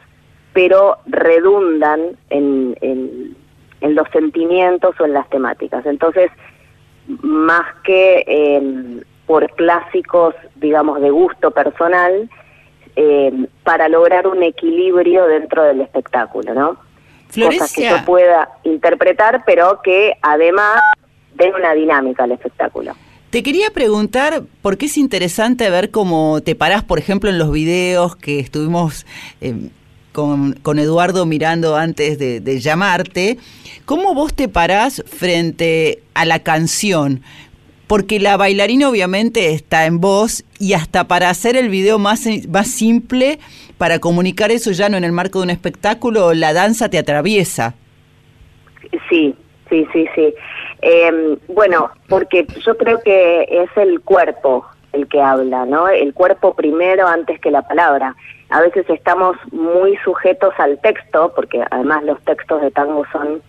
pero 0.54 0.98
redundan 1.08 2.18
en, 2.30 2.78
en 2.82 3.36
en 3.82 3.96
los 3.96 4.08
sentimientos 4.12 5.00
o 5.00 5.06
en 5.06 5.14
las 5.14 5.30
temáticas. 5.30 5.86
Entonces, 5.86 6.32
más 7.08 7.66
que 7.84 8.24
em, 8.28 9.02
por 9.26 9.50
clásicos, 9.56 10.36
digamos, 10.56 11.02
de 11.02 11.10
gusto 11.10 11.52
personal, 11.52 12.30
em, 12.96 13.48
para 13.64 13.88
lograr 13.88 14.28
un 14.28 14.44
equilibrio 14.44 15.26
dentro 15.28 15.64
del 15.64 15.82
espectáculo, 15.82 16.54
¿no? 16.54 16.78
Cosas 17.34 17.74
que 17.74 17.88
yo 17.88 18.04
pueda 18.06 18.50
interpretar, 18.64 19.44
pero 19.46 19.82
que 19.84 20.18
además 20.22 20.82
den 21.36 21.54
una 21.54 21.74
dinámica 21.74 22.24
al 22.24 22.32
espectáculo. 22.32 22.94
Te 23.30 23.44
quería 23.44 23.70
preguntar, 23.70 24.44
porque 24.64 24.88
es 24.88 24.98
interesante 24.98 25.70
ver 25.70 25.92
cómo 25.92 26.42
te 26.42 26.56
parás, 26.56 26.84
por 26.84 26.98
ejemplo, 26.98 27.30
en 27.30 27.38
los 27.38 27.52
videos 27.52 28.16
que 28.16 28.40
estuvimos 28.40 29.06
eh, 29.40 29.70
con, 30.12 30.54
con 30.54 30.80
Eduardo 30.80 31.28
mirando 31.28 31.76
antes 31.76 32.18
de, 32.18 32.60
llamarte, 32.60 33.38
cómo 33.86 34.16
vos 34.16 34.34
te 34.34 34.48
parás 34.48 35.04
frente 35.06 36.02
a 36.16 36.26
la 36.26 36.40
canción, 36.40 37.22
porque 37.86 38.20
la 38.20 38.36
bailarina 38.36 38.90
obviamente 38.90 39.54
está 39.54 39.86
en 39.86 40.00
voz 40.00 40.44
y 40.58 40.74
hasta 40.74 41.08
para 41.08 41.30
hacer 41.30 41.56
el 41.56 41.70
video 41.70 42.00
más, 42.00 42.26
más 42.48 42.68
simple, 42.68 43.38
para 43.78 44.00
comunicar 44.00 44.50
eso 44.50 44.72
ya 44.72 44.90
no 44.90 44.98
en 44.98 45.04
el 45.04 45.12
marco 45.12 45.38
de 45.38 45.44
un 45.44 45.50
espectáculo, 45.52 46.34
la 46.34 46.52
danza 46.54 46.90
te 46.90 46.98
atraviesa. 46.98 47.76
Sí, 49.08 49.36
sí, 49.70 49.88
sí, 49.94 50.08
sí. 50.16 50.34
Eh, 50.82 51.38
bueno, 51.48 51.92
porque 52.08 52.46
yo 52.66 52.78
creo 52.78 53.00
que 53.02 53.48
es 53.50 53.70
el 53.78 54.02
cuerpo 54.02 54.66
el 54.92 55.08
que 55.08 55.22
habla, 55.22 55.66
¿no? 55.66 55.88
El 55.88 56.14
cuerpo 56.14 56.56
primero 56.56 57.08
antes 57.08 57.40
que 57.40 57.52
la 57.52 57.62
palabra. 57.62 58.16
A 58.50 58.62
veces 58.62 58.90
estamos 58.90 59.38
muy 59.52 59.96
sujetos 59.98 60.54
al 60.58 60.80
texto, 60.82 61.32
porque 61.36 61.64
además 61.70 62.04
los 62.04 62.20
textos 62.24 62.62
de 62.62 62.72
tango 62.72 63.06
son 63.12 63.42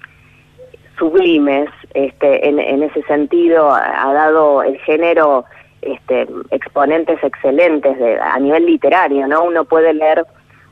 sublimes, 0.98 1.70
este, 1.94 2.46
en, 2.46 2.58
en 2.58 2.82
ese 2.82 3.02
sentido 3.04 3.72
ha 3.72 4.12
dado 4.12 4.62
el 4.62 4.78
género 4.80 5.46
este, 5.82 6.28
exponentes 6.50 7.22
excelentes 7.22 7.98
de, 7.98 8.18
a 8.20 8.38
nivel 8.38 8.66
literario, 8.66 9.26
¿no? 9.26 9.44
Uno 9.44 9.64
puede 9.64 9.94
leer 9.94 10.26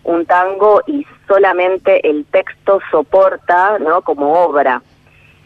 un 0.05 0.27
tango 0.27 0.83
y 0.87 1.07
solamente 1.27 2.09
el 2.09 2.25
texto 2.27 2.81
soporta, 2.91 3.79
¿no? 3.79 4.03
Como 4.03 4.33
obra. 4.33 4.83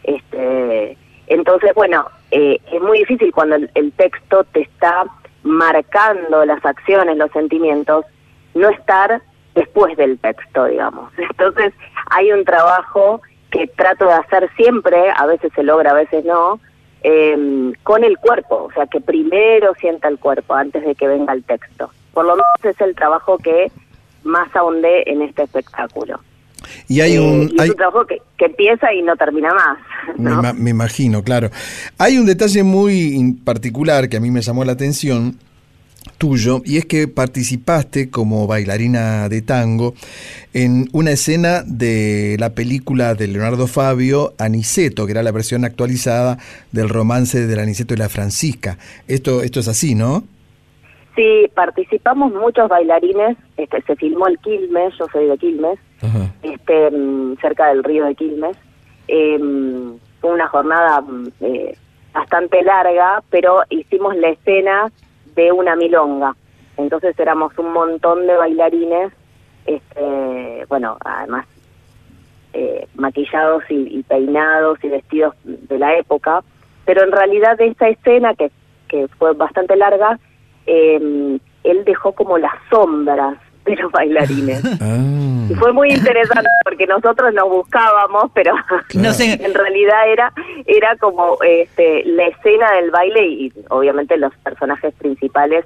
Este, 0.03 0.97
entonces, 1.27 1.73
bueno, 1.75 2.05
eh, 2.31 2.59
es 2.71 2.81
muy 2.81 2.99
difícil 2.99 3.31
cuando 3.31 3.55
el, 3.55 3.69
el, 3.75 3.91
texto 3.93 4.43
te 4.45 4.61
está 4.61 5.05
marcando 5.43 6.45
las 6.45 6.63
acciones, 6.65 7.17
los 7.17 7.31
sentimientos, 7.31 8.05
no 8.53 8.69
estar 8.69 9.21
después 9.55 9.95
del 9.97 10.19
texto, 10.19 10.65
digamos. 10.65 11.11
Entonces, 11.17 11.73
hay 12.11 12.31
un 12.31 12.43
trabajo 12.45 13.21
que 13.51 13.67
trato 13.67 14.05
de 14.05 14.13
hacer 14.13 14.49
siempre, 14.55 15.11
a 15.15 15.25
veces 15.27 15.51
se 15.53 15.63
logra, 15.63 15.91
a 15.91 15.95
veces 15.95 16.25
no, 16.25 16.59
eh, 17.03 17.73
con 17.83 18.03
el 18.03 18.17
cuerpo, 18.17 18.67
o 18.69 18.71
sea, 18.73 18.87
que 18.87 18.99
primero 18.99 19.73
sienta 19.75 20.07
el 20.07 20.17
cuerpo 20.17 20.55
antes 20.55 20.83
de 20.83 20.95
que 20.95 21.07
venga 21.07 21.33
el 21.33 21.43
texto. 21.43 21.91
Por 22.13 22.25
lo 22.25 22.31
menos 22.31 22.47
es 22.63 22.79
el 22.81 22.95
trabajo 22.95 23.37
que 23.37 23.71
más 24.23 24.55
ahondé 24.55 25.03
en 25.09 25.21
este 25.21 25.43
espectáculo. 25.43 26.19
Y 26.87 27.01
hay 27.01 27.17
un, 27.17 27.43
eh, 27.43 27.49
y 27.51 27.55
es 27.55 27.61
hay, 27.61 27.69
un 27.69 27.75
trabajo 27.75 28.05
que, 28.05 28.21
que, 28.37 28.45
empieza 28.45 28.93
y 28.93 29.01
no 29.01 29.15
termina 29.15 29.53
más. 29.53 29.77
¿no? 30.17 30.41
Me, 30.41 30.53
me, 30.53 30.69
imagino, 30.69 31.23
claro. 31.23 31.49
Hay 31.97 32.17
un 32.17 32.25
detalle 32.25 32.63
muy 32.63 33.33
particular 33.43 34.09
que 34.09 34.17
a 34.17 34.19
mí 34.19 34.31
me 34.31 34.41
llamó 34.41 34.63
la 34.65 34.73
atención 34.73 35.37
tuyo 36.17 36.61
y 36.65 36.77
es 36.77 36.85
que 36.85 37.07
participaste 37.07 38.09
como 38.09 38.47
bailarina 38.47 39.29
de 39.29 39.41
tango 39.41 39.93
en 40.53 40.87
una 40.93 41.11
escena 41.11 41.63
de 41.65 42.35
la 42.39 42.51
película 42.51 43.15
de 43.15 43.27
Leonardo 43.27 43.67
Fabio 43.67 44.33
Aniceto, 44.37 45.05
que 45.05 45.11
era 45.11 45.23
la 45.23 45.31
versión 45.31 45.65
actualizada 45.65 46.37
del 46.71 46.89
romance 46.89 47.45
de 47.47 47.61
Aniceto 47.61 47.93
y 47.93 47.97
la 47.97 48.09
Francisca. 48.09 48.77
Esto 49.07 49.41
esto 49.43 49.59
es 49.59 49.67
así, 49.67 49.95
¿no? 49.95 50.23
Sí, 51.15 51.47
participamos 51.53 52.33
muchos 52.33 52.67
bailarines, 52.69 53.37
este, 53.57 53.81
se 53.83 53.95
filmó 53.95 54.27
el 54.27 54.39
Quilmes, 54.39 54.93
yo 54.97 55.05
soy 55.11 55.27
de 55.27 55.37
Quilmes, 55.37 55.79
Este, 56.41 56.89
cerca 57.41 57.67
del 57.67 57.83
río 57.83 58.05
de 58.05 58.15
Quilmes. 58.15 58.57
Eh, 59.07 59.39
fue 60.19 60.31
una 60.31 60.47
jornada 60.47 61.03
eh, 61.41 61.77
bastante 62.13 62.61
larga, 62.63 63.23
pero 63.29 63.63
hicimos 63.69 64.15
la 64.15 64.29
escena 64.29 64.91
de 65.35 65.51
una 65.51 65.75
milonga. 65.75 66.35
Entonces 66.77 67.17
éramos 67.19 67.57
un 67.57 67.73
montón 67.73 68.25
de 68.27 68.35
bailarines, 68.35 69.11
este, 69.65 70.65
bueno, 70.67 70.97
además 71.03 71.45
eh, 72.53 72.87
maquillados 72.95 73.63
y, 73.69 74.03
peinados 74.03 74.83
y 74.83 74.89
vestidos 74.89 75.35
de 75.43 75.79
la 75.79 75.97
época, 75.97 76.43
pero 76.85 77.03
en 77.03 77.11
realidad 77.11 77.59
esta 77.59 77.89
escena, 77.89 78.33
que, 78.35 78.51
que 78.87 79.07
fue 79.19 79.33
bastante 79.33 79.75
larga, 79.75 80.19
eh, 80.65 81.39
él 81.63 81.85
dejó 81.85 82.11
como 82.13 82.37
las 82.37 82.53
sombras 82.69 83.37
de 83.65 83.75
los 83.75 83.91
bailarines. 83.91 84.63
Ah. 84.81 85.47
Y 85.49 85.55
fue 85.55 85.71
muy 85.71 85.91
interesante 85.91 86.49
porque 86.63 86.87
nosotros 86.87 87.33
nos 87.33 87.49
buscábamos, 87.49 88.31
pero 88.33 88.55
en 88.93 89.53
realidad 89.53 90.09
era 90.09 90.33
era 90.65 90.95
como 90.97 91.37
este 91.43 92.03
la 92.05 92.27
escena 92.27 92.71
del 92.73 92.91
baile 92.91 93.25
y 93.27 93.53
obviamente 93.69 94.17
los 94.17 94.33
personajes 94.37 94.93
principales 94.95 95.65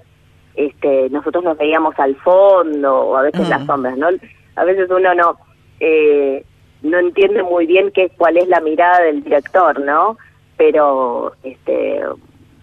este 0.55 1.09
nosotros 1.09 1.43
nos 1.43 1.57
veíamos 1.57 1.97
al 1.99 2.15
fondo 2.17 2.95
o 2.95 3.17
a 3.17 3.21
veces 3.21 3.47
las 3.49 3.65
sombras, 3.65 3.97
¿no? 3.97 4.07
A 4.55 4.63
veces 4.65 4.89
uno 4.89 5.13
no 5.13 5.37
eh, 5.79 6.43
no 6.81 6.99
entiende 6.99 7.43
muy 7.43 7.65
bien 7.65 7.91
qué 7.91 8.11
cuál 8.17 8.37
es 8.37 8.47
la 8.47 8.59
mirada 8.59 9.01
del 9.01 9.23
director, 9.23 9.79
¿no? 9.79 10.17
Pero 10.57 11.33
este 11.43 12.01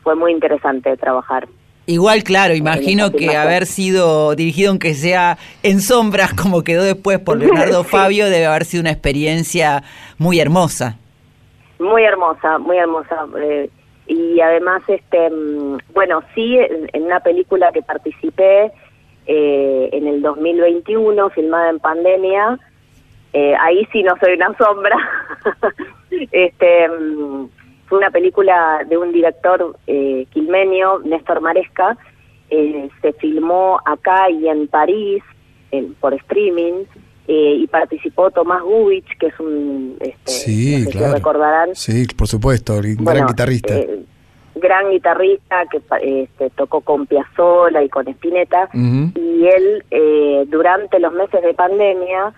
fue 0.03 0.15
muy 0.15 0.33
interesante 0.33 0.97
trabajar. 0.97 1.49
Igual, 1.87 2.23
claro, 2.23 2.55
imagino 2.55 3.11
que 3.11 3.37
haber 3.37 3.67
sido 3.67 4.35
dirigido, 4.35 4.71
aunque 4.71 4.95
sea 4.95 5.37
en 5.63 5.81
sombras, 5.81 6.33
como 6.43 6.65
quedó 6.65 6.83
después 6.83 7.19
por 7.19 7.39
Leonardo 7.39 7.85
sí. 7.85 7.91
Fabio, 7.91 8.31
debe 8.31 8.47
haber 8.47 8.65
sido 8.65 8.81
una 8.81 8.91
experiencia 8.91 9.83
muy 10.19 10.41
hermosa. 10.41 10.97
Muy 11.79 12.05
hermosa, 12.05 12.59
muy 12.59 12.79
hermosa. 12.79 13.27
Eh, 13.39 13.69
y 14.07 14.41
además, 14.41 14.83
este, 14.89 15.29
bueno, 15.93 16.23
sí, 16.35 16.59
en, 16.93 17.03
una 17.03 17.21
película 17.21 17.71
que 17.73 17.83
participé 17.83 18.73
eh, 19.27 19.89
en 19.93 20.07
el 20.07 20.23
2021, 20.23 21.31
filmada 21.31 21.71
en 21.71 21.81
pandemia, 21.81 22.59
eh, 23.35 23.55
ahí 23.61 23.87
sí 23.93 24.03
no 24.03 24.15
soy 24.21 24.35
una 24.35 24.57
sombra. 24.57 24.97
este 26.33 26.89
fue 27.87 27.99
una 27.99 28.11
película 28.11 28.85
de 28.89 28.97
un 28.97 29.13
director 29.13 29.77
eh, 29.87 30.27
quilmenio, 30.33 31.01
Néstor 31.05 31.41
Maresca, 31.41 31.97
eh, 32.51 32.89
se 33.01 33.13
filmó 33.15 33.81
acá 33.85 34.31
y 34.31 34.49
en 34.49 34.69
París 34.69 35.23
en, 35.71 35.95
por 35.95 36.15
streaming 36.15 36.85
eh, 37.27 37.57
y 37.59 37.67
participó 37.67 38.31
Tomás 38.31 38.63
Gubich, 38.63 39.07
que 39.19 39.27
es 39.29 39.41
un, 39.41 39.97
este, 40.01 40.31
sí, 40.31 40.77
no 40.79 40.85
sé 40.85 40.91
claro. 40.91 41.07
si 41.07 41.15
recordarán. 41.15 41.75
Sí, 41.75 42.07
por 42.17 42.29
supuesto, 42.29 42.75
bueno, 42.75 43.03
gran 43.05 43.27
guitarrista. 43.27 43.75
gran 44.55 44.91
guitarrista 44.91 45.65
que 45.71 45.81
este, 46.23 46.51
tocó 46.51 46.81
con 46.81 47.07
Piazzolla 47.07 47.83
y 47.83 47.89
con 47.89 48.07
Spinetta 48.09 48.69
uh 48.73 48.79
-huh. 48.79 49.19
y 49.19 49.47
él 49.47 50.47
durante 50.49 50.99
los 51.01 51.13
meses 51.13 51.43
de 51.43 51.55
pandemia 51.55 52.33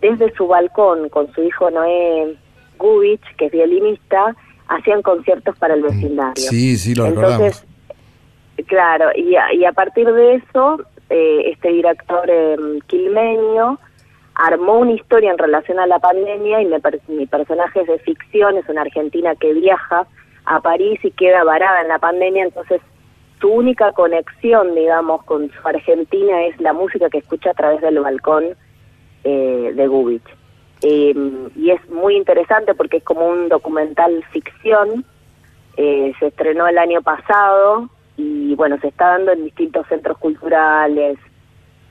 desde 0.00 0.32
su 0.34 0.46
balcón 0.46 1.08
con 1.08 1.32
su 1.34 1.42
hijo 1.42 1.70
Noé 1.70 2.36
Gubich, 2.78 3.22
que 3.36 3.46
es 3.46 3.52
violinista, 3.52 4.34
hacían 4.68 5.02
conciertos 5.02 5.56
para 5.58 5.74
el 5.74 5.82
vecindario. 5.82 6.34
Sí, 6.36 6.76
sí, 6.76 6.94
lo 6.94 7.06
Entonces, 7.06 7.64
recordamos. 8.56 8.66
claro, 8.66 9.10
y 9.16 9.34
a, 9.36 9.52
y 9.52 9.64
a 9.64 9.72
partir 9.72 10.10
de 10.12 10.34
eso, 10.36 10.80
eh, 11.10 11.50
este 11.52 11.68
director 11.70 12.28
eh, 12.28 12.56
quilmeño 12.86 13.78
armó 14.34 14.78
una 14.78 14.92
historia 14.92 15.30
en 15.30 15.38
relación 15.38 15.80
a 15.80 15.86
la 15.86 15.98
pandemia 15.98 16.62
y 16.62 16.66
me, 16.66 16.78
mi 17.08 17.26
personaje 17.26 17.80
es 17.80 17.86
de 17.88 17.98
ficción, 17.98 18.56
es 18.56 18.68
una 18.68 18.82
argentina 18.82 19.34
que 19.34 19.52
viaja 19.52 20.06
a 20.44 20.60
París 20.60 21.00
y 21.02 21.10
queda 21.10 21.44
varada 21.44 21.82
en 21.82 21.88
la 21.88 21.98
pandemia, 21.98 22.44
entonces 22.44 22.80
su 23.40 23.48
única 23.48 23.92
conexión, 23.92 24.74
digamos, 24.74 25.24
con 25.24 25.50
su 25.50 25.68
Argentina 25.68 26.46
es 26.46 26.60
la 26.60 26.72
música 26.72 27.08
que 27.08 27.18
escucha 27.18 27.50
a 27.50 27.54
través 27.54 27.80
del 27.80 28.00
balcón 28.00 28.44
eh, 29.24 29.72
de 29.74 29.86
Gubich. 29.86 30.37
Eh, 30.82 31.14
y 31.56 31.70
es 31.70 31.88
muy 31.90 32.16
interesante 32.16 32.74
porque 32.74 32.98
es 32.98 33.02
como 33.02 33.26
un 33.26 33.48
documental 33.48 34.24
ficción, 34.32 35.04
eh, 35.76 36.12
se 36.20 36.28
estrenó 36.28 36.68
el 36.68 36.78
año 36.78 37.02
pasado 37.02 37.88
y 38.16 38.54
bueno, 38.54 38.78
se 38.80 38.88
está 38.88 39.08
dando 39.08 39.32
en 39.32 39.44
distintos 39.44 39.86
centros 39.88 40.18
culturales, 40.18 41.18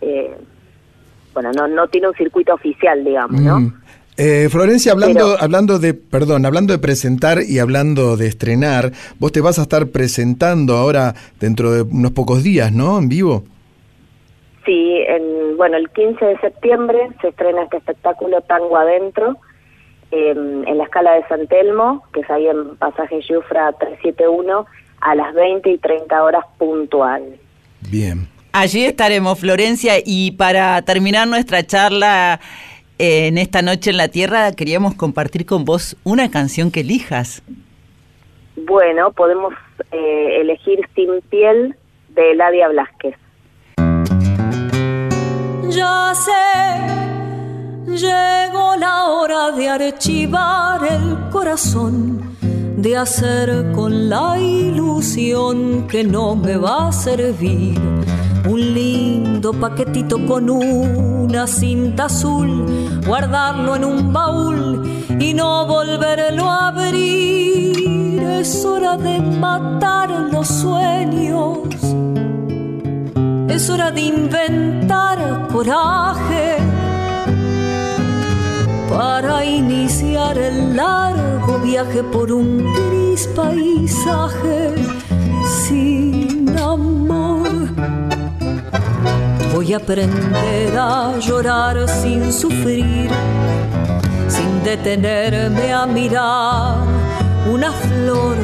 eh, 0.01 0.37
bueno, 1.33 1.51
no, 1.51 1.67
no 1.67 1.87
tiene 1.87 2.07
un 2.07 2.15
circuito 2.15 2.53
oficial, 2.53 3.03
digamos, 3.03 3.41
¿no? 3.41 3.59
Mm. 3.59 3.73
Florencia, 4.49 4.93
hablando, 4.93 5.33
Pero, 5.33 5.43
hablando 5.43 5.77
de, 5.77 5.93
perdón, 5.93 6.47
hablando 6.47 6.73
de 6.73 6.79
presentar 6.79 7.43
y 7.43 7.59
hablando 7.59 8.17
de 8.17 8.25
estrenar, 8.25 8.91
vos 9.19 9.31
te 9.31 9.41
vas 9.41 9.59
a 9.59 9.63
estar 9.63 9.89
presentando 9.89 10.75
ahora 10.75 11.13
dentro 11.39 11.71
de 11.71 11.83
unos 11.83 12.13
pocos 12.13 12.41
días, 12.41 12.71
¿no? 12.71 12.97
En 12.97 13.09
vivo. 13.09 13.43
Sí, 14.67 15.01
en, 15.07 15.55
bueno, 15.55 15.77
el 15.77 15.89
15 15.89 16.25
de 16.25 16.37
septiembre 16.39 16.99
se 17.21 17.29
estrena 17.29 17.63
este 17.63 17.77
espectáculo 17.77 18.41
Tango 18.41 18.75
Adentro 18.75 19.37
eh, 20.11 20.31
en 20.31 20.77
la 20.77 20.83
escala 20.83 21.13
de 21.13 21.25
San 21.29 21.47
Telmo, 21.47 22.03
que 22.11 22.19
es 22.19 22.29
ahí 22.29 22.47
en 22.47 22.75
pasaje 22.75 23.21
Yufra 23.21 23.71
371, 23.71 24.65
a 24.99 25.15
las 25.15 25.33
20 25.33 25.71
y 25.71 25.77
30 25.77 26.21
horas 26.21 26.43
puntual. 26.57 27.37
Bien. 27.89 28.27
Allí 28.51 28.83
estaremos, 28.83 29.39
Florencia, 29.39 29.93
y 30.05 30.31
para 30.31 30.81
terminar 30.81 31.29
nuestra 31.29 31.63
charla 31.65 32.41
eh, 32.99 33.27
en 33.27 33.37
esta 33.37 33.61
noche 33.61 33.91
en 33.91 33.97
la 33.97 34.09
Tierra, 34.09 34.51
queríamos 34.51 34.95
compartir 34.95 35.45
con 35.45 35.63
vos 35.63 35.95
una 36.03 36.29
canción 36.29 36.71
que 36.71 36.81
elijas. 36.81 37.41
bueno, 38.57 39.13
podemos 39.13 39.53
eh, 39.93 40.41
elegir 40.41 40.81
Sin 40.93 41.21
Piel 41.29 41.73
de 42.09 42.31
Eladia 42.31 42.67
Blasquez. 42.67 43.15
Ya 45.69 46.13
sé, 46.15 46.31
llegó 47.85 48.75
la 48.77 49.05
hora 49.05 49.51
de 49.51 49.67
archivar 49.67 50.81
el 50.83 51.29
corazón, 51.29 52.21
de 52.77 52.95
hacer 52.95 53.71
con 53.73 54.07
la 54.07 54.39
ilusión 54.39 55.87
que 55.87 56.03
no 56.03 56.35
me 56.35 56.55
va 56.55 56.87
a 56.87 56.91
servir 56.91 57.77
un 58.47 58.73
lindo 58.73 59.51
paquetito 59.51 60.25
con 60.25 60.49
una 60.49 61.45
cinta 61.47 62.05
azul, 62.05 62.99
guardarlo 63.05 63.75
en 63.75 63.83
un 63.83 64.13
baúl 64.13 64.83
y 65.19 65.33
no 65.33 65.67
volverlo 65.67 66.49
a 66.49 66.69
abrir. 66.69 68.21
Es 68.21 68.63
hora 68.63 68.95
de 68.95 69.19
matar 69.19 70.09
los 70.31 70.47
sueños, 70.47 71.59
es 73.49 73.69
hora 73.69 73.91
de 73.91 74.01
inventar 74.01 74.66
coraje 75.57 76.57
para 78.91 79.43
iniciar 79.43 80.37
el 80.37 80.75
largo 80.75 81.57
viaje 81.57 82.03
por 82.03 82.31
un 82.31 82.63
gris 82.75 83.25
paisaje 83.35 84.75
sin 85.63 86.55
amor. 86.59 87.49
Voy 89.51 89.73
a 89.73 89.77
aprender 89.77 90.77
a 90.77 91.17
llorar 91.17 91.89
sin 91.89 92.31
sufrir, 92.31 93.09
sin 94.27 94.63
detenerme 94.63 95.73
a 95.73 95.87
mirar 95.87 96.77
una 97.51 97.71
flor, 97.71 98.37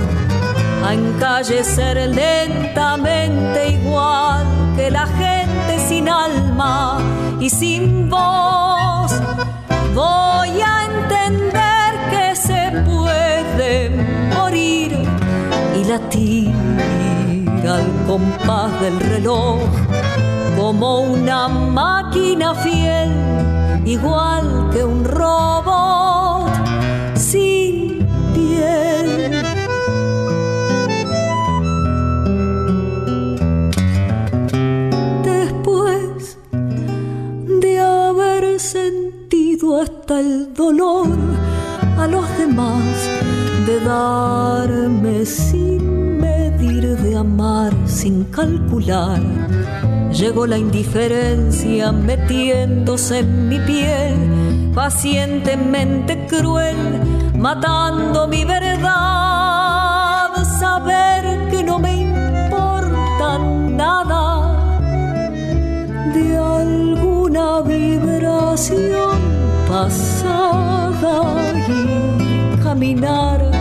a 0.84 0.95
encallecer 0.95 1.95
lentamente 2.10 3.60
igual 3.77 4.44
que 4.76 4.90
la 4.90 5.06
gente 5.06 5.42
sin 6.03 6.09
alma 6.09 6.97
y 7.39 7.49
sin 7.49 8.09
voz. 8.09 9.11
Voy 9.95 10.49
a 10.61 10.85
entender 10.91 11.91
que 12.11 12.35
se 12.35 12.71
puede 12.85 13.89
morir 14.35 14.91
y 15.80 15.84
latir 15.85 16.51
al 17.65 17.88
compás 18.05 18.81
del 18.81 18.99
reloj 18.99 19.61
como 20.57 21.01
una 21.01 21.47
máquina 21.47 22.53
fiel, 22.53 23.11
igual 23.85 24.69
que 24.73 24.84
un 24.84 25.05
robot 25.05 26.51
sin 27.15 27.72
el 40.09 40.53
dolor 40.53 41.07
a 41.97 42.07
los 42.07 42.25
demás, 42.38 42.84
de 43.65 43.80
darme 43.80 45.25
sin 45.25 46.19
medir, 46.19 46.97
de 46.97 47.17
amar 47.17 47.73
sin 47.85 48.25
calcular 48.25 49.21
Llegó 50.13 50.45
la 50.45 50.59
indiferencia 50.59 51.91
metiéndose 51.91 53.19
en 53.19 53.49
mi 53.49 53.57
piel, 53.59 54.71
pacientemente 54.75 56.27
cruel, 56.27 56.77
matando 57.35 58.27
mi 58.27 58.45
verdad. 58.45 60.30
Saber 60.59 61.49
que 61.49 61.63
no 61.63 61.80
me 61.80 62.03
importa 62.03 63.39
nada 63.39 64.85
de 66.13 66.38
alguna 66.38 67.61
vibración 67.61 69.32
pasada 69.68 71.22
y 71.68 72.57
caminar 72.61 73.52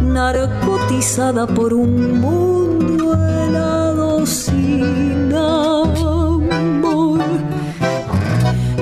narcotizada 0.00 1.46
por 1.46 1.74
un 1.74 2.20
mundo 2.20 3.14
helado 3.14 4.24
sin 4.26 5.34
amor. 5.34 7.20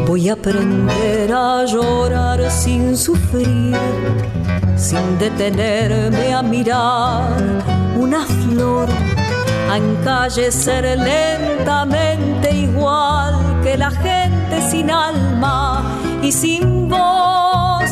Voy 0.06 0.28
a 0.28 0.34
aprender 0.34 1.32
a 1.32 1.64
llorar 1.64 2.50
sin 2.50 2.96
sufrir, 2.96 3.76
sin 4.76 5.18
detenerme 5.18 6.34
a 6.34 6.42
mirar 6.42 7.32
una 7.96 8.24
flor, 8.24 8.88
a 9.70 9.78
encallecer 9.78 10.98
lentamente 10.98 12.54
igual 12.54 13.60
que 13.62 13.78
la 13.78 13.90
gente 13.90 14.60
sin 14.70 14.90
alma 14.90 15.82
y 16.22 16.30
sin 16.30 16.88
voz. 16.88 17.90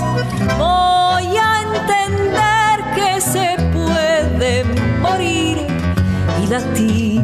Voy 0.58 1.36
a 1.36 1.62
entender 1.62 2.76
que 2.94 3.20
se 3.20 3.56
puede 3.72 4.64
morir 5.00 5.66
y 6.42 6.46
latir 6.46 7.22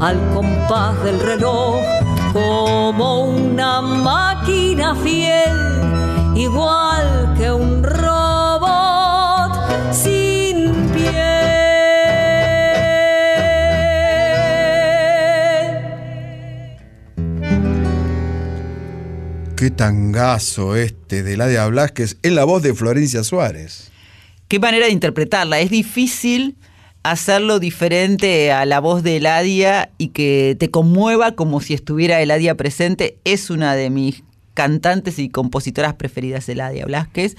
al 0.00 0.18
compás 0.32 1.02
del 1.02 1.20
reloj 1.20 1.76
como 2.32 3.24
una 3.24 3.80
máquina 3.80 4.94
fiel, 4.94 6.34
igual 6.36 7.34
que 7.36 7.52
un 7.52 7.82
robot 7.82 7.99
Qué 19.60 19.70
tangazo 19.70 20.74
este 20.74 21.22
de 21.22 21.36
Ladia 21.36 21.66
Blasquez 21.66 22.16
en 22.22 22.34
la 22.34 22.44
voz 22.44 22.62
de 22.62 22.72
Florencia 22.72 23.22
Suárez. 23.22 23.92
Qué 24.48 24.58
manera 24.58 24.86
de 24.86 24.92
interpretarla. 24.92 25.60
Es 25.60 25.68
difícil 25.68 26.56
hacerlo 27.02 27.58
diferente 27.58 28.52
a 28.52 28.64
la 28.64 28.80
voz 28.80 29.02
de 29.02 29.18
Eladia 29.18 29.90
y 29.98 30.08
que 30.08 30.56
te 30.58 30.70
conmueva 30.70 31.32
como 31.32 31.60
si 31.60 31.74
estuviera 31.74 32.22
Eladia 32.22 32.54
presente. 32.54 33.18
Es 33.24 33.50
una 33.50 33.74
de 33.74 33.90
mis 33.90 34.22
cantantes 34.54 35.18
y 35.18 35.28
compositoras 35.28 35.92
preferidas, 35.92 36.48
Eladia 36.48 36.86
Blasquez. 36.86 37.36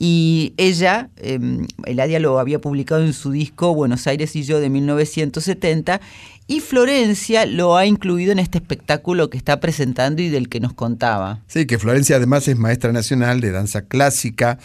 Y 0.00 0.54
ella, 0.56 1.10
eh, 1.18 1.38
Eladia 1.86 2.18
lo 2.18 2.40
había 2.40 2.60
publicado 2.60 3.04
en 3.04 3.12
su 3.12 3.30
disco 3.30 3.72
Buenos 3.72 4.08
Aires 4.08 4.34
y 4.34 4.42
yo 4.42 4.58
de 4.58 4.68
1970. 4.68 6.00
Y 6.46 6.60
Florencia 6.60 7.46
lo 7.46 7.76
ha 7.76 7.86
incluido 7.86 8.32
en 8.32 8.38
este 8.38 8.58
espectáculo 8.58 9.30
que 9.30 9.38
está 9.38 9.60
presentando 9.60 10.22
y 10.22 10.28
del 10.28 10.48
que 10.48 10.60
nos 10.60 10.72
contaba. 10.72 11.40
Sí, 11.46 11.66
que 11.66 11.78
Florencia 11.78 12.16
además 12.16 12.48
es 12.48 12.58
maestra 12.58 12.92
nacional 12.92 13.40
de 13.40 13.52
danza 13.52 13.82
clásica. 13.82 14.58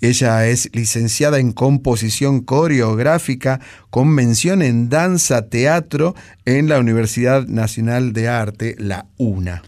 Ella 0.00 0.46
es 0.46 0.68
licenciada 0.72 1.38
en 1.38 1.52
composición 1.52 2.40
coreográfica 2.40 3.60
con 3.90 4.08
mención 4.08 4.62
en 4.62 4.88
danza 4.88 5.48
teatro 5.48 6.14
en 6.44 6.68
la 6.68 6.78
Universidad 6.80 7.46
Nacional 7.46 8.12
de 8.12 8.28
Arte, 8.28 8.74
la 8.78 9.06
UNA. 9.16 9.62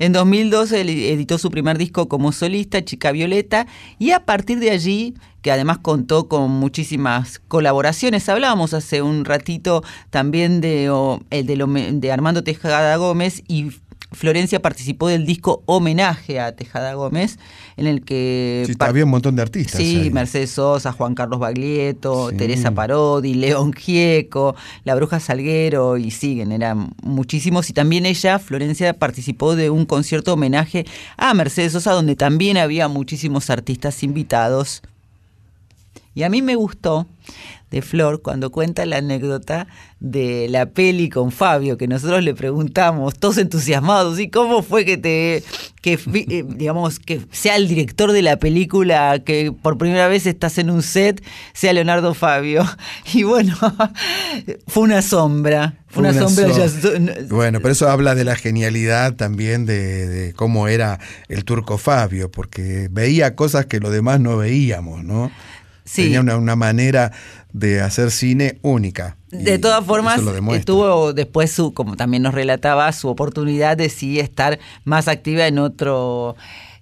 En 0.00 0.12
2012 0.12 0.80
editó 0.80 1.36
su 1.36 1.50
primer 1.50 1.76
disco 1.76 2.08
como 2.08 2.32
solista, 2.32 2.82
Chica 2.82 3.12
Violeta, 3.12 3.66
y 3.98 4.12
a 4.12 4.24
partir 4.24 4.58
de 4.58 4.70
allí, 4.70 5.14
que 5.42 5.52
además 5.52 5.78
contó 5.78 6.28
con 6.28 6.50
muchísimas 6.50 7.40
colaboraciones, 7.48 8.28
hablábamos 8.28 8.74
hace 8.74 9.02
un 9.02 9.24
ratito 9.24 9.82
también 10.10 10.60
de, 10.60 10.86
el 11.30 11.46
de, 11.46 11.56
lo, 11.56 11.66
de 11.66 12.12
Armando 12.12 12.44
Tejada 12.44 12.96
Gómez 12.96 13.42
y 13.48 13.72
Florencia 14.12 14.60
participó 14.60 15.08
del 15.08 15.24
disco 15.24 15.62
Homenaje 15.66 16.40
a 16.40 16.56
Tejada 16.56 16.94
Gómez, 16.94 17.38
en 17.76 17.86
el 17.86 18.02
que... 18.02 18.64
Sí, 18.66 18.74
había 18.80 19.04
un 19.04 19.10
montón 19.10 19.36
de 19.36 19.42
artistas. 19.42 19.80
Sí, 19.80 20.00
ahí. 20.00 20.10
Mercedes 20.10 20.50
Sosa, 20.50 20.90
Juan 20.90 21.14
Carlos 21.14 21.38
Baglietto, 21.38 22.30
Sí. 22.30 22.36
Teresa 22.36 22.72
Parodi, 22.72 23.34
León 23.34 23.72
Gieco, 23.72 24.56
La 24.84 24.96
Bruja 24.96 25.20
Salguero, 25.20 25.96
y 25.96 26.10
siguen, 26.10 26.50
eran 26.50 26.92
muchísimos. 27.02 27.70
Y 27.70 27.72
también 27.72 28.04
ella, 28.04 28.40
Florencia, 28.40 28.94
participó 28.94 29.54
de 29.54 29.70
un 29.70 29.86
concierto 29.86 30.34
homenaje 30.34 30.86
a 31.16 31.32
Mercedes 31.34 31.72
Sosa, 31.72 31.92
donde 31.92 32.16
también 32.16 32.56
había 32.56 32.88
muchísimos 32.88 33.48
artistas 33.48 34.02
invitados. 34.02 34.82
Y 36.14 36.22
a 36.24 36.28
mí 36.28 36.42
me 36.42 36.54
gustó 36.56 37.06
de 37.70 37.82
Flor 37.82 38.20
cuando 38.20 38.50
cuenta 38.50 38.84
la 38.84 38.96
anécdota 38.96 39.68
de 40.00 40.48
la 40.50 40.66
peli 40.66 41.08
con 41.08 41.30
Fabio, 41.30 41.76
que 41.78 41.86
nosotros 41.86 42.24
le 42.24 42.34
preguntamos, 42.34 43.14
todos 43.14 43.38
entusiasmados, 43.38 44.18
¿y 44.18 44.28
cómo 44.28 44.62
fue 44.64 44.84
que 44.84 44.96
te, 44.96 45.44
que 45.80 45.92
eh, 45.92 46.44
digamos, 46.48 46.98
que 46.98 47.20
sea 47.30 47.54
el 47.54 47.68
director 47.68 48.10
de 48.10 48.22
la 48.22 48.38
película, 48.38 49.20
que 49.24 49.52
por 49.52 49.78
primera 49.78 50.08
vez 50.08 50.26
estás 50.26 50.58
en 50.58 50.68
un 50.70 50.82
set, 50.82 51.22
sea 51.52 51.72
Leonardo 51.72 52.12
Fabio? 52.14 52.64
Y 53.14 53.22
bueno, 53.22 53.56
fue 54.66 54.82
una 54.82 55.02
sombra, 55.02 55.74
fue 55.86 56.02
una, 56.02 56.12
sombra. 56.28 56.48
ya- 56.48 57.26
Bueno, 57.28 57.60
pero 57.60 57.70
eso 57.72 57.88
habla 57.88 58.16
de 58.16 58.24
la 58.24 58.34
genialidad 58.34 59.14
también 59.14 59.64
de, 59.66 60.08
de 60.08 60.32
cómo 60.32 60.66
era 60.66 60.98
el 61.28 61.44
turco 61.44 61.78
Fabio, 61.78 62.30
porque 62.32 62.88
veía 62.90 63.36
cosas 63.36 63.66
que 63.66 63.78
los 63.78 63.92
demás 63.92 64.18
no 64.18 64.36
veíamos, 64.38 65.04
¿no? 65.04 65.30
Sí. 65.84 66.04
Tenía 66.04 66.20
una, 66.20 66.36
una 66.36 66.56
manera 66.56 67.12
de 67.52 67.80
hacer 67.80 68.10
cine 68.10 68.58
única. 68.62 69.16
De 69.30 69.58
todas 69.58 69.84
formas, 69.84 70.20
tuvo 70.64 71.12
después 71.12 71.52
su, 71.52 71.72
como 71.72 71.96
también 71.96 72.22
nos 72.22 72.34
relataba, 72.34 72.90
su 72.92 73.08
oportunidad 73.08 73.76
de 73.76 73.88
sí 73.88 74.18
estar 74.18 74.58
más 74.84 75.08
activa 75.08 75.46
en 75.46 75.58
otro 75.58 76.36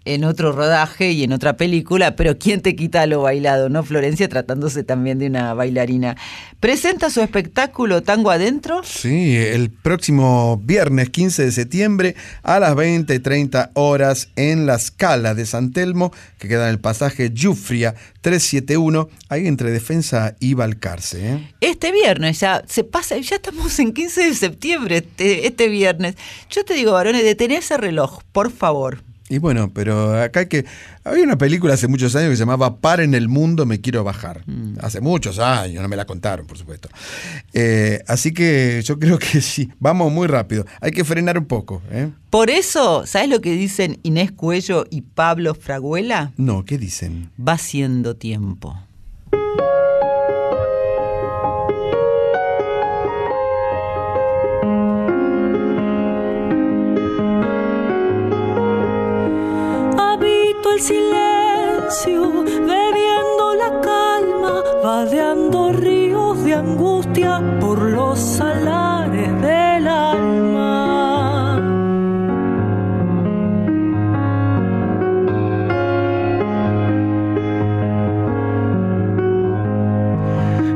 en 0.09 0.25
otro 0.25 0.53
rodaje 0.53 1.11
y 1.13 1.23
en 1.23 1.33
otra 1.33 1.57
película, 1.57 2.17
pero 2.17 2.39
¿quién 2.39 2.63
te 2.63 2.75
quita 2.75 3.07
lo 3.07 3.23
bailado, 3.23 3.69
no? 3.69 3.85
Florencia 3.85 4.27
tratándose 4.29 4.83
también 4.83 5.19
de 5.19 5.27
una 5.27 5.53
bailarina. 5.53 6.17
Presenta 6.61 7.11
su 7.11 7.21
espectáculo 7.21 8.03
Tango 8.03 8.31
Adentro. 8.31 8.83
Sí, 8.85 9.37
el 9.37 9.71
próximo 9.71 10.61
viernes 10.65 11.11
15 11.11 11.45
de 11.45 11.53
septiembre 11.53 12.17
a 12.43 12.59
las 12.59 12.75
20.30 12.75 13.73
horas 13.75 14.31
en 14.37 14.65
la 14.65 14.79
Scala 14.79 15.35
de 15.35 15.45
San 15.45 15.73
Telmo, 15.73 16.11
que 16.39 16.49
queda 16.49 16.65
en 16.65 16.71
el 16.71 16.81
pasaje 16.81 17.31
Giuffria 17.35 17.95
371, 18.23 19.11
ahí 19.29 19.47
entre 19.47 19.71
Defensa 19.71 20.37
y 20.41 20.55
Balcarce. 20.55 21.35
¿eh? 21.35 21.53
Este 21.61 21.93
viernes 21.93 22.41
ya 22.41 22.65
se 22.67 22.83
pasa, 22.83 23.19
ya 23.19 23.37
estamos 23.37 23.79
en 23.79 23.93
15 23.93 24.23
de 24.23 24.35
septiembre, 24.35 24.97
este, 24.99 25.47
este 25.47 25.69
viernes. 25.69 26.17
Yo 26.49 26.65
te 26.65 26.73
digo, 26.73 26.93
varones, 26.93 27.25
detené 27.25 27.59
ese 27.59 27.77
reloj, 27.77 28.23
por 28.33 28.51
favor. 28.51 29.08
Y 29.29 29.39
bueno, 29.39 29.71
pero 29.73 30.21
acá 30.21 30.41
hay 30.41 30.47
que. 30.47 30.65
Había 31.05 31.25
una 31.25 31.37
película 31.39 31.75
hace 31.75 31.89
muchos 31.89 32.15
años 32.17 32.31
que 32.31 32.37
se 32.37 32.41
llamaba 32.41 32.77
Par 32.79 33.01
en 33.01 33.15
el 33.15 33.29
mundo, 33.29 33.67
me 33.67 33.81
quiero 33.81 34.05
bajar. 34.05 34.45
Hace 34.81 35.01
muchos 35.01 35.39
años, 35.39 35.83
no 35.83 35.89
me 35.89 35.97
la 35.97 36.07
contaron, 36.07 36.47
por 36.47 36.57
supuesto. 36.57 36.89
Eh, 37.53 38.03
así 38.07 38.33
que 38.33 38.83
yo 38.85 38.99
creo 38.99 39.19
que 39.19 39.41
sí, 39.41 39.71
vamos 39.79 40.13
muy 40.13 40.27
rápido. 40.27 40.65
Hay 40.81 40.91
que 40.91 41.05
frenar 41.05 41.39
un 41.39 41.47
poco. 41.47 41.83
¿eh? 41.91 42.11
Por 42.31 42.51
eso, 42.51 43.07
¿sabes 43.07 43.29
lo 43.29 43.41
que 43.41 43.53
dicen 43.53 43.99
Inés 44.03 44.33
Cuello 44.33 44.87
y 44.91 45.03
Pablo 45.03 45.55
Fraguela? 45.55 46.33
No, 46.37 46.65
¿qué 46.65 46.79
dicen? 46.79 47.31
Va 47.39 47.59
siendo 47.59 48.17
tiempo. 48.17 48.77
Silencio, 60.81 62.45
bebiendo 62.45 63.55
la 63.55 63.81
calma, 63.81 64.63
vadeando 64.83 65.73
ríos 65.73 66.45
de 66.45 66.55
angustia 66.55 67.43
por 67.61 67.81
los 67.83 68.19
salares 68.19 69.41
del 69.41 69.89
alma. 69.89 70.99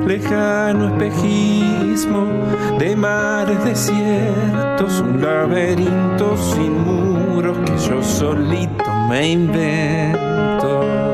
lejano 0.07 0.89
espejismo 0.89 1.72
de 2.79 2.97
mares 2.97 3.63
desiertos, 3.65 5.01
un 5.01 5.21
laberinto 5.21 6.39
sin 6.39 6.85
muros 6.85 7.59
que 7.67 7.77
yo 7.87 8.03
solito 8.03 8.85
me 9.11 9.33
invento. 9.33 11.12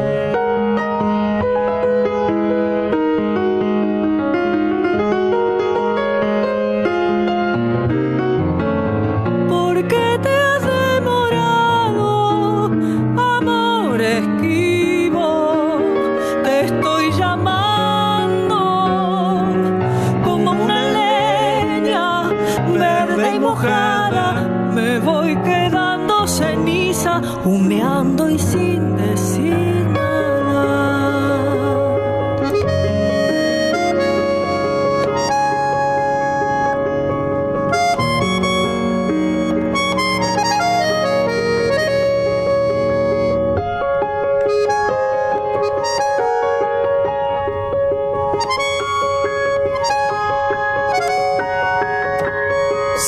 Humeando 27.45 28.29
y 28.31 28.39
sin 28.39 28.97
decir 28.97 29.87
nada. 29.93 30.09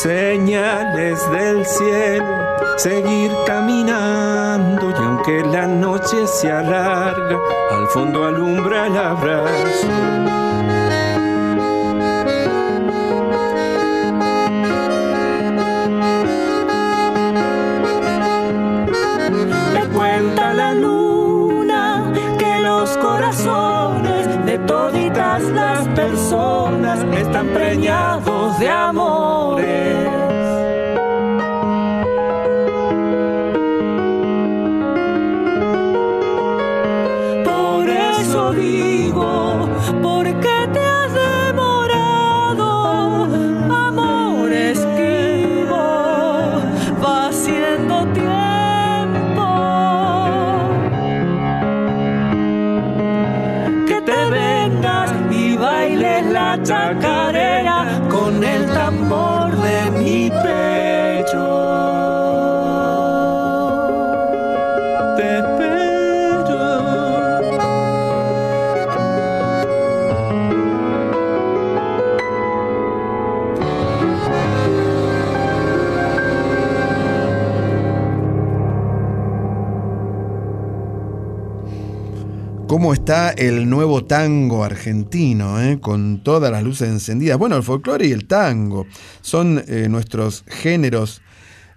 Señales 0.02 1.30
del 1.30 1.66
cielo, 1.66 2.30
seguir 2.82 3.31
caminando 3.47 4.90
y 4.90 5.05
aunque 5.05 5.44
la 5.44 5.66
noche 5.66 6.27
se 6.27 6.51
alarga, 6.51 7.39
al 7.73 7.86
fondo 7.89 8.24
alumbra 8.24 8.86
el 8.86 8.97
abrazo. 8.97 9.86
Me 19.74 19.86
cuenta 19.94 20.55
la 20.55 20.73
luna 20.73 22.11
que 22.39 22.61
los 22.62 22.97
corazones 22.97 24.47
de 24.47 24.59
toditas 24.61 25.43
las 25.51 25.86
personas 25.89 27.05
están 27.15 27.48
preñados 27.48 28.59
de 28.59 28.70
amores. 28.70 30.30
¿Cómo 82.81 82.94
está 82.94 83.28
el 83.32 83.69
nuevo 83.69 84.07
tango 84.07 84.65
argentino, 84.65 85.61
eh? 85.61 85.81
con 85.81 86.24
todas 86.24 86.51
las 86.51 86.62
luces 86.62 86.89
encendidas? 86.89 87.36
Bueno, 87.36 87.57
el 87.57 87.62
folclore 87.62 88.07
y 88.07 88.12
el 88.12 88.27
tango 88.27 88.86
son 89.20 89.62
eh, 89.69 89.86
nuestros 89.90 90.44
géneros, 90.47 91.20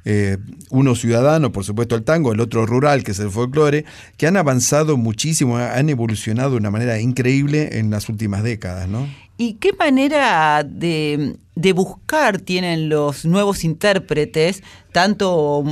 eh, 0.06 0.38
uno 0.70 0.96
ciudadano, 0.96 1.52
por 1.52 1.66
supuesto 1.66 1.96
el 1.96 2.04
tango, 2.04 2.32
el 2.32 2.40
otro 2.40 2.66
rural, 2.66 3.04
que 3.04 3.12
es 3.12 3.20
el 3.20 3.32
folclore, 3.32 3.84
que 4.16 4.28
han 4.28 4.38
avanzado 4.38 4.96
muchísimo, 4.96 5.58
han 5.58 5.90
evolucionado 5.90 6.52
de 6.52 6.56
una 6.56 6.72
manera 6.72 6.98
increíble 6.98 7.80
en 7.80 7.90
las 7.90 8.08
últimas 8.08 8.42
décadas, 8.42 8.88
¿no? 8.88 9.06
¿Y 9.38 9.56
qué 9.56 9.74
manera 9.74 10.64
de, 10.64 11.36
de 11.54 11.74
buscar 11.74 12.40
tienen 12.40 12.88
los 12.88 13.26
nuevos 13.26 13.66
intérpretes, 13.66 14.64
tanto 14.94 15.66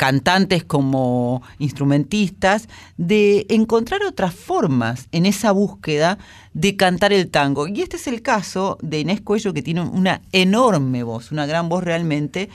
cantantes 0.00 0.64
como 0.64 1.42
instrumentistas, 1.58 2.70
de 2.96 3.44
encontrar 3.50 4.02
otras 4.02 4.34
formas 4.34 5.08
en 5.12 5.26
esa 5.26 5.52
búsqueda 5.52 6.16
de 6.54 6.74
cantar 6.74 7.12
el 7.12 7.30
tango? 7.30 7.68
Y 7.68 7.82
este 7.82 7.98
es 7.98 8.06
el 8.06 8.22
caso 8.22 8.78
de 8.80 9.00
Inés 9.00 9.20
Cuello, 9.20 9.52
que 9.52 9.60
tiene 9.60 9.82
una 9.82 10.22
enorme 10.32 11.02
voz, 11.02 11.32
una 11.32 11.44
gran 11.44 11.68
voz 11.68 11.84
realmente, 11.84 12.48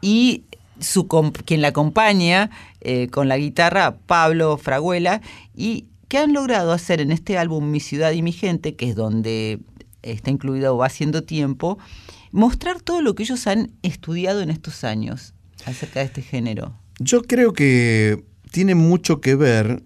y 0.00 0.44
su, 0.78 1.08
quien 1.44 1.60
la 1.60 1.68
acompaña 1.68 2.50
eh, 2.80 3.08
con 3.08 3.26
la 3.26 3.36
guitarra, 3.36 3.96
Pablo 4.06 4.56
Fraguela, 4.56 5.22
y 5.56 5.86
que 6.06 6.18
han 6.18 6.32
logrado 6.32 6.70
hacer 6.70 7.00
en 7.00 7.10
este 7.10 7.36
álbum 7.36 7.68
Mi 7.72 7.80
ciudad 7.80 8.12
y 8.12 8.22
mi 8.22 8.30
gente, 8.30 8.76
que 8.76 8.88
es 8.88 8.94
donde 8.94 9.58
está 10.02 10.30
incluido 10.30 10.76
Va 10.76 10.86
haciendo 10.86 11.24
tiempo, 11.24 11.78
mostrar 12.30 12.80
todo 12.80 13.02
lo 13.02 13.16
que 13.16 13.24
ellos 13.24 13.48
han 13.48 13.72
estudiado 13.82 14.40
en 14.40 14.50
estos 14.50 14.84
años 14.84 15.34
acerca 15.66 15.98
de 15.98 16.06
este 16.06 16.22
género. 16.22 16.80
Yo 17.04 17.22
creo 17.22 17.52
que 17.52 18.22
tiene 18.52 18.76
mucho 18.76 19.20
que 19.20 19.34
ver 19.34 19.82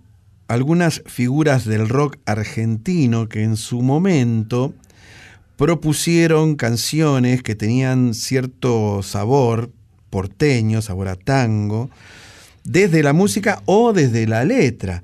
algunas 0.49 1.03
figuras 1.07 1.65
del 1.65 1.89
rock 1.89 2.19
argentino 2.27 3.27
que 3.27 3.43
en 3.43 3.57
su 3.57 3.81
momento 3.81 4.75
propusieron 5.57 6.57
canciones 6.57 7.43
que 7.43 7.55
tenían 7.55 8.13
cierto 8.13 9.03
sabor 9.03 9.71
porteño, 10.11 10.83
sabor 10.83 11.09
a 11.09 11.17
tango, 11.17 11.89
desde 12.65 13.03
la 13.03 13.15
música 13.15 13.63
o 13.65 13.95
desde 13.95 14.27
la 14.27 14.45
letra. 14.45 15.03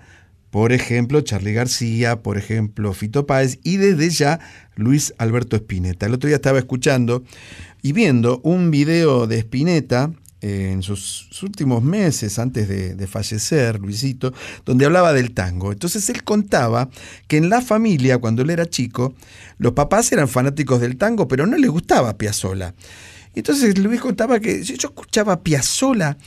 Por 0.50 0.72
ejemplo, 0.72 1.22
Charlie 1.22 1.54
García, 1.54 2.20
por 2.20 2.36
ejemplo, 2.36 2.92
Fito 2.92 3.24
Páez 3.24 3.58
y 3.62 3.78
desde 3.78 4.10
ya 4.10 4.38
Luis 4.76 5.14
Alberto 5.16 5.56
Spinetta. 5.56 6.04
El 6.04 6.12
otro 6.12 6.28
día 6.28 6.36
estaba 6.36 6.58
escuchando 6.58 7.24
y 7.80 7.92
viendo 7.92 8.42
un 8.44 8.70
video 8.70 9.26
de 9.26 9.38
Spinetta 9.38 10.12
en 10.42 10.82
sus 10.82 11.42
últimos 11.42 11.82
meses 11.82 12.38
antes 12.40 12.68
de, 12.68 12.94
de, 12.94 13.06
fallecer, 13.06 13.78
Luisito, 13.78 14.34
donde 14.64 14.84
hablaba 14.84 15.12
del 15.12 15.32
tango. 15.32 15.72
Entonces 15.72 16.08
él 16.10 16.24
contaba 16.24 16.90
que 17.28 17.36
en 17.36 17.48
la 17.48 17.62
familia, 17.62 18.18
cuando 18.18 18.42
él 18.42 18.50
era 18.50 18.68
chico, 18.68 19.14
los 19.58 19.72
papás 19.72 20.10
eran 20.10 20.28
fanáticos 20.28 20.80
del 20.80 20.96
tango, 20.96 21.28
pero 21.28 21.46
no 21.46 21.56
les 21.56 21.70
gustaba 21.70 22.18
Piazzola. 22.18 22.74
Entonces 23.34 23.78
Luis 23.78 24.00
contaba 24.00 24.40
que 24.40 24.62
yo 24.64 24.74
escuchaba 24.74 25.42
Piazzola 25.42 26.18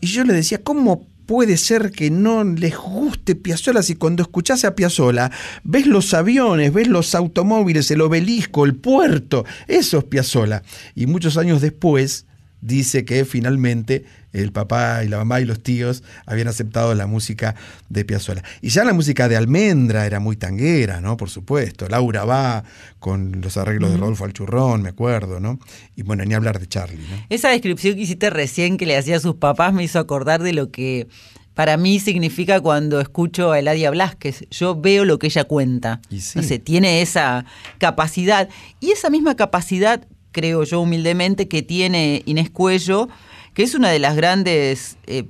y 0.00 0.08
yo 0.08 0.24
le 0.24 0.34
decía, 0.34 0.62
¿cómo 0.62 1.06
puede 1.26 1.56
ser 1.56 1.92
que 1.92 2.10
no 2.10 2.42
les 2.42 2.76
guste 2.76 3.36
Piazzola 3.36 3.84
si 3.84 3.94
cuando 3.94 4.24
escuchás 4.24 4.64
a 4.64 4.74
Piazzola 4.74 5.30
ves 5.62 5.86
los 5.86 6.12
aviones, 6.12 6.72
ves 6.72 6.88
los 6.88 7.14
automóviles, 7.14 7.88
el 7.92 8.00
obelisco, 8.00 8.64
el 8.64 8.74
puerto? 8.74 9.44
Eso 9.68 9.98
es 9.98 10.04
Piazzola. 10.04 10.64
Y 10.96 11.06
muchos 11.06 11.36
años 11.36 11.60
después 11.60 12.26
dice 12.60 13.04
que 13.04 13.24
finalmente 13.24 14.04
el 14.32 14.52
papá 14.52 15.02
y 15.04 15.08
la 15.08 15.18
mamá 15.18 15.40
y 15.40 15.44
los 15.44 15.62
tíos 15.62 16.02
habían 16.26 16.48
aceptado 16.48 16.94
la 16.94 17.06
música 17.06 17.54
de 17.88 18.04
Piazzolla. 18.04 18.42
Y 18.60 18.68
ya 18.68 18.84
la 18.84 18.92
música 18.92 19.28
de 19.28 19.36
Almendra 19.36 20.06
era 20.06 20.20
muy 20.20 20.36
tanguera, 20.36 21.00
¿no? 21.00 21.16
Por 21.16 21.30
supuesto. 21.30 21.88
Laura 21.88 22.24
va 22.24 22.64
con 22.98 23.40
los 23.40 23.56
arreglos 23.56 23.90
de 23.90 23.96
Rodolfo 23.96 24.24
Alchurrón, 24.24 24.82
me 24.82 24.90
acuerdo, 24.90 25.40
¿no? 25.40 25.58
Y 25.96 26.02
bueno, 26.02 26.24
ni 26.24 26.34
hablar 26.34 26.60
de 26.60 26.66
Charlie, 26.66 26.98
¿no? 26.98 27.26
Esa 27.28 27.48
descripción 27.48 27.96
que 27.96 28.02
hiciste 28.02 28.30
recién 28.30 28.76
que 28.76 28.86
le 28.86 28.96
hacía 28.96 29.16
a 29.16 29.20
sus 29.20 29.36
papás 29.36 29.72
me 29.72 29.82
hizo 29.82 29.98
acordar 29.98 30.42
de 30.42 30.52
lo 30.52 30.70
que 30.70 31.08
para 31.54 31.76
mí 31.76 31.98
significa 31.98 32.60
cuando 32.60 33.00
escucho 33.00 33.52
a 33.52 33.58
Eladia 33.58 33.90
Blasquez. 33.90 34.46
Yo 34.50 34.80
veo 34.80 35.04
lo 35.04 35.18
que 35.18 35.26
ella 35.26 35.44
cuenta. 35.44 36.00
Sí. 36.08 36.38
No 36.38 36.42
sé, 36.42 36.58
tiene 36.58 37.02
esa 37.02 37.44
capacidad. 37.78 38.48
Y 38.78 38.92
esa 38.92 39.10
misma 39.10 39.34
capacidad 39.34 40.06
creo 40.32 40.64
yo 40.64 40.80
humildemente, 40.80 41.48
que 41.48 41.62
tiene 41.62 42.22
Inés 42.26 42.50
Cuello, 42.50 43.08
que 43.54 43.62
es 43.62 43.74
una 43.74 43.90
de 43.90 43.98
las 43.98 44.16
grandes, 44.16 44.96
eh, 45.06 45.24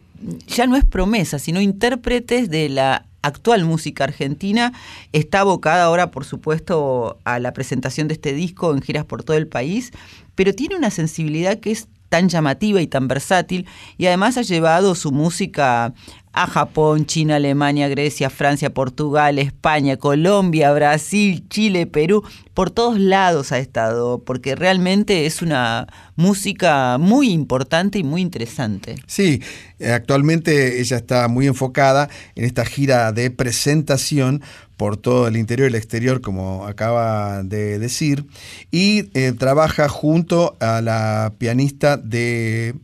ya 0.46 0.66
no 0.66 0.76
es 0.76 0.84
promesa, 0.84 1.38
sino 1.38 1.60
intérpretes 1.60 2.50
de 2.50 2.68
la 2.68 3.06
actual 3.22 3.64
música 3.64 4.04
argentina. 4.04 4.72
Está 5.12 5.40
abocada 5.40 5.84
ahora, 5.84 6.10
por 6.10 6.24
supuesto, 6.24 7.18
a 7.24 7.38
la 7.38 7.52
presentación 7.52 8.08
de 8.08 8.14
este 8.14 8.32
disco 8.32 8.72
en 8.72 8.82
giras 8.82 9.04
por 9.04 9.22
todo 9.22 9.36
el 9.36 9.46
país, 9.46 9.92
pero 10.34 10.54
tiene 10.54 10.76
una 10.76 10.90
sensibilidad 10.90 11.58
que 11.60 11.72
es 11.72 11.88
tan 12.10 12.28
llamativa 12.28 12.82
y 12.82 12.86
tan 12.86 13.08
versátil 13.08 13.66
y 13.96 14.06
además 14.06 14.36
ha 14.36 14.42
llevado 14.42 14.94
su 14.94 15.12
música 15.12 15.94
a 16.32 16.46
Japón, 16.46 17.06
China, 17.06 17.36
Alemania, 17.36 17.88
Grecia, 17.88 18.30
Francia, 18.30 18.72
Portugal, 18.72 19.38
España, 19.38 19.96
Colombia, 19.96 20.72
Brasil, 20.72 21.44
Chile, 21.48 21.86
Perú, 21.86 22.22
por 22.54 22.70
todos 22.70 23.00
lados 23.00 23.50
ha 23.52 23.58
estado, 23.58 24.22
porque 24.22 24.54
realmente 24.54 25.26
es 25.26 25.42
una 25.42 25.88
música 26.14 26.98
muy 26.98 27.30
importante 27.30 27.98
y 27.98 28.04
muy 28.04 28.20
interesante. 28.20 28.96
Sí, 29.06 29.42
actualmente 29.84 30.80
ella 30.80 30.98
está 30.98 31.26
muy 31.26 31.46
enfocada 31.48 32.08
en 32.36 32.44
esta 32.44 32.64
gira 32.64 33.10
de 33.12 33.30
presentación 33.30 34.42
por 34.76 34.96
todo 34.96 35.26
el 35.26 35.36
interior 35.36 35.68
y 35.68 35.72
el 35.72 35.74
exterior, 35.74 36.20
como 36.20 36.66
acaba 36.66 37.42
de 37.42 37.78
decir, 37.78 38.24
y 38.70 39.10
eh, 39.14 39.32
trabaja 39.32 39.88
junto 39.88 40.56
a 40.60 40.80
la 40.80 41.34
pianista 41.38 41.96
de 41.96 42.74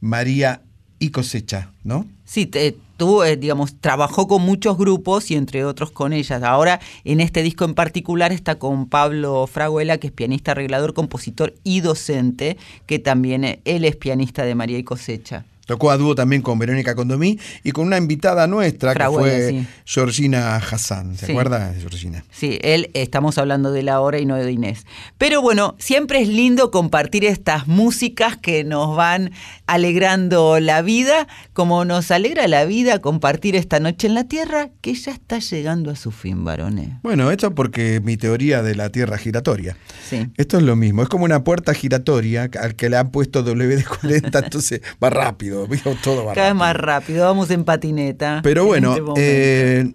María 0.00 0.62
y 0.98 1.10
Cosecha, 1.10 1.70
¿no? 1.84 2.06
Sí, 2.24 2.46
te, 2.46 2.76
tú, 2.96 3.22
eh, 3.22 3.36
digamos, 3.36 3.80
trabajó 3.80 4.26
con 4.26 4.42
muchos 4.42 4.76
grupos 4.78 5.30
y 5.30 5.36
entre 5.36 5.64
otros 5.64 5.90
con 5.90 6.12
ellas. 6.12 6.42
Ahora, 6.42 6.80
en 7.04 7.20
este 7.20 7.42
disco 7.42 7.64
en 7.64 7.74
particular, 7.74 8.32
está 8.32 8.58
con 8.58 8.86
Pablo 8.88 9.46
Fraguela, 9.46 9.98
que 9.98 10.08
es 10.08 10.12
pianista, 10.12 10.52
arreglador, 10.52 10.94
compositor 10.94 11.54
y 11.64 11.80
docente, 11.80 12.56
que 12.86 12.98
también 12.98 13.44
eh, 13.44 13.60
él 13.64 13.84
es 13.84 13.96
pianista 13.96 14.44
de 14.44 14.54
María 14.54 14.78
y 14.78 14.84
Cosecha. 14.84 15.44
Tocó 15.66 15.90
a 15.90 15.96
dúo 15.96 16.14
también 16.14 16.42
con 16.42 16.58
Verónica 16.58 16.94
Condomí 16.94 17.38
y 17.62 17.72
con 17.72 17.86
una 17.86 17.98
invitada 17.98 18.46
nuestra 18.46 18.94
que 18.94 19.04
fue 19.08 19.48
sí. 19.50 19.66
Georgina 19.84 20.56
Hassan. 20.56 21.16
¿Se 21.16 21.26
Sí. 21.26 21.32
acuerda 21.32 21.74
Georgina? 21.78 22.24
Sí, 22.30 22.58
él, 22.62 22.90
estamos 22.94 23.36
hablando 23.38 23.72
de 23.72 23.82
la 23.82 24.00
hora 24.00 24.18
y 24.18 24.26
no 24.26 24.36
de 24.36 24.50
Inés. 24.52 24.86
Pero 25.18 25.42
bueno, 25.42 25.74
siempre 25.78 26.20
es 26.22 26.28
lindo 26.28 26.70
compartir 26.70 27.24
estas 27.24 27.66
músicas 27.66 28.36
que 28.36 28.64
nos 28.64 28.96
van 28.96 29.32
alegrando 29.66 30.58
la 30.60 30.82
vida, 30.82 31.26
como 31.52 31.84
nos 31.84 32.10
alegra 32.10 32.48
la 32.48 32.64
vida 32.64 33.00
compartir 33.00 33.56
esta 33.56 33.80
noche 33.80 34.06
en 34.06 34.14
la 34.14 34.24
Tierra, 34.24 34.70
que 34.80 34.94
ya 34.94 35.12
está 35.12 35.38
llegando 35.38 35.90
a 35.90 35.96
su 35.96 36.10
fin, 36.12 36.44
varones. 36.44 36.88
Bueno, 37.02 37.30
esto 37.30 37.54
porque 37.54 38.00
mi 38.02 38.16
teoría 38.16 38.62
de 38.62 38.74
la 38.74 38.90
Tierra 38.90 39.18
giratoria. 39.18 39.76
Sí. 40.08 40.28
Esto 40.36 40.56
es 40.58 40.62
lo 40.62 40.76
mismo, 40.76 41.02
es 41.02 41.08
como 41.08 41.24
una 41.24 41.44
puerta 41.44 41.74
giratoria 41.74 42.48
al 42.60 42.74
que 42.76 42.88
le 42.88 42.96
han 42.96 43.10
puesto 43.10 43.44
WD-40, 43.44 44.40
entonces 44.44 44.80
va 45.02 45.10
rápido, 45.10 45.55
¿vio? 45.68 45.96
todo 46.02 46.24
va 46.24 46.34
Cada 46.34 46.48
vez 46.48 46.56
más 46.56 46.76
rápido, 46.76 47.24
vamos 47.24 47.50
en 47.50 47.64
patineta. 47.64 48.40
Pero 48.42 48.62
en 48.62 48.66
bueno, 48.68 48.96
este 48.96 49.80
eh, 49.80 49.94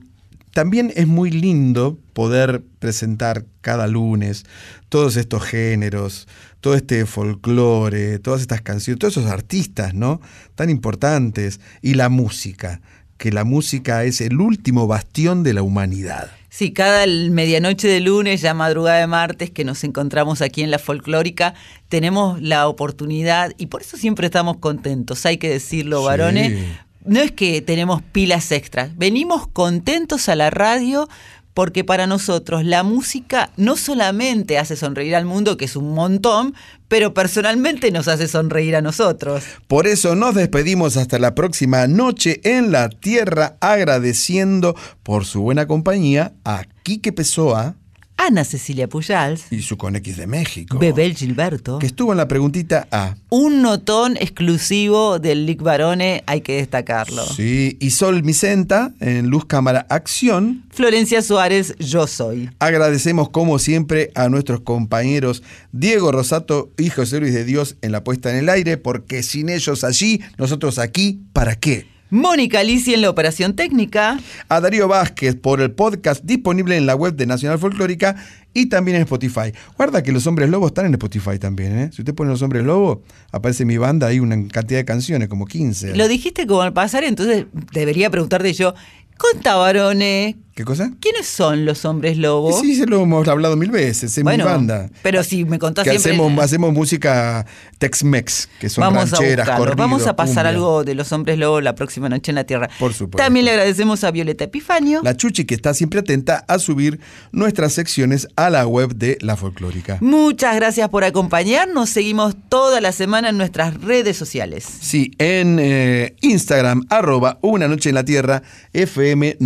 también 0.54 0.92
es 0.96 1.08
muy 1.08 1.32
lindo 1.32 1.98
poder 2.14 2.64
presentar 2.80 3.46
cada 3.62 3.88
lunes 3.88 4.44
todos 4.90 5.16
estos 5.16 5.44
géneros, 5.44 6.28
todo 6.60 6.76
este 6.76 7.06
folclore, 7.06 8.20
todas 8.20 8.42
estas 8.42 8.62
canciones, 8.62 9.00
todos 9.00 9.16
esos 9.18 9.32
artistas, 9.32 9.94
¿no? 9.94 10.20
Tan 10.56 10.70
importantes. 10.70 11.62
Y 11.82 11.94
la 11.94 12.10
música, 12.10 12.82
que 13.18 13.32
la 13.32 13.46
música 13.46 14.04
es 14.04 14.20
el 14.20 14.42
último 14.42 14.88
bastión 14.88 15.44
de 15.44 15.54
la 15.54 15.62
humanidad. 15.62 16.30
Sí, 16.54 16.74
cada 16.74 17.06
medianoche 17.08 17.88
de 17.88 18.02
lunes, 18.02 18.42
ya 18.42 18.54
madrugada 18.54 19.00
de 19.00 19.08
martes, 19.08 19.50
que 19.52 19.64
nos 19.64 19.86
encontramos 19.86 20.42
aquí 20.42 20.62
en 20.64 20.70
la 20.70 20.80
folclórica, 20.80 21.54
tenemos 21.88 22.42
la 22.42 22.68
oportunidad, 22.68 23.54
y 23.58 23.68
por 23.68 23.82
eso 23.84 23.96
siempre 23.96 24.26
estamos 24.26 24.58
contentos, 24.58 25.26
hay 25.26 25.38
que 25.38 25.48
decirlo, 25.50 26.00
Sí. 26.02 26.06
varones. 26.08 26.60
No 27.06 27.22
es 27.22 27.32
que 27.32 27.62
tenemos 27.62 28.02
pilas 28.02 28.52
extras, 28.52 28.98
venimos 28.98 29.48
contentos 29.48 30.28
a 30.28 30.36
la 30.36 30.50
radio 30.50 31.08
porque 31.54 31.84
para 31.84 32.08
nosotros 32.08 32.64
la 32.64 32.84
música 32.84 33.52
no 33.58 33.76
solamente 33.78 34.58
hace 34.58 34.76
sonreír 34.76 35.16
al 35.16 35.26
mundo, 35.26 35.58
que 35.58 35.66
es 35.66 35.76
un 35.76 35.94
montón, 35.94 36.54
pero 36.88 37.14
personalmente 37.14 37.92
nos 37.92 38.08
hace 38.08 38.28
sonreír 38.28 38.76
a 38.76 38.82
nosotros. 38.82 39.44
Por 39.68 39.88
eso 39.88 40.16
nos 40.16 40.36
despedimos 40.36 40.98
hasta 40.98 41.20
la 41.20 41.36
próxima 41.36 41.88
noche 41.88 42.42
en 42.44 42.72
la 42.72 42.90
Tierra, 42.90 43.58
agradeciendo 43.62 44.76
por 45.04 45.26
su 45.26 45.42
buena 45.42 45.68
compañía 45.68 46.34
a 46.44 46.64
Quique 46.84 47.12
Pessoa 47.12 47.76
Ana 48.22 48.44
Cecilia 48.44 48.88
Pujals, 48.88 49.52
y 49.52 49.64
su 49.64 49.78
Conex 49.78 50.16
de 50.16 50.28
México, 50.28 50.78
Bebel 50.78 51.16
Gilberto. 51.16 51.80
que 51.80 51.88
estuvo 51.88 52.12
en 52.12 52.18
la 52.18 52.28
preguntita 52.28 52.88
A. 52.92 53.16
Un 53.30 53.64
notón 53.64 54.16
exclusivo 54.18 55.18
del 55.18 55.48
Lic 55.48 55.64
Barone, 55.64 56.24
hay 56.28 56.42
que 56.42 56.58
destacarlo. 56.58 57.26
Sí, 57.26 57.78
y 57.80 57.90
Sol 57.90 58.22
Micenta 58.22 58.94
en 59.00 59.30
Luz 59.30 59.46
Cámara 59.46 59.88
Acción. 59.90 60.64
Florencia 60.70 61.24
Suárez, 61.24 61.76
yo 61.80 62.06
soy. 62.06 62.52
Agradecemos 62.60 63.30
como 63.30 63.58
siempre 63.58 64.12
a 64.14 64.30
nuestros 64.30 64.60
compañeros 64.60 65.42
Diego 65.72 66.12
Rosato 66.12 66.70
y 66.78 66.90
José 66.90 67.22
Luis 67.22 67.34
de 67.34 67.44
Dios 67.44 67.76
en 67.82 67.92
la 67.92 68.04
puesta 68.04 68.30
en 68.30 68.36
el 68.36 68.50
aire, 68.50 68.78
porque 68.78 69.24
sin 69.24 69.50
ellos 69.50 69.84
allí, 69.84 70.22
nosotros 70.38 70.78
aquí, 70.78 71.22
¿para 71.34 71.56
qué? 71.56 71.88
Mónica 72.12 72.62
Lisi 72.62 72.94
en 72.94 73.02
la 73.02 73.10
operación 73.10 73.56
técnica. 73.56 74.20
A 74.50 74.60
Darío 74.60 74.90
Vázquez 74.90 75.36
por 75.36 75.62
el 75.62 75.72
podcast 75.72 76.22
disponible 76.26 76.76
en 76.76 76.86
la 76.86 76.94
web 76.94 77.16
de 77.16 77.26
Nacional 77.26 77.58
Folclórica 77.58 78.18
y 78.54 78.66
también 78.68 78.98
en 78.98 79.04
Spotify. 79.04 79.54
Guarda 79.78 80.04
que 80.04 80.12
los 80.12 80.28
hombres 80.28 80.50
lobos 80.50 80.72
están 80.72 80.88
en 80.88 80.94
Spotify 80.96 81.40
también, 81.40 81.80
¿eh? 81.80 81.90
Si 81.94 82.02
usted 82.02 82.14
pone 82.14 82.30
los 82.30 82.42
hombres 82.42 82.66
lobos, 82.66 83.00
aparece 83.32 83.64
mi 83.64 83.78
banda, 83.78 84.08
hay 84.08 84.20
una 84.20 84.36
cantidad 84.50 84.82
de 84.82 84.86
canciones, 84.86 85.30
como 85.30 85.46
15. 85.46 85.96
Lo 85.96 86.10
dijiste 86.10 86.46
como 86.46 86.62
al 86.64 86.74
pasar, 86.74 87.06
entonces 87.06 87.46
debería 87.72 88.10
preguntarte 88.10 88.52
yo, 88.52 88.74
Conta, 89.22 89.56
varones, 89.56 90.36
¿Qué 90.62 90.66
¿Qué 90.66 90.66
cosa? 90.66 90.92
¿Quiénes 91.00 91.26
son 91.26 91.66
los 91.66 91.86
hombres 91.86 92.18
lobo? 92.18 92.62
Sí, 92.62 92.76
se 92.76 92.86
lo 92.86 93.02
hemos 93.02 93.28
hablado 93.28 93.56
mil 93.56 93.72
veces, 93.72 94.16
es 94.16 94.24
Bueno, 94.24 94.46
mi 94.46 94.52
banda. 94.52 94.90
Pero 95.02 95.24
si 95.24 95.44
me 95.44 95.58
contás 95.58 95.84
Que 95.86 95.92
siempre. 95.98 96.12
hacemos, 96.12 96.44
hacemos 96.44 96.72
música 96.72 97.48
Tex-Mex, 97.80 98.48
que 98.60 98.70
son 98.70 98.84
Vamos 98.84 99.12
a 99.12 99.16
rancheras, 99.16 99.46
buscarlo. 99.48 99.58
corridos, 99.66 99.78
Vamos 99.78 100.06
a 100.08 100.16
pasar 100.16 100.36
cumbia. 100.46 100.50
algo 100.50 100.84
de 100.84 100.94
los 100.94 101.12
hombres 101.12 101.40
lobo 101.40 101.62
la 101.62 101.74
próxima 101.74 102.10
noche 102.10 102.30
en 102.32 102.36
la 102.36 102.44
Tierra. 102.44 102.70
Por 102.80 102.94
supuesto. 102.94 103.18
También 103.24 103.46
le 103.46 103.52
agradecemos 103.52 104.04
a 104.04 104.12
Violeta 104.12 104.44
Epifanio. 104.44 105.02
La 105.04 105.18
Chuchi 105.18 105.46
que 105.46 105.56
está 105.56 105.74
siempre 105.74 106.02
atenta 106.02 106.46
a 106.48 106.60
subir 106.60 107.00
nuestras 107.32 107.74
secciones 107.74 108.28
a 108.36 108.52
la 108.52 108.68
web 108.68 108.94
de 108.96 109.18
La 109.22 109.36
Folclórica. 109.38 109.98
Muchas 110.02 110.56
gracias 110.56 110.90
por 110.90 111.04
acompañarnos. 111.04 111.90
Seguimos 111.90 112.36
toda 112.50 112.82
la 112.82 112.92
semana 112.92 113.30
en 113.30 113.38
nuestras 113.38 113.82
redes 113.82 114.16
sociales. 114.16 114.66
Sí, 114.80 115.12
en 115.18 115.58
eh, 115.60 116.16
Instagram, 116.22 116.86
arroba 116.90 117.40
Una 117.42 117.68
Noche 117.68 117.90
en 117.90 117.96
la 117.96 118.06
Tierra, 118.06 118.44
FM 118.74 119.38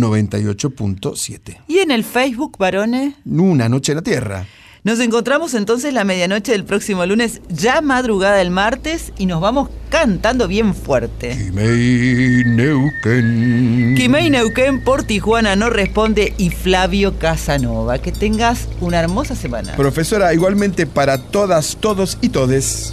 98.7. 1.14 1.58
Y 1.68 1.78
en 1.78 1.90
el 1.90 2.04
Facebook, 2.04 2.56
varones. 2.58 3.14
Una 3.24 3.68
Noche 3.68 3.92
en 3.92 3.96
la 3.96 4.02
Tierra. 4.02 4.46
Nos 4.86 5.00
encontramos 5.00 5.54
entonces 5.54 5.92
la 5.92 6.04
medianoche 6.04 6.52
del 6.52 6.64
próximo 6.64 7.04
lunes, 7.06 7.40
ya 7.48 7.80
madrugada 7.80 8.36
del 8.36 8.52
martes, 8.52 9.12
y 9.18 9.26
nos 9.26 9.40
vamos 9.40 9.68
cantando 9.88 10.46
bien 10.46 10.76
fuerte. 10.76 11.36
Kimei 11.36 12.44
Neuquén. 12.44 13.94
Kimei 13.96 14.30
Neuquén 14.30 14.84
por 14.84 15.02
Tijuana 15.02 15.56
no 15.56 15.70
responde 15.70 16.34
y 16.38 16.50
Flavio 16.50 17.18
Casanova. 17.18 17.98
Que 17.98 18.12
tengas 18.12 18.68
una 18.80 19.00
hermosa 19.00 19.34
semana. 19.34 19.74
Profesora, 19.74 20.32
igualmente 20.32 20.86
para 20.86 21.18
todas, 21.18 21.78
todos 21.80 22.16
y 22.20 22.28
todes. 22.28 22.92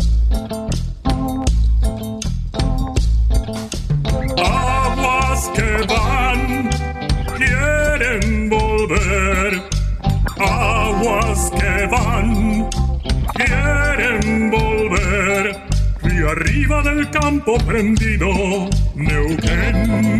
del 16.83 17.09
campo 17.11 17.57
prendido 17.59 18.27
Neuquén 18.95 20.19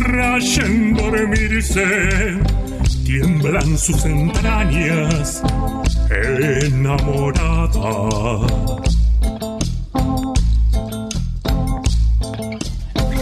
rayen 0.00 0.94
dormirse, 0.94 2.38
tiemblan 3.04 3.76
sus 3.76 4.04
entrañas 4.04 5.42
enamorada. 6.10 7.80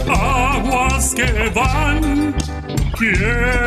Aguas 0.07 1.15
que 1.15 1.51
van, 1.55 2.35
quieren 2.97 3.58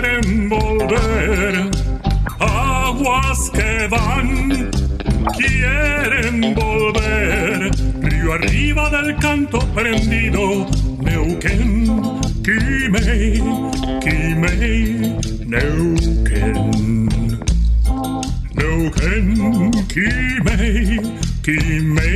arriba 9.12 9.18
del 9.18 9.18
canto 9.18 9.58
prendido, 9.74 10.66
Neuquén, 11.00 11.84
Kimei, 12.42 13.42
Kimei, 14.00 15.16
Neuquén. 15.46 17.08
Neuquén, 18.54 19.70
Kimei, 19.88 21.00
Kimei, 21.42 22.11